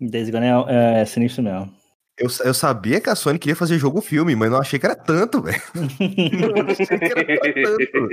Days 0.00 0.30
Gone 0.30 0.46
é, 0.46 1.00
é 1.00 1.04
sinistro 1.04 1.42
mesmo. 1.42 1.72
Eu, 2.20 2.28
eu 2.44 2.52
sabia 2.54 3.00
que 3.00 3.08
a 3.08 3.14
Sony 3.14 3.38
queria 3.38 3.54
fazer 3.54 3.78
jogo 3.78 4.00
filme, 4.00 4.34
mas 4.34 4.50
não 4.50 4.58
achei 4.58 4.76
que 4.78 4.86
era 4.86 4.96
tanto, 4.96 5.40
velho. 5.40 5.60
Eu 5.76 6.64
não 6.64 6.70
achei 6.70 6.86
que 6.86 6.94
era 6.94 7.54
tanto. 7.54 8.08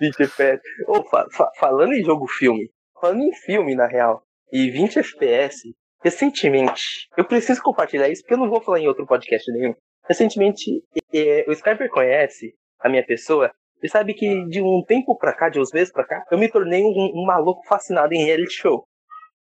20 0.00 0.20
FPS. 0.22 0.60
Ô, 0.86 1.02
fa- 1.04 1.26
fa- 1.30 1.50
falando 1.58 1.94
em 1.94 2.04
jogo 2.04 2.26
filme, 2.26 2.68
falando 3.00 3.22
em 3.22 3.32
filme 3.34 3.74
na 3.74 3.86
real, 3.86 4.22
e 4.52 4.70
20 4.70 4.98
FPS, 4.98 5.74
recentemente, 6.04 7.08
eu 7.16 7.24
preciso 7.24 7.62
compartilhar 7.62 8.08
isso 8.08 8.22
porque 8.22 8.34
eu 8.34 8.38
não 8.38 8.50
vou 8.50 8.60
falar 8.60 8.80
em 8.80 8.88
outro 8.88 9.06
podcast 9.06 9.50
nenhum. 9.52 9.74
Recentemente, 10.06 10.82
é, 11.14 11.44
o 11.48 11.52
Skyper 11.52 11.88
conhece 11.90 12.52
a 12.82 12.88
minha 12.88 13.04
pessoa 13.04 13.50
e 13.82 13.88
sabe 13.88 14.14
que 14.14 14.46
de 14.46 14.62
um 14.62 14.82
tempo 14.86 15.16
pra 15.18 15.32
cá, 15.32 15.48
de 15.48 15.58
uns 15.58 15.72
meses 15.72 15.92
pra 15.92 16.04
cá, 16.04 16.24
eu 16.30 16.38
me 16.38 16.48
tornei 16.48 16.82
um, 16.82 17.12
um 17.14 17.24
maluco 17.26 17.66
fascinado 17.66 18.14
em 18.14 18.24
reality 18.24 18.52
show. 18.52 18.84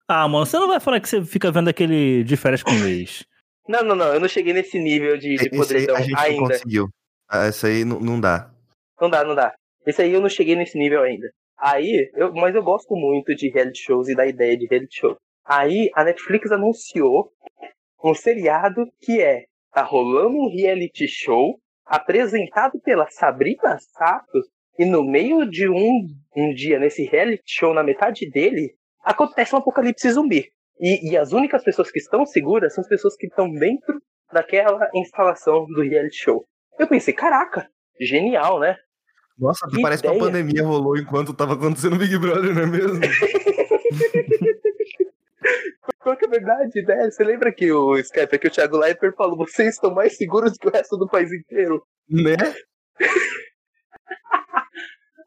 Ah, 0.08 0.28
mano, 0.28 0.44
você 0.46 0.58
não 0.58 0.68
vai 0.68 0.78
falar 0.78 1.00
que 1.00 1.08
você 1.08 1.24
fica 1.24 1.50
vendo 1.50 1.68
aquele 1.68 2.22
de 2.22 2.36
férias 2.36 2.62
com 2.62 2.70
o 2.70 2.86
ex. 2.86 3.24
Não, 3.68 3.82
não, 3.82 3.96
não, 3.96 4.14
eu 4.14 4.20
não 4.20 4.28
cheguei 4.28 4.52
nesse 4.52 4.78
nível 4.78 5.18
de, 5.18 5.34
de 5.34 5.42
aí 5.42 5.50
podridão 5.50 5.96
a 5.96 6.00
gente 6.00 6.12
não 6.12 6.20
ainda. 6.22 6.52
conseguiu. 6.52 6.88
Ah, 7.28 7.46
Essa 7.46 7.66
aí 7.66 7.84
não, 7.84 7.98
não 7.98 8.20
dá. 8.20 8.48
Não 9.00 9.10
dá, 9.10 9.24
não 9.24 9.34
dá. 9.34 9.52
Esse 9.84 10.02
aí 10.02 10.12
eu 10.12 10.20
não 10.20 10.28
cheguei 10.28 10.54
nesse 10.54 10.78
nível 10.78 11.02
ainda. 11.02 11.28
Aí, 11.58 12.08
eu, 12.14 12.32
mas 12.32 12.54
eu 12.54 12.62
gosto 12.62 12.94
muito 12.94 13.34
de 13.34 13.50
reality 13.50 13.82
shows 13.82 14.08
e 14.08 14.14
da 14.14 14.24
ideia 14.24 14.56
de 14.56 14.68
reality 14.68 15.00
show. 15.00 15.16
Aí 15.44 15.90
a 15.96 16.04
Netflix 16.04 16.52
anunciou 16.52 17.32
um 18.04 18.14
seriado 18.14 18.86
que 19.00 19.20
é 19.20 19.46
tá 19.72 19.82
rolando 19.82 20.36
um 20.36 20.48
reality 20.48 21.08
show 21.08 21.58
apresentado 21.86 22.80
pela 22.80 23.08
Sabrina 23.10 23.78
Sato 23.78 24.40
e 24.78 24.84
no 24.84 25.04
meio 25.04 25.48
de 25.48 25.68
um, 25.68 26.06
um 26.36 26.52
dia 26.54 26.78
nesse 26.78 27.04
reality 27.04 27.42
show 27.46 27.72
na 27.72 27.82
metade 27.82 28.28
dele 28.30 28.74
acontece 29.02 29.54
um 29.54 29.58
apocalipse 29.58 30.10
zumbi. 30.10 30.50
E, 30.78 31.10
e 31.10 31.16
as 31.16 31.32
únicas 31.32 31.64
pessoas 31.64 31.90
que 31.90 31.98
estão 31.98 32.26
seguras 32.26 32.74
são 32.74 32.82
as 32.82 32.88
pessoas 32.88 33.16
que 33.16 33.26
estão 33.26 33.50
dentro 33.50 34.00
daquela 34.32 34.90
instalação 34.94 35.64
do 35.66 35.82
reality 35.82 36.16
show. 36.16 36.44
Eu 36.78 36.86
pensei, 36.86 37.14
caraca, 37.14 37.68
genial, 37.98 38.60
né? 38.60 38.76
Nossa, 39.38 39.66
Que 39.68 39.80
parece 39.80 40.02
que 40.02 40.08
a 40.08 40.14
ideia. 40.14 40.24
pandemia 40.24 40.64
rolou 40.64 40.96
enquanto 40.98 41.32
tava 41.32 41.54
acontecendo 41.54 41.94
o 41.94 41.98
Big 41.98 42.18
Brother, 42.18 42.54
não 42.54 42.62
é 42.62 42.66
mesmo? 42.66 43.00
Qual 46.06 46.16
que 46.16 46.24
é 46.24 46.28
a 46.28 46.30
verdade, 46.30 46.82
né? 46.82 47.10
Você 47.10 47.24
lembra 47.24 47.52
que 47.52 47.72
o 47.72 47.96
Skype, 47.96 48.38
que 48.38 48.46
o 48.46 48.50
Thiago 48.50 48.78
Leifert 48.78 49.16
falou, 49.16 49.36
vocês 49.36 49.74
estão 49.74 49.92
mais 49.92 50.16
seguros 50.16 50.56
que 50.56 50.68
o 50.68 50.70
resto 50.70 50.96
do 50.96 51.08
país 51.08 51.32
inteiro? 51.32 51.82
né? 52.08 52.36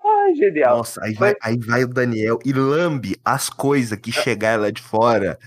Ai, 0.02 0.36
genial. 0.36 0.78
Nossa, 0.78 1.04
aí 1.04 1.14
vai, 1.16 1.36
aí 1.44 1.60
vai 1.60 1.84
o 1.84 1.90
Daniel 1.90 2.40
e 2.46 2.54
lambe 2.54 3.18
as 3.26 3.50
coisas 3.50 4.00
que 4.00 4.10
chegaram 4.10 4.64
lá 4.64 4.72
de 4.72 4.82
fora. 4.82 5.38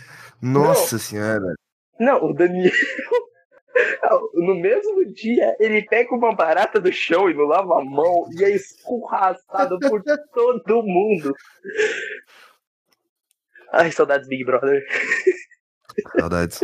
Nossa 0.43 0.99
senhora. 0.99 1.55
Não, 1.99 2.23
o 2.27 2.35
Daniel. 2.35 2.71
No 4.35 4.55
mesmo 4.55 5.03
dia, 5.15 5.57
ele 5.59 5.83
pega 5.87 6.15
uma 6.15 6.35
barata 6.35 6.79
do 6.79 6.93
chão 6.93 7.31
e 7.31 7.35
não 7.35 7.47
lava 7.47 7.81
a 7.81 7.85
mão 7.85 8.29
e 8.31 8.45
é 8.45 8.51
escorraçado 8.51 9.79
por 9.79 10.03
todo 10.35 10.83
mundo. 10.83 11.35
Ai, 13.73 13.91
saudades 13.91 14.29
Big 14.29 14.45
Brother. 14.45 14.83
Saudades. 16.21 16.61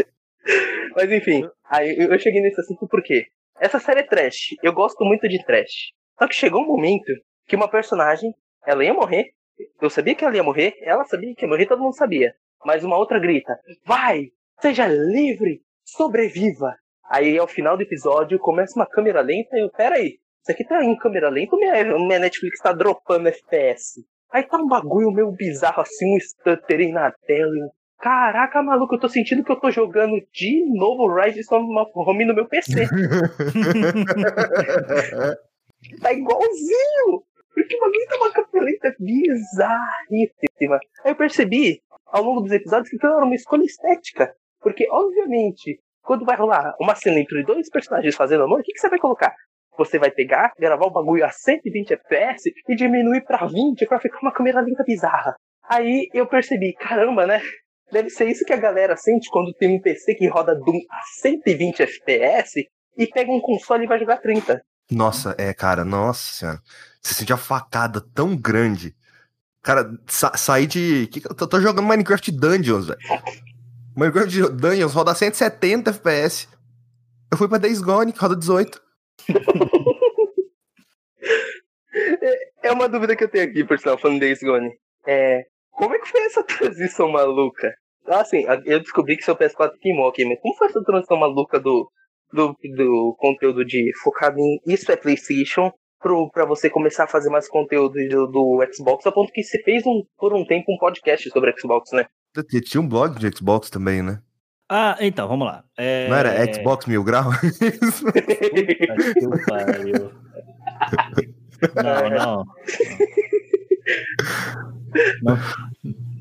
Mas 0.94 1.10
enfim, 1.10 1.48
aí 1.64 1.96
eu 1.98 2.18
cheguei 2.18 2.42
nesse 2.42 2.60
assunto 2.60 2.86
porque 2.86 3.26
essa 3.58 3.78
série 3.78 4.00
é 4.00 4.02
trash. 4.02 4.54
Eu 4.62 4.74
gosto 4.74 5.02
muito 5.04 5.26
de 5.26 5.42
trash. 5.44 5.92
Só 6.18 6.28
que 6.28 6.34
chegou 6.34 6.62
um 6.62 6.66
momento 6.66 7.10
que 7.46 7.56
uma 7.56 7.68
personagem, 7.68 8.34
ela 8.66 8.84
ia 8.84 8.92
morrer. 8.92 9.32
Eu 9.80 9.88
sabia 9.88 10.14
que 10.14 10.24
ela 10.24 10.36
ia 10.36 10.42
morrer, 10.42 10.74
ela 10.82 11.04
sabia 11.04 11.34
que 11.34 11.44
ia 11.44 11.48
morrer, 11.48 11.66
todo 11.66 11.82
mundo 11.82 11.96
sabia. 11.96 12.34
Mas 12.64 12.84
uma 12.84 12.98
outra 12.98 13.18
grita: 13.18 13.58
Vai! 13.86 14.30
Seja 14.60 14.86
livre! 14.86 15.62
Sobreviva! 15.84 16.76
Aí 17.08 17.38
ao 17.38 17.48
final 17.48 17.76
do 17.76 17.82
episódio 17.82 18.38
começa 18.38 18.78
uma 18.78 18.86
câmera 18.86 19.22
lenta 19.22 19.56
e 19.56 19.62
eu, 19.62 19.70
peraí, 19.70 20.18
isso 20.42 20.52
aqui 20.52 20.62
tá 20.62 20.84
em 20.84 20.96
câmera 20.96 21.30
lenta 21.30 21.56
ou 21.56 21.58
minha, 21.58 21.84
minha 21.98 22.18
Netflix 22.18 22.60
tá 22.60 22.72
dropando 22.72 23.28
FPS? 23.28 24.04
Aí 24.32 24.42
tá 24.42 24.58
um 24.58 24.66
bagulho 24.66 25.10
meio 25.10 25.32
bizarro 25.32 25.80
assim, 25.80 26.16
um 26.16 26.20
stuttering 26.20 26.92
na 26.92 27.10
tela. 27.26 27.50
eu, 27.50 27.70
Caraca, 27.98 28.62
maluco, 28.62 28.94
eu 28.94 29.00
tô 29.00 29.08
sentindo 29.08 29.42
que 29.42 29.50
eu 29.50 29.58
tô 29.58 29.72
jogando 29.72 30.22
de 30.32 30.64
novo 30.78 31.12
Rise 31.12 31.40
of 31.40 31.66
Home 31.94 32.24
no 32.24 32.34
meu 32.34 32.46
PC. 32.46 32.86
tá 36.00 36.12
igualzinho! 36.12 37.24
Porque 37.52 37.76
o 37.76 37.80
bagulho 37.80 38.06
tá 38.08 38.16
uma 38.16 38.30
lenta 38.62 38.94
bizarríssima. 39.00 40.78
Aí 41.04 41.10
eu 41.10 41.16
percebi, 41.16 41.82
ao 42.06 42.22
longo 42.22 42.42
dos 42.42 42.52
episódios, 42.52 42.88
que 42.88 42.94
aquilo 42.96 43.14
era 43.14 43.24
uma 43.24 43.34
escolha 43.34 43.64
estética. 43.64 44.32
Porque, 44.60 44.88
obviamente, 44.88 45.80
quando 46.02 46.24
vai 46.24 46.36
rolar 46.36 46.76
uma 46.80 46.94
cena 46.94 47.18
entre 47.18 47.42
dois 47.44 47.68
personagens 47.68 48.14
fazendo 48.14 48.44
amor, 48.44 48.60
o 48.60 48.62
que, 48.62 48.72
que 48.72 48.78
você 48.78 48.88
vai 48.88 49.00
colocar? 49.00 49.34
Você 49.78 49.96
vai 49.96 50.10
pegar, 50.10 50.52
gravar 50.58 50.86
o 50.86 50.90
bagulho 50.90 51.24
a 51.24 51.30
120 51.30 51.92
FPS 51.92 52.52
e 52.68 52.74
diminuir 52.74 53.24
pra 53.24 53.46
20 53.46 53.86
pra 53.86 54.00
ficar 54.00 54.18
uma 54.20 54.32
câmera 54.32 54.60
lenta 54.60 54.82
bizarra. 54.84 55.36
Aí 55.70 56.08
eu 56.12 56.26
percebi, 56.26 56.74
caramba, 56.74 57.26
né? 57.26 57.40
Deve 57.92 58.10
ser 58.10 58.28
isso 58.28 58.44
que 58.44 58.52
a 58.52 58.56
galera 58.56 58.96
sente 58.96 59.30
quando 59.30 59.54
tem 59.54 59.76
um 59.76 59.80
PC 59.80 60.16
que 60.16 60.26
roda 60.26 60.54
Doom 60.54 60.78
a 60.90 61.00
120 61.20 61.82
FPS 61.82 62.66
e 62.96 63.06
pega 63.06 63.30
um 63.30 63.40
console 63.40 63.84
e 63.84 63.86
vai 63.86 64.00
jogar 64.00 64.16
30. 64.16 64.60
Nossa, 64.90 65.34
é, 65.38 65.54
cara, 65.54 65.84
nossa 65.84 66.36
senhora. 66.36 66.60
Você 67.00 67.14
sente 67.14 67.32
a 67.32 67.36
facada 67.36 68.00
tão 68.00 68.36
grande. 68.36 68.94
Cara, 69.62 69.90
sa 70.06 70.36
sair 70.36 70.66
de. 70.66 71.08
eu 71.24 71.34
tô, 71.34 71.46
tô 71.46 71.60
jogando 71.60 71.86
Minecraft 71.86 72.32
Dungeons, 72.32 72.88
velho. 72.88 72.98
Minecraft 73.96 74.50
Dungeons 74.52 74.92
roda 74.92 75.14
170 75.14 75.90
FPS. 75.90 76.48
Eu 77.30 77.38
fui 77.38 77.48
pra 77.48 77.58
Days 77.58 77.80
Gone, 77.80 78.12
que 78.12 78.18
roda 78.18 78.34
18. 78.34 78.87
É 82.62 82.72
uma 82.72 82.88
dúvida 82.88 83.16
que 83.16 83.24
eu 83.24 83.28
tenho 83.28 83.44
aqui, 83.44 83.64
por 83.64 83.78
sinal, 83.78 83.98
falando 83.98 84.20
de 84.20 84.34
Gone. 84.44 84.70
É, 85.06 85.42
como 85.70 85.94
é 85.94 85.98
que 85.98 86.08
foi 86.08 86.20
essa 86.22 86.42
transição 86.44 87.08
maluca? 87.10 87.72
Assim, 88.06 88.44
eu 88.64 88.80
descobri 88.80 89.16
que 89.16 89.24
seu 89.24 89.36
PS4 89.36 89.72
queimou 89.80 90.08
aqui, 90.08 90.24
mas 90.24 90.38
como 90.40 90.54
foi 90.56 90.68
essa 90.68 90.82
transição 90.82 91.16
maluca 91.16 91.60
do, 91.60 91.90
do, 92.32 92.56
do 92.76 93.16
conteúdo 93.18 93.64
de 93.64 93.90
focado 94.02 94.38
em 94.38 94.58
isso 94.66 94.90
é 94.90 94.96
PlayStation 94.96 95.70
pro, 96.00 96.30
pra 96.30 96.46
você 96.46 96.70
começar 96.70 97.04
a 97.04 97.08
fazer 97.08 97.28
mais 97.28 97.48
conteúdo 97.48 97.94
do, 98.08 98.26
do 98.26 98.66
Xbox, 98.72 99.06
a 99.06 99.12
ponto 99.12 99.32
que 99.32 99.42
você 99.42 99.62
fez 99.62 99.84
um, 99.86 100.02
por 100.16 100.34
um 100.34 100.44
tempo 100.46 100.72
um 100.72 100.78
podcast 100.78 101.28
sobre 101.30 101.54
Xbox, 101.58 101.90
né? 101.92 102.06
Tinha 102.64 102.80
um 102.80 102.88
blog 102.88 103.18
de 103.18 103.36
Xbox 103.36 103.68
também, 103.68 104.02
né? 104.02 104.20
Ah, 104.68 104.96
então, 105.00 105.26
vamos 105.26 105.46
lá. 105.46 105.64
É... 105.76 106.08
Não 106.08 106.16
era 106.16 106.52
Xbox 106.52 106.86
Mil 106.86 107.02
Grau? 107.02 107.30
Puta 108.02 108.22
que 108.22 109.46
pariu. 109.46 110.12
Não, 111.74 112.10
não. 112.10 112.44
Não, 115.22 115.38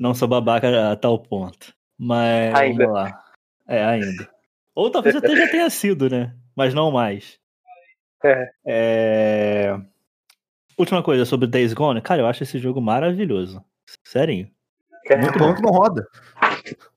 não 0.00 0.14
sou 0.14 0.26
babaca 0.26 0.92
a 0.92 0.96
tal 0.96 1.18
ponto. 1.18 1.74
Mas 1.98 2.54
Ainda. 2.54 2.84
vamos 2.84 3.00
lá. 3.00 3.24
É, 3.66 3.84
ainda. 3.84 4.28
Ou 4.74 4.90
talvez 4.90 5.14
até 5.14 5.36
já 5.36 5.48
tenha 5.50 5.68
sido, 5.68 6.08
né? 6.08 6.34
Mas 6.56 6.72
não 6.72 6.90
mais. 6.90 7.38
É. 8.24 8.50
É, 8.64 9.78
Última 10.78 11.02
coisa 11.02 11.24
sobre 11.24 11.48
Days 11.48 11.74
Gone. 11.74 12.00
Cara, 12.00 12.22
eu 12.22 12.26
acho 12.26 12.44
esse 12.44 12.56
jogo 12.58 12.80
maravilhoso. 12.80 13.64
Sério. 14.04 14.48
Muito 15.10 15.38
bom 15.38 15.52
que 15.54 15.62
não 15.62 15.70
roda. 15.70 16.06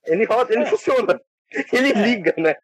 Ele 0.06 0.24
roda, 0.26 0.54
ele 0.54 0.68
funciona. 0.68 1.20
Ele 1.74 1.92
liga, 1.94 2.34
né? 2.38 2.56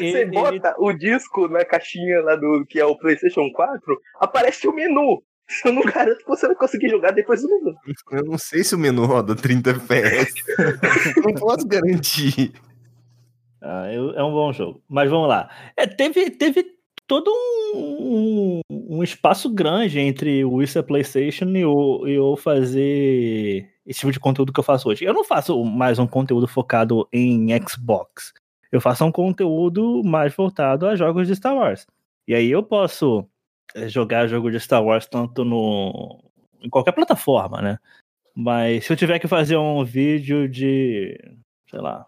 Você 0.00 0.24
bota 0.26 0.74
o 0.78 0.92
disco 0.92 1.48
na 1.48 1.64
caixinha 1.64 2.20
lá 2.22 2.36
do 2.36 2.64
que 2.68 2.78
é 2.80 2.84
o 2.84 2.96
PlayStation 2.96 3.50
4, 3.52 4.00
aparece 4.20 4.66
o 4.66 4.72
menu. 4.74 5.22
Eu 5.64 5.72
não 5.72 5.82
garanto 5.82 6.18
que 6.18 6.26
você 6.28 6.46
vai 6.46 6.56
conseguir 6.56 6.88
jogar 6.88 7.10
depois 7.10 7.42
do 7.42 7.48
menu. 7.48 7.74
Eu 8.12 8.24
não 8.24 8.38
sei 8.38 8.64
se 8.64 8.74
o 8.74 8.78
menu 8.78 9.04
roda 9.04 9.36
30 9.36 9.70
FPS. 9.70 10.32
não 11.22 11.34
posso 11.34 11.66
garantir. 11.68 12.52
Ah, 13.62 13.92
eu- 13.92 14.10
é 14.12 14.24
um 14.24 14.32
bom 14.32 14.52
jogo. 14.52 14.82
Mas 14.88 15.10
vamos 15.10 15.28
lá. 15.28 15.50
É, 15.76 15.86
teve, 15.86 16.30
teve 16.30 16.64
todo 17.06 17.30
um, 17.74 18.60
um- 18.70 19.02
espaço 19.02 19.50
grande 19.52 19.98
entre 20.00 20.44
o 20.44 20.62
Isso 20.62 20.78
é 20.78 20.82
PlayStation 20.82 21.46
e 21.46 21.60
e 21.60 22.14
eu 22.14 22.36
fazer 22.36 23.70
esse 23.86 24.00
tipo 24.00 24.12
de 24.12 24.20
conteúdo 24.20 24.52
que 24.52 24.60
eu 24.60 24.64
faço 24.64 24.88
hoje. 24.88 25.04
Eu 25.04 25.12
não 25.12 25.24
faço 25.24 25.62
mais 25.64 25.98
um 25.98 26.06
conteúdo 26.06 26.46
focado 26.48 27.06
em 27.12 27.48
Xbox. 27.68 28.32
Eu 28.72 28.80
faço 28.80 29.04
um 29.04 29.12
conteúdo 29.12 30.02
mais 30.04 30.34
voltado 30.34 30.86
a 30.86 30.96
jogos 30.96 31.28
de 31.28 31.36
Star 31.36 31.54
Wars. 31.54 31.86
E 32.26 32.34
aí 32.34 32.50
eu 32.50 32.62
posso 32.62 33.26
eh, 33.74 33.88
jogar 33.88 34.26
jogo 34.26 34.50
de 34.50 34.58
Star 34.58 34.82
Wars 34.82 35.06
tanto 35.06 35.44
no 35.44 36.20
em 36.62 36.70
qualquer 36.70 36.92
plataforma, 36.92 37.60
né? 37.60 37.78
Mas 38.34 38.86
se 38.86 38.92
eu 38.92 38.96
tiver 38.96 39.18
que 39.18 39.28
fazer 39.28 39.56
um 39.56 39.84
vídeo 39.84 40.48
de, 40.48 41.16
sei 41.70 41.78
lá, 41.80 42.06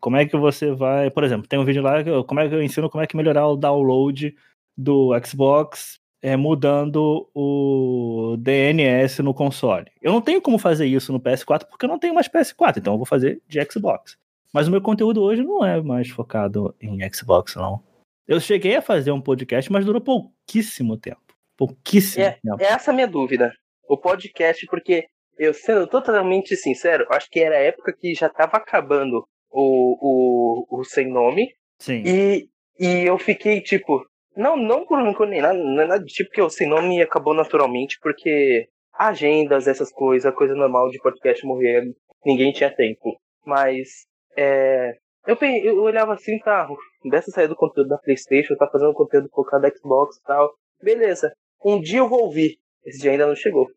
como 0.00 0.16
é 0.16 0.24
que 0.26 0.36
você 0.36 0.72
vai, 0.72 1.10
por 1.10 1.24
exemplo, 1.24 1.46
tem 1.48 1.58
um 1.58 1.64
vídeo 1.64 1.82
lá 1.82 2.02
que 2.02 2.10
eu- 2.10 2.24
como 2.24 2.40
é 2.40 2.48
que 2.48 2.54
eu 2.54 2.62
ensino 2.62 2.88
como 2.90 3.02
é 3.02 3.06
que 3.06 3.16
melhorar 3.16 3.46
o 3.48 3.56
download 3.56 4.34
do 4.76 5.10
Xbox 5.24 5.98
é, 6.22 6.36
mudando 6.36 7.28
o 7.34 8.36
DNS 8.38 9.22
no 9.22 9.34
console. 9.34 9.86
Eu 10.00 10.12
não 10.12 10.20
tenho 10.22 10.40
como 10.40 10.58
fazer 10.58 10.86
isso 10.86 11.12
no 11.12 11.20
PS4 11.20 11.66
porque 11.68 11.84
eu 11.84 11.88
não 11.88 11.98
tenho 11.98 12.14
mais 12.14 12.28
PS4, 12.28 12.78
então 12.78 12.94
eu 12.94 12.98
vou 12.98 13.06
fazer 13.06 13.42
de 13.46 13.62
Xbox. 13.70 14.16
Mas 14.52 14.66
o 14.68 14.70
meu 14.70 14.80
conteúdo 14.80 15.20
hoje 15.22 15.42
não 15.42 15.64
é 15.64 15.80
mais 15.82 16.08
focado 16.08 16.74
em 16.80 16.98
Xbox, 17.12 17.56
não. 17.56 17.82
Eu 18.26 18.40
cheguei 18.40 18.76
a 18.76 18.80
fazer 18.82 19.10
um 19.12 19.20
podcast, 19.20 19.70
mas 19.70 19.84
durou 19.84 20.00
pouquíssimo 20.00 20.96
tempo. 20.96 21.20
Pouquíssimo 21.56 22.24
É, 22.24 22.38
tempo. 22.42 22.56
é 22.62 22.64
essa 22.66 22.90
a 22.90 22.94
minha 22.94 23.06
dúvida. 23.06 23.52
O 23.88 23.98
podcast, 23.98 24.64
porque 24.66 25.06
eu 25.38 25.52
sendo 25.52 25.86
totalmente 25.86 26.56
sincero, 26.56 27.06
acho 27.10 27.28
que 27.30 27.40
era 27.40 27.56
a 27.56 27.60
época 27.60 27.92
que 27.92 28.14
já 28.14 28.28
tava 28.30 28.56
acabando 28.56 29.26
o, 29.54 30.66
o, 30.72 30.80
o 30.80 30.84
sem 30.84 31.08
nome. 31.08 31.54
Sim. 31.78 32.02
E, 32.04 32.48
e 32.78 33.06
eu 33.06 33.16
fiquei 33.18 33.60
tipo. 33.60 34.04
Não, 34.36 34.56
não 34.56 34.84
por 34.84 34.98
rancor 34.98 35.28
nem 35.28 35.40
nada, 35.40 35.56
não 35.56 35.80
é 35.80 35.86
nada 35.86 36.04
tipo 36.04 36.30
que 36.30 36.42
o 36.42 36.50
sem 36.50 36.68
nome 36.68 37.00
acabou 37.00 37.32
naturalmente, 37.32 37.98
porque 38.02 38.68
agendas, 38.92 39.68
essas 39.68 39.92
coisas, 39.92 40.34
coisa 40.34 40.54
normal 40.56 40.90
de 40.90 40.98
podcast 40.98 41.46
morrer, 41.46 41.84
ninguém 42.24 42.52
tinha 42.52 42.74
tempo. 42.74 43.16
Mas 43.46 44.06
é, 44.36 44.96
eu, 45.24 45.36
eu 45.36 45.82
olhava 45.82 46.14
assim, 46.14 46.36
tá, 46.40 46.68
dessa 47.08 47.30
saída 47.30 47.50
do 47.50 47.56
conteúdo 47.56 47.88
da 47.88 47.98
Playstation, 47.98 48.56
tá 48.56 48.68
fazendo 48.70 48.92
conteúdo 48.92 49.28
focado 49.32 49.62
da 49.62 49.70
Xbox 49.70 50.16
e 50.16 50.22
tal. 50.24 50.52
Beleza. 50.82 51.32
Um 51.64 51.80
dia 51.80 52.00
eu 52.00 52.08
vou 52.08 52.24
ouvir. 52.24 52.58
Esse 52.84 53.00
dia 53.00 53.12
ainda 53.12 53.26
não 53.26 53.36
chegou. 53.36 53.68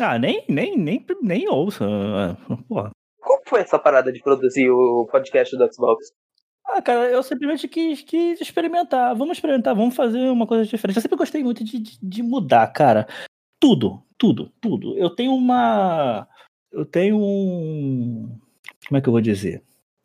Ah, 0.00 0.18
nem, 0.18 0.44
nem, 0.48 0.76
nem, 0.76 1.04
nem 1.22 1.48
ouça. 1.48 1.86
Porra. 2.68 2.90
Como 3.24 3.42
foi 3.46 3.60
essa 3.60 3.78
parada 3.78 4.12
de 4.12 4.20
produzir 4.20 4.70
o 4.70 5.08
podcast 5.10 5.56
do 5.56 5.72
Xbox? 5.72 6.12
Ah, 6.66 6.80
cara, 6.80 7.10
eu 7.10 7.22
simplesmente 7.22 7.68
quis, 7.68 8.02
quis 8.02 8.40
experimentar. 8.40 9.14
Vamos 9.14 9.38
experimentar, 9.38 9.74
vamos 9.74 9.94
fazer 9.94 10.30
uma 10.30 10.46
coisa 10.46 10.64
diferente. 10.64 10.96
Eu 10.96 11.02
sempre 11.02 11.16
gostei 11.16 11.42
muito 11.42 11.64
de, 11.64 11.78
de, 11.78 11.98
de 12.00 12.22
mudar, 12.22 12.66
cara. 12.68 13.06
Tudo, 13.60 14.02
tudo, 14.18 14.50
tudo. 14.60 14.96
Eu 14.96 15.10
tenho 15.10 15.34
uma. 15.34 16.26
Eu 16.72 16.84
tenho 16.84 17.18
um. 17.18 18.38
Como 18.86 18.98
é 18.98 19.00
que 19.00 19.08
eu 19.08 19.12
vou 19.12 19.20
dizer? 19.20 19.62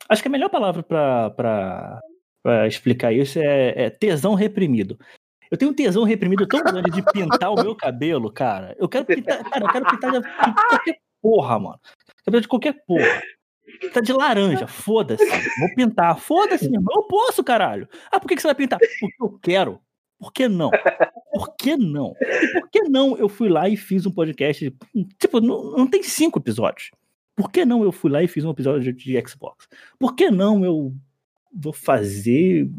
Acho 0.08 0.22
que 0.22 0.28
a 0.28 0.32
melhor 0.32 0.50
palavra 0.50 0.82
pra 0.84 2.02
explicar 2.68 3.14
isso, 3.14 3.40
é, 3.40 3.86
é 3.86 3.90
tesão 3.90 4.34
reprimido. 4.34 4.98
Eu 5.52 5.58
tenho 5.58 5.72
um 5.72 5.74
tesão 5.74 6.04
reprimido 6.04 6.48
tão 6.48 6.62
grande 6.62 6.92
de 6.92 7.02
pintar 7.12 7.52
o 7.52 7.62
meu 7.62 7.76
cabelo, 7.76 8.32
cara. 8.32 8.76
Eu 8.78 8.88
quero 8.88 9.06
pintar, 9.06 9.44
cara, 9.50 9.66
eu 9.66 9.72
quero 9.72 9.86
pintar 9.86 10.12
de 10.12 10.28
qualquer 10.70 11.00
porra, 11.22 11.60
mano. 11.60 11.80
Cabelo 12.30 12.42
de 12.42 12.48
qualquer 12.48 12.74
porra. 12.86 13.24
Tá 13.92 14.02
de 14.02 14.14
laranja, 14.14 14.68
foda-se. 14.68 15.26
Vou 15.60 15.74
pintar, 15.76 16.20
foda-se, 16.20 16.70
meu. 16.70 16.82
Eu 16.92 17.04
posso, 17.04 17.44
caralho. 17.44 17.88
Ah, 18.12 18.20
por 18.20 18.28
que, 18.28 18.36
que 18.36 18.42
você 18.42 18.48
vai 18.48 18.56
pintar? 18.56 18.80
Porque 18.80 19.24
eu 19.24 19.40
quero. 19.42 19.80
Por 20.20 20.32
que 20.32 20.48
não? 20.48 20.70
Por 21.32 21.56
que 21.56 21.78
não? 21.78 22.14
E 22.20 22.60
por 22.60 22.70
que 22.70 22.84
não 22.84 23.18
eu 23.18 23.30
fui 23.30 23.50
lá 23.50 23.68
e 23.68 23.78
fiz 23.78 24.06
um 24.06 24.12
podcast? 24.12 24.76
Tipo, 25.18 25.40
não, 25.40 25.72
não 25.72 25.88
tem 25.88 26.04
cinco 26.04 26.40
episódios. 26.40 26.92
Por 27.36 27.50
que 27.50 27.66
não 27.66 27.84
eu 27.84 27.92
fui 27.92 28.12
lá 28.12 28.22
e 28.22 28.28
fiz 28.28 28.44
um 28.44 28.52
episódio 28.52 28.94
de 28.94 29.28
Xbox? 29.28 29.68
Por 29.98 30.14
que 30.14 30.30
não 30.30 30.64
eu 30.66 30.94
vou 31.54 31.74
fazer 31.74 32.70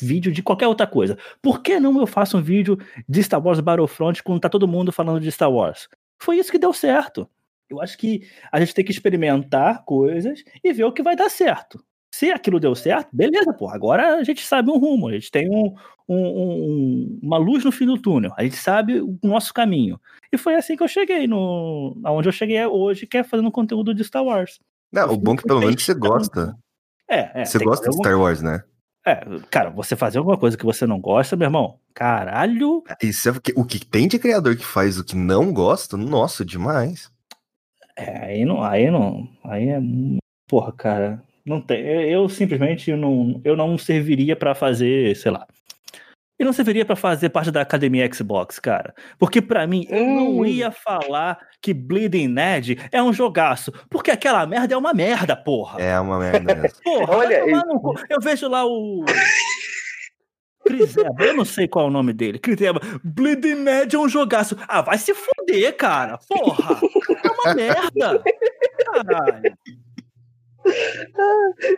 vídeo 0.00 0.32
de 0.32 0.42
qualquer 0.42 0.66
outra 0.66 0.86
coisa? 0.86 1.18
Por 1.42 1.62
que 1.62 1.78
não 1.78 1.98
eu 1.98 2.06
faço 2.06 2.38
um 2.38 2.42
vídeo 2.42 2.78
de 3.08 3.22
Star 3.22 3.44
Wars 3.44 3.60
Battlefront 3.60 4.22
quando 4.22 4.40
tá 4.40 4.48
todo 4.48 4.66
mundo 4.66 4.90
falando 4.90 5.20
de 5.20 5.30
Star 5.30 5.52
Wars? 5.52 5.88
Foi 6.18 6.38
isso 6.38 6.50
que 6.50 6.58
deu 6.58 6.72
certo. 6.72 7.28
Eu 7.74 7.82
acho 7.82 7.98
que 7.98 8.26
a 8.50 8.60
gente 8.60 8.74
tem 8.74 8.84
que 8.84 8.92
experimentar 8.92 9.84
coisas 9.84 10.42
e 10.62 10.72
ver 10.72 10.84
o 10.84 10.92
que 10.92 11.02
vai 11.02 11.16
dar 11.16 11.30
certo. 11.30 11.82
Se 12.14 12.30
aquilo 12.30 12.60
deu 12.60 12.74
certo, 12.76 13.08
beleza, 13.12 13.52
pô. 13.52 13.68
Agora 13.68 14.16
a 14.16 14.22
gente 14.22 14.46
sabe 14.46 14.70
um 14.70 14.78
rumo, 14.78 15.08
a 15.08 15.12
gente 15.12 15.30
tem 15.30 15.50
um, 15.50 15.74
um, 16.08 16.16
um, 16.16 17.20
uma 17.22 17.38
luz 17.38 17.64
no 17.64 17.72
fim 17.72 17.86
do 17.86 18.00
túnel, 18.00 18.32
a 18.36 18.44
gente 18.44 18.56
sabe 18.56 19.00
o 19.00 19.18
nosso 19.22 19.52
caminho. 19.52 20.00
E 20.32 20.38
foi 20.38 20.54
assim 20.54 20.76
que 20.76 20.82
eu 20.82 20.88
cheguei 20.88 21.26
no. 21.26 21.98
aonde 22.04 22.28
eu 22.28 22.32
cheguei 22.32 22.64
hoje, 22.66 23.06
que 23.06 23.18
é 23.18 23.24
fazendo 23.24 23.50
conteúdo 23.50 23.92
de 23.92 24.04
Star 24.04 24.24
Wars. 24.24 24.60
Não, 24.92 25.12
o 25.12 25.16
bom 25.16 25.34
é 25.34 25.36
que 25.38 25.42
pelo 25.42 25.60
menos 25.60 25.82
você 25.82 25.92
gosta. 25.92 26.56
É, 27.10 27.42
é. 27.42 27.44
Você 27.44 27.58
gosta 27.58 27.90
de 27.90 27.96
Star 27.96 28.18
Wars, 28.18 28.40
né? 28.40 28.62
É, 29.06 29.20
cara, 29.50 29.68
você 29.68 29.94
fazer 29.94 30.18
alguma 30.18 30.38
coisa 30.38 30.56
que 30.56 30.64
você 30.64 30.86
não 30.86 30.98
gosta, 30.98 31.36
meu 31.36 31.46
irmão, 31.46 31.78
caralho. 31.92 32.82
Isso 33.02 33.28
é 33.28 33.32
o 33.32 33.40
que, 33.40 33.52
o 33.54 33.64
que 33.64 33.84
tem 33.84 34.08
de 34.08 34.18
criador 34.18 34.56
que 34.56 34.64
faz 34.64 34.98
o 34.98 35.04
que 35.04 35.14
não 35.14 35.52
gosta, 35.52 35.96
nossa, 35.96 36.44
demais. 36.44 37.10
É, 37.96 38.24
aí 38.26 38.44
não, 38.44 38.62
aí 38.62 38.90
não, 38.90 39.28
aí 39.44 39.68
é, 39.68 39.80
porra, 40.48 40.72
cara, 40.72 41.22
não 41.46 41.60
tem, 41.60 41.80
eu 41.84 42.28
simplesmente 42.28 42.92
não, 42.94 43.40
eu 43.44 43.56
não 43.56 43.78
serviria 43.78 44.34
para 44.34 44.54
fazer, 44.54 45.14
sei 45.16 45.30
lá. 45.30 45.46
Eu 46.36 46.46
não 46.46 46.52
serviria 46.52 46.84
para 46.84 46.96
fazer 46.96 47.28
parte 47.28 47.52
da 47.52 47.60
academia 47.60 48.12
Xbox, 48.12 48.58
cara. 48.58 48.92
Porque 49.20 49.40
para 49.40 49.64
mim, 49.68 49.86
eu 49.88 50.04
não 50.04 50.38
Hum. 50.38 50.44
ia 50.44 50.72
falar 50.72 51.38
que 51.62 51.72
Bleeding 51.72 52.26
Ned 52.26 52.76
é 52.90 53.00
um 53.00 53.12
jogaço. 53.12 53.70
Porque 53.88 54.10
aquela 54.10 54.44
merda 54.44 54.74
é 54.74 54.76
uma 54.76 54.92
merda, 54.92 55.36
porra. 55.36 55.80
É 55.80 55.98
uma 56.00 56.18
merda 56.18 56.56
mesmo. 56.56 56.76
Porra, 56.82 57.16
Olha, 57.16 57.40
cu. 57.78 57.94
eu 58.10 58.20
vejo 58.20 58.48
lá 58.48 58.66
o. 58.66 59.04
Chris 60.66 60.96
Eba, 60.96 61.24
eu 61.24 61.34
não 61.34 61.44
sei 61.44 61.68
qual 61.68 61.86
é 61.86 61.88
o 61.88 61.92
nome 61.92 62.12
dele. 62.12 62.38
Chris 62.38 62.60
Eba, 62.60 62.80
Bleeding 63.02 63.56
Ned 63.56 63.94
é 63.94 63.98
um 63.98 64.08
jogaço. 64.08 64.56
Ah, 64.66 64.80
vai 64.80 64.98
se 64.98 65.12
fuder, 65.14 65.76
cara. 65.76 66.18
Porra. 66.28 66.80
É 67.24 67.30
uma 67.30 67.54
merda. 67.54 68.22
Caralho. 68.84 69.56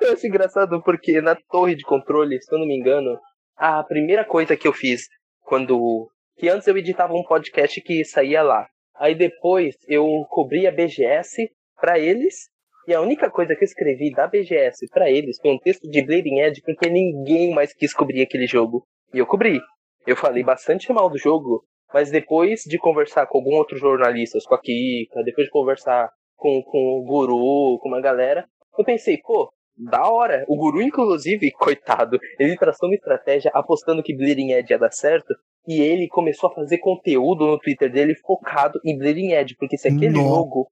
Eu 0.01 0.13
acho 0.13 0.27
engraçado 0.27 0.81
porque 0.83 1.21
na 1.21 1.35
torre 1.35 1.75
de 1.75 1.83
controle, 1.83 2.41
se 2.41 2.55
eu 2.55 2.59
não 2.59 2.67
me 2.67 2.77
engano, 2.77 3.19
a 3.57 3.83
primeira 3.83 4.25
coisa 4.25 4.57
que 4.57 4.67
eu 4.67 4.73
fiz 4.73 5.09
quando. 5.43 6.09
Que 6.37 6.49
antes 6.49 6.69
eu 6.69 6.77
editava 6.77 7.15
um 7.15 7.25
podcast 7.25 7.81
que 7.81 8.05
saía 8.05 8.43
lá. 8.43 8.69
Aí 8.95 9.15
depois 9.15 9.75
eu 9.89 10.07
cobri 10.29 10.67
a 10.67 10.71
BGS 10.71 11.51
pra 11.81 11.99
eles. 11.99 12.51
E 12.87 12.95
a 12.95 13.01
única 13.01 13.31
coisa 13.31 13.55
que 13.57 13.65
eu 13.65 13.67
escrevi 13.67 14.13
da 14.13 14.29
BGS 14.29 14.87
pra 14.93 15.11
eles 15.11 15.39
foi 15.41 15.51
um 15.51 15.59
texto 15.59 15.89
de 15.91 16.03
Bleeding 16.03 16.39
Edge, 16.39 16.63
porque 16.63 16.89
ninguém 16.89 17.53
mais 17.53 17.75
quis 17.75 17.93
cobrir 17.93 18.23
aquele 18.23 18.47
jogo. 18.47 18.87
E 19.13 19.19
eu 19.19 19.27
cobri. 19.27 19.61
Eu 20.07 20.17
falei 20.17 20.45
bastante 20.45 20.93
mal 20.93 21.11
do 21.11 21.19
jogo, 21.19 21.65
mas 21.93 22.11
depois 22.11 22.61
de 22.65 22.79
conversar 22.79 23.27
com 23.27 23.39
algum 23.39 23.57
outro 23.57 23.77
jornalista, 23.77 24.39
com 24.47 24.55
a 24.55 24.61
Kika, 24.61 25.25
depois 25.25 25.47
de 25.47 25.51
conversar 25.51 26.09
com, 26.37 26.63
com 26.63 27.01
o 27.01 27.05
Guru, 27.05 27.79
com 27.81 27.89
uma 27.89 28.01
galera, 28.01 28.47
eu 28.79 28.85
pensei, 28.85 29.19
pô, 29.19 29.51
da 29.77 30.09
hora. 30.09 30.45
O 30.49 30.57
Guru, 30.57 30.81
inclusive, 30.81 31.51
coitado, 31.59 32.19
ele 32.39 32.57
traçou 32.57 32.89
uma 32.89 32.95
estratégia 32.95 33.51
apostando 33.53 34.03
que 34.03 34.17
Bleeding 34.17 34.53
Edge 34.53 34.73
ia 34.73 34.79
dar 34.79 34.93
certo. 34.93 35.35
E 35.67 35.81
ele 35.81 36.07
começou 36.07 36.51
a 36.51 36.55
fazer 36.55 36.79
conteúdo 36.79 37.47
no 37.47 37.59
Twitter 37.59 37.91
dele 37.91 38.15
focado 38.25 38.79
em 38.85 38.97
Bleeding 38.97 39.33
Edge. 39.33 39.57
Porque 39.59 39.77
se 39.77 39.89
aquele 39.89 40.11
Nossa. 40.11 40.29
jogo 40.29 40.69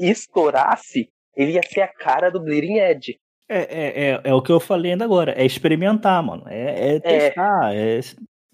estourasse, 0.00 1.10
ele 1.36 1.52
ia 1.52 1.62
ser 1.62 1.82
a 1.82 1.88
cara 1.88 2.30
do 2.30 2.40
Bleeding 2.42 2.78
Edge. 2.78 3.16
É, 3.48 3.58
é, 3.58 4.10
é, 4.10 4.20
é 4.24 4.34
o 4.34 4.42
que 4.42 4.50
eu 4.52 4.60
falei 4.60 4.92
ainda 4.92 5.04
agora. 5.04 5.32
É 5.32 5.44
experimentar, 5.44 6.22
mano. 6.22 6.44
É, 6.48 6.96
é 6.96 7.00
testar. 7.00 7.74
É, 7.74 8.00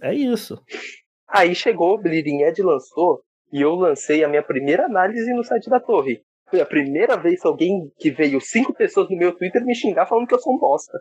é 0.02 0.14
isso. 0.14 0.60
Aí 1.28 1.54
chegou, 1.54 1.94
o 1.94 1.98
Bleeding 2.02 2.42
Edge 2.42 2.62
lançou. 2.62 3.20
E 3.52 3.60
eu 3.62 3.74
lancei 3.74 4.22
a 4.24 4.28
minha 4.28 4.42
primeira 4.42 4.84
análise 4.86 5.32
no 5.32 5.42
site 5.44 5.70
da 5.70 5.80
torre. 5.80 6.20
Foi 6.50 6.60
a 6.60 6.66
primeira 6.66 7.16
vez 7.16 7.40
que 7.40 7.46
alguém 7.46 7.90
que 7.98 8.10
veio 8.10 8.40
cinco 8.40 8.74
pessoas 8.74 9.08
no 9.10 9.16
meu 9.16 9.34
Twitter 9.36 9.64
me 9.64 9.74
xingar 9.74 10.06
falando 10.06 10.26
que 10.26 10.34
eu 10.34 10.38
sou 10.40 10.54
um 10.54 10.58
bosta. 10.58 10.98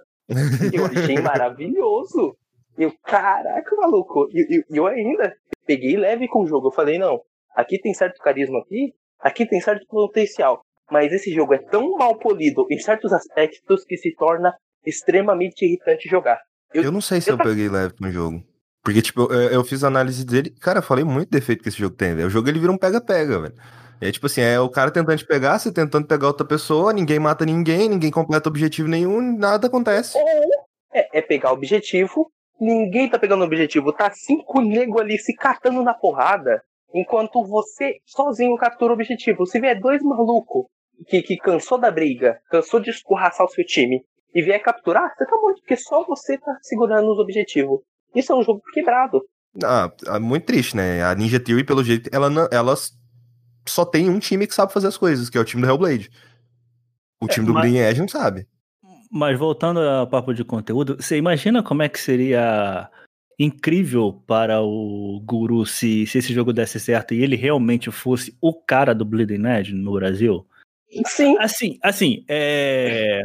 Eu 0.74 0.86
achei 0.86 1.16
maravilhoso. 1.22 2.36
Eu, 2.78 2.94
caraca, 3.04 3.76
maluco. 3.78 4.28
E 4.32 4.58
e- 4.58 4.64
e 4.70 4.78
eu, 4.78 4.86
ainda 4.86 5.34
peguei 5.66 5.96
leve 5.98 6.28
com 6.28 6.44
o 6.44 6.48
jogo. 6.48 6.68
Eu 6.68 6.72
falei, 6.72 6.98
não, 7.00 7.20
aqui 7.56 7.80
tem 7.80 7.94
certo 7.94 8.22
carisma 8.22 8.60
aqui, 8.60 8.94
aqui 9.20 9.46
tem 9.48 9.60
certo 9.60 9.86
potencial. 9.88 10.62
Mas 10.92 11.12
esse 11.12 11.34
jogo 11.34 11.54
é 11.54 11.58
tão 11.58 11.98
mal 11.98 12.18
polido 12.18 12.66
em 12.72 12.78
certos 12.80 13.12
aspectos 13.14 13.84
que 13.84 13.98
se 13.98 14.14
torna 14.16 14.54
extremamente 14.86 15.66
irritante 15.66 16.08
jogar. 16.10 16.40
Eu- 16.74 16.84
Eu 16.84 16.92
não 16.92 17.02
sei 17.02 17.22
se 17.22 17.30
eu 17.30 17.38
peguei 17.38 17.70
leve 17.70 17.94
com 17.96 18.06
o 18.06 18.12
jogo. 18.12 18.44
Porque, 18.84 19.02
tipo, 19.02 19.24
eu, 19.34 19.50
eu 19.50 19.64
fiz 19.66 19.84
a 19.84 19.88
análise 19.88 20.26
dele. 20.26 20.50
Cara, 20.62 20.80
eu 20.80 20.84
falei 20.84 21.04
muito 21.04 21.30
defeito 21.30 21.62
que 21.62 21.70
esse 21.70 21.78
jogo 21.80 21.96
tem, 21.96 22.16
velho. 22.16 22.28
O 22.28 22.30
jogo 22.30 22.48
ele 22.48 22.60
vira 22.60 22.72
um 22.72 22.78
pega-pega, 22.78 23.40
velho. 23.42 23.54
É 24.00 24.12
tipo 24.12 24.28
assim, 24.28 24.42
é 24.42 24.60
o 24.60 24.70
cara 24.70 24.92
tentando 24.92 25.18
te 25.18 25.26
pegar, 25.26 25.58
você 25.60 25.74
tentando 25.74 26.06
pegar 26.08 26.28
outra 26.28 26.46
pessoa, 26.46 26.94
ninguém 26.94 27.20
mata 27.20 27.44
ninguém, 27.46 27.90
ninguém 27.90 28.12
completa 28.12 28.48
objetivo 28.48 28.88
nenhum, 28.88 29.36
nada 29.38 29.68
acontece. 29.68 30.16
Ou 30.18 30.26
é, 30.94 31.18
é 31.18 31.22
pegar 31.22 31.52
objetivo, 31.52 32.32
ninguém 32.62 33.10
tá 33.10 33.18
pegando 33.18 33.44
objetivo, 33.44 33.92
tá 33.92 34.12
cinco 34.14 34.62
nego 34.62 35.00
ali 35.02 35.18
se 35.18 35.34
catando 35.34 35.82
na 35.84 35.96
porrada, 35.96 36.62
enquanto 36.94 37.44
você 37.46 37.96
sozinho 38.06 38.56
captura 38.58 38.92
o 38.92 38.96
objetivo. 38.96 39.46
Se 39.48 39.60
vier 39.60 39.80
dois 39.80 40.02
malucos 40.04 40.66
que, 41.08 41.22
que 41.22 41.38
cansou 41.38 41.78
da 41.78 41.92
briga, 41.92 42.40
cansou 42.50 42.80
de 42.80 42.90
escorraçar 42.90 43.46
o 43.46 43.50
seu 43.50 43.66
time, 43.66 44.02
e 44.34 44.42
vier 44.42 44.62
capturar, 44.62 45.14
você 45.16 45.26
tá 45.26 45.36
morto, 45.38 45.60
porque 45.62 45.76
só 45.78 46.06
você 46.06 46.38
tá 46.38 46.58
segurando 46.62 47.12
os 47.12 47.20
objetivos. 47.20 47.80
Isso 48.16 48.32
é 48.32 48.36
um 48.36 48.44
jogo 48.44 48.62
quebrado. 48.74 49.22
Ah, 49.64 49.92
é 50.16 50.20
muito 50.20 50.46
triste, 50.46 50.76
né? 50.76 51.04
A 51.04 51.16
Ninja 51.16 51.40
Theory, 51.40 51.64
pelo 51.64 51.84
jeito, 51.84 52.10
ela, 52.14 52.30
não- 52.30 52.48
ela 52.52 52.76
só 53.68 53.84
tem 53.86 54.10
um 54.10 54.20
time 54.20 54.46
que 54.46 54.54
sabe 54.54 54.72
fazer 54.74 54.88
as 54.88 54.98
coisas, 54.98 55.30
que 55.30 55.38
é 55.38 55.42
o 55.42 55.46
time 55.46 55.62
do 55.64 55.68
Hellblade. 55.70 56.10
O 57.22 57.28
time 57.28 57.46
do 57.48 57.54
mas- 57.54 57.64
Bleeding 57.64 57.80
Edge 57.80 58.00
não 58.02 58.08
sabe. 58.08 58.48
Mas 59.10 59.40
voltando 59.40 59.80
ao 59.80 60.06
papo 60.08 60.34
de 60.34 60.44
conteúdo, 60.44 60.98
você 61.00 61.18
imagina 61.18 61.64
como 61.64 61.82
é 61.82 61.90
que 61.90 62.00
seria 62.00 62.90
incrível 63.40 64.14
para 64.28 64.62
o 64.62 65.22
Guru 65.24 65.66
se, 65.66 66.06
se 66.08 66.18
esse 66.18 66.34
jogo 66.34 66.52
desse 66.52 66.80
certo 66.80 67.14
e 67.14 67.24
ele 67.24 67.36
realmente 67.36 67.90
fosse 67.92 68.36
o 68.42 68.54
cara 68.54 68.94
do 68.94 69.06
Bleeding 69.06 69.46
Edge 69.48 69.74
no 69.74 69.94
Brasil? 69.94 70.46
Sim, 71.06 71.38
Assim, 71.40 71.78
assim, 71.84 72.24
é... 72.28 73.22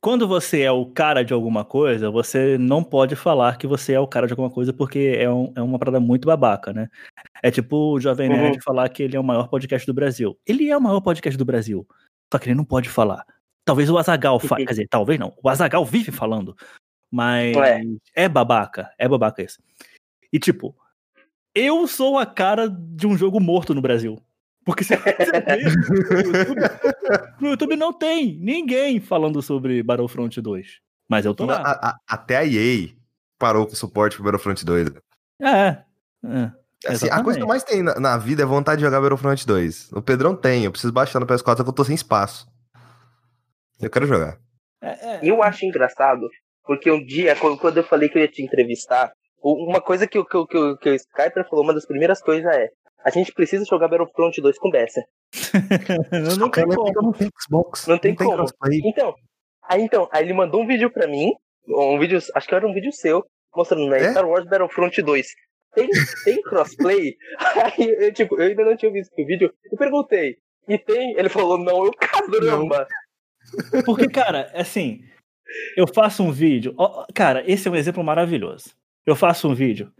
quando 0.00 0.26
você 0.26 0.62
é 0.62 0.70
o 0.72 0.86
cara 0.86 1.24
de 1.24 1.32
alguma 1.32 1.64
coisa, 1.64 2.10
você 2.10 2.58
não 2.58 2.82
pode 2.82 3.14
falar 3.16 3.56
que 3.56 3.66
você 3.66 3.92
é 3.94 4.00
o 4.00 4.06
cara 4.06 4.26
de 4.26 4.32
alguma 4.32 4.50
coisa 4.50 4.72
porque 4.72 5.14
é, 5.18 5.30
um- 5.30 5.52
é 5.56 5.62
uma 5.62 5.78
parada 5.78 6.00
muito 6.00 6.26
babaca, 6.26 6.72
né? 6.72 6.88
É 7.42 7.50
tipo 7.50 7.76
o 7.94 8.00
Jovem 8.00 8.28
Uhum. 8.30 8.36
Nerd 8.36 8.62
falar 8.62 8.88
que 8.88 9.02
ele 9.02 9.16
é 9.16 9.20
o 9.20 9.24
maior 9.24 9.48
podcast 9.48 9.86
do 9.86 9.94
Brasil. 9.94 10.36
Ele 10.46 10.68
é 10.68 10.76
o 10.76 10.80
maior 10.80 11.00
podcast 11.00 11.36
do 11.38 11.44
Brasil, 11.44 11.86
só 12.32 12.38
que 12.38 12.48
ele 12.48 12.54
não 12.56 12.64
pode 12.64 12.88
falar. 12.88 13.24
Talvez 13.64 13.88
o 13.88 13.96
Azagal 13.96 14.38
fa... 14.40 14.56
Uhum. 14.56 14.64
quer 14.64 14.70
dizer, 14.72 14.88
talvez 14.90 15.18
não. 15.18 15.32
O 15.42 15.48
Azagal 15.48 15.84
vive 15.86 16.10
falando, 16.12 16.54
mas 17.10 17.56
É. 17.56 17.80
é 18.14 18.28
babaca, 18.28 18.90
é 18.98 19.08
babaca 19.08 19.40
isso. 19.42 19.62
E 20.32 20.38
tipo, 20.38 20.76
eu 21.54 21.86
sou 21.86 22.18
a 22.18 22.26
cara 22.26 22.68
de 22.68 23.06
um 23.06 23.16
jogo 23.16 23.38
morto 23.40 23.72
no 23.74 23.80
Brasil. 23.80 24.18
Porque 24.64 24.82
se 24.84 24.96
você 24.96 25.14
no 25.90 25.96
YouTube, 26.36 26.60
no 27.40 27.48
YouTube 27.50 27.76
não 27.76 27.92
tem 27.92 28.38
ninguém 28.38 28.98
falando 29.00 29.42
sobre 29.42 29.82
Battlefront 29.82 30.40
2. 30.40 30.66
Mas 31.08 31.26
eu 31.26 31.34
tô 31.34 31.44
Na- 31.46 31.58
lá. 31.60 31.62
a- 31.70 31.88
a- 31.90 31.96
até 32.08 32.36
a 32.38 32.44
EA 32.46 32.88
parou 33.38 33.66
com 33.66 33.72
o 33.72 33.76
suporte 33.76 34.16
pro 34.16 34.24
Battlefront 34.24 34.64
2. 34.64 34.88
É, 35.42 35.68
é. 36.24 36.50
Assim, 36.86 37.08
a 37.10 37.22
coisa 37.22 37.38
que 37.38 37.42
eu 37.42 37.48
mais 37.48 37.62
tenho 37.64 37.82
na, 37.84 37.98
na 38.00 38.16
vida 38.18 38.42
é 38.42 38.46
vontade 38.46 38.78
de 38.78 38.84
jogar 38.84 39.00
Battlefront 39.00 39.46
2. 39.46 39.92
O 39.92 40.02
Pedrão 40.02 40.34
tem, 40.36 40.64
eu 40.64 40.70
preciso 40.70 40.92
baixar 40.92 41.20
no 41.20 41.26
PS4, 41.26 41.56
só 41.58 41.62
que 41.64 41.68
eu 41.68 41.72
tô 41.74 41.84
sem 41.84 41.94
espaço. 41.94 42.46
Eu 43.80 43.90
quero 43.90 44.06
jogar. 44.06 44.38
É, 44.82 45.14
é. 45.16 45.20
eu 45.22 45.42
acho 45.42 45.64
engraçado, 45.66 46.28
porque 46.64 46.90
um 46.90 47.04
dia, 47.04 47.34
quando 47.36 47.58
quando 47.58 47.78
eu 47.78 47.84
falei 47.84 48.08
que 48.08 48.18
eu 48.18 48.22
ia 48.22 48.28
te 48.28 48.42
entrevistar, 48.42 49.12
uma 49.42 49.80
coisa 49.80 50.06
que, 50.06 50.18
o- 50.18 50.24
que, 50.24 50.36
o- 50.36 50.46
que, 50.46 50.76
que 50.78 50.90
o 50.90 50.94
Skyper 50.94 51.48
falou, 51.48 51.64
uma 51.64 51.74
das 51.74 51.86
primeiras 51.86 52.20
coisas 52.22 52.44
é: 52.54 52.68
a 53.04 53.10
gente 53.10 53.32
precisa 53.32 53.64
jogar 53.64 53.88
Battlefront 53.88 54.40
2 54.40 54.58
com 54.58 54.70
Bessa. 54.70 55.04
Eu 56.10 56.36
não 56.38 56.50
tem 56.50 56.64
como. 56.66 57.02
não 57.02 57.12
tem 57.12 57.28
Xbox. 57.40 57.86
Não 57.86 57.98
tem 57.98 58.14
como. 58.14 58.32
crossplay. 58.32 58.80
Então, 58.84 59.14
aí 59.68 59.82
então, 59.82 60.08
aí 60.10 60.24
ele 60.24 60.32
mandou 60.32 60.62
um 60.62 60.66
vídeo 60.66 60.90
pra 60.90 61.06
mim 61.06 61.32
um 61.68 61.98
vídeo, 61.98 62.18
acho 62.34 62.48
que 62.48 62.54
era 62.54 62.66
um 62.66 62.74
vídeo 62.74 62.92
seu, 62.92 63.24
mostrando, 63.54 63.88
né? 63.88 63.98
É? 63.98 64.10
Star 64.10 64.26
Wars 64.26 64.44
Battlefront 64.44 65.00
2. 65.00 65.26
Tem, 65.74 65.88
tem 66.24 66.42
crossplay? 66.42 67.16
Aí 67.76 68.06
eu, 68.06 68.12
tipo, 68.12 68.40
eu 68.40 68.46
ainda 68.46 68.64
não 68.64 68.76
tinha 68.76 68.92
visto 68.92 69.12
o 69.18 69.26
vídeo. 69.26 69.52
Eu 69.70 69.76
perguntei. 69.76 70.36
E 70.68 70.78
tem? 70.78 71.18
Ele 71.18 71.28
falou, 71.28 71.58
não, 71.58 71.84
eu 71.84 71.90
caramba. 71.92 72.86
Porque, 73.84 74.08
cara, 74.08 74.52
assim, 74.54 75.02
eu 75.76 75.86
faço 75.92 76.22
um 76.22 76.30
vídeo. 76.30 76.74
ó, 76.78 77.04
Cara, 77.12 77.42
esse 77.50 77.66
é 77.66 77.70
um 77.70 77.74
exemplo 77.74 78.04
maravilhoso. 78.04 78.70
Eu 79.04 79.16
faço 79.16 79.48
um 79.48 79.54
vídeo, 79.54 79.92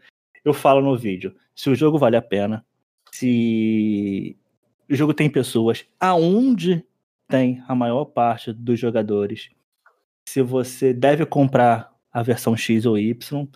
eu 0.44 0.55
falo 0.55 0.81
no 0.81 0.97
vídeo 0.97 1.35
se 1.55 1.68
o 1.68 1.74
jogo 1.74 1.98
vale 1.98 2.16
a 2.16 2.22
pena, 2.22 2.64
se 3.14 4.36
o 4.90 4.94
jogo 4.94 5.14
tem 5.14 5.30
pessoas, 5.30 5.84
aonde 6.00 6.84
tem 7.28 7.62
a 7.68 7.74
maior 7.74 8.04
parte 8.06 8.52
dos 8.52 8.78
jogadores, 8.78 9.50
se 10.28 10.42
você 10.42 10.92
deve 10.92 11.24
comprar 11.24 11.92
a 12.12 12.22
versão 12.22 12.56
X 12.56 12.84
ou 12.86 12.98
Y. 12.98 13.46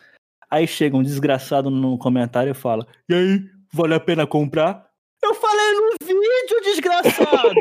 Aí 0.51 0.67
chega 0.67 0.97
um 0.97 1.03
desgraçado 1.03 1.71
no 1.71 1.99
comentário 1.99 2.53
e 2.53 2.55
fala: 2.55 2.87
E 3.09 3.15
aí, 3.15 3.45
vale 3.73 3.95
a 3.95 4.01
pena 4.01 4.27
comprar? 4.27 4.89
Eu 5.21 5.35
falei 5.35 5.73
no 5.73 6.07
vídeo, 6.07 6.61
desgraçado! 6.63 7.53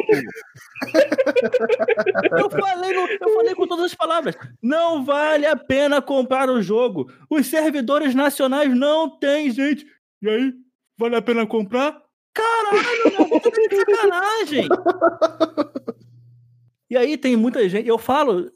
eu, 2.37 2.49
falei 2.51 2.93
no- 2.93 3.07
eu 3.09 3.33
falei 3.33 3.55
com 3.55 3.67
todas 3.67 3.85
as 3.85 3.95
palavras. 3.95 4.35
Não 4.61 5.03
vale 5.03 5.47
a 5.47 5.55
pena 5.55 5.99
comprar 6.01 6.47
o 6.49 6.61
jogo. 6.61 7.11
Os 7.27 7.47
servidores 7.47 8.13
nacionais 8.13 8.71
não 8.77 9.09
tem, 9.09 9.49
gente. 9.51 9.85
E 10.21 10.29
aí, 10.29 10.53
vale 10.97 11.15
a 11.15 11.21
pena 11.21 11.45
comprar? 11.45 12.01
Caralho, 12.33 13.29
meu, 13.29 13.39
tá 13.39 13.49
de 13.49 13.75
sacanagem. 13.75 14.67
E 16.89 16.95
aí 16.95 17.17
tem 17.17 17.35
muita 17.35 17.67
gente. 17.67 17.87
Eu 17.87 17.97
falo. 17.97 18.51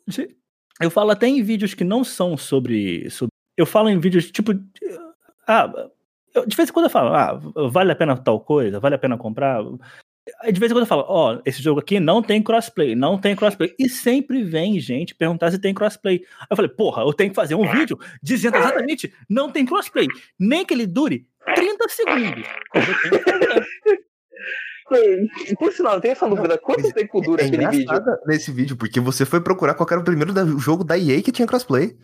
Eu 0.80 0.90
falo 0.90 1.12
até 1.12 1.28
em 1.28 1.42
vídeos 1.44 1.74
que 1.74 1.84
não 1.84 2.04
são 2.04 2.38
sobre. 2.38 3.10
sobre 3.10 3.32
eu 3.58 3.66
falo 3.66 3.90
em 3.90 4.00
vídeos 4.00 4.32
tipo. 4.32 4.52
Ah, 5.48 5.72
eu- 6.34 6.46
de 6.46 6.56
vez 6.56 6.70
em 6.70 6.74
quando 6.74 6.86
eu 6.86 6.90
falo, 6.90 7.14
ah, 7.14 7.40
vale 7.70 7.92
a 7.92 7.96
pena 7.96 8.16
tal 8.18 8.40
coisa, 8.40 8.80
vale 8.80 8.96
a 8.96 9.00
pena 9.00 9.18
comprar. 9.18 9.62
De 9.64 10.60
vez 10.60 10.72
em 10.72 10.76
quando 10.76 10.84
eu 10.84 10.88
falo, 10.88 11.04
ó, 11.08 11.42
esse 11.46 11.62
jogo 11.62 11.80
aqui 11.82 12.00
não 12.00 12.22
tem 12.22 12.42
crossplay, 12.42 12.96
não 12.96 13.18
tem 13.20 13.36
crossplay. 13.36 13.76
E 13.78 13.90
sempre 13.90 14.44
vem 14.44 14.80
gente 14.80 15.14
perguntar 15.16 15.52
se 15.52 15.60
tem 15.60 15.74
crossplay. 15.74 16.24
Eu 16.50 16.56
falei, 16.56 16.70
porra, 16.72 17.04
eu 17.04 17.12
tenho 17.14 17.32
que 17.32 17.36
fazer 17.36 17.56
um 17.56 17.70
vídeo 17.70 18.00
dizendo 18.24 18.56
exatamente, 18.58 19.12
não 19.28 19.52
tem 19.52 19.66
crossplay. 19.66 20.08
Nem 20.40 20.64
que 20.66 20.74
ele 20.74 20.86
dure 20.88 21.28
30 21.56 21.90
segundos. 21.90 22.48
Que 24.90 25.56
Por 25.58 25.72
sinal, 25.72 25.96
eu 25.96 26.02
tenho 26.02 26.12
essa 26.12 26.28
dúvida. 26.28 26.58
Quanto 26.58 26.92
tempo 26.94 27.22
dura 27.22 27.44
É 27.44 27.46
aquele 27.48 27.68
vídeo? 27.68 28.02
nesse 28.26 28.52
vídeo, 28.52 28.76
porque 28.76 29.00
você 29.00 29.26
foi 29.26 29.40
procurar 29.42 29.74
qual 29.74 29.88
era 29.90 30.02
o 30.02 30.04
primeiro 30.04 30.34
da- 30.34 30.46
jogo 30.46 30.84
da 30.84 30.98
EA 30.98 31.22
que 31.22 31.32
tinha 31.32 31.48
crossplay. 31.48 31.98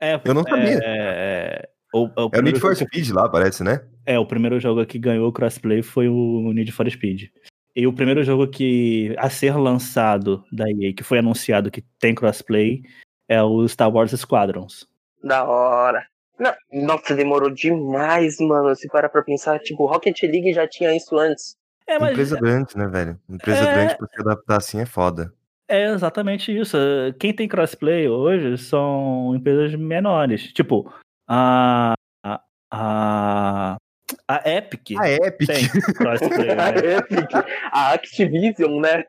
É, 0.00 0.20
Eu 0.24 0.32
não 0.34 0.42
sabia. 0.44 0.78
É, 0.82 0.82
é, 0.84 1.68
o, 1.92 2.04
o 2.04 2.10
É 2.16 2.22
o 2.22 2.30
primeiro 2.30 2.56
Need 2.56 2.60
for 2.60 2.74
jogo- 2.74 2.86
Speed 2.88 3.10
lá, 3.10 3.28
parece, 3.28 3.64
né? 3.64 3.84
É, 4.06 4.18
o 4.18 4.24
primeiro 4.26 4.58
jogo 4.60 4.84
que 4.86 4.98
ganhou 4.98 5.28
o 5.28 5.32
crossplay 5.32 5.82
foi 5.82 6.08
o 6.08 6.52
Need 6.54 6.70
for 6.72 6.88
Speed. 6.90 7.24
E 7.74 7.86
o 7.86 7.92
primeiro 7.92 8.22
jogo 8.24 8.48
que 8.48 9.14
a 9.18 9.28
ser 9.30 9.56
lançado 9.56 10.44
da 10.52 10.64
EA, 10.70 10.92
que 10.94 11.02
foi 11.04 11.18
anunciado 11.18 11.70
que 11.70 11.82
tem 11.98 12.14
crossplay, 12.14 12.82
é 13.28 13.42
o 13.42 13.66
Star 13.68 13.92
Wars 13.92 14.12
Squadrons. 14.12 14.86
Da 15.22 15.44
hora. 15.44 16.04
Não, 16.40 16.54
nossa, 16.72 17.14
demorou 17.14 17.50
demais, 17.50 18.38
mano. 18.40 18.74
Se 18.74 18.88
parar 18.88 19.08
pra 19.10 19.22
pensar, 19.22 19.58
tipo, 19.60 19.86
Rocket 19.86 20.22
League 20.22 20.52
já 20.54 20.66
tinha 20.66 20.96
isso 20.96 21.16
antes. 21.18 21.54
É, 21.86 21.98
mas 21.98 22.12
Empresa 22.12 22.40
grande, 22.40 22.76
né, 22.78 22.86
velho? 22.86 23.20
Empresa 23.28 23.64
É. 23.64 23.72
grande 23.74 23.96
pra 23.98 24.06
se 24.08 24.20
adaptar 24.20 24.56
assim 24.56 24.80
é 24.80 24.86
foda. 24.86 25.32
é 25.68 25.90
exatamente 25.92 26.56
isso. 26.56 26.76
Quem 27.18 27.32
tem 27.34 27.46
crossplay 27.46 28.08
hoje 28.08 28.56
são 28.58 29.34
empresas 29.36 29.74
menores. 29.74 30.52
Tipo, 30.52 30.92
a. 31.28 31.92
A, 32.24 32.40
a, 32.72 33.76
a 34.28 34.50
Epic 34.50 34.92
A 34.98 35.10
Epic. 35.10 35.46
tem 35.48 35.68
crossplay. 35.94 36.50
A 36.58 36.72
né? 36.72 36.96
Epic, 36.96 37.30
a 37.72 37.92
Activision, 37.92 38.80
né? 38.80 39.04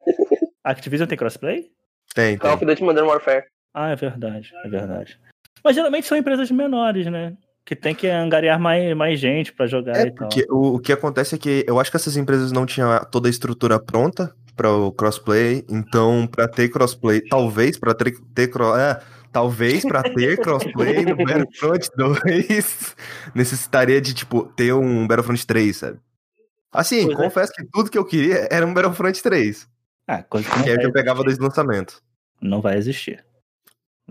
A 0.63 0.71
Activision 0.71 1.07
tem 1.07 1.17
crossplay? 1.17 1.71
Tem, 2.13 2.37
Call 2.37 2.57
tem. 2.57 2.57
of 2.57 2.65
Duty 2.65 2.83
Modern 2.83 3.07
Warfare. 3.07 3.45
Ah, 3.73 3.89
é 3.91 3.95
verdade, 3.95 4.51
é 4.65 4.69
verdade. 4.69 5.19
Mas 5.63 5.75
geralmente 5.75 6.07
são 6.07 6.17
empresas 6.17 6.49
menores, 6.51 7.05
né? 7.07 7.35
Que 7.63 7.75
tem 7.75 7.93
que 7.93 8.07
angariar 8.07 8.59
mais, 8.59 8.95
mais 8.97 9.19
gente 9.19 9.53
pra 9.53 9.67
jogar 9.67 9.95
É, 9.95 10.07
e 10.07 10.11
tal. 10.11 10.29
o, 10.49 10.75
o 10.75 10.79
que 10.79 10.91
acontece 10.91 11.35
é 11.35 11.37
que 11.37 11.63
eu 11.67 11.79
acho 11.79 11.91
que 11.91 11.97
essas 11.97 12.17
empresas 12.17 12.51
não 12.51 12.65
tinham 12.65 12.89
toda 13.11 13.27
a 13.27 13.29
estrutura 13.29 13.79
pronta 13.79 14.33
para 14.55 14.71
o 14.71 14.91
crossplay, 14.91 15.63
então 15.69 16.27
para 16.27 16.47
ter 16.47 16.69
crossplay, 16.69 17.21
talvez 17.21 17.77
para 17.79 17.93
ter, 17.93 18.13
ter 18.33 18.47
cro- 18.49 18.75
é, 18.75 18.99
talvez 19.31 19.83
para 19.83 20.01
ter 20.03 20.37
crossplay 20.41 21.05
no 21.05 21.15
Battlefront 21.15 21.89
2 21.95 22.95
necessitaria 23.35 24.01
de 24.01 24.13
tipo 24.13 24.43
ter 24.55 24.73
um 24.73 25.07
Battlefront 25.07 25.45
3, 25.45 25.77
sabe? 25.77 25.99
Assim, 26.71 27.05
Pois 27.05 27.19
é. 27.19 27.23
confesso 27.23 27.53
que 27.53 27.63
tudo 27.71 27.91
que 27.91 27.97
eu 27.97 28.05
queria 28.05 28.47
era 28.51 28.65
um 28.65 28.73
Battlefront 28.73 29.21
3, 29.21 29.67
Ah, 30.07 30.23
coisa 30.23 30.49
que 30.49 30.63
que 30.63 30.69
aí 30.69 30.75
eu 30.75 30.75
vai, 30.77 30.85
já 30.85 30.91
pegava 30.91 31.23
desde 31.23 31.41
o 31.41 31.45
lançamento. 31.45 32.01
não 32.41 32.59
vai 32.61 32.77
existir. 32.77 33.23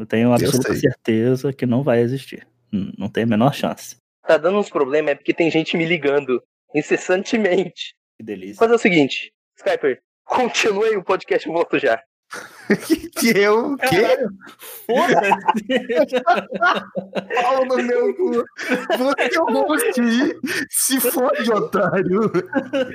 Eu 0.01 0.07
tenho 0.07 0.33
absoluta 0.33 0.73
sei. 0.73 0.81
certeza 0.81 1.53
que 1.53 1.67
não 1.67 1.83
vai 1.83 2.01
existir. 2.01 2.49
Não 2.73 3.07
tem 3.07 3.25
a 3.25 3.27
menor 3.27 3.53
chance. 3.53 3.97
Tá 4.27 4.39
dando 4.39 4.59
uns 4.59 4.71
problemas, 4.71 5.13
é 5.13 5.15
porque 5.15 5.35
tem 5.35 5.51
gente 5.51 5.77
me 5.77 5.85
ligando 5.85 6.43
incessantemente. 6.75 7.95
Que 8.19 8.25
delícia. 8.25 8.57
Fazer 8.57 8.75
o 8.75 8.79
seguinte, 8.79 9.31
Skyper, 9.59 10.01
continue 10.25 10.97
o 10.97 11.05
podcast, 11.05 11.47
eu 11.47 11.53
volto 11.53 11.79
já. 11.79 12.03
que, 13.19 13.37
eu, 13.37 13.77
que? 13.77 13.97
Foda-se! 14.87 16.23
Pau 17.43 17.65
no 17.67 17.77
meu 17.77 18.15
cu. 18.15 18.45
Você 18.97 19.37
é 19.37 19.41
o 19.41 19.45
host, 19.53 20.01
se 20.71 21.01
fode, 21.01 21.51
otário. 21.53 22.31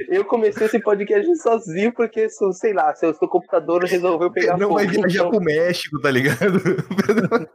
Eu 0.08 0.24
comecei 0.26 0.68
esse 0.68 0.80
podcast 0.80 1.36
sozinho 1.42 1.94
porque, 1.94 2.30
sei 2.30 2.74
lá, 2.74 2.96
seu, 2.96 3.14
seu 3.14 3.28
computador 3.28 3.84
resolveu 3.84 4.32
pegar 4.32 4.58
Não 4.58 4.74
vai 4.74 4.88
viajar 4.88 5.20
então, 5.20 5.32
pro 5.32 5.42
México, 5.42 6.00
tá 6.00 6.10
ligado? 6.12 6.60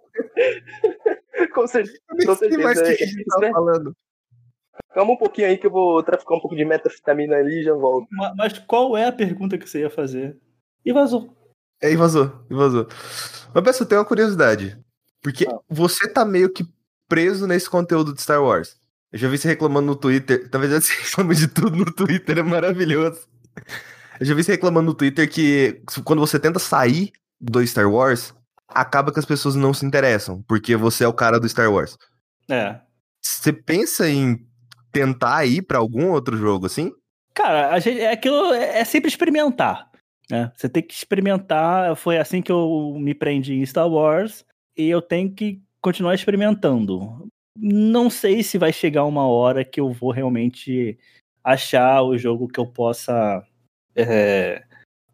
com 1.55 1.66
certeza. 1.66 1.98
Com 2.27 2.35
sei 2.36 2.57
mais 2.59 2.78
o 2.78 2.82
que 2.82 2.86
certeza. 2.89 3.05
a 3.05 3.07
gente 3.07 3.24
tá 3.24 3.51
falando. 3.52 3.97
Calma 4.94 5.12
um 5.12 5.16
pouquinho 5.16 5.48
aí 5.48 5.57
que 5.57 5.66
eu 5.66 5.70
vou 5.70 6.02
traficar 6.02 6.35
um 6.35 6.40
pouco 6.40 6.57
de 6.57 6.65
metafetamina 6.65 7.36
ali 7.36 7.61
e 7.61 7.62
já 7.62 7.74
volto. 7.74 8.07
Ma- 8.11 8.35
Mas 8.36 8.59
qual 8.59 8.97
é 8.97 9.07
a 9.07 9.12
pergunta 9.12 9.57
que 9.57 9.69
você 9.69 9.81
ia 9.81 9.90
fazer? 9.90 10.36
E 10.85 10.93
vazou. 10.93 11.36
É, 11.82 11.90
e 11.93 11.97
vazou, 11.97 12.44
e 12.51 12.55
vazou. 12.55 12.86
Mas 13.55 13.78
tenho 13.78 14.01
uma 14.01 14.05
curiosidade. 14.07 14.78
Porque 15.23 15.47
Ah. 15.47 15.59
você 15.69 16.09
tá 16.09 16.24
meio 16.24 16.52
que 16.52 16.65
preso 17.09 17.47
nesse 17.47 17.69
conteúdo 17.69 18.15
de 18.15 18.23
Star 18.23 18.43
Wars. 18.43 18.77
Eu 19.12 19.19
já 19.19 19.28
vi 19.28 19.36
você 19.39 19.48
reclamando 19.48 19.86
no 19.86 19.97
Twitter. 19.97 20.48
Talvez 20.48 20.73
você 20.73 20.93
reclama 21.02 21.35
de 21.35 21.48
tudo 21.48 21.77
no 21.77 21.85
Twitter, 21.86 22.39
é 22.39 22.43
maravilhoso. 22.43 23.27
Eu 24.20 24.27
já 24.27 24.35
vi 24.35 24.44
você 24.44 24.52
reclamando 24.52 24.86
no 24.86 24.94
Twitter 24.94 25.28
que 25.28 25.82
quando 26.05 26.20
você 26.20 26.39
tenta 26.39 26.59
sair 26.59 27.11
do 27.40 27.66
Star 27.66 27.90
Wars, 27.90 28.32
acaba 28.69 29.12
que 29.12 29.19
as 29.19 29.24
pessoas 29.24 29.57
não 29.57 29.74
se 29.74 29.85
interessam, 29.85 30.43
porque 30.47 30.77
você 30.77 31.05
é 31.05 31.09
o 31.09 31.12
cara 31.12 31.40
do 31.40 31.48
Star 31.48 31.73
Wars. 31.73 31.97
É. 32.48 32.78
Você 33.20 33.52
pensa 33.52 34.09
em 34.09 34.47
tentar 34.93 35.44
ir 35.47 35.62
pra 35.62 35.78
algum 35.78 36.11
outro 36.11 36.36
jogo 36.36 36.66
assim? 36.66 36.93
Cara, 37.35 37.73
a 37.73 37.78
gente, 37.81 38.01
é 38.01 38.12
aquilo, 38.12 38.52
é 38.52 38.81
é 38.81 38.85
sempre 38.85 39.09
experimentar. 39.09 39.90
Né? 40.31 40.52
Você 40.55 40.69
tem 40.69 40.82
que 40.82 40.94
experimentar. 40.94 41.94
Foi 41.97 42.19
assim 42.19 42.40
que 42.40 42.52
eu 42.52 42.97
me 42.98 43.15
prendi 43.15 43.55
em 43.55 43.66
Star 43.66 43.89
Wars. 43.89 44.44
E 44.77 44.89
eu 44.89 45.02
tenho 45.02 45.31
que 45.32 45.61
continuar 45.81 46.15
experimentando. 46.15 47.27
Não 47.59 48.09
sei 48.09 48.43
se 48.43 48.57
vai 48.57 48.73
chegar 48.73 49.05
uma 49.05 49.27
hora 49.27 49.65
que 49.65 49.81
eu 49.81 49.90
vou 49.93 50.11
realmente 50.12 50.98
achar 51.43 52.02
o 52.02 52.16
jogo 52.16 52.47
que 52.48 52.61
eu 52.61 52.66
possa 52.66 53.44
é, 53.97 54.62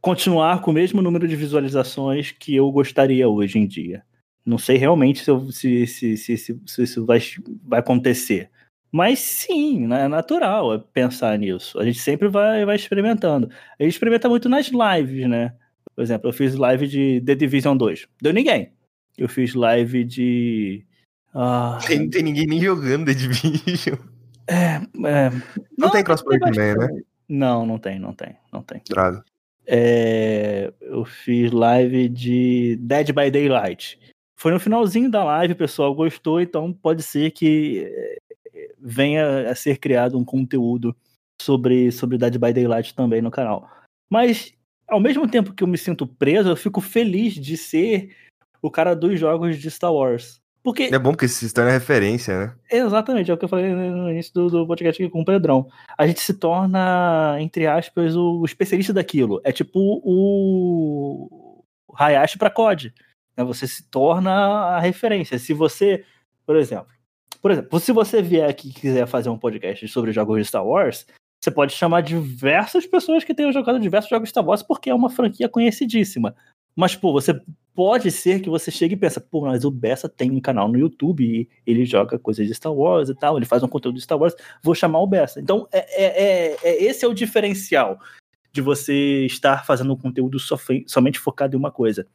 continuar 0.00 0.60
com 0.60 0.70
o 0.70 0.74
mesmo 0.74 1.00
número 1.00 1.26
de 1.26 1.34
visualizações 1.36 2.30
que 2.32 2.54
eu 2.54 2.70
gostaria 2.70 3.28
hoje 3.28 3.58
em 3.58 3.66
dia. 3.66 4.04
Não 4.44 4.58
sei 4.58 4.76
realmente 4.76 5.24
se, 5.24 5.30
eu- 5.30 5.50
se, 5.50 5.86
se, 5.86 6.16
se, 6.16 6.36
se- 6.36 6.82
isso 6.82 7.04
vai, 7.04 7.18
vai 7.64 7.80
acontecer. 7.80 8.50
Mas 8.90 9.18
sim, 9.18 9.86
né, 9.86 10.04
é 10.04 10.08
natural 10.08 10.80
pensar 10.92 11.38
nisso. 11.38 11.78
A 11.78 11.84
gente 11.84 11.98
sempre 11.98 12.28
vai, 12.28 12.64
vai 12.64 12.76
experimentando. 12.76 13.50
A 13.78 13.82
gente 13.82 13.92
experimenta 13.92 14.28
muito 14.28 14.48
nas 14.48 14.68
lives, 14.68 15.28
né? 15.28 15.52
Por 15.94 16.02
exemplo, 16.02 16.28
eu 16.28 16.32
fiz 16.32 16.54
live 16.54 16.86
de 16.86 17.22
The 17.24 17.34
Division 17.34 17.76
2. 17.76 18.06
Deu 18.22 18.32
ninguém. 18.32 18.72
Eu 19.16 19.28
fiz 19.28 19.54
live 19.54 20.04
de. 20.04 20.84
Ah, 21.34 21.78
Tem, 21.86 22.08
tem 22.08 22.22
ninguém 22.22 22.46
nem 22.46 22.60
jogando 22.60 23.06
The 23.06 23.14
Division. 23.14 23.96
é, 24.46 24.76
é, 25.08 25.30
Não 25.76 25.90
tem 25.90 26.04
crossplay 26.04 26.38
também, 26.38 26.76
né? 26.76 26.88
Não, 27.28 27.66
não 27.66 27.78
tem, 27.78 27.98
não 27.98 28.12
tem, 28.12 28.36
não 28.52 28.62
tem. 28.62 28.80
Droga. 28.88 29.24
É, 29.66 30.72
eu 30.80 31.04
fiz 31.04 31.50
live 31.50 32.08
de 32.08 32.76
Dead 32.80 33.08
by 33.08 33.30
Daylight. 33.30 33.98
Foi 34.38 34.52
no 34.52 34.60
finalzinho 34.60 35.10
da 35.10 35.24
live, 35.24 35.54
o 35.54 35.56
pessoal 35.56 35.94
gostou, 35.94 36.40
então 36.40 36.72
pode 36.72 37.02
ser 37.02 37.30
que 37.32 37.90
venha 38.78 39.50
a 39.50 39.54
ser 39.54 39.78
criado 39.78 40.18
um 40.18 40.24
conteúdo 40.24 40.94
sobre, 41.40 41.90
sobre 41.92 42.18
Dead 42.18 42.38
by 42.38 42.52
Daylight 42.52 42.94
também 42.94 43.22
no 43.22 43.30
canal. 43.30 43.70
Mas, 44.10 44.52
ao 44.88 45.00
mesmo 45.00 45.28
tempo 45.28 45.52
que 45.52 45.62
eu 45.62 45.68
me 45.68 45.78
sinto 45.78 46.06
preso, 46.06 46.48
eu 46.48 46.56
fico 46.56 46.80
feliz 46.80 47.34
de 47.34 47.56
ser 47.56 48.14
o 48.62 48.70
cara 48.70 48.94
dos 48.94 49.18
jogos 49.18 49.58
de 49.58 49.70
Star 49.70 49.92
Wars. 49.92 50.40
Porque. 50.62 50.84
É 50.84 50.98
bom 50.98 51.12
porque 51.12 51.28
se 51.28 51.54
torna 51.54 51.70
referência, 51.70 52.36
né? 52.38 52.54
Exatamente, 52.68 53.30
é 53.30 53.34
o 53.34 53.38
que 53.38 53.44
eu 53.44 53.48
falei 53.48 53.72
no 53.72 54.10
início 54.10 54.32
do, 54.34 54.50
do 54.50 54.66
podcast 54.66 55.00
aqui 55.00 55.12
com 55.12 55.20
o 55.20 55.24
Pedrão. 55.24 55.68
A 55.96 56.06
gente 56.08 56.20
se 56.20 56.34
torna, 56.34 57.36
entre 57.38 57.68
aspas, 57.68 58.16
o 58.16 58.44
especialista 58.44 58.92
daquilo. 58.92 59.40
É 59.44 59.52
tipo 59.52 59.78
o 60.04 61.64
Hayashi 61.96 62.36
para 62.36 62.50
COD. 62.50 62.92
Né? 63.36 63.44
Você 63.44 63.68
se 63.68 63.88
torna 63.88 64.32
a 64.32 64.80
referência. 64.80 65.38
Se 65.38 65.52
você, 65.52 66.04
por 66.44 66.56
exemplo, 66.56 66.88
por 67.46 67.52
exemplo, 67.52 67.78
se 67.78 67.92
você 67.92 68.20
vier 68.20 68.50
aqui 68.50 68.70
e 68.70 68.72
quiser 68.72 69.06
fazer 69.06 69.28
um 69.28 69.38
podcast 69.38 69.86
sobre 69.86 70.10
jogos 70.10 70.36
de 70.36 70.48
Star 70.48 70.66
Wars, 70.66 71.06
você 71.40 71.48
pode 71.48 71.72
chamar 71.74 72.00
diversas 72.00 72.84
pessoas 72.84 73.22
que 73.22 73.32
tenham 73.32 73.52
jogado 73.52 73.78
diversos 73.78 74.10
jogos 74.10 74.26
de 74.26 74.30
Star 74.30 74.44
Wars 74.44 74.64
porque 74.64 74.90
é 74.90 74.94
uma 74.94 75.08
franquia 75.08 75.48
conhecidíssima. 75.48 76.34
Mas, 76.74 76.96
pô, 76.96 77.12
você 77.12 77.40
pode 77.72 78.10
ser 78.10 78.40
que 78.40 78.50
você 78.50 78.68
chegue 78.72 78.94
e 78.94 78.96
pense, 78.96 79.20
pô, 79.20 79.42
mas 79.42 79.64
o 79.64 79.70
Bessa 79.70 80.08
tem 80.08 80.28
um 80.28 80.40
canal 80.40 80.66
no 80.66 80.76
YouTube 80.76 81.24
e 81.24 81.48
ele 81.64 81.84
joga 81.84 82.18
coisas 82.18 82.48
de 82.48 82.52
Star 82.52 82.74
Wars 82.74 83.10
e 83.10 83.14
tal, 83.14 83.36
ele 83.36 83.46
faz 83.46 83.62
um 83.62 83.68
conteúdo 83.68 83.94
de 83.94 84.02
Star 84.02 84.18
Wars, 84.18 84.34
vou 84.60 84.74
chamar 84.74 84.98
o 84.98 85.06
Bessa. 85.06 85.40
Então, 85.40 85.68
é, 85.70 85.78
é, 85.78 86.24
é, 86.24 86.56
é 86.64 86.82
esse 86.82 87.04
é 87.04 87.08
o 87.08 87.14
diferencial 87.14 88.00
de 88.50 88.60
você 88.60 89.24
estar 89.24 89.64
fazendo 89.64 89.92
um 89.92 89.96
conteúdo 89.96 90.36
somente 90.88 91.20
focado 91.20 91.54
em 91.54 91.60
uma 91.60 91.70
coisa. 91.70 92.08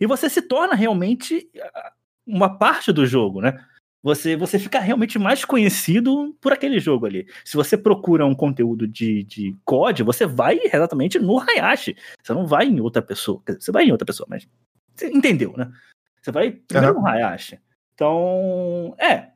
E 0.00 0.06
você 0.06 0.30
se 0.30 0.40
torna 0.40 0.74
realmente 0.74 1.46
ah, 1.60 1.92
uma 2.26 2.56
parte 2.56 2.90
do 2.90 3.04
jogo, 3.04 3.42
né? 3.42 3.62
Você, 4.08 4.36
você 4.36 4.58
fica 4.58 4.80
realmente 4.80 5.18
mais 5.18 5.44
conhecido 5.44 6.34
por 6.40 6.50
aquele 6.50 6.80
jogo 6.80 7.04
ali. 7.04 7.26
Se 7.44 7.58
você 7.58 7.76
procura 7.76 8.24
um 8.24 8.34
conteúdo 8.34 8.88
de, 8.88 9.22
de 9.22 9.54
COD, 9.66 10.02
você 10.02 10.24
vai 10.24 10.58
exatamente 10.64 11.18
no 11.18 11.38
Hayashi. 11.38 11.94
Você 12.22 12.32
não 12.32 12.46
vai 12.46 12.64
em 12.64 12.80
outra 12.80 13.02
pessoa. 13.02 13.42
Você 13.46 13.70
vai 13.70 13.84
em 13.84 13.92
outra 13.92 14.06
pessoa, 14.06 14.26
mas. 14.30 14.48
Você 14.96 15.08
entendeu, 15.08 15.52
né? 15.58 15.70
Você 16.22 16.32
vai 16.32 16.52
primeiro 16.52 16.96
uhum. 16.96 17.02
no 17.02 17.06
Hayashi. 17.06 17.60
Então, 17.92 18.96
é. 18.98 19.28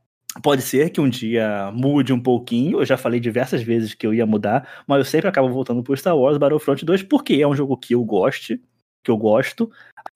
Pode 0.42 0.62
ser 0.62 0.88
que 0.88 1.02
um 1.02 1.08
dia 1.10 1.70
mude 1.74 2.10
um 2.10 2.20
pouquinho. 2.20 2.80
Eu 2.80 2.86
já 2.86 2.96
falei 2.96 3.20
diversas 3.20 3.62
vezes 3.62 3.92
que 3.92 4.06
eu 4.06 4.14
ia 4.14 4.24
mudar, 4.24 4.66
mas 4.86 5.00
eu 5.00 5.04
sempre 5.04 5.28
acabo 5.28 5.50
voltando 5.50 5.82
pro 5.82 5.94
Star 5.94 6.16
Wars 6.16 6.38
Battlefront 6.38 6.82
2 6.82 7.02
porque 7.02 7.34
é 7.34 7.46
um 7.46 7.54
jogo 7.54 7.76
que 7.76 7.94
eu 7.94 8.02
gosto, 8.02 8.58
que 9.04 9.10
eu 9.10 9.18
gosto, 9.18 9.70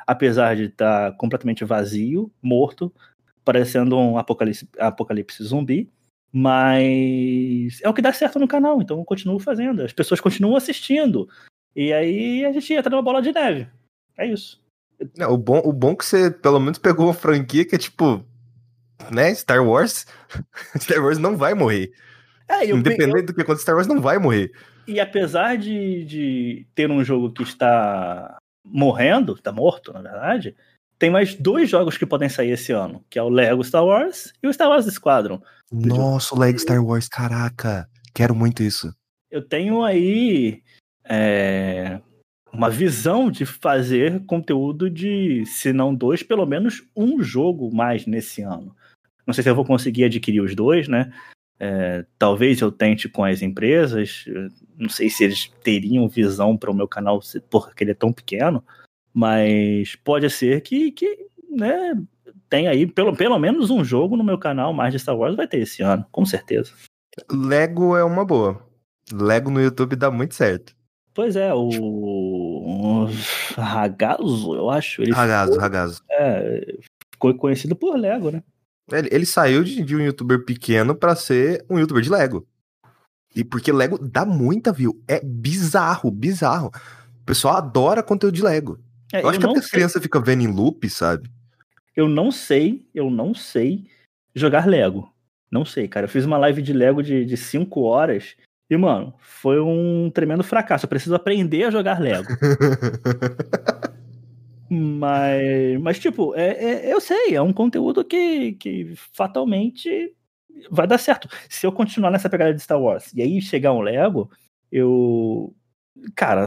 apesar 0.07 0.57
de 0.57 0.65
estar 0.65 1.11
tá 1.11 1.17
completamente 1.19 1.63
vazio, 1.63 2.33
morto, 2.43 2.91
parecendo 3.47 3.97
um 3.97 4.19
apocalipse, 4.19 4.69
apocalipse 4.77 5.43
zumbi, 5.45 5.89
mas 6.33 7.81
é 7.81 7.89
o 7.89 7.95
que 7.95 8.03
dá 8.03 8.13
certo 8.13 8.41
no 8.41 8.49
canal, 8.49 8.83
então 8.83 8.99
eu 8.99 9.05
continuo 9.05 9.39
fazendo. 9.39 9.83
As 9.83 9.93
pessoas 9.93 10.21
continuam 10.21 10.57
assistindo. 10.57 11.29
E 11.75 11.93
aí 11.93 12.45
a 12.45 12.51
gente 12.53 12.75
entra 12.75 12.91
numa 12.91 13.03
bola 13.03 13.23
de 13.23 13.33
neve. 13.33 13.69
É 14.19 14.27
isso. 14.27 14.61
O, 15.29 15.39
bom, 15.39 15.63
o 15.65 15.73
bom 15.73 15.93
é 15.93 15.97
que 15.97 16.05
você 16.05 16.31
pelo 16.31 16.59
menos 16.59 16.79
pegou 16.79 17.07
uma 17.07 17.15
franquia 17.15 17.65
que 17.65 17.77
é 17.77 17.79
tipo. 17.79 18.25
Né? 19.13 19.33
Star 19.35 19.65
Wars. 19.65 20.07
Star 20.77 21.03
Wars 21.03 21.19
não 21.19 21.37
vai 21.37 21.55
morrer. 21.55 21.93
É, 22.49 22.67
eu, 22.67 22.77
Independente 22.77 23.21
eu, 23.21 23.27
do 23.27 23.35
que 23.35 23.43
aconteça, 23.43 23.63
Star 23.63 23.77
Wars 23.77 23.87
não 23.87 24.01
vai 24.01 24.19
morrer. 24.19 24.51
E 24.89 24.99
apesar 24.99 25.57
de, 25.57 26.05
de 26.05 26.67
ter 26.75 26.91
um 26.91 27.05
jogo 27.05 27.31
que 27.33 27.43
está 27.43 28.39
morrendo, 28.65 29.35
está 29.35 29.53
morto, 29.53 29.93
na 29.93 30.01
verdade, 30.01 30.57
tem 30.99 31.11
mais 31.11 31.35
dois 31.35 31.69
jogos 31.69 31.99
que 31.99 32.07
podem 32.07 32.29
sair 32.29 32.51
esse 32.51 32.73
ano, 32.73 33.05
que 33.11 33.19
é 33.19 33.23
o 33.23 33.29
Lego 33.29 33.63
Star 33.65 33.85
Wars 33.85 34.33
e 34.43 34.47
o 34.47 34.53
Star 34.53 34.69
Wars 34.69 34.87
Squadron. 34.87 35.41
Nossa, 35.71 36.35
o 36.35 36.39
Lego 36.39 36.59
Star 36.59 36.83
Wars, 36.85 37.09
caraca, 37.09 37.89
quero 38.15 38.35
muito 38.35 38.63
isso. 38.63 38.95
Eu 39.31 39.43
tenho 39.43 39.83
aí 39.83 40.63
é, 41.05 42.01
uma 42.53 42.71
visão 42.71 43.31
de 43.31 43.45
fazer 43.45 44.25
conteúdo 44.25 44.89
de, 44.89 45.45
se 45.47 45.73
não 45.73 45.95
dois, 45.95 46.23
pelo 46.23 46.47
menos 46.47 46.83
um 46.97 47.23
jogo 47.23 47.75
mais 47.75 48.07
nesse 48.07 48.43
ano. 48.43 48.75
Não 49.27 49.35
sei 49.35 49.43
se 49.43 49.51
eu 49.51 49.55
vou 49.55 49.65
conseguir 49.65 50.05
adquirir 50.05 50.41
os 50.41 50.55
dois, 50.55 50.89
né? 50.89 51.13
É, 51.59 52.05
talvez 52.19 52.61
eu 52.61 52.71
tente 52.71 53.09
com 53.09 53.25
as 53.25 53.43
empresas, 53.43 54.25
não 54.79 54.89
sei 54.89 55.09
se 55.09 55.25
eles 55.25 55.51
teriam 55.65 56.09
visão 56.09 56.57
para 56.57 56.71
o 56.71 56.75
meu 56.75 56.87
canal, 56.87 57.21
porque 57.51 57.83
ele 57.83 57.93
é 57.93 57.95
tão 57.95 58.13
pequeno, 58.13 58.63
mas 59.17 59.97
pode 59.97 60.29
ser 60.29 60.61
que, 60.61 60.93
que 60.93 61.27
né, 61.49 61.95
tem 62.51 62.69
aí 62.69 62.87
pelo, 62.87 63.17
pelo 63.17 63.39
menos 63.39 63.71
um 63.71 63.83
jogo 63.83 64.15
no 64.15 64.23
meu 64.23 64.37
canal 64.37 64.75
mais 64.75 64.93
de 64.93 64.99
Star 64.99 65.17
Wars 65.17 65.35
vai 65.35 65.49
ter 65.49 65.61
esse 65.61 65.83
ano, 65.83 66.05
com 66.13 66.27
certeza. 66.27 66.71
Lego 67.33 67.97
é 67.97 68.05
uma 68.05 68.27
boa. 68.27 68.63
Lego 69.11 69.51
no 69.51 69.59
YouTube 69.59 69.97
dá 69.97 70.11
muito 70.11 70.35
certo. 70.35 70.77
Pois 71.15 71.35
é, 71.35 71.51
o, 71.55 73.07
Ragazo, 73.57 74.55
eu 74.55 74.69
acho. 74.69 75.01
Ele 75.01 75.13
Ragazo, 75.13 75.53
ficou, 75.53 75.63
Ragazo. 75.63 76.03
É, 76.11 76.77
ficou 77.11 77.35
conhecido 77.39 77.75
por 77.75 77.99
Lego, 77.99 78.31
né? 78.31 78.43
Ele, 78.93 79.09
ele 79.11 79.25
saiu 79.25 79.65
de, 79.65 79.83
de, 79.83 79.97
um 79.97 80.01
youtuber 80.01 80.45
pequeno 80.45 80.95
para 80.95 81.17
ser 81.17 81.65
um 81.71 81.79
youtuber 81.79 82.03
de 82.03 82.11
Lego. 82.11 82.47
E 83.35 83.43
porque 83.43 83.73
Lego 83.73 83.99
dá 83.99 84.27
muita 84.27 84.73
view. 84.73 85.03
É 85.09 85.25
bizarro, 85.25 86.11
bizarro. 86.11 86.71
O 87.23 87.25
pessoal 87.25 87.57
adora 87.57 88.03
conteúdo 88.03 88.35
de 88.35 88.43
Lego. 88.43 88.79
É, 89.13 89.23
eu 89.23 89.29
acho 89.29 89.41
eu 89.41 89.53
que 89.53 89.59
a 89.59 89.63
criança 89.63 90.01
fica 90.01 90.21
vendo 90.21 90.43
em 90.43 90.47
loop, 90.47 90.89
sabe? 90.89 91.31
Eu 91.95 92.09
não 92.09 92.31
sei, 92.31 92.87
eu 92.95 93.11
não 93.11 93.35
sei 93.35 93.87
jogar 94.35 94.67
Lego. 94.67 95.11
Não 95.51 95.65
sei, 95.65 95.89
cara. 95.89 96.05
Eu 96.05 96.11
fiz 96.11 96.25
uma 96.25 96.39
live 96.39 96.61
de 96.61 96.73
Lego 96.73 97.03
de 97.03 97.37
5 97.37 97.83
horas 97.83 98.37
e, 98.69 98.77
mano, 98.77 99.15
foi 99.21 99.61
um 99.61 100.11
tremendo 100.11 100.43
fracasso. 100.43 100.85
Eu 100.85 100.89
preciso 100.89 101.15
aprender 101.15 101.65
a 101.65 101.71
jogar 101.71 102.01
Lego. 102.01 102.29
mas, 104.69 105.81
mas, 105.81 105.99
tipo, 105.99 106.35
é, 106.35 106.49
é, 106.49 106.93
eu 106.93 107.01
sei, 107.01 107.35
é 107.35 107.41
um 107.41 107.53
conteúdo 107.53 108.05
que, 108.05 108.53
que 108.55 108.93
fatalmente 109.13 110.13
vai 110.71 110.87
dar 110.87 110.99
certo. 110.99 111.29
Se 111.49 111.67
eu 111.67 111.73
continuar 111.73 112.11
nessa 112.11 112.29
pegada 112.29 112.53
de 112.53 112.61
Star 112.61 112.81
Wars 112.81 113.13
e 113.15 113.23
aí 113.23 113.41
chegar 113.41 113.73
um 113.73 113.81
Lego, 113.81 114.31
eu. 114.71 115.55
Cara, 116.15 116.47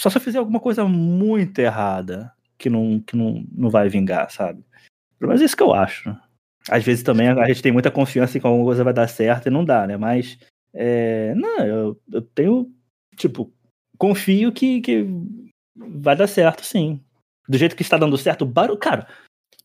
só 0.00 0.08
se 0.08 0.16
eu 0.16 0.20
fizer 0.20 0.38
alguma 0.38 0.60
coisa 0.60 0.84
muito 0.84 1.58
errada 1.58 2.32
que 2.58 2.70
não, 2.70 3.00
que 3.00 3.16
não, 3.16 3.44
não 3.52 3.68
vai 3.68 3.88
vingar, 3.88 4.30
sabe? 4.30 4.64
Mas 5.18 5.42
é 5.42 5.44
isso 5.44 5.56
que 5.56 5.62
eu 5.62 5.74
acho. 5.74 6.16
Às 6.68 6.84
vezes 6.84 7.02
também 7.02 7.28
a 7.28 7.46
gente 7.46 7.62
tem 7.62 7.72
muita 7.72 7.90
confiança 7.90 8.36
em 8.36 8.40
que 8.40 8.46
alguma 8.46 8.64
coisa 8.64 8.84
vai 8.84 8.92
dar 8.92 9.08
certo 9.08 9.46
e 9.46 9.50
não 9.50 9.64
dá, 9.64 9.86
né? 9.86 9.96
Mas, 9.96 10.38
é, 10.72 11.34
não, 11.34 11.58
eu, 11.66 12.00
eu 12.12 12.22
tenho, 12.22 12.70
tipo, 13.16 13.52
confio 13.98 14.52
que, 14.52 14.80
que 14.80 15.06
vai 15.76 16.16
dar 16.16 16.26
certo, 16.26 16.64
sim. 16.64 17.00
Do 17.48 17.58
jeito 17.58 17.76
que 17.76 17.82
está 17.82 17.98
dando 17.98 18.16
certo, 18.16 18.46
barulho, 18.46 18.78
cara, 18.78 19.06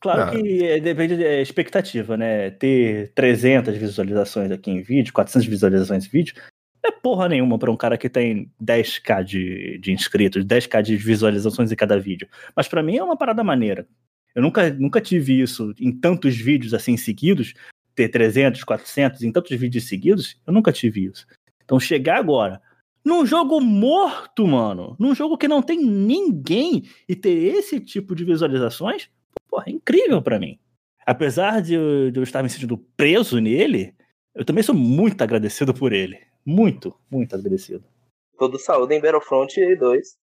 Claro 0.06 0.22
ah. 0.22 0.32
que 0.32 0.80
depende 0.82 1.18
da 1.18 1.42
expectativa, 1.42 2.16
né? 2.16 2.52
Ter 2.52 3.12
300 3.16 3.76
visualizações 3.76 4.52
aqui 4.52 4.70
em 4.70 4.82
vídeo, 4.82 5.14
400 5.14 5.48
visualizações 5.48 6.06
em 6.06 6.10
vídeo, 6.10 6.36
é 6.88 6.92
porra 6.92 7.30
nenhuma 7.30 7.58
para 7.58 7.72
um 7.72 7.78
cara 7.78 7.98
que 7.98 8.10
tem 8.10 8.52
10k 8.62 9.24
de, 9.24 9.78
de 9.80 9.92
inscritos, 9.92 10.46
10k 10.46 10.82
de 10.82 10.98
visualizações 10.98 11.72
em 11.72 11.76
cada 11.76 12.00
vídeo. 12.00 12.28
Mas 12.56 12.68
para 12.68 12.84
mim 12.84 12.98
é 12.98 13.04
uma 13.04 13.18
parada 13.18 13.44
maneira. 13.44 13.88
Eu 14.34 14.42
nunca, 14.42 14.70
nunca 14.72 15.00
tive 15.00 15.42
isso 15.42 15.74
em 15.80 15.92
tantos 15.92 16.36
vídeos 16.36 16.74
assim 16.74 16.98
seguidos, 16.98 17.54
ter 17.96 18.10
300, 18.10 18.64
400 18.64 19.24
em 19.24 19.32
tantos 19.32 19.58
vídeos 19.58 19.88
seguidos, 19.88 20.40
eu 20.46 20.54
nunca 20.54 20.72
tive 20.72 21.06
isso. 21.06 21.26
Então 21.64 21.80
chegar 21.80 22.18
agora 22.18 22.62
num 23.06 23.24
jogo 23.24 23.62
morto, 23.62 24.48
mano, 24.48 24.96
num 25.00 25.14
jogo 25.14 25.38
que 25.38 25.48
não 25.48 25.62
tem 25.62 25.78
ninguém 25.80 26.84
e 27.08 27.16
ter 27.16 27.30
esse 27.30 27.80
tipo 27.80 28.16
de 28.16 28.26
visualizações, 28.26 29.10
porra, 29.48 29.66
é 29.68 29.72
incrível 29.72 30.22
para 30.24 30.40
mim. 30.40 30.58
Apesar 31.06 31.62
de, 31.62 31.78
de 32.12 32.20
eu 32.20 32.24
estar 32.24 32.42
me 32.42 32.50
sentindo 32.50 32.80
preso 32.98 33.40
nele, 33.40 33.94
eu 34.34 34.44
também 34.44 34.64
sou 34.64 34.74
muito 34.74 35.22
agradecido 35.22 35.72
por 35.72 35.94
ele. 35.94 36.18
Muito, 36.46 36.94
muito 37.10 37.36
agradecido. 37.36 37.84
Todo 38.38 38.60
saúde 38.60 38.96
em 38.96 39.02
Battlefront 39.02 39.76
2. 39.76 40.26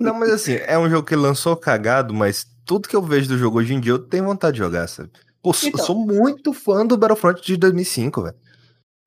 Não, 0.00 0.18
mas 0.18 0.30
assim, 0.30 0.54
é 0.66 0.76
um 0.78 0.90
jogo 0.90 1.06
que 1.06 1.14
lançou 1.14 1.56
cagado, 1.56 2.12
mas 2.12 2.44
tudo 2.64 2.88
que 2.88 2.96
eu 2.96 3.02
vejo 3.02 3.28
do 3.28 3.38
jogo 3.38 3.58
hoje 3.58 3.74
em 3.74 3.80
dia 3.80 3.92
eu 3.92 3.98
tenho 3.98 4.24
vontade 4.24 4.54
de 4.54 4.58
jogar, 4.58 4.88
sabe? 4.88 5.10
Pô, 5.42 5.52
então, 5.62 5.70
eu 5.78 5.78
sou 5.78 5.94
muito 5.94 6.52
fã 6.52 6.84
do 6.84 6.96
Battlefront 6.96 7.40
de 7.40 7.56
2005, 7.56 8.22
velho. 8.22 8.36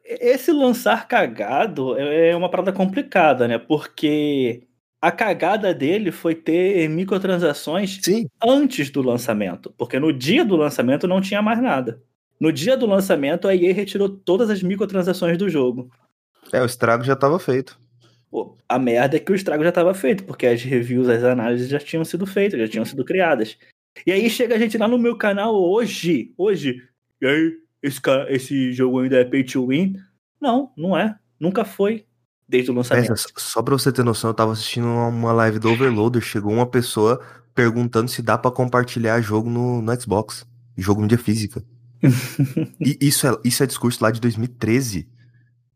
Esse 0.05 0.51
lançar 0.51 1.07
cagado 1.07 1.97
é 1.97 2.35
uma 2.35 2.49
parada 2.49 2.71
complicada, 2.71 3.47
né? 3.47 3.59
Porque 3.59 4.67
a 5.01 5.11
cagada 5.11 5.73
dele 5.73 6.11
foi 6.11 6.33
ter 6.33 6.89
microtransações 6.89 7.99
Sim. 8.01 8.27
antes 8.41 8.89
do 8.89 9.01
lançamento. 9.01 9.73
Porque 9.77 9.99
no 9.99 10.11
dia 10.11 10.43
do 10.43 10.55
lançamento 10.55 11.07
não 11.07 11.21
tinha 11.21 11.41
mais 11.41 11.61
nada. 11.61 12.01
No 12.39 12.51
dia 12.51 12.77
do 12.77 12.85
lançamento, 12.85 13.47
a 13.47 13.55
EA 13.55 13.73
retirou 13.73 14.09
todas 14.09 14.49
as 14.49 14.63
microtransações 14.63 15.37
do 15.37 15.49
jogo. 15.49 15.89
É, 16.53 16.61
o 16.61 16.65
estrago 16.65 17.03
já 17.03 17.13
estava 17.13 17.37
feito. 17.37 17.77
Pô, 18.31 18.55
a 18.67 18.79
merda 18.79 19.17
é 19.17 19.19
que 19.19 19.31
o 19.31 19.35
estrago 19.35 19.63
já 19.63 19.69
estava 19.69 19.93
feito, 19.93 20.23
porque 20.23 20.45
as 20.45 20.61
reviews, 20.61 21.09
as 21.09 21.23
análises 21.23 21.67
já 21.67 21.79
tinham 21.79 22.05
sido 22.05 22.25
feitas, 22.25 22.59
já 22.59 22.67
tinham 22.67 22.85
sido 22.85 23.03
criadas. 23.03 23.57
E 24.05 24.11
aí 24.11 24.29
chega 24.29 24.55
a 24.55 24.59
gente 24.59 24.77
lá 24.77 24.87
no 24.87 24.97
meu 24.97 25.17
canal 25.17 25.53
hoje, 25.55 26.33
hoje, 26.37 26.81
e 27.21 27.25
aí, 27.25 27.53
esse, 27.83 27.99
esse 28.29 28.73
jogo 28.73 28.99
ainda 28.99 29.17
é 29.17 29.25
pay 29.25 29.43
to 29.43 29.67
win? 29.67 29.95
Não, 30.39 30.71
não 30.77 30.97
é. 30.97 31.17
Nunca 31.39 31.65
foi 31.65 32.05
desde 32.47 32.71
o 32.71 32.73
lançamento. 32.73 33.13
só 33.37 33.61
pra 33.61 33.73
você 33.77 33.91
ter 33.91 34.03
noção, 34.03 34.29
eu 34.29 34.33
tava 34.33 34.53
assistindo 34.53 34.87
uma 34.87 35.33
live 35.33 35.59
do 35.59 35.69
Overloader, 35.71 36.21
chegou 36.21 36.51
uma 36.51 36.65
pessoa 36.65 37.21
perguntando 37.53 38.09
se 38.09 38.21
dá 38.21 38.37
pra 38.37 38.51
compartilhar 38.51 39.21
jogo 39.21 39.49
no, 39.49 39.81
no 39.81 40.01
Xbox. 40.01 40.47
Jogo 40.77 41.01
mídia 41.01 41.17
física. 41.17 41.61
e 42.79 42.97
isso 43.01 43.27
é, 43.27 43.37
isso 43.43 43.63
é 43.63 43.67
discurso 43.67 44.03
lá 44.03 44.11
de 44.11 44.19
2013. 44.19 45.07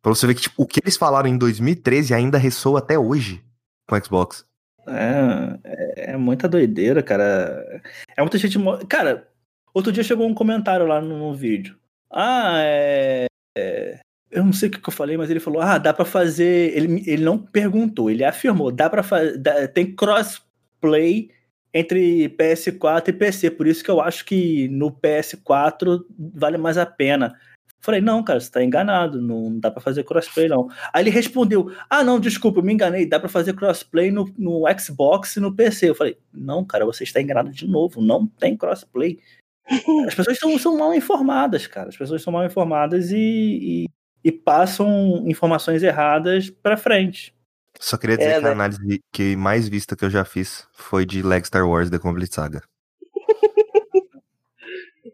Pra 0.02 0.14
você 0.14 0.28
ver 0.28 0.36
que 0.36 0.42
tipo, 0.42 0.62
o 0.62 0.66
que 0.66 0.82
eles 0.84 0.98
falaram 0.98 1.30
em 1.30 1.38
2013 1.38 2.14
ainda 2.14 2.38
ressoa 2.38 2.80
até 2.80 2.98
hoje 2.98 3.44
com 3.88 3.96
o 3.96 4.04
Xbox. 4.04 4.46
É, 4.88 5.60
é, 5.64 6.12
é 6.12 6.18
muita 6.18 6.48
doideira, 6.48 7.02
cara. 7.02 7.82
É 8.16 8.22
muita 8.22 8.38
gente. 8.38 8.58
Cara, 8.88 9.28
outro 9.74 9.92
dia 9.92 10.04
chegou 10.04 10.28
um 10.28 10.34
comentário 10.34 10.86
lá 10.86 11.02
no, 11.02 11.18
no 11.18 11.34
vídeo. 11.34 11.78
Ah, 12.12 12.56
é, 12.58 13.26
é, 13.58 14.00
Eu 14.30 14.44
não 14.44 14.54
sei 14.54 14.70
o 14.70 14.72
que, 14.72 14.80
que 14.80 14.90
eu 14.90 14.94
falei, 14.94 15.18
mas 15.18 15.30
ele 15.30 15.40
falou: 15.40 15.62
ah, 15.62 15.78
dá 15.78 15.94
pra 15.94 16.06
fazer. 16.06 16.76
Ele, 16.76 17.04
ele 17.08 17.24
não 17.24 17.38
perguntou, 17.38 18.10
ele 18.10 18.26
afirmou: 18.26 18.72
dá 18.72 18.90
pra 18.90 19.04
fazer. 19.04 19.42
Tem 19.74 19.96
crossplay 19.96 21.32
entre 21.74 22.30
PS4 22.30 23.10
e 23.10 23.14
PC. 23.14 23.52
Por 23.52 23.68
isso 23.68 23.84
que 23.84 23.90
eu 23.90 24.00
acho 24.00 24.24
que 24.26 24.68
no 24.70 24.92
PS4 24.92 26.06
vale 26.36 26.58
mais 26.58 26.78
a 26.78 26.86
pena. 26.86 27.36
Falei, 27.84 28.00
não, 28.00 28.24
cara, 28.24 28.40
você 28.40 28.50
tá 28.50 28.64
enganado, 28.64 29.22
não 29.22 29.60
dá 29.60 29.70
pra 29.70 29.82
fazer 29.82 30.06
crossplay, 30.06 30.48
não. 30.48 30.70
Aí 30.94 31.04
ele 31.04 31.10
respondeu: 31.10 31.70
Ah, 31.90 32.02
não, 32.02 32.18
desculpa, 32.18 32.60
eu 32.60 32.64
me 32.64 32.72
enganei, 32.72 33.06
dá 33.06 33.20
pra 33.20 33.28
fazer 33.28 33.54
crossplay 33.54 34.10
no, 34.10 34.34
no 34.38 34.64
Xbox 34.80 35.36
e 35.36 35.42
no 35.42 35.54
PC. 35.54 35.90
Eu 35.90 35.96
falei, 35.96 36.18
não, 36.34 36.64
cara, 36.64 36.86
você 36.86 37.04
está 37.04 37.20
enganado 37.20 37.52
de 37.52 37.68
novo, 37.68 38.02
não 38.02 38.26
tem 38.26 38.56
crossplay. 38.56 39.20
As 40.08 40.16
pessoas 40.16 40.40
são, 40.40 40.58
são 40.58 40.78
mal 40.78 40.94
informadas, 40.94 41.68
cara. 41.68 41.90
As 41.90 41.98
pessoas 41.98 42.22
são 42.22 42.32
mal 42.32 42.46
informadas 42.46 43.12
e, 43.12 43.18
e, 43.18 43.90
e 44.24 44.32
passam 44.32 45.26
informações 45.28 45.84
erradas 45.84 46.50
pra 46.50 46.78
frente. 46.78 47.36
Só 47.84 47.98
queria 47.98 48.16
dizer 48.16 48.30
É, 48.30 48.40
que 48.40 48.46
a 48.46 48.48
né? 48.48 48.52
análise 48.52 49.04
que 49.12 49.36
mais 49.36 49.68
vista 49.68 49.94
que 49.94 50.06
eu 50.06 50.10
já 50.10 50.24
fiz 50.24 50.66
foi 50.72 51.06
de 51.06 51.22
Lego 51.22 51.46
Star 51.46 51.68
Wars 51.68 51.90
The 51.90 52.00
Complete 52.00 52.34
Saga. 52.34 52.64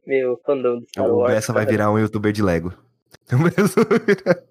Meu, 0.06 0.40
fandom 0.46 0.82
de 0.82 0.90
Star 0.90 1.12
Wars. 1.12 1.34
Bessa 1.34 1.52
vai 1.52 1.66
virar 1.66 1.92
um 1.92 1.98
youtuber 1.98 2.32
de 2.32 2.44
Lego. 2.44 2.72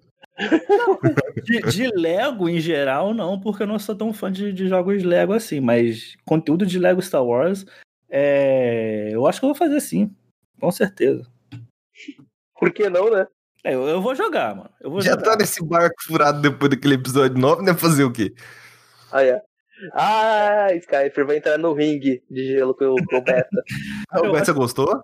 De, 1.42 1.60
de 1.62 1.88
Lego, 1.96 2.48
em 2.48 2.60
geral, 2.60 3.12
não, 3.12 3.40
porque 3.40 3.64
eu 3.64 3.66
não 3.66 3.76
sou 3.76 3.96
tão 3.96 4.12
fã 4.12 4.30
de, 4.30 4.52
de 4.52 4.68
jogos 4.68 5.02
Lego 5.02 5.32
assim, 5.32 5.58
mas 5.58 6.16
conteúdo 6.24 6.64
de 6.64 6.78
Lego 6.78 7.02
Star 7.02 7.24
Wars, 7.24 7.66
é, 8.08 9.10
eu 9.12 9.26
acho 9.26 9.40
que 9.40 9.46
eu 9.46 9.48
vou 9.48 9.56
fazer 9.56 9.80
sim, 9.80 10.14
com 10.60 10.70
certeza. 10.70 11.28
Por 12.56 12.72
que 12.72 12.88
não, 12.88 13.10
né? 13.10 13.26
É, 13.64 13.74
eu, 13.74 13.86
eu 13.88 14.00
vou 14.00 14.14
jogar, 14.14 14.54
mano. 14.54 14.70
Eu 14.80 14.90
vou 14.90 15.00
Já 15.00 15.12
jogar. 15.12 15.22
tá 15.24 15.36
nesse 15.36 15.64
barco 15.64 15.96
furado 16.06 16.40
depois 16.40 16.70
daquele 16.70 16.94
episódio 16.94 17.38
9, 17.38 17.62
né? 17.62 17.74
Fazer 17.74 18.04
o 18.04 18.12
quê? 18.12 18.32
Ah, 19.12 19.22
é. 19.24 19.40
Ah, 19.92 20.68
Skyper 20.74 21.26
vai 21.26 21.36
entrar 21.36 21.56
no 21.58 21.72
ringue 21.72 22.22
de 22.30 22.46
gelo 22.48 22.74
com 22.74 22.84
o, 22.86 23.20
Beta. 23.22 23.48
Ah, 24.10 24.20
o 24.20 24.32
Bessa 24.32 24.52
gostou? 24.52 25.00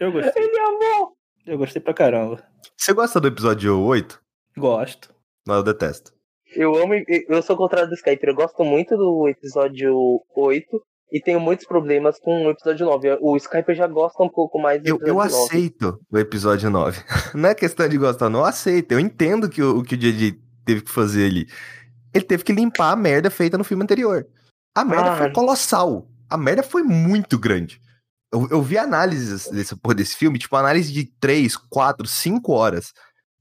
Eu 0.00 0.12
gostei, 0.12 0.42
Ele 0.42 0.58
amou! 0.60 1.16
eu 1.46 1.58
gostei 1.58 1.80
pra 1.82 1.92
caramba. 1.94 2.42
Você 2.76 2.92
gosta 2.92 3.20
do 3.20 3.28
episódio 3.28 3.78
8? 3.80 4.20
Gosto. 4.56 5.14
Não, 5.46 5.56
eu 5.56 5.62
detesto. 5.62 6.12
Eu 6.56 6.74
amo. 6.76 6.94
Eu 7.28 7.42
sou 7.42 7.54
o 7.54 7.58
contrário 7.58 7.88
do 7.88 7.94
Skyper. 7.94 8.30
Eu 8.30 8.34
gosto 8.34 8.64
muito 8.64 8.96
do 8.96 9.28
episódio 9.28 9.94
8 10.34 10.82
e 11.12 11.20
tenho 11.20 11.38
muitos 11.38 11.66
problemas 11.66 12.18
com 12.18 12.46
o 12.46 12.50
episódio 12.50 12.86
9. 12.86 13.18
O 13.20 13.36
Skyper 13.36 13.74
já 13.76 13.86
gosta 13.86 14.22
um 14.22 14.28
pouco 14.28 14.58
mais 14.60 14.82
do 14.82 14.88
Eu, 14.88 14.98
eu 15.00 15.20
episódio 15.20 15.36
9. 15.36 15.44
aceito 15.44 16.00
o 16.10 16.18
episódio 16.18 16.70
9. 16.70 17.02
Não 17.34 17.48
é 17.48 17.54
questão 17.54 17.88
de 17.88 17.96
gostar, 17.98 18.28
não. 18.28 18.40
Eu 18.40 18.46
aceito. 18.46 18.92
Eu 18.92 19.00
entendo 19.00 19.48
que 19.48 19.62
o, 19.62 19.78
o 19.78 19.82
que 19.84 19.94
o 19.94 19.98
JJ 19.98 20.38
teve 20.64 20.82
que 20.82 20.90
fazer 20.90 21.26
ali. 21.26 21.46
Ele 22.12 22.24
teve 22.24 22.42
que 22.44 22.52
limpar 22.52 22.92
a 22.92 22.96
merda 22.96 23.30
feita 23.30 23.58
no 23.58 23.64
filme 23.64 23.82
anterior. 23.82 24.26
A 24.74 24.84
merda 24.84 25.12
Ah. 25.12 25.16
foi 25.18 25.32
colossal. 25.32 26.08
A 26.28 26.36
merda 26.36 26.62
foi 26.62 26.82
muito 26.82 27.38
grande. 27.38 27.80
Eu, 28.32 28.48
eu 28.50 28.62
vi 28.62 28.76
análises 28.78 29.48
desse, 29.48 29.76
desse 29.94 30.16
filme, 30.16 30.38
tipo, 30.38 30.56
análise 30.56 30.92
de 30.92 31.04
3, 31.20 31.56
4, 31.56 32.06
5 32.08 32.52
horas, 32.52 32.92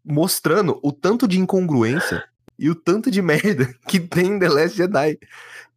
mostrando 0.05 0.79
o 0.83 0.91
tanto 0.91 1.27
de 1.27 1.39
incongruência 1.39 2.23
e 2.59 2.69
o 2.69 2.75
tanto 2.75 3.09
de 3.09 3.21
merda 3.23 3.73
que 3.87 3.99
tem 3.99 4.27
em 4.33 4.39
The 4.39 4.49
Last 4.49 4.77
Jedi. 4.77 5.17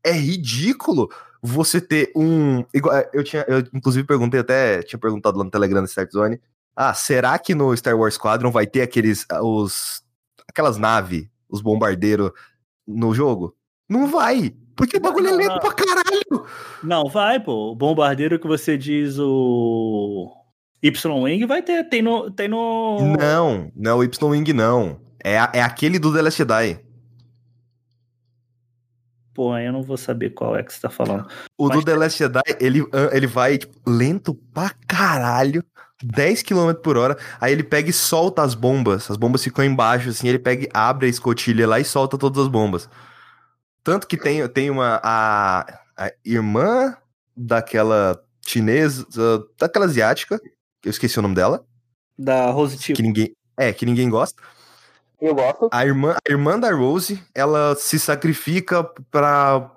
É 0.04 0.12
ridículo 0.12 1.08
você 1.42 1.80
ter 1.80 2.10
um. 2.16 2.64
igual- 2.74 3.04
Eu 3.12 3.22
tinha. 3.24 3.44
Eu, 3.48 3.60
inclusive, 3.74 4.06
perguntei 4.06 4.40
até. 4.40 4.82
Tinha 4.82 4.98
perguntado 4.98 5.38
lá 5.38 5.44
no 5.44 5.50
Telegram 5.50 5.80
da 5.80 5.86
Start 5.86 6.10
Zone. 6.12 6.40
Ah, 6.74 6.92
será 6.94 7.38
que 7.38 7.54
no 7.54 7.74
Star 7.76 7.96
Wars 7.96 8.14
Squadron 8.14 8.50
vai 8.50 8.66
ter 8.66 8.82
aqueles. 8.82 9.24
ah, 9.30 9.42
Os, 9.42 10.02
aquelas 10.48 10.76
naves, 10.78 11.26
os 11.48 11.60
bombardeiros 11.60 12.30
no 12.86 13.14
jogo? 13.14 13.54
Não 13.88 14.08
vai! 14.08 14.54
Porque 14.76 14.98
o 14.98 15.00
bagulho 15.00 15.28
é 15.28 15.32
lento 15.32 15.58
pra 15.60 15.72
caralho! 15.72 16.46
Não, 16.82 17.08
vai, 17.08 17.40
pô. 17.40 17.70
O 17.72 17.74
bombardeiro 17.74 18.38
que 18.38 18.46
você 18.46 18.76
diz 18.76 19.16
o. 19.18 20.30
Y-Wing 20.82 21.46
vai 21.46 21.62
ter. 21.62 21.82
Tem 21.88 22.02
no. 22.02 22.30
Tem 22.30 22.46
no. 22.48 22.98
Não, 23.18 23.72
não 23.74 23.90
é 23.90 23.94
o 23.94 24.04
Y-Wing, 24.04 24.52
não. 24.52 25.00
É, 25.24 25.34
é 25.54 25.62
aquele 25.62 25.98
do 25.98 26.12
The 26.12 26.22
Last 26.22 26.38
Jedi. 26.38 26.78
Pô, 29.36 29.52
aí 29.52 29.66
eu 29.66 29.72
não 29.72 29.82
vou 29.82 29.98
saber 29.98 30.30
qual 30.30 30.56
é 30.56 30.62
que 30.62 30.72
você 30.72 30.80
tá 30.80 30.88
falando. 30.88 31.28
O 31.58 31.68
Mas 31.68 31.76
do 31.76 31.84
The 31.84 31.94
Last 31.94 32.18
Jedi, 32.18 32.40
ele, 32.58 32.80
ah, 32.90 33.14
ele 33.14 33.26
vai 33.26 33.58
tipo, 33.58 33.78
lento 33.86 34.34
pra 34.34 34.70
caralho, 34.88 35.62
10 36.02 36.42
km 36.42 36.72
por 36.82 36.96
hora, 36.96 37.18
aí 37.38 37.52
ele 37.52 37.62
pega 37.62 37.90
e 37.90 37.92
solta 37.92 38.40
as 38.40 38.54
bombas, 38.54 39.10
as 39.10 39.18
bombas 39.18 39.44
ficam 39.44 39.62
embaixo, 39.62 40.08
assim, 40.08 40.26
ele 40.26 40.38
pega 40.38 40.64
e 40.64 40.70
abre 40.72 41.04
a 41.04 41.10
escotilha 41.10 41.68
lá 41.68 41.78
e 41.78 41.84
solta 41.84 42.16
todas 42.16 42.44
as 42.44 42.48
bombas. 42.48 42.88
Tanto 43.84 44.06
que 44.06 44.16
tem, 44.16 44.48
tem 44.48 44.70
uma, 44.70 45.02
a, 45.04 45.80
a 45.94 46.10
irmã 46.24 46.96
daquela 47.36 48.18
chinesa, 48.40 49.06
daquela 49.60 49.84
asiática, 49.84 50.40
eu 50.82 50.90
esqueci 50.90 51.18
o 51.18 51.22
nome 51.22 51.34
dela, 51.34 51.62
Da 52.18 52.50
Rose 52.52 52.78
Tipo. 52.78 52.96
que 52.96 53.02
ninguém, 53.02 53.36
é, 53.54 53.70
que 53.70 53.84
ninguém 53.84 54.08
gosta, 54.08 54.42
Eu 55.20 55.34
gosto. 55.34 55.68
a 55.72 55.84
irmã, 55.86 56.14
a 56.16 56.30
irmã 56.32 56.58
da 56.58 56.72
Rose, 56.74 57.22
ela 57.34 57.74
se 57.76 57.98
sacrifica 57.98 58.84
pra 59.10 59.70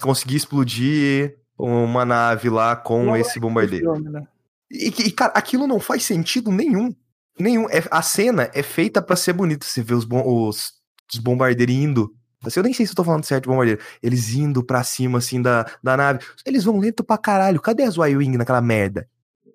conseguir 0.00 0.36
explodir 0.36 1.36
uma 1.58 2.04
nave 2.04 2.48
lá 2.48 2.74
com 2.74 3.04
Não 3.06 3.16
esse 3.16 3.38
bombardeiro. 3.38 3.92
Filme, 3.92 4.08
né? 4.10 4.26
E, 4.70 4.88
e, 4.88 5.10
cara, 5.12 5.32
aquilo 5.34 5.66
não 5.66 5.78
faz 5.80 6.04
sentido 6.04 6.50
nenhum. 6.50 6.94
Nenhum. 7.38 7.68
É- 7.68 7.84
a 7.90 8.00
cena 8.02 8.50
é 8.54 8.62
feita 8.62 9.02
pra 9.02 9.16
ser 9.16 9.32
bonita. 9.34 9.66
Você 9.66 9.82
vê 9.82 9.92
os, 9.94 10.04
bom- 10.04 10.24
os, 10.48 10.72
os 11.12 11.18
bombardeiros 11.18 11.74
indo. 11.74 12.14
Assim, 12.42 12.60
eu 12.60 12.64
nem 12.64 12.72
sei 12.72 12.86
se 12.86 12.92
eu 12.92 12.96
tô 12.96 13.04
falando 13.04 13.24
certo 13.24 13.42
de 13.44 13.48
bombardeiro. 13.50 13.80
Eles 14.02 14.32
indo 14.32 14.64
pra 14.64 14.82
cima, 14.82 15.18
assim, 15.18 15.42
da, 15.42 15.66
da 15.82 15.96
nave. 15.96 16.20
Eles 16.46 16.64
vão 16.64 16.78
lento 16.78 17.04
pra 17.04 17.18
caralho. 17.18 17.60
Cadê 17.60 17.82
as 17.82 17.96
Y-Wing 17.96 18.38
naquela 18.38 18.62
merda? 18.62 19.06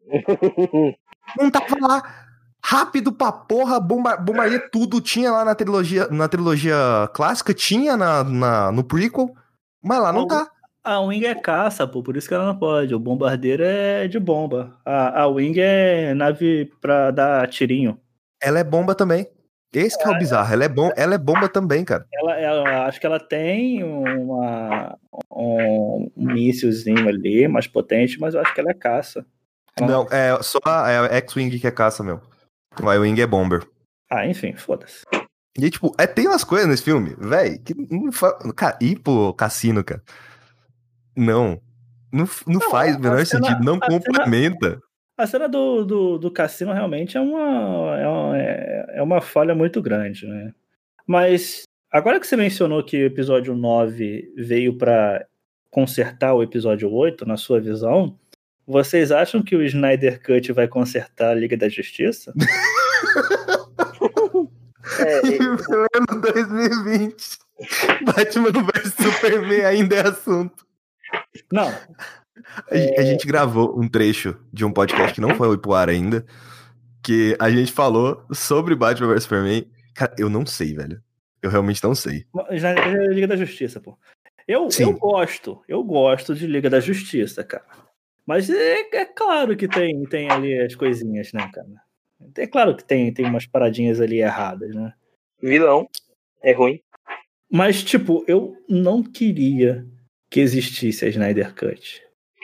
Não 1.40 1.50
tava 1.50 1.76
lá. 1.82 2.25
Rápido 2.68 3.12
pra 3.14 3.32
porra, 3.32 3.80
bomba, 3.80 4.18
bombardeia 4.18 4.60
tudo. 4.72 5.00
Tinha 5.00 5.32
lá 5.32 5.46
na 5.46 5.54
trilogia, 5.54 6.08
na 6.10 6.28
trilogia 6.28 6.76
clássica, 7.14 7.54
tinha 7.54 7.96
na, 7.96 8.24
na- 8.24 8.72
no 8.72 8.84
prequel, 8.84 9.36
mas 9.84 10.02
lá 10.02 10.12
não 10.12 10.22
Não. 10.22 10.28
tá. 10.28 10.50
A 10.84 11.00
Wing 11.00 11.26
é 11.26 11.36
caça, 11.36 11.86
pô, 11.88 12.02
por 12.02 12.18
isso 12.18 12.28
que 12.28 12.34
ela 12.34 12.46
não 12.48 12.58
pode. 12.58 12.94
O 12.96 13.00
bombardeiro 13.00 13.64
é 13.64 14.08
de 14.08 14.20
bomba. 14.20 14.78
A, 14.84 15.22
a 15.22 15.28
Wing 15.28 15.60
é 15.60 16.14
nave 16.16 16.72
pra 16.82 17.12
dar 17.12 17.48
tirinho. 17.48 18.00
Ela 18.42 18.60
é 18.60 18.64
bomba 18.64 18.96
também. 18.96 19.28
Esse 19.74 19.98
que 19.98 20.08
é 20.08 20.12
o 20.12 20.18
bizarro. 20.18 20.52
Ela 20.54 20.64
é, 20.66 20.70
bom, 20.70 20.90
ela 20.96 21.14
é 21.16 21.18
bomba 21.20 21.48
também, 21.50 21.84
cara. 21.86 22.06
Ela, 22.14 22.36
ela- 22.40 22.86
acho 22.88 23.00
que 23.00 23.06
ela 23.06 23.20
tem 23.20 23.84
uma, 23.84 24.96
um, 25.32 26.10
um 26.18 26.26
míssilzinho 26.34 27.08
ali, 27.10 27.48
mais 27.48 27.68
potente, 27.68 28.20
mas 28.20 28.34
eu 28.34 28.42
acho 28.42 28.54
que 28.54 28.60
ela 28.60 28.72
é 28.72 28.76
caça. 28.76 29.24
Ela- 29.78 29.88
Não, 29.88 30.08
é 30.10 30.38
só 30.42 30.60
a, 30.66 30.90
é 30.92 30.98
a 30.98 31.18
X-Wing 31.18 31.60
que 31.60 31.68
é 31.68 31.72
caça, 31.72 32.04
meu. 32.04 32.22
O 32.84 32.94
Y-Wing 32.94 33.20
é 33.22 33.28
bomber. 33.28 33.66
Ah, 34.10 34.26
enfim, 34.28 34.56
foda-se. 34.56 35.04
E, 35.58 35.70
tipo, 35.70 35.94
é, 35.98 36.06
tem 36.06 36.28
umas 36.28 36.44
coisas 36.44 36.68
nesse 36.68 36.84
filme, 36.84 37.16
velho, 37.18 37.62
que 37.64 37.74
não. 37.74 38.10
Cara, 38.54 38.78
ir 38.82 39.00
pro 39.00 39.34
cassino, 39.34 39.84
cara. 39.84 40.02
Não. 41.16 41.62
Não, 42.12 42.26
não 42.48 42.60
Não, 42.60 42.70
faz 42.70 42.96
o 42.96 43.00
menor 43.00 43.26
cena- 43.26 43.48
sentido. 43.48 43.64
Não 43.64 43.78
a 43.82 43.86
cena- 43.86 44.00
complementa. 44.02 44.80
A 45.18 45.26
cena 45.28 45.48
do, 45.48 45.86
do, 45.86 46.18
do 46.18 46.32
cassino 46.32 46.74
realmente 46.74 47.16
é 47.18 47.22
uma, 47.22 47.98
é 47.98 48.08
uma, 48.08 48.38
é 48.38 49.02
uma 49.02 49.22
falha 49.22 49.56
muito 49.56 49.82
grande, 49.82 50.28
né? 50.28 50.54
Mas 51.08 51.64
agora 51.92 52.20
que 52.20 52.28
você 52.28 52.36
mencionou 52.36 52.84
que 52.84 53.02
o 53.02 53.06
episódio 53.06 53.56
9 53.56 54.34
veio 54.36 54.78
pra 54.78 55.26
consertar 55.72 56.34
o 56.34 56.44
episódio 56.44 56.92
8, 56.92 57.26
na 57.26 57.38
sua 57.38 57.60
visão, 57.62 58.18
vocês 58.68 59.12
acham 59.12 59.42
que 59.44 59.56
o 59.56 59.62
Snyder 59.64 60.22
Cut 60.22 60.52
vai 60.54 60.68
consertar 60.68 61.32
a 61.32 61.36
Liga 61.36 61.56
da 61.58 61.70
Justiça? 61.70 62.34
É, 65.00 65.28
E 65.28 65.34
é, 65.34 65.38
pleno 65.38 66.22
2020. 66.22 67.38
Batman 68.04 68.52
vs 68.52 68.94
Superman 68.94 69.66
ainda 69.66 69.96
é 69.96 70.08
assunto. 70.08 70.66
Não. 71.52 71.70
A, 72.70 72.76
gen- 72.78 72.96
a 73.00 73.02
gente 73.04 73.26
gravou 73.26 73.80
um 73.80 73.88
trecho 73.88 74.38
de 74.54 74.64
um 74.64 74.72
podcast 74.72 75.14
que 75.16 75.22
não 75.22 75.34
foi 75.36 75.58
pro 75.58 75.74
ar 75.74 75.90
ainda. 75.90 76.26
Que 77.02 77.36
a 77.40 77.50
gente 77.50 77.72
falou 77.72 78.24
sobre 78.32 78.76
Batman 78.76 79.08
vs 79.14 79.24
Superman. 79.24 79.66
Cara, 79.96 80.14
eu 80.20 80.30
não 80.30 80.46
sei, 80.46 80.74
velho. 80.76 81.02
Eu 81.42 81.50
realmente 81.50 81.84
não 81.84 81.96
sei. 81.96 82.26
Já 82.52 82.70
é 82.72 83.08
Liga 83.08 83.28
da 83.28 83.36
Justiça, 83.36 83.80
pô. 83.80 83.98
Eu, 84.48 84.70
Sim. 84.70 84.84
eu 84.84 84.94
gosto, 84.94 85.62
eu 85.68 85.84
gosto 85.84 86.36
de 86.36 86.46
Liga 86.46 86.70
da 86.70 86.80
Justiça, 86.80 87.44
cara. 87.44 87.66
Mas 88.26 88.50
é, 88.50 88.80
é 88.94 89.06
claro 89.06 89.56
que 89.56 89.68
tem, 89.68 90.04
tem 90.06 90.30
ali 90.32 90.58
as 90.60 90.74
coisinhas, 90.76 91.32
né, 91.34 91.50
cara? 91.54 91.68
É 92.38 92.48
claro 92.48 92.76
que 92.76 92.84
tem, 92.84 93.14
tem 93.14 93.26
umas 93.26 93.46
paradinhas 93.46 94.02
ali 94.02 94.20
erradas, 94.20 94.74
né? 94.74 94.94
Vilão. 95.42 95.88
É 96.44 96.52
ruim. 96.54 96.80
Mas, 97.52 97.84
tipo, 97.84 98.24
eu 98.28 98.56
não 98.68 99.04
queria 99.04 99.86
que 100.30 100.40
existisse 100.40 101.06
a 101.06 101.10
Snyder 101.10 101.54
Cut. 101.54 102.02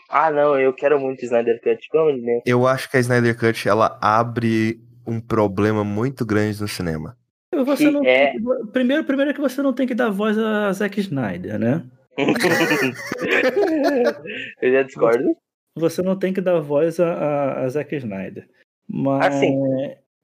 Ah, 0.09 0.29
não, 0.29 0.59
eu 0.59 0.73
quero 0.73 0.99
muito 0.99 1.23
Snyder 1.25 1.59
Cut, 1.61 1.87
pelo 1.89 2.03
amor 2.03 2.15
de 2.19 2.25
Deus. 2.25 2.43
Eu 2.45 2.67
acho 2.67 2.89
que 2.89 2.97
a 2.97 2.99
Snyder 2.99 3.37
Cut 3.37 3.67
ela 3.67 3.97
abre 4.01 4.79
um 5.07 5.19
problema 5.19 5.83
muito 5.83 6.25
grande 6.25 6.61
no 6.61 6.67
cinema. 6.67 7.17
Você 7.65 7.85
Que 7.85 7.91
não 7.91 8.05
é- 8.05 8.31
tem 8.31 8.41
primeiro, 8.71 9.03
primeiro 9.03 9.31
é 9.31 9.33
que 9.33 9.41
você 9.41 9.61
não 9.61 9.73
tem 9.73 9.85
que 9.87 9.95
dar 9.95 10.09
voz 10.09 10.37
a 10.37 10.71
Zack 10.71 10.99
Snyder, 11.01 11.59
né? 11.59 11.83
eu 14.61 14.71
já 14.71 14.83
discordo. 14.83 15.35
Você 15.81 16.01
não 16.01 16.15
tem 16.17 16.31
que 16.31 16.39
dar 16.41 16.59
voz 16.59 16.99
a, 16.99 17.11
a, 17.13 17.61
a 17.63 17.69
Zack 17.69 17.95
Snyder. 17.95 18.47
Mas, 18.87 19.25
Assim. 19.35 19.53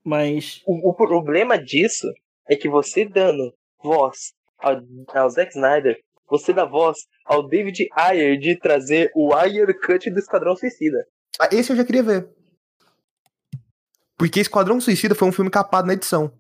mas 0.04 0.62
O, 0.66 0.90
o 0.90 0.94
problema 0.94 1.58
disso 1.58 2.08
é 2.50 2.56
que 2.56 2.70
você 2.70 3.04
dando 3.06 3.54
voz 3.84 4.34
ao, 4.60 4.78
ao 5.14 5.30
Zack 5.30 5.52
Snyder, 5.52 5.98
você 6.30 6.54
dá 6.54 6.64
voz 6.66 6.98
ao 7.26 7.48
David 7.48 7.88
Ayer 7.94 8.38
de 8.38 8.56
trazer 8.58 9.12
o 9.16 9.34
Ayer 9.34 9.68
Cut 9.80 10.10
do 10.10 10.20
Esquadrão 10.20 10.56
Suicida. 10.56 11.06
Ah, 11.40 11.50
esse 11.52 11.72
eu 11.72 11.76
já 11.76 11.84
queria 11.86 12.04
ver. 12.04 12.30
Porque 14.18 14.40
Esquadrão 14.40 14.80
Suicida 14.82 15.14
foi 15.16 15.28
um 15.28 15.32
filme 15.32 15.50
capado 15.52 15.88
na 15.88 15.94
edição. 15.94 16.32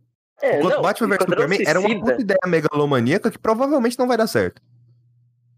É, 0.42 0.60
Enquanto 0.60 0.76
não, 0.76 0.82
Batman 0.82 1.08
vs 1.16 1.18
Superman 1.26 1.60
era 1.66 1.80
uma 1.80 1.90
Suicida- 1.90 2.12
puta 2.12 2.22
ideia 2.22 2.40
megalomaníaca 2.48 3.32
que 3.32 3.40
provavelmente 3.40 3.98
não 3.98 4.08
vai 4.08 4.18
dar 4.18 4.28
certo. 4.28 4.62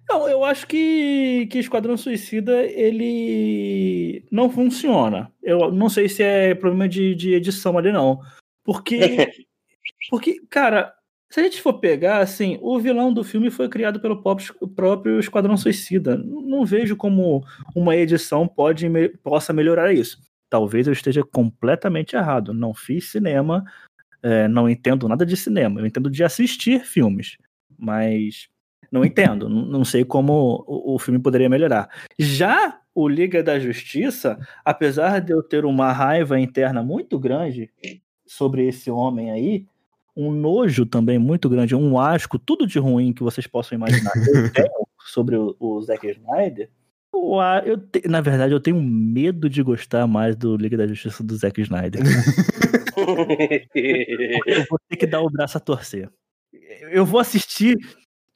Não, 0.10 0.28
eu 0.28 0.44
acho 0.44 0.66
que, 0.66 1.48
que 1.52 1.60
Esquadrão 1.60 1.96
Suicida 1.96 2.64
ele 2.64 4.26
não 4.32 4.50
funciona. 4.50 5.32
Eu 5.44 5.72
não 5.72 5.88
sei 5.88 6.10
se 6.10 6.24
é 6.24 6.56
problema 6.56 6.90
de, 6.90 7.14
de 7.14 7.36
edição 7.36 7.78
ali, 7.78 7.92
não. 7.92 8.20
Porque, 8.64 8.98
porque, 10.10 10.42
cara, 10.50 10.92
se 11.30 11.40
a 11.40 11.44
gente 11.44 11.62
for 11.62 11.74
pegar, 11.74 12.20
assim, 12.22 12.58
o 12.60 12.80
vilão 12.80 13.14
do 13.14 13.24
filme 13.24 13.52
foi 13.52 13.70
criado 13.70 14.00
pelo 14.00 14.24
próprio, 14.24 15.20
Esquadrão 15.20 15.56
Suicida. 15.56 16.18
Não 16.18 16.66
vejo 16.66 16.96
como 16.96 17.46
uma 17.76 17.96
edição 17.96 18.48
pode, 18.48 18.90
me- 18.90 19.10
possa 19.10 19.54
melhorar 19.54 19.94
isso. 19.94 20.18
Talvez 20.50 20.88
eu 20.88 20.94
esteja 20.94 21.24
completamente 21.24 22.16
errado. 22.16 22.52
Não 22.52 22.74
fiz 22.74 23.12
cinema, 23.12 23.64
é, 24.24 24.48
não 24.48 24.68
entendo 24.68 25.08
nada 25.08 25.24
de 25.24 25.38
cinema. 25.38 25.80
Eu 25.80 25.86
entendo 25.86 26.10
de 26.10 26.24
assistir 26.24 26.84
filmes, 26.84 27.38
mas 27.78 28.50
não 28.92 29.06
entendo. 29.06 29.48
Não, 29.50 29.86
sei 29.86 30.04
como 30.04 30.64
o, 30.68 30.96
o 30.96 31.00
filme 31.00 31.20
poderia 31.20 31.50
melhorar. 31.50 31.90
Já 32.18 32.80
o 32.94 33.08
Liga 33.08 33.44
da 33.44 33.60
Justiça, 33.60 34.38
apesar 34.66 35.20
de 35.20 35.32
eu 35.32 35.44
ter 35.44 35.66
uma 35.66 35.92
raiva 35.92 36.40
interna 36.40 36.84
muito 36.84 37.20
grande 37.20 37.70
sobre 38.26 38.68
esse 38.68 38.92
homem 38.92 39.32
aí, 39.32 39.66
um 40.16 40.32
nojo 40.32 40.86
também 40.86 41.18
muito 41.18 41.50
grande, 41.50 41.76
um 41.76 42.00
asco, 42.00 42.38
tudo 42.38 42.68
de 42.68 42.78
ruim 42.78 43.14
que 43.14 43.24
vocês 43.24 43.48
possam 43.48 43.78
imaginar 43.78 44.12
eu 44.14 44.14
tenho 44.52 44.70
sobre 45.06 45.38
o, 45.38 45.56
o 45.60 45.82
Zack 45.82 46.08
Snyder. 46.08 46.70
eu 47.14 47.40
eu 47.66 47.78
te- 47.78 48.08
na 48.08 48.22
verdade, 48.22 48.54
eu 48.54 48.60
tenho 48.60 48.82
medo 48.82 49.50
de 49.50 49.64
gostar 49.64 50.06
mais 50.08 50.36
do 50.36 50.58
Liga 50.58 50.78
da 50.78 50.88
Justiça 50.88 51.24
do 51.24 51.36
Zack 51.36 51.62
Snyder. 51.62 52.02
eu 54.46 54.66
vou 54.70 54.80
ter 54.90 54.98
que 54.98 55.08
dar 55.08 55.22
o 55.22 55.30
braço 55.30 55.58
a 55.58 55.62
torcer. 55.62 56.10
Eu 56.92 57.06
vou 57.06 57.20
assistir, 57.20 57.78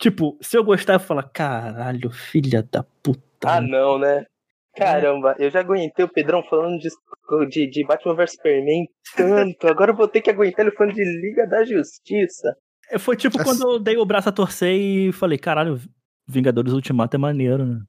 tipo, 0.03 0.37
se 0.41 0.57
eu 0.57 0.63
gostar, 0.63 0.93
eu 0.93 0.99
falar, 0.99 1.23
caralho, 1.23 2.11
filha 2.11 2.61
da 2.71 2.83
puta. 3.01 3.21
ah, 3.45 3.61
não, 3.61 3.97
né? 3.97 4.25
Caramba, 4.75 5.35
eu 5.37 5.49
já 5.51 5.59
aguentei 5.59 6.03
o 6.03 6.09
Pedrão 6.09 6.43
falando 6.49 6.79
de, 6.79 6.89
de, 7.49 7.67
de 7.69 7.85
Batman 7.85 8.15
vs 8.15 8.31
Superman 8.31 8.87
tanto. 9.15 9.67
Agora 9.67 9.91
eu 9.91 9.95
vou 9.95 10.07
ter 10.07 10.21
que 10.21 10.29
aguentar 10.31 10.65
ele 10.65 10.75
falando 10.75 10.95
de 10.95 11.03
Liga 11.03 11.45
da 11.47 11.63
Justiça. 11.63 12.55
É, 12.89 12.97
Foi 12.97 13.15
tipo 13.15 13.39
Assim- 13.39 13.49
quando 13.59 13.71
eu 13.71 13.79
dei 13.79 13.97
o 13.97 14.05
braço 14.05 14.29
a 14.29 14.31
torcer 14.31 14.75
e 14.75 15.11
falei, 15.11 15.37
caralho, 15.37 15.79
Vingadores 16.27 16.73
Ultimato 16.73 17.15
é 17.15 17.19
maneiro, 17.19 17.65
né? 17.65 17.81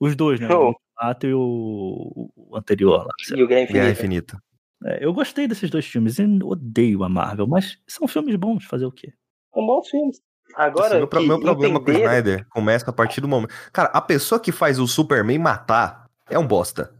Os 0.00 0.14
dois, 0.14 0.38
né? 0.38 0.46
Oh. 0.54 0.54
O 0.54 0.66
Ultimato 0.68 1.26
e 1.26 1.34
o, 1.34 2.30
o 2.36 2.56
anterior 2.56 3.06
lá. 3.06 3.12
E 3.34 3.42
o 3.42 3.46
Guerra 3.48 3.66
Guerra 3.72 3.90
Infinita. 3.90 4.36
Infinita. 4.36 4.42
É, 4.84 5.04
eu 5.04 5.12
gostei 5.14 5.48
desses 5.48 5.70
dois 5.70 5.86
filmes 5.86 6.18
e 6.18 6.24
odeio 6.44 7.02
a 7.02 7.08
Marvel, 7.08 7.46
mas 7.46 7.78
são 7.88 8.06
filmes 8.06 8.36
bons, 8.36 8.64
fazer 8.66 8.84
o 8.84 8.92
quê? 8.92 9.10
São 9.54 9.66
bons 9.66 9.88
filmes. 9.88 10.20
Agora, 10.54 10.86
Assim, 10.88 10.96
meu, 10.98 11.06
pro- 11.08 11.22
meu 11.22 11.40
problema 11.40 11.80
com 11.80 11.90
o 11.90 11.94
Snyder 11.94 12.46
começa 12.50 12.88
a 12.90 12.92
partir 12.92 13.20
do 13.20 13.28
momento. 13.28 13.52
Cara, 13.72 13.90
a 13.92 14.00
pessoa 14.00 14.40
que 14.40 14.52
faz 14.52 14.78
o 14.78 14.86
Superman 14.86 15.38
matar 15.38 16.06
é 16.30 16.38
um 16.38 16.46
bosta. 16.46 16.92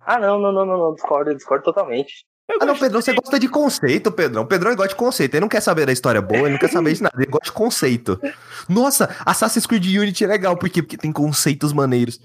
Ah, 0.00 0.18
não, 0.18 0.38
não, 0.38 0.50
não, 0.52 0.64
não, 0.66 0.78
não, 0.78 0.94
discordo, 0.94 1.34
discordo 1.34 1.64
totalmente. 1.64 2.24
Eu 2.50 2.56
Ah, 2.62 2.64
não. 2.66 2.78
Pedrão, 2.78 3.00
você 3.02 3.12
gosta 3.12 3.38
de 3.38 3.46
conceito, 3.46 4.10
Pedrão. 4.10 4.46
Pedrão 4.46 4.74
gosta 4.74 4.88
de 4.88 4.94
conceito. 4.94 5.34
Ele 5.34 5.42
não 5.42 5.48
quer 5.50 5.60
saber 5.60 5.84
da 5.84 5.92
história 5.92 6.22
boa, 6.22 6.40
ele 6.40 6.50
não 6.52 6.58
quer 6.58 6.70
saber 6.70 6.94
de 6.94 7.02
nada. 7.02 7.14
Ele 7.16 7.26
gosta 7.30 7.44
de 7.44 7.52
conceito. 7.52 8.18
Nossa, 8.68 9.14
Assassin's 9.26 9.66
Creed 9.66 9.84
Unity 9.84 10.24
é 10.24 10.26
legal, 10.28 10.56
por 10.56 10.68
quê? 10.70 10.82
Porque 10.82 10.96
tem 10.96 11.12
conceitos 11.12 11.74
maneiros. 11.74 12.18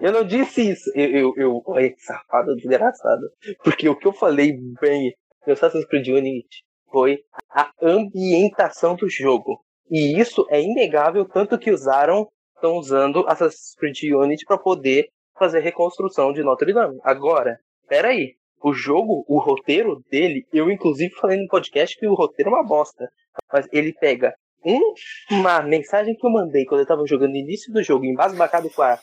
Eu 0.00 0.12
não 0.12 0.24
disse 0.24 0.70
isso. 0.72 0.90
Eu, 0.94 1.10
eu, 1.10 1.34
eu 1.36 1.62
olha 1.66 1.90
que 1.90 2.00
safado, 2.00 2.56
desgraçado. 2.56 3.22
Porque 3.62 3.88
o 3.88 3.94
que 3.94 4.06
eu 4.08 4.12
falei 4.12 4.56
bem 4.80 5.14
no 5.46 5.52
Assassin's 5.52 5.84
Creed 5.84 6.08
Unity 6.08 6.64
foi 6.92 7.18
a 7.50 7.70
ambientação 7.82 8.94
do 8.94 9.08
jogo. 9.08 9.58
E 9.90 10.18
isso 10.20 10.46
é 10.50 10.60
inegável, 10.60 11.24
tanto 11.24 11.58
que 11.58 11.70
usaram, 11.70 12.28
estão 12.54 12.76
usando 12.76 13.24
Assassin's 13.26 13.74
Creed 13.76 14.14
Unity 14.14 14.44
para 14.46 14.58
poder 14.58 15.08
fazer 15.38 15.60
reconstrução 15.60 16.32
de 16.32 16.42
Notre 16.42 16.72
Dame. 16.72 16.98
Agora, 17.02 17.58
peraí. 17.88 18.34
O 18.64 18.72
jogo, 18.72 19.24
o 19.26 19.40
roteiro 19.40 20.00
dele, 20.08 20.46
eu 20.52 20.70
inclusive 20.70 21.12
falei 21.16 21.36
no 21.36 21.48
podcast 21.48 21.98
que 21.98 22.06
o 22.06 22.14
roteiro 22.14 22.48
é 22.50 22.54
uma 22.54 22.62
bosta. 22.64 23.08
Mas 23.52 23.66
ele 23.72 23.92
pega 23.92 24.32
um- 24.64 24.94
uma 25.32 25.60
mensagem 25.62 26.14
que 26.14 26.24
eu 26.24 26.30
mandei 26.30 26.64
quando 26.64 26.82
eu 26.82 26.86
tava 26.86 27.04
jogando 27.04 27.32
no 27.32 27.38
início 27.38 27.72
do 27.72 27.82
jogo, 27.82 28.04
embasbacado 28.04 28.70
com 28.70 28.82
a, 28.82 28.96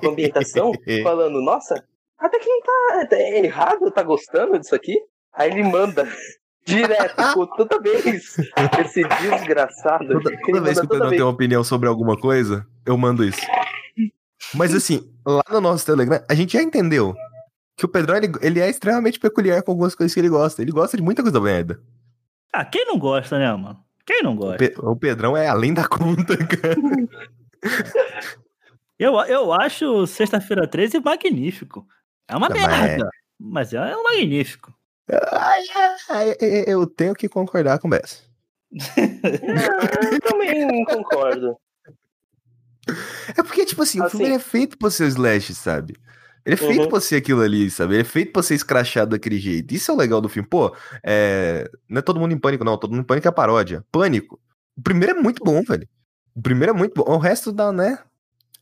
com 0.00 0.08
a 0.08 0.10
ambientação, 0.10 0.72
falando, 1.04 1.40
nossa, 1.40 1.76
até 2.18 2.40
que 2.40 2.48
não 2.48 2.60
tá 2.60 3.06
é 3.12 3.38
errado, 3.44 3.88
tá 3.92 4.02
gostando 4.02 4.58
disso 4.58 4.74
aqui? 4.74 4.98
Aí 5.32 5.48
ele 5.52 5.62
manda 5.62 6.08
direto, 6.64 7.46
toda 7.56 7.80
vez, 7.80 8.36
esse 8.80 9.02
desgraçado. 9.04 10.06
Toda, 10.08 10.40
toda 10.40 10.60
vez 10.60 10.80
que 10.80 10.86
o 10.86 10.88
Pedrão 10.88 11.10
tem 11.10 11.20
uma 11.22 11.30
opinião 11.30 11.62
sobre 11.64 11.88
alguma 11.88 12.16
coisa, 12.18 12.66
eu 12.86 12.96
mando 12.96 13.24
isso. 13.24 13.40
Mas 14.54 14.74
assim, 14.74 15.12
lá 15.26 15.42
no 15.50 15.60
nosso 15.60 15.84
Telegram, 15.86 16.22
a 16.28 16.34
gente 16.34 16.52
já 16.54 16.62
entendeu 16.62 17.14
que 17.76 17.84
o 17.84 17.88
Pedrão, 17.88 18.16
ele, 18.16 18.32
ele 18.40 18.60
é 18.60 18.68
extremamente 18.70 19.18
peculiar 19.18 19.62
com 19.62 19.72
algumas 19.72 19.94
coisas 19.94 20.12
que 20.14 20.20
ele 20.20 20.28
gosta. 20.28 20.62
Ele 20.62 20.70
gosta 20.72 20.96
de 20.96 21.02
muita 21.02 21.22
coisa 21.22 21.40
merda. 21.40 21.80
Ah, 22.52 22.64
quem 22.64 22.86
não 22.86 22.98
gosta, 22.98 23.38
né, 23.38 23.52
mano? 23.52 23.78
Quem 24.06 24.22
não 24.22 24.32
O, 24.34 24.36
gosta? 24.36 24.58
Pe- 24.58 24.74
o 24.78 24.94
Pedrão 24.94 25.36
é 25.36 25.48
além 25.48 25.72
da 25.74 25.86
conta, 25.88 26.36
cara. 26.46 26.76
Eu, 28.98 29.14
eu 29.22 29.52
acho 29.52 30.06
Sexta-feira 30.06 30.66
13 30.68 31.00
magnífico. 31.00 31.86
É 32.28 32.36
uma 32.36 32.48
mas 32.48 32.66
merda, 32.66 33.08
mas 33.38 33.72
é, 33.72 33.76
é 33.76 33.96
um 33.96 34.02
magnífico. 34.02 34.73
Eu 36.66 36.86
tenho 36.86 37.14
que 37.14 37.28
concordar 37.28 37.78
com 37.78 37.88
o 37.88 37.90
Bess. 37.90 38.22
Eu 40.12 40.20
também 40.20 40.66
não 40.66 40.84
concordo. 40.84 41.56
É 43.36 43.42
porque, 43.42 43.64
tipo 43.64 43.82
assim, 43.82 44.00
o 44.00 44.04
Assim. 44.04 44.10
filme 44.18 44.26
ele 44.26 44.34
é 44.34 44.38
feito 44.38 44.76
pra 44.76 44.90
ser 44.90 45.06
slash, 45.08 45.54
sabe? 45.54 45.96
Ele 46.44 46.54
é 46.54 46.56
feito 46.58 46.82
Uhum. 46.82 46.88
pra 46.88 47.00
ser 47.00 47.16
aquilo 47.16 47.40
ali, 47.40 47.70
sabe? 47.70 47.94
Ele 47.94 48.02
é 48.02 48.04
feito 48.04 48.32
pra 48.32 48.42
ser 48.42 48.54
escrachado 48.54 49.12
daquele 49.12 49.38
jeito. 49.38 49.72
Isso 49.74 49.90
é 49.90 49.94
o 49.94 49.96
legal 49.96 50.20
do 50.20 50.28
filme. 50.28 50.46
Pô, 50.46 50.74
é... 51.02 51.70
não 51.88 52.00
é 52.00 52.02
todo 52.02 52.20
mundo 52.20 52.32
em 52.32 52.38
pânico, 52.38 52.64
não. 52.64 52.76
Todo 52.76 52.90
mundo 52.90 53.00
em 53.00 53.06
pânico 53.06 53.26
é 53.26 53.30
paródia. 53.30 53.82
Pânico. 53.90 54.38
O 54.76 54.82
primeiro 54.82 55.18
é 55.18 55.22
muito 55.22 55.42
bom, 55.42 55.62
velho. 55.62 55.88
O 56.34 56.42
primeiro 56.42 56.72
é 56.72 56.76
muito 56.76 56.92
bom. 56.94 57.10
O 57.10 57.16
resto 57.18 57.50
dá, 57.52 57.72
né? 57.72 57.98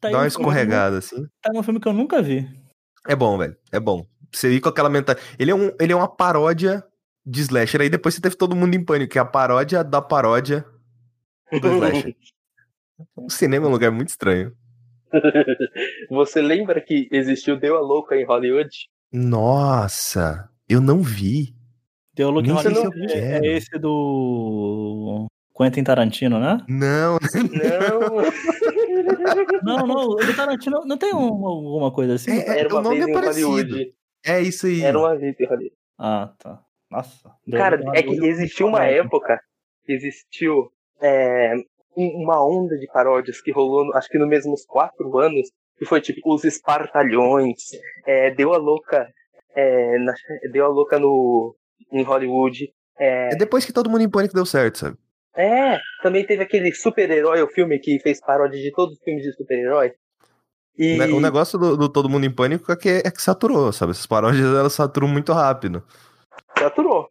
Tá 0.00 0.10
dá 0.10 0.18
uma 0.18 0.24
um 0.24 0.26
escorregada, 0.26 0.98
assim. 0.98 1.26
Tá 1.40 1.50
um 1.52 1.62
filme 1.62 1.80
que 1.80 1.88
eu 1.88 1.92
nunca 1.92 2.22
vi. 2.22 2.48
É 3.08 3.16
bom, 3.16 3.36
velho. 3.38 3.56
É 3.72 3.80
bom. 3.80 4.06
Você 4.34 4.50
ir 4.52 4.60
com 4.60 4.68
aquela 4.68 4.88
mentalidade. 4.88 5.26
Ele, 5.38 5.50
é 5.50 5.54
um, 5.54 5.70
ele 5.80 5.92
é 5.92 5.96
uma 5.96 6.08
paródia 6.08 6.82
de 7.24 7.40
slasher. 7.42 7.80
Aí 7.80 7.88
depois 7.90 8.14
você 8.14 8.20
teve 8.20 8.34
todo 8.36 8.56
mundo 8.56 8.74
em 8.74 8.84
pânico, 8.84 9.12
que 9.12 9.18
é 9.18 9.22
a 9.22 9.24
paródia 9.24 9.84
da 9.84 10.00
paródia 10.02 10.64
do 11.50 11.68
slasher. 11.68 12.14
O 13.16 13.28
cinema 13.28 13.66
é 13.66 13.68
um 13.68 13.72
lugar 13.72 13.90
muito 13.90 14.10
estranho. 14.10 14.52
Você 16.08 16.40
lembra 16.40 16.80
que 16.80 17.08
existiu 17.10 17.58
Deu 17.58 17.76
a 17.76 17.80
Louca 17.80 18.14
em 18.14 18.24
Hollywood? 18.24 18.70
Nossa, 19.12 20.48
eu 20.68 20.80
não 20.80 21.02
vi. 21.02 21.54
Deu 22.14 22.32
sei 22.60 22.74
se 22.74 22.78
eu 22.78 22.90
Hollywood 22.90 23.12
é, 23.12 23.38
é 23.38 23.56
esse 23.56 23.76
do 23.78 25.26
Quentin 25.56 25.82
Tarantino, 25.82 26.38
né? 26.38 26.58
Não, 26.68 27.18
Não, 27.52 28.22
Não, 29.64 29.86
não, 29.86 30.06
o 30.10 30.14
do 30.16 30.36
Tarantino 30.36 30.84
não 30.86 30.96
tem 30.96 31.12
um- 31.14 31.46
alguma 31.46 31.90
coisa 31.90 32.14
assim? 32.14 32.30
É, 32.32 32.60
era 32.60 32.68
o 32.68 32.72
uma 32.78 32.82
nome 32.82 32.96
vez 32.96 33.08
é 33.08 33.10
em 33.10 33.14
parecido. 33.14 33.48
Hollywood. 33.48 33.94
É 34.24 34.40
isso 34.40 34.66
aí. 34.66 34.82
Era 34.82 34.98
uma 34.98 35.16
vez 35.16 35.34
Hollywood. 35.38 35.72
Ah, 35.98 36.32
tá. 36.38 36.62
Nossa. 36.90 37.30
Cara, 37.52 37.80
é 37.94 38.02
que 38.02 38.14
existiu 38.26 38.66
uma 38.66 38.84
época, 38.84 39.40
existiu 39.88 40.70
é, 41.00 41.54
um- 41.96 42.22
uma 42.22 42.44
onda 42.46 42.76
de 42.78 42.86
paródias 42.86 43.40
que 43.40 43.50
rolou, 43.50 43.92
acho 43.94 44.08
que 44.08 44.18
nos 44.18 44.28
mesmos 44.28 44.64
quatro 44.66 45.18
anos, 45.18 45.50
que 45.78 45.84
foi 45.84 46.00
tipo 46.00 46.32
os 46.34 46.44
Espartalhões, 46.44 47.56
é, 48.06 48.30
deu 48.30 48.52
a 48.52 48.56
louca, 48.58 49.08
é, 49.54 49.98
na- 49.98 50.14
deu 50.52 50.64
a 50.66 50.68
louca 50.68 50.98
no 50.98 51.56
em 51.90 52.02
Hollywood. 52.02 52.72
É, 52.98 53.32
É 53.32 53.36
depois 53.36 53.64
que 53.64 53.72
todo 53.72 53.90
mundo 53.90 54.02
em 54.02 54.10
pânico 54.10 54.34
deu 54.34 54.46
certo, 54.46 54.78
sabe? 54.78 54.96
é, 55.34 55.78
também 56.02 56.26
teve 56.26 56.42
aquele 56.42 56.72
super-herói, 56.74 57.40
o 57.42 57.48
filme 57.48 57.78
que 57.78 57.98
fez 58.00 58.20
paródia 58.20 58.60
de 58.60 58.70
todos 58.70 58.96
os 58.98 59.02
filmes 59.02 59.22
de 59.24 59.32
super-herói. 59.32 59.92
E 60.78 60.98
O 61.12 61.20
negócio 61.20 61.58
do, 61.58 61.76
do 61.76 61.88
Todo 61.88 62.08
Mundo 62.08 62.24
em 62.24 62.30
Pânico 62.34 62.70
é 62.72 62.76
que, 62.76 62.88
é 62.88 63.10
que 63.10 63.20
saturou, 63.22 63.72
sabe? 63.72 63.92
Essas 63.92 64.06
paródias 64.06 64.44
elas 64.46 64.72
saturam 64.72 65.06
muito 65.08 65.32
rápido. 65.32 65.84
saturou. 66.58 67.08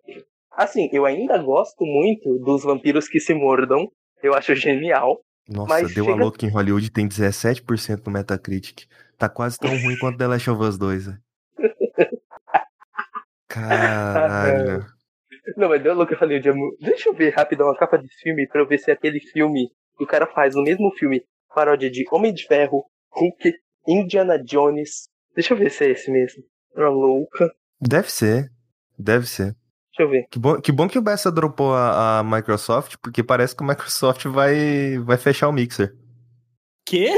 Assim, 0.51 0.89
eu 0.91 1.05
ainda 1.05 1.37
gosto 1.37 1.85
muito 1.85 2.37
dos 2.39 2.63
vampiros 2.63 3.07
que 3.07 3.19
se 3.19 3.33
mordam. 3.33 3.87
Eu 4.21 4.33
acho 4.33 4.53
genial. 4.55 5.19
Nossa, 5.49 5.69
Mas 5.69 5.93
deu 5.93 6.05
chega- 6.05 6.17
a 6.17 6.19
louca 6.23 6.45
em 6.45 6.49
Hollywood, 6.49 6.91
tem 6.91 7.07
17% 7.07 8.05
no 8.05 8.11
Metacritic. 8.13 8.85
Tá 9.17 9.27
quase 9.29 9.57
tão 9.57 9.69
ruim 9.69 9.97
quanto 9.99 10.17
The 10.17 10.27
Last 10.27 10.49
of 10.49 10.61
Us 10.63 10.77
2, 10.77 11.05
velho. 11.05 11.17
Caralho. 13.47 14.85
Não, 15.57 15.69
mas 15.69 15.81
deu 15.81 15.93
louco, 15.95 16.13
eu 16.13 16.17
falei, 16.17 16.41
Jamu, 16.41 16.75
deixa 16.79 17.09
eu 17.09 17.13
ver 17.13 17.33
rapidão 17.33 17.69
a 17.69 17.77
capa 17.77 17.97
desse 17.97 18.15
filme 18.21 18.47
pra 18.47 18.61
eu 18.61 18.67
ver 18.67 18.77
se 18.77 18.91
é 18.91 18.93
aquele 18.93 19.19
filme 19.19 19.69
que 19.97 20.03
o 20.03 20.07
cara 20.07 20.27
faz 20.27 20.55
no 20.55 20.63
mesmo 20.63 20.91
filme, 20.97 21.23
paródia 21.53 21.89
de 21.89 22.05
Homem 22.11 22.33
de 22.33 22.45
Ferro, 22.45 22.85
Hulk, 23.11 23.53
Indiana 23.87 24.37
Jones. 24.43 25.07
Deixa 25.35 25.53
eu 25.53 25.57
ver 25.57 25.69
se 25.71 25.83
é 25.85 25.91
esse 25.91 26.11
mesmo. 26.11 26.43
Uma 26.75 26.89
louca. 26.89 27.51
Deve 27.79 28.11
ser. 28.11 28.51
Deve 28.97 29.25
ser. 29.27 29.55
Deixa 29.91 30.03
eu 30.03 30.09
ver. 30.09 30.25
Que 30.29 30.39
bom, 30.39 30.61
que 30.61 30.71
bom 30.71 30.87
que 30.87 30.97
o 30.97 31.01
Bessa 31.01 31.31
dropou 31.31 31.73
a, 31.73 32.19
a 32.19 32.23
Microsoft, 32.23 32.95
porque 33.01 33.21
parece 33.23 33.55
que 33.55 33.63
a 33.63 33.67
Microsoft 33.67 34.25
vai, 34.27 34.97
vai 34.99 35.17
fechar 35.17 35.47
o 35.49 35.51
Mixer. 35.53 35.93
Quê? 36.85 37.09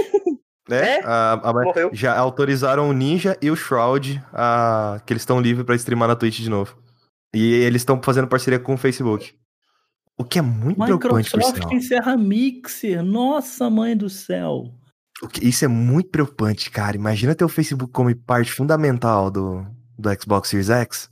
né? 0.68 0.98
É? 0.98 1.03
A- 1.03 1.34
a- 1.44 1.53
Morreu. 1.53 1.90
já 1.94 2.18
autorizaram 2.18 2.90
o 2.90 2.94
Ninja 2.94 3.38
e 3.41 3.52
o 3.52 3.56
Shroud 3.56 4.24
a, 4.34 5.02
que 5.06 5.14
eles 5.14 5.22
estão 5.22 5.40
livres 5.41 5.65
pra 5.65 5.76
streamar 5.76 6.07
na 6.07 6.15
Twitch 6.15 6.40
de 6.40 6.49
novo. 6.49 6.78
E 7.34 7.53
eles 7.53 7.82
estão 7.82 8.02
fazendo 8.02 8.28
parceria 8.28 8.60
com 8.60 8.74
o 8.74 8.78
Facebook. 8.78 9.34
O 10.18 10.24
que 10.24 10.38
é 10.38 10.41
muito 10.44 10.78
preocupante, 10.84 11.32
por 11.32 11.38
Microsoft 11.40 11.72
encerra 11.74 12.15
Mixer. 12.15 13.03
Nossa, 13.03 13.70
mãe 13.70 13.98
do 13.98 14.10
céu. 14.10 14.65
O 15.22 15.27
que- 15.27 15.48
Isso 15.48 15.64
é 15.64 15.68
muito 15.68 16.10
preocupante, 16.10 16.69
cara. 16.72 16.95
Imagina 16.98 17.35
ter 17.35 17.45
o 17.45 17.49
Facebook 17.49 17.91
como 17.94 18.14
parte 18.15 18.52
fundamental 18.52 19.30
do, 19.31 19.65
do 19.98 20.10
Xbox 20.22 20.49
Series 20.49 20.69
X. 20.69 21.10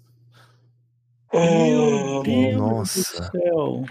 Meu 1.34 2.22
Deus 2.24 2.58
nossa. 2.58 3.00
do 3.32 3.32
céu. 3.32 3.84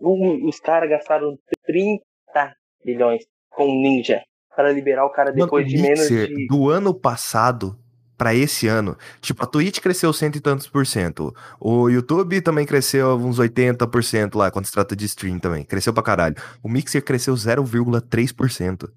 o- 0.00 0.48
os 0.48 0.60
caras 0.60 0.88
gastaram 0.88 1.38
30 1.66 2.54
milhões 2.84 3.24
com 3.50 3.64
o 3.64 3.82
Ninja 3.82 4.22
para 4.54 4.72
liberar 4.72 5.04
o 5.04 5.10
cara 5.10 5.30
Mano, 5.30 5.44
depois 5.44 5.66
o 5.66 5.68
de 5.68 5.78
menos 5.82 6.08
de. 6.08 6.46
do 6.46 6.70
ano 6.70 6.94
passado 6.94 7.78
pra 8.16 8.34
esse 8.34 8.66
ano, 8.66 8.96
tipo, 9.20 9.42
a 9.44 9.46
Twitch 9.46 9.78
cresceu 9.80 10.10
cento 10.12 10.36
e 10.36 10.40
tantos 10.40 10.66
por 10.68 10.86
cento. 10.86 11.34
O 11.60 11.90
YouTube 11.90 12.40
também 12.40 12.64
cresceu 12.64 13.14
uns 13.16 13.38
80% 13.38 14.36
lá, 14.36 14.50
quando 14.50 14.64
se 14.64 14.72
trata 14.72 14.96
de 14.96 15.04
stream 15.04 15.38
também. 15.38 15.64
Cresceu 15.64 15.92
pra 15.92 16.02
caralho. 16.02 16.34
O 16.62 16.68
Mixer 16.68 17.04
cresceu 17.04 17.34
0,3%. 17.34 18.90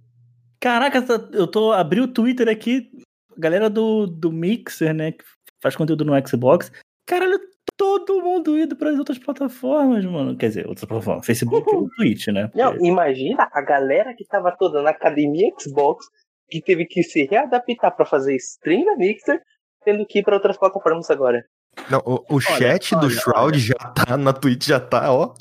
Caraca, 0.60 1.04
eu 1.32 1.48
tô 1.48 1.72
abri 1.72 2.02
o 2.02 2.08
Twitter 2.08 2.50
aqui, 2.50 2.92
a 3.36 3.40
galera 3.40 3.70
do, 3.70 4.06
do 4.06 4.32
Mixer, 4.32 4.94
né, 4.94 5.14
que 5.14 5.24
faz 5.62 5.76
conteúdo 5.76 6.04
no 6.04 6.28
Xbox. 6.28 6.72
Caralho, 7.08 7.40
todo 7.78 8.22
mundo 8.22 8.58
indo 8.58 8.76
para 8.76 8.90
as 8.90 9.00
outras 9.00 9.18
plataformas, 9.18 10.04
mano. 10.04 10.36
Quer 10.36 10.50
dizer, 10.50 10.68
outras 10.68 10.86
plataformas, 10.86 11.26
Facebook 11.26 11.70
e 11.70 11.76
o 11.76 11.90
Twitch, 11.96 12.28
né? 12.28 12.52
Não, 12.54 12.76
imagina 12.86 13.48
a 13.52 13.62
galera 13.62 14.14
que 14.14 14.26
tava 14.26 14.52
toda 14.52 14.82
na 14.82 14.90
academia 14.90 15.50
Xbox 15.58 16.06
que 16.50 16.62
teve 16.62 16.86
que 16.86 17.04
se 17.04 17.26
readaptar 17.26 17.96
para 17.96 18.06
fazer 18.06 18.36
stream 18.36 18.84
na 18.84 18.98
Mixer, 18.98 19.40
tendo 19.86 20.06
que 20.06 20.20
ir 20.20 20.24
para 20.24 20.36
outras 20.36 20.58
plataformas 20.58 21.10
agora. 21.10 21.46
Não, 21.90 22.02
o, 22.06 22.36
o 22.36 22.40
chat 22.42 22.96
do 22.96 23.06
olha, 23.06 23.10
Shroud 23.10 23.38
olha. 23.54 23.60
já 23.60 23.76
tá 23.76 24.18
na 24.18 24.34
Twitch, 24.34 24.66
já 24.66 24.80
tá, 24.80 25.14
ó. 25.14 25.34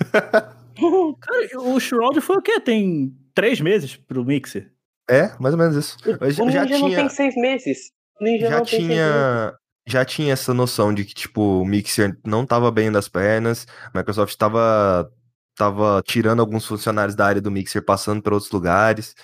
Cara, 1.20 1.60
o 1.60 1.78
Shroud 1.78 2.20
foi 2.20 2.38
o 2.38 2.42
quê? 2.42 2.58
Tem 2.58 3.14
três 3.34 3.60
meses 3.60 3.96
pro 3.96 4.24
Mixer? 4.24 4.72
É, 5.10 5.34
mais 5.38 5.54
ou 5.54 5.58
menos 5.60 5.76
isso. 5.76 5.96
Mas 6.20 6.38
o 6.38 6.50
já 6.50 6.62
Ninja 6.64 6.78
não 6.78 6.86
tinha, 6.88 6.98
tem 6.98 7.08
seis 7.08 7.34
meses. 7.36 7.78
Ninja 8.20 8.48
já 8.48 8.58
não 8.58 8.64
tem 8.64 8.68
seis 8.70 8.82
meses. 8.86 8.94
tinha, 9.02 9.54
já 9.86 10.04
tinha 10.04 10.32
essa 10.32 10.54
noção 10.54 10.94
de 10.94 11.04
que, 11.04 11.14
tipo, 11.14 11.60
o 11.60 11.64
Mixer 11.64 12.18
não 12.24 12.46
tava 12.46 12.70
bem 12.70 12.90
das 12.90 13.08
pernas, 13.08 13.66
a 13.92 13.98
Microsoft 13.98 14.36
tava, 14.36 15.10
tava 15.56 16.02
tirando 16.06 16.40
alguns 16.40 16.64
funcionários 16.66 17.14
da 17.16 17.26
área 17.26 17.40
do 17.42 17.50
Mixer, 17.50 17.84
passando 17.84 18.22
para 18.22 18.34
outros 18.34 18.52
lugares, 18.52 19.14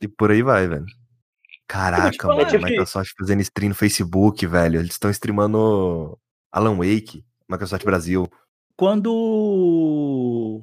e 0.00 0.06
por 0.06 0.30
aí 0.30 0.42
vai, 0.42 0.68
velho. 0.68 0.84
Caraca, 1.66 2.14
falar, 2.20 2.34
mano, 2.36 2.50
tipo 2.50 2.64
a 2.64 2.66
que- 2.66 2.72
Microsoft 2.72 3.12
fazendo 3.18 3.40
stream 3.40 3.70
no 3.70 3.74
Facebook, 3.74 4.46
velho, 4.46 4.78
eles 4.80 4.92
estão 4.92 5.10
streamando 5.10 6.18
Alan 6.52 6.76
Wake, 6.76 7.24
Microsoft 7.48 7.84
Brasil. 7.84 8.28
Quando. 8.76 10.60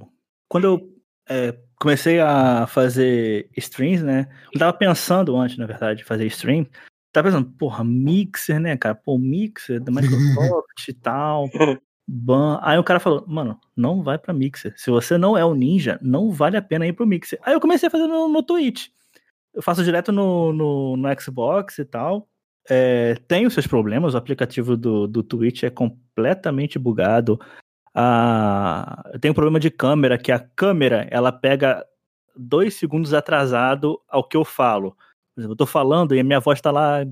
Quando 0.47 0.65
eu 0.65 0.89
é, 1.27 1.57
comecei 1.79 2.19
a 2.19 2.67
fazer 2.67 3.49
streams, 3.55 4.03
né? 4.03 4.27
Eu 4.53 4.59
tava 4.59 4.73
pensando 4.73 5.35
antes, 5.37 5.57
na 5.57 5.65
verdade, 5.65 5.99
de 5.99 6.05
fazer 6.05 6.25
stream. 6.27 6.67
Tava 7.11 7.29
pensando, 7.29 7.49
porra, 7.57 7.83
Mixer, 7.83 8.59
né, 8.59 8.77
cara? 8.77 8.93
Pô, 8.93 9.17
Mixer 9.17 9.79
da 9.79 9.91
Microsoft 9.91 10.87
e 10.87 10.93
tal. 10.93 11.49
Ban. 12.07 12.59
Aí 12.61 12.77
o 12.77 12.83
cara 12.83 12.99
falou, 12.99 13.23
mano, 13.27 13.59
não 13.75 14.03
vai 14.03 14.17
pra 14.17 14.33
Mixer. 14.33 14.73
Se 14.75 14.91
você 14.91 15.17
não 15.17 15.37
é 15.37 15.45
o 15.45 15.55
ninja, 15.55 15.97
não 16.01 16.31
vale 16.31 16.57
a 16.57 16.61
pena 16.61 16.85
ir 16.85 16.93
pro 16.93 17.07
Mixer. 17.07 17.39
Aí 17.43 17.53
eu 17.53 17.61
comecei 17.61 17.87
a 17.87 17.91
fazer 17.91 18.07
no, 18.07 18.27
no 18.27 18.43
Twitch. 18.43 18.87
Eu 19.53 19.61
faço 19.61 19.83
direto 19.83 20.11
no, 20.11 20.53
no, 20.53 20.97
no 20.97 21.21
Xbox 21.21 21.79
e 21.79 21.85
tal. 21.85 22.27
É, 22.69 23.15
tem 23.27 23.47
os 23.47 23.53
seus 23.53 23.65
problemas, 23.65 24.13
o 24.13 24.17
aplicativo 24.17 24.77
do, 24.77 25.07
do 25.07 25.23
Twitch 25.23 25.63
é 25.63 25.69
completamente 25.71 26.77
bugado. 26.77 27.39
Ah, 28.01 29.03
eu 29.11 29.19
tenho 29.19 29.33
um 29.33 29.35
problema 29.35 29.59
de 29.59 29.69
câmera, 29.69 30.17
que 30.17 30.31
a 30.31 30.39
câmera 30.39 31.05
ela 31.11 31.33
pega 31.33 31.85
dois 32.33 32.75
segundos 32.75 33.13
atrasado 33.13 33.99
ao 34.07 34.23
que 34.23 34.37
eu 34.37 34.45
falo. 34.45 34.91
Por 35.35 35.41
exemplo, 35.41 35.51
eu 35.51 35.57
tô 35.57 35.65
falando 35.65 36.15
e 36.15 36.19
a 36.21 36.23
minha 36.23 36.39
voz 36.39 36.61
tá 36.61 36.71
lá 36.71 37.05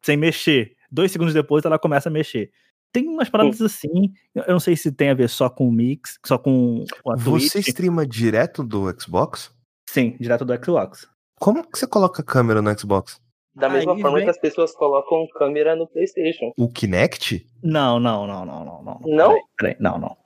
sem 0.00 0.16
mexer. 0.16 0.76
Dois 0.88 1.10
segundos 1.10 1.34
depois 1.34 1.64
ela 1.64 1.76
começa 1.76 2.08
a 2.08 2.12
mexer. 2.12 2.52
Tem 2.92 3.08
umas 3.08 3.28
paradas 3.28 3.60
assim, 3.60 4.12
eu 4.32 4.52
não 4.52 4.60
sei 4.60 4.76
se 4.76 4.92
tem 4.92 5.10
a 5.10 5.14
ver 5.14 5.28
só 5.28 5.50
com 5.50 5.66
o 5.66 5.72
Mix, 5.72 6.20
só 6.24 6.38
com 6.38 6.84
a 7.08 7.16
Twitch. 7.16 7.50
Você 7.50 7.58
streama 7.58 8.06
direto 8.06 8.62
do 8.62 8.94
Xbox? 8.96 9.52
Sim, 9.90 10.16
direto 10.20 10.44
do 10.44 10.54
Xbox. 10.64 11.08
Como 11.34 11.68
que 11.68 11.76
você 11.76 11.86
coloca 11.86 12.22
a 12.22 12.24
câmera 12.24 12.62
no 12.62 12.78
Xbox? 12.78 13.20
Da 13.54 13.68
mesma 13.68 13.94
Aí 13.94 14.00
forma 14.00 14.16
vem- 14.16 14.24
que 14.24 14.30
as 14.30 14.38
pessoas 14.38 14.74
colocam 14.74 15.26
câmera 15.34 15.76
no 15.76 15.86
PlayStation. 15.86 16.52
O 16.56 16.68
Kinect? 16.72 17.46
Não, 17.62 18.00
não, 18.00 18.26
não, 18.26 18.46
não, 18.46 18.64
não, 18.64 18.82
não. 18.82 19.00
Não? 19.04 19.28
Peraí, 19.28 19.42
peraí, 19.58 19.76
não, 19.78 19.98
não. 19.98 20.16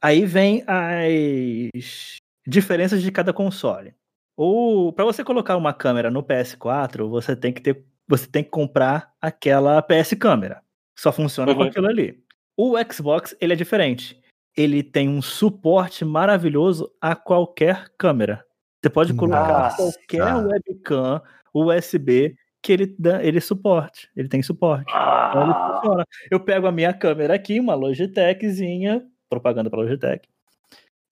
Aí 0.00 0.24
vem 0.24 0.62
as 0.66 2.16
diferenças 2.46 3.02
de 3.02 3.10
cada 3.10 3.32
console. 3.32 3.94
Ou 4.36 4.92
para 4.92 5.04
você 5.04 5.24
colocar 5.24 5.56
uma 5.56 5.72
câmera 5.72 6.10
no 6.10 6.22
PS4, 6.22 7.08
você 7.08 7.34
tem 7.34 7.52
que 7.52 7.60
ter, 7.60 7.84
você 8.06 8.26
tem 8.26 8.44
que 8.44 8.50
comprar 8.50 9.12
aquela 9.20 9.82
PS 9.82 10.14
câmera. 10.16 10.62
Só 10.96 11.10
funciona 11.10 11.54
com 11.54 11.62
Uhum. 11.62 11.68
aquilo 11.68 11.88
ali. 11.88 12.22
O 12.56 12.74
Xbox, 12.92 13.36
ele 13.40 13.52
é 13.52 13.56
diferente. 13.56 14.20
Ele 14.56 14.82
tem 14.82 15.08
um 15.08 15.20
suporte 15.20 16.04
maravilhoso 16.04 16.90
a 17.00 17.14
qualquer 17.16 17.88
câmera. 17.98 18.44
Você 18.82 18.88
pode 18.90 19.12
colocar 19.14 19.48
Nossa. 19.48 19.76
qualquer 19.76 20.34
webcam 20.36 21.20
USB 21.52 22.36
que 22.66 22.72
ele 22.72 22.94
dá, 22.98 23.22
ele 23.24 23.40
suporte. 23.40 24.08
Ele 24.16 24.28
tem 24.28 24.42
suporte. 24.42 24.84
Então 24.90 25.42
ele 25.44 25.52
Ah, 25.52 25.72
funciona. 25.80 26.04
Eu 26.30 26.40
pego 26.40 26.66
a 26.66 26.72
minha 26.72 26.92
câmera 26.92 27.34
aqui, 27.34 27.60
uma 27.60 27.74
Logitechzinha, 27.76 29.06
propaganda 29.30 29.70
pra 29.70 29.78
Logitech. 29.80 30.28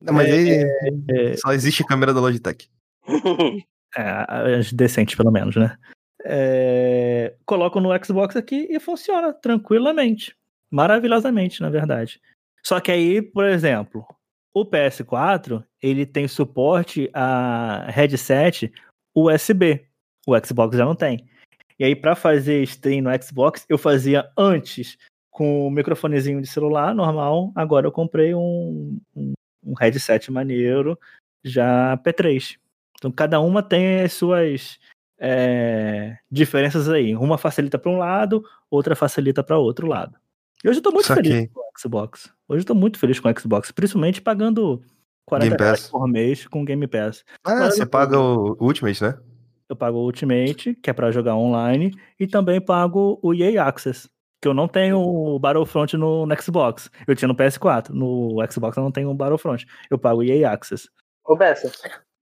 Não, 0.02 0.12
mas 0.12 0.32
aí 0.32 0.64
é- 1.10 1.36
só 1.36 1.52
existe 1.52 1.84
câmera 1.84 2.12
da 2.12 2.20
Logitech. 2.20 2.68
É, 3.96 4.56
as 4.58 4.72
decentes, 4.72 5.14
pelo 5.14 5.30
menos, 5.30 5.54
né? 5.54 5.76
É, 6.24 7.32
coloco 7.46 7.78
no 7.78 7.90
Xbox 8.04 8.34
aqui 8.34 8.66
e 8.68 8.80
funciona 8.80 9.32
tranquilamente. 9.32 10.34
Maravilhosamente, 10.68 11.60
na 11.62 11.70
verdade. 11.70 12.20
Só 12.64 12.80
que 12.80 12.90
aí, 12.90 13.22
por 13.22 13.44
exemplo, 13.44 14.04
o 14.52 14.64
PS4, 14.66 15.62
ele 15.80 16.04
tem 16.04 16.26
suporte 16.26 17.08
a 17.14 17.86
headset 17.88 18.72
USB. 19.14 19.86
O 20.26 20.34
Xbox 20.44 20.76
já 20.76 20.84
não 20.84 20.96
tem. 20.96 21.24
E 21.78 21.84
aí, 21.84 21.96
para 21.96 22.14
fazer 22.14 22.62
stream 22.62 23.02
no 23.02 23.22
Xbox, 23.22 23.64
eu 23.68 23.76
fazia 23.76 24.30
antes 24.36 24.96
com 25.30 25.66
o 25.66 25.70
microfonezinho 25.70 26.40
de 26.40 26.46
celular 26.46 26.94
normal. 26.94 27.52
Agora 27.54 27.86
eu 27.86 27.92
comprei 27.92 28.34
um, 28.34 29.00
um, 29.14 29.32
um 29.64 29.74
headset 29.74 30.30
maneiro, 30.30 30.98
já 31.42 31.96
P3. 31.98 32.56
Então, 32.96 33.10
cada 33.10 33.40
uma 33.40 33.62
tem 33.62 34.00
as 34.02 34.12
suas 34.12 34.78
é, 35.18 36.16
diferenças 36.30 36.88
aí. 36.88 37.16
Uma 37.16 37.36
facilita 37.36 37.78
para 37.78 37.90
um 37.90 37.98
lado, 37.98 38.44
outra 38.70 38.94
facilita 38.94 39.42
para 39.42 39.58
outro 39.58 39.86
lado. 39.88 40.16
E 40.62 40.68
hoje 40.68 40.78
eu 40.78 40.82
tô 40.82 40.92
muito 40.92 41.06
Saquei. 41.06 41.32
feliz 41.32 41.50
com 41.52 41.60
o 41.60 41.78
Xbox. 41.78 42.32
Hoje 42.48 42.62
eu 42.62 42.66
tô 42.66 42.74
muito 42.74 42.98
feliz 42.98 43.18
com 43.18 43.28
o 43.28 43.38
Xbox, 43.38 43.72
principalmente 43.72 44.22
pagando 44.22 44.80
40 45.26 45.56
Game 45.56 45.62
reais 45.62 45.88
por 45.88 46.06
mês 46.06 46.46
com 46.46 46.64
Game 46.64 46.86
Pass. 46.86 47.24
Ah, 47.42 47.56
Mas 47.56 47.74
você 47.74 47.84
paga 47.84 48.18
o 48.18 48.56
Ultimate, 48.60 49.02
né? 49.02 49.18
Eu 49.74 49.76
pago 49.76 49.98
o 49.98 50.04
Ultimate, 50.04 50.76
que 50.76 50.88
é 50.88 50.92
pra 50.92 51.10
jogar 51.10 51.34
online, 51.34 51.90
e 52.18 52.28
também 52.28 52.60
pago 52.60 53.18
o 53.20 53.34
EA 53.34 53.64
Access, 53.64 54.08
que 54.40 54.46
eu 54.46 54.54
não 54.54 54.68
tenho 54.68 54.98
o 55.00 55.36
Battlefront 55.36 55.96
no, 55.96 56.24
no 56.24 56.40
Xbox. 56.40 56.88
Eu 57.08 57.16
tinha 57.16 57.26
no 57.26 57.34
PS4, 57.34 57.88
no 57.90 58.36
Xbox 58.48 58.76
eu 58.76 58.84
não 58.84 58.92
tenho 58.92 59.10
o 59.10 59.14
Battlefront. 59.14 59.66
Eu 59.90 59.98
pago 59.98 60.20
o 60.20 60.22
EA 60.22 60.52
Access. 60.52 60.88
Ô 61.26 61.36
Bessa, 61.36 61.72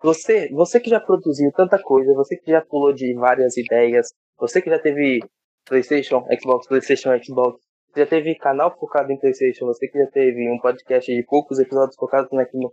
você, 0.02 0.48
você 0.50 0.80
que 0.80 0.88
já 0.88 0.98
produziu 0.98 1.52
tanta 1.52 1.78
coisa, 1.78 2.14
você 2.14 2.38
que 2.38 2.50
já 2.50 2.62
pulou 2.62 2.94
de 2.94 3.12
várias 3.16 3.54
ideias, 3.58 4.14
você 4.38 4.62
que 4.62 4.70
já 4.70 4.78
teve 4.78 5.20
PlayStation, 5.68 6.24
Xbox, 6.40 6.66
PlayStation, 6.66 7.10
Xbox, 7.22 7.60
já 7.94 8.06
teve 8.06 8.34
canal 8.36 8.74
focado 8.78 9.12
em 9.12 9.18
PlayStation, 9.18 9.66
você 9.66 9.88
que 9.88 9.98
já 9.98 10.06
teve 10.06 10.50
um 10.50 10.58
podcast 10.58 11.14
de 11.14 11.22
poucos 11.24 11.58
episódios 11.58 11.96
focados 11.96 12.30
no. 12.32 12.72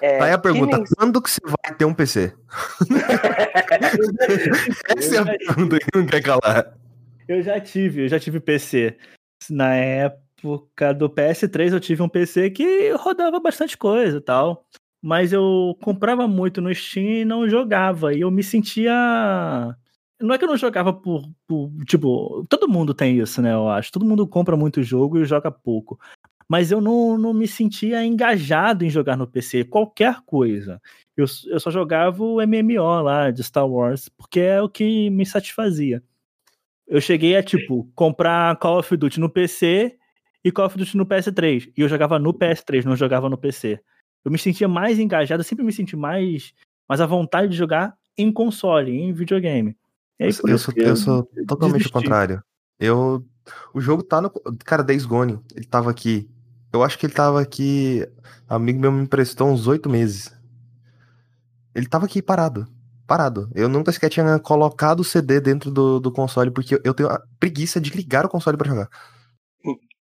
É, 0.00 0.20
Aí 0.22 0.32
a 0.32 0.38
pergunta, 0.38 0.78
mens- 0.78 0.90
quando 0.96 1.20
que 1.20 1.30
você 1.30 1.40
vai 1.44 1.74
ter 1.76 1.84
um 1.84 1.92
PC? 1.94 2.32
Essa 4.96 5.16
é 5.16 5.18
a 5.18 5.24
pergunta 5.24 5.78
que 5.78 5.86
não 5.98 6.06
quer 6.06 6.22
calar. 6.22 6.74
Eu 7.26 7.42
já 7.42 7.60
tive, 7.60 8.04
eu 8.04 8.08
já 8.08 8.18
tive 8.18 8.40
PC. 8.40 8.96
Na 9.50 9.74
época 9.74 10.92
do 10.94 11.08
PS3 11.10 11.72
eu 11.72 11.80
tive 11.80 12.02
um 12.02 12.08
PC 12.08 12.50
que 12.50 12.90
rodava 12.92 13.38
bastante 13.40 13.76
coisa 13.76 14.18
e 14.18 14.20
tal. 14.20 14.64
Mas 15.00 15.32
eu 15.32 15.76
comprava 15.82 16.26
muito 16.26 16.60
no 16.60 16.74
Steam 16.74 17.06
e 17.06 17.24
não 17.24 17.48
jogava. 17.48 18.12
E 18.14 18.20
eu 18.22 18.30
me 18.30 18.42
sentia. 18.42 18.92
Não 20.20 20.34
é 20.34 20.38
que 20.38 20.44
eu 20.44 20.48
não 20.48 20.56
jogava 20.56 20.92
por, 20.92 21.22
por- 21.46 21.70
Tipo, 21.86 22.44
todo 22.48 22.68
mundo 22.68 22.92
tem 22.92 23.16
isso, 23.18 23.40
né? 23.40 23.52
Eu 23.54 23.68
acho. 23.68 23.92
Todo 23.92 24.04
mundo 24.04 24.26
compra 24.26 24.56
muito 24.56 24.82
jogo 24.82 25.18
e 25.20 25.24
joga 25.24 25.50
pouco. 25.52 25.98
Mas 26.48 26.70
eu 26.72 26.80
não, 26.80 27.18
não 27.18 27.34
me 27.34 27.46
sentia 27.46 28.04
engajado 28.04 28.84
em 28.84 28.90
jogar 28.90 29.16
no 29.16 29.26
PC, 29.26 29.64
qualquer 29.64 30.22
coisa. 30.24 30.80
Eu, 31.14 31.26
eu 31.46 31.60
só 31.60 31.70
jogava 31.70 32.22
o 32.22 32.40
MMO 32.40 33.02
lá 33.02 33.30
de 33.30 33.44
Star 33.44 33.68
Wars, 33.68 34.08
porque 34.08 34.40
é 34.40 34.62
o 34.62 34.68
que 34.68 35.10
me 35.10 35.26
satisfazia. 35.26 36.02
Eu 36.86 37.00
cheguei 37.02 37.36
a, 37.36 37.42
tipo, 37.42 37.86
comprar 37.94 38.56
Call 38.56 38.78
of 38.78 38.96
Duty 38.96 39.20
no 39.20 39.28
PC 39.28 39.98
e 40.42 40.50
Call 40.50 40.66
of 40.66 40.78
Duty 40.78 40.96
no 40.96 41.04
PS3. 41.04 41.70
E 41.76 41.82
eu 41.82 41.88
jogava 41.88 42.18
no 42.18 42.32
PS3, 42.32 42.84
não 42.84 42.96
jogava 42.96 43.28
no 43.28 43.36
PC. 43.36 43.78
Eu 44.24 44.32
me 44.32 44.38
sentia 44.38 44.66
mais 44.66 44.98
engajado, 44.98 45.40
eu 45.40 45.44
sempre 45.44 45.64
me 45.64 45.72
senti 45.72 45.96
mais, 45.96 46.54
mais 46.88 47.00
à 47.00 47.06
vontade 47.06 47.52
de 47.52 47.58
jogar 47.58 47.94
em 48.16 48.32
console, 48.32 48.90
em 48.90 49.12
videogame. 49.12 49.76
Aí, 50.20 50.30
Eu, 50.42 50.48
eu 50.48 50.58
sou, 50.58 50.74
que 50.74 50.80
eu 50.80 50.96
sou 50.96 51.28
totalmente 51.46 51.86
o 51.86 51.92
contrário. 51.92 52.42
Eu. 52.78 53.24
O 53.72 53.80
jogo 53.80 54.02
tá 54.02 54.20
no. 54.20 54.30
Cara, 54.64 54.82
Days 54.82 55.04
Gone, 55.04 55.40
ele 55.54 55.66
tava 55.66 55.90
aqui. 55.90 56.28
Eu 56.72 56.82
acho 56.82 56.98
que 56.98 57.06
ele 57.06 57.14
tava 57.14 57.40
aqui. 57.40 58.06
Amigo 58.48 58.78
meu 58.80 58.92
me 58.92 59.02
emprestou 59.02 59.48
uns 59.48 59.66
oito 59.66 59.88
meses. 59.88 60.34
Ele 61.74 61.86
tava 61.86 62.06
aqui 62.06 62.20
parado. 62.20 62.66
Parado. 63.06 63.50
Eu 63.54 63.68
nunca 63.68 63.92
sequer 63.92 64.10
tinha 64.10 64.38
colocado 64.38 65.00
o 65.00 65.04
CD 65.04 65.40
dentro 65.40 65.70
do, 65.70 65.98
do 65.98 66.12
console, 66.12 66.50
porque 66.50 66.80
eu 66.84 66.92
tenho 66.92 67.08
a 67.08 67.22
preguiça 67.40 67.80
de 67.80 67.90
ligar 67.90 68.26
o 68.26 68.28
console 68.28 68.56
pra 68.56 68.68
jogar. 68.68 68.88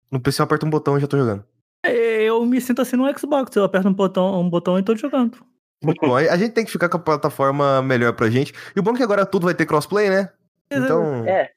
No 0.10 0.20
PC 0.20 0.42
eu 0.42 0.46
aperto 0.46 0.66
um 0.66 0.70
botão 0.70 0.98
e 0.98 1.02
já 1.02 1.08
tô 1.08 1.18
jogando. 1.18 1.44
É, 1.84 2.24
Eu 2.24 2.44
me 2.46 2.60
sinto 2.60 2.82
assim 2.82 2.96
no 2.96 3.06
Xbox, 3.18 3.56
eu 3.56 3.64
aperto 3.64 3.88
um 3.88 3.94
botão, 3.94 4.40
um 4.40 4.50
botão 4.50 4.80
e 4.80 4.84
tô 4.84 4.96
jogando. 4.96 5.38
Muito 5.84 6.00
bom. 6.02 6.16
A 6.16 6.38
gente 6.38 6.54
tem 6.54 6.66
que 6.66 6.72
ficar 6.72 6.90
com 6.90 6.98
a 6.98 7.02
plataforma 7.02 7.82
melhor 7.82 8.14
pra 8.14 8.30
gente. 8.30 8.54
E 8.76 8.80
o 8.80 8.84
bom 8.84 8.94
é 8.94 8.98
que 8.98 9.04
agora 9.04 9.26
tudo 9.26 9.46
vai 9.46 9.54
ter 9.54 9.66
crossplay, 9.66 10.10
né? 10.10 10.32
Então, 10.72 11.24
É. 11.26 11.52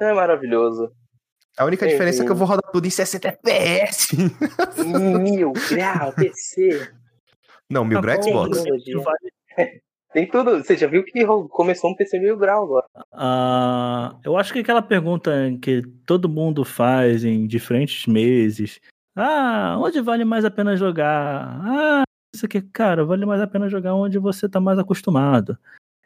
É 0.00 0.12
maravilhoso. 0.12 0.92
A 1.58 1.64
única 1.64 1.84
Sim, 1.84 1.92
diferença 1.92 2.22
é 2.22 2.24
que 2.24 2.30
eu 2.30 2.36
vou 2.36 2.46
rodar 2.46 2.70
tudo 2.70 2.86
em 2.86 2.90
60 2.90 3.28
FPS. 3.28 4.16
Mil 4.86 5.52
grau, 5.68 6.12
PC. 6.12 6.88
Não, 7.68 7.84
mil 7.84 8.00
grau 8.00 8.14
é 8.14 8.18
Tá 8.18 8.22
Xbox. 8.22 8.64
Tem 10.12 10.26
tudo. 10.26 10.62
Você 10.62 10.76
já 10.76 10.86
viu 10.86 11.04
que 11.04 11.26
começou 11.50 11.90
um 11.90 11.94
PC 11.94 12.18
mil 12.18 12.36
grau 12.36 12.64
agora. 12.64 12.86
Ah, 13.12 14.16
eu 14.24 14.36
acho 14.36 14.52
que 14.52 14.60
aquela 14.60 14.80
pergunta 14.80 15.32
que 15.60 15.82
todo 16.06 16.28
mundo 16.28 16.64
faz 16.64 17.24
em 17.24 17.46
diferentes 17.46 18.06
meses. 18.06 18.80
Ah, 19.14 19.76
onde 19.80 20.00
vale 20.00 20.24
mais 20.24 20.44
a 20.44 20.50
pena 20.50 20.76
jogar? 20.76 21.60
Ah, 21.62 22.04
isso 22.34 22.46
aqui, 22.46 22.62
cara, 22.62 23.04
vale 23.04 23.26
mais 23.26 23.40
a 23.40 23.46
pena 23.46 23.68
jogar 23.68 23.94
onde 23.94 24.18
você 24.18 24.48
tá 24.48 24.60
mais 24.60 24.78
acostumado. 24.78 25.58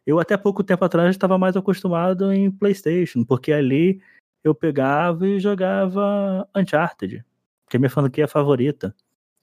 Eu 0.07 0.19
até 0.19 0.37
pouco 0.37 0.65
tempo 0.65 0.85
atrás 0.85 1.11
estava 1.11 1.39
mais 1.39 1.57
acostumado 1.57 2.33
em 2.33 2.51
PlayStation, 2.51 3.23
porque 3.23 3.53
ali 3.53 4.01
eu 4.45 4.55
pegava 4.55 5.27
e 5.27 5.39
jogava 5.41 6.49
Uncharted, 6.55 7.25
que 7.69 7.77
é 7.77 7.79
minha 7.79 7.91
franquia 7.91 8.27
favorita. 8.29 8.95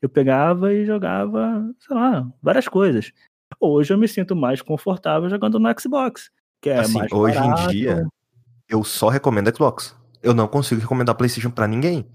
Eu 0.02 0.10
pegava 0.10 0.74
e 0.74 0.86
jogava, 0.86 1.70
sei 1.80 1.96
lá, 1.96 2.28
várias 2.42 2.68
coisas. 2.68 3.12
Hoje 3.60 3.94
eu 3.94 3.98
me 3.98 4.08
sinto 4.08 4.36
mais 4.36 4.62
confortável 4.62 5.30
jogando 5.30 5.60
no 5.60 5.70
Xbox, 5.80 6.32
que 6.62 6.70
é 6.70 6.80
Assim, 6.80 6.94
mais 6.98 7.12
hoje 7.12 7.38
em 7.38 7.42
barato. 7.50 7.70
dia, 7.70 8.08
eu 8.68 8.84
só 8.84 9.10
recomendo 9.10 9.54
Xbox. 9.56 9.96
Eu 10.22 10.34
não 10.34 10.48
consigo 10.48 10.80
recomendar 10.82 11.16
PlayStation 11.16 11.50
pra 11.50 11.68
ninguém. 11.68 12.06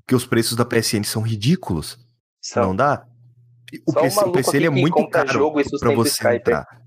Porque 0.00 0.14
os 0.14 0.26
preços 0.26 0.56
da 0.56 0.64
PSN 0.64 1.02
são 1.04 1.22
ridículos. 1.22 1.98
São. 2.40 2.66
Não 2.68 2.76
dá. 2.76 3.06
O 3.86 3.92
Só 3.92 4.00
PC, 4.02 4.20
o 4.24 4.32
PC 4.32 4.56
ele 4.58 4.66
é 4.66 4.70
muito 4.70 5.08
caro 5.08 5.52
sustenta 5.64 5.94
você 5.94 6.10
Skype. 6.10 6.36
entrar. 6.36 6.82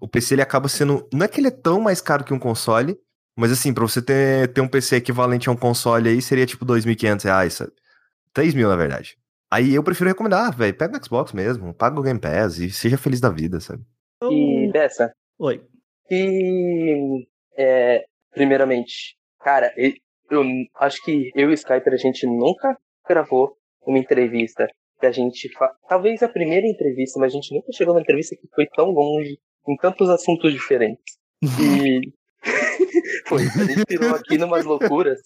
O 0.00 0.08
PC 0.08 0.34
ele 0.34 0.42
acaba 0.42 0.68
sendo. 0.68 1.06
Não 1.12 1.24
é 1.24 1.28
que 1.28 1.40
ele 1.40 1.46
é 1.48 1.52
tão 1.52 1.80
mais 1.80 2.00
caro 2.00 2.24
que 2.24 2.34
um 2.34 2.38
console, 2.38 2.98
mas 3.36 3.52
assim, 3.52 3.72
pra 3.72 3.82
você 3.82 4.02
ter, 4.02 4.52
ter 4.52 4.60
um 4.60 4.68
PC 4.68 4.96
equivalente 4.96 5.48
a 5.48 5.52
um 5.52 5.56
console 5.56 6.08
aí, 6.08 6.20
seria 6.22 6.46
tipo 6.46 6.64
2.500 6.64 7.24
reais, 7.24 7.54
sabe? 7.54 7.72
3 8.32 8.54
mil, 8.54 8.68
na 8.68 8.76
verdade. 8.76 9.16
Aí 9.50 9.74
eu 9.74 9.82
prefiro 9.82 10.08
recomendar, 10.10 10.46
ah, 10.46 10.50
velho, 10.50 10.76
pega 10.76 10.96
o 10.96 11.04
Xbox 11.04 11.32
mesmo, 11.32 11.74
paga 11.74 11.98
o 11.98 12.02
Game 12.02 12.20
Pass 12.20 12.58
e 12.58 12.70
seja 12.70 12.96
feliz 12.96 13.20
da 13.20 13.30
vida, 13.30 13.58
sabe? 13.60 13.82
E 14.22 14.70
dessa, 14.72 15.12
Oi. 15.38 15.60
que 16.08 17.26
é, 17.56 18.04
primeiramente, 18.32 19.16
cara, 19.40 19.72
e- 19.76 19.96
eu 20.30 20.44
acho 20.76 21.02
que 21.04 21.30
eu 21.34 21.48
e 21.50 21.52
o 21.52 21.54
Skyper 21.54 21.92
a 21.92 21.96
gente 21.96 22.24
nunca 22.26 22.76
gravou 23.08 23.56
uma 23.84 23.98
entrevista 23.98 24.68
que 25.00 25.06
a 25.06 25.10
gente 25.10 25.48
fa... 25.54 25.74
talvez 25.88 26.22
a 26.22 26.28
primeira 26.28 26.66
entrevista, 26.66 27.18
mas 27.18 27.32
a 27.32 27.34
gente 27.34 27.52
nunca 27.52 27.72
chegou 27.72 27.94
numa 27.94 28.02
entrevista 28.02 28.36
que 28.36 28.46
foi 28.54 28.66
tão 28.76 28.90
longe 28.90 29.38
em 29.66 29.76
tantos 29.76 30.08
assuntos 30.08 30.52
diferentes. 30.52 31.18
E 31.58 32.12
foi, 33.30 33.44
a 33.44 33.64
gente 33.64 33.84
tirou 33.84 34.12
aqui 34.12 34.36
numas 34.36 34.64
loucuras 34.64 35.20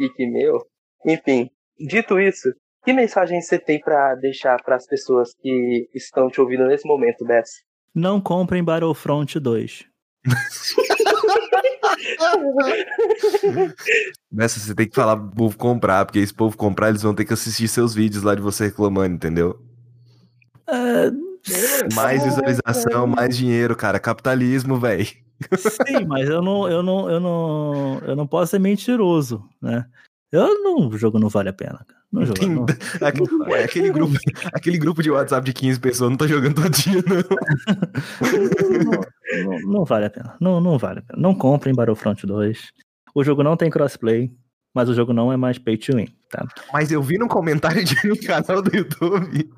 e 0.00 0.08
que 0.08 0.26
meu, 0.26 0.66
enfim, 1.06 1.48
dito 1.78 2.18
isso, 2.18 2.52
que 2.84 2.92
mensagem 2.92 3.40
você 3.40 3.56
tem 3.56 3.78
pra 3.78 4.16
deixar 4.16 4.60
para 4.64 4.74
as 4.74 4.84
pessoas 4.84 5.32
que 5.40 5.88
estão 5.94 6.28
te 6.28 6.40
ouvindo 6.40 6.66
nesse 6.66 6.86
momento, 6.88 7.24
Bess? 7.24 7.62
Não 7.94 8.20
comprem 8.20 8.64
Battlefront 8.64 9.38
2. 9.38 9.84
Nessa 14.32 14.58
você 14.58 14.74
tem 14.74 14.88
que 14.88 14.94
falar 14.96 15.16
pro 15.16 15.30
povo 15.30 15.56
comprar, 15.56 16.04
porque 16.04 16.18
esse 16.18 16.34
povo 16.34 16.56
comprar, 16.56 16.88
eles 16.88 17.02
vão 17.02 17.14
ter 17.14 17.24
que 17.24 17.32
assistir 17.32 17.68
seus 17.68 17.94
vídeos 17.94 18.24
lá 18.24 18.34
de 18.34 18.42
você 18.42 18.64
reclamando, 18.64 19.14
entendeu? 19.14 19.62
É, 20.68 21.10
Mais 21.94 22.24
visualização, 22.24 23.06
mais 23.06 23.36
dinheiro, 23.36 23.76
cara. 23.76 24.00
Capitalismo, 24.00 24.80
velho. 24.80 25.23
Sim, 25.56 26.04
mas 26.06 26.28
eu 26.28 26.40
não, 26.42 26.68
eu 26.68 26.82
não, 26.82 27.10
eu 27.10 27.20
não, 27.20 27.98
eu 28.06 28.16
não 28.16 28.26
posso 28.26 28.50
ser 28.52 28.58
mentiroso, 28.58 29.44
né? 29.60 29.84
Eu 30.32 30.62
não, 30.62 30.88
o 30.88 30.98
jogo 30.98 31.18
não 31.18 31.28
vale 31.28 31.48
a 31.48 31.52
pena. 31.52 31.84
cara. 31.86 32.00
Não 32.10 32.24
jogo, 32.24 32.46
não. 32.46 32.66
Aquele, 33.06 33.28
ué, 33.50 33.64
aquele, 33.64 33.90
grupo, 33.90 34.16
aquele 34.52 34.78
grupo 34.78 35.02
de 35.02 35.10
WhatsApp 35.10 35.44
de 35.44 35.52
15 35.52 35.80
pessoas 35.80 36.10
não 36.10 36.16
tá 36.16 36.26
jogando 36.28 36.54
todo 36.54 36.70
dia, 36.70 37.02
não. 39.42 39.52
não, 39.52 39.60
não- 39.72 39.84
vale 39.84 40.06
a 40.06 40.10
pena. 40.10 40.36
Não, 40.40 40.60
não 40.60 40.78
vale 40.78 41.00
a 41.00 41.02
pena. 41.02 41.20
Não 41.20 41.34
comprem 41.34 41.74
Battlefront 41.74 42.24
2. 42.26 42.72
O 43.14 43.24
jogo 43.24 43.42
não 43.42 43.56
tem 43.56 43.70
crossplay, 43.70 44.32
mas 44.72 44.88
o 44.88 44.94
jogo 44.94 45.12
não 45.12 45.32
é 45.32 45.36
mais 45.36 45.58
pay 45.58 45.76
to 45.76 45.96
win, 45.96 46.06
tá? 46.30 46.46
Mas 46.72 46.90
eu 46.92 47.02
vi 47.02 47.18
num 47.18 47.28
comentário 47.28 47.84
de 47.84 47.94
um 48.12 48.16
canal 48.16 48.62
do 48.62 48.74
YouTube 48.76 49.50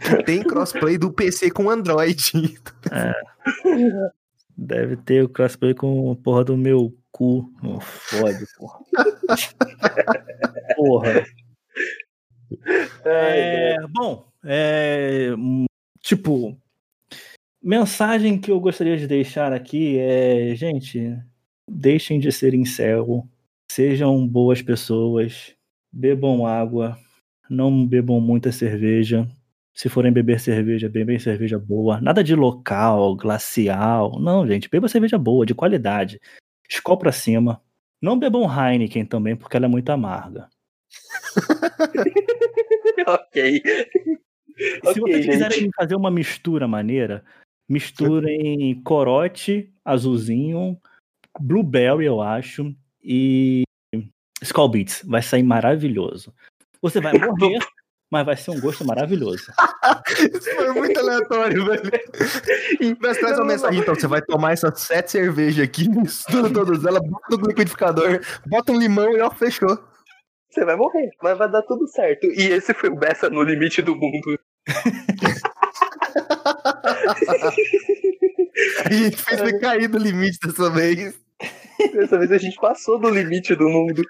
que 0.00 0.22
tem 0.24 0.42
crossplay 0.42 0.96
do 0.98 1.12
PC 1.12 1.50
com 1.50 1.70
Android. 1.70 2.32
Deve 4.60 4.96
ter 4.96 5.22
o 5.22 5.28
crossplay 5.28 5.72
com 5.72 6.12
porra 6.16 6.44
do 6.44 6.56
meu 6.56 6.92
cu. 7.12 7.48
Não 7.62 7.78
fode, 7.78 8.44
porra. 8.56 8.80
porra. 10.76 11.24
É, 13.04 13.76
bom, 13.88 14.26
é, 14.44 15.28
tipo, 16.00 16.58
mensagem 17.62 18.40
que 18.40 18.50
eu 18.50 18.58
gostaria 18.58 18.96
de 18.96 19.06
deixar 19.06 19.52
aqui 19.52 19.96
é, 19.98 20.54
gente, 20.56 21.16
deixem 21.68 22.18
de 22.18 22.32
ser 22.32 22.52
incel, 22.52 23.28
sejam 23.70 24.26
boas 24.26 24.60
pessoas, 24.60 25.54
bebam 25.92 26.46
água, 26.46 26.98
não 27.48 27.86
bebam 27.86 28.20
muita 28.20 28.50
cerveja. 28.50 29.28
Se 29.78 29.88
forem 29.88 30.12
beber 30.12 30.40
cerveja, 30.40 30.88
bebem 30.88 31.20
cerveja 31.20 31.56
boa. 31.56 32.00
Nada 32.00 32.24
de 32.24 32.34
local, 32.34 33.14
glacial. 33.14 34.18
Não, 34.18 34.44
gente, 34.44 34.68
beba 34.68 34.88
cerveja 34.88 35.16
boa, 35.16 35.46
de 35.46 35.54
qualidade. 35.54 36.20
Skol 36.68 36.98
pra 36.98 37.12
cima. 37.12 37.62
Não 38.02 38.18
bebam 38.18 38.42
Heineken 38.42 39.06
também, 39.06 39.36
porque 39.36 39.56
ela 39.56 39.66
é 39.66 39.68
muito 39.68 39.88
amarga. 39.90 40.48
ok. 43.06 43.62
Se 43.62 44.80
Ok, 44.82 45.00
vocês 45.00 45.24
gente. 45.24 45.30
quiserem 45.30 45.70
fazer 45.76 45.94
uma 45.94 46.10
mistura 46.10 46.66
maneira, 46.66 47.24
misturem 47.68 48.82
corote, 48.82 49.72
azulzinho, 49.84 50.76
blueberry, 51.38 52.04
eu 52.04 52.20
acho, 52.20 52.74
e 53.00 53.62
Skull 54.42 54.70
Beats. 54.70 55.04
Vai 55.06 55.22
sair 55.22 55.44
maravilhoso. 55.44 56.34
Você 56.82 57.00
vai 57.00 57.12
morrer, 57.16 57.60
mas 58.10 58.24
vai 58.24 58.36
ser 58.36 58.50
um 58.50 58.60
gosto 58.60 58.84
maravilhoso. 58.84 59.52
Isso 60.08 60.54
foi 60.54 60.72
muito 60.72 60.98
aleatório, 60.98 61.66
velho. 61.66 61.90
E 62.80 62.96
mas 63.00 63.18
traz 63.18 63.38
uma 63.38 63.46
mensagem, 63.46 63.80
então. 63.80 63.94
Você 63.94 64.06
vai 64.06 64.22
tomar 64.22 64.52
essas 64.52 64.80
sete 64.80 65.10
cervejas 65.10 65.64
aqui, 65.64 65.88
mistura 65.90 66.50
todas 66.50 66.84
elas, 66.84 67.02
bota 67.06 67.36
no 67.36 67.46
liquidificador, 67.48 68.20
bota 68.46 68.72
um 68.72 68.78
limão 68.78 69.16
e 69.16 69.20
ó, 69.20 69.30
fechou. 69.30 69.78
Você 70.50 70.64
vai 70.64 70.76
morrer, 70.76 71.10
mas 71.22 71.36
vai 71.36 71.50
dar 71.50 71.62
tudo 71.62 71.86
certo. 71.86 72.26
E 72.26 72.48
esse 72.48 72.72
foi 72.72 72.88
o 72.88 72.96
Bessa 72.96 73.28
no 73.28 73.42
limite 73.42 73.82
do 73.82 73.94
mundo. 73.94 74.38
A 78.84 78.92
gente 78.92 79.16
fez 79.16 79.40
foi 79.40 79.58
cair 79.58 79.88
do 79.88 79.98
limite 79.98 80.38
dessa 80.44 80.70
vez. 80.70 81.14
Dessa 81.92 82.18
vez 82.18 82.32
a 82.32 82.38
gente 82.38 82.56
passou 82.56 82.98
do 82.98 83.08
limite 83.08 83.54
do 83.54 83.68
mundo. 83.68 84.02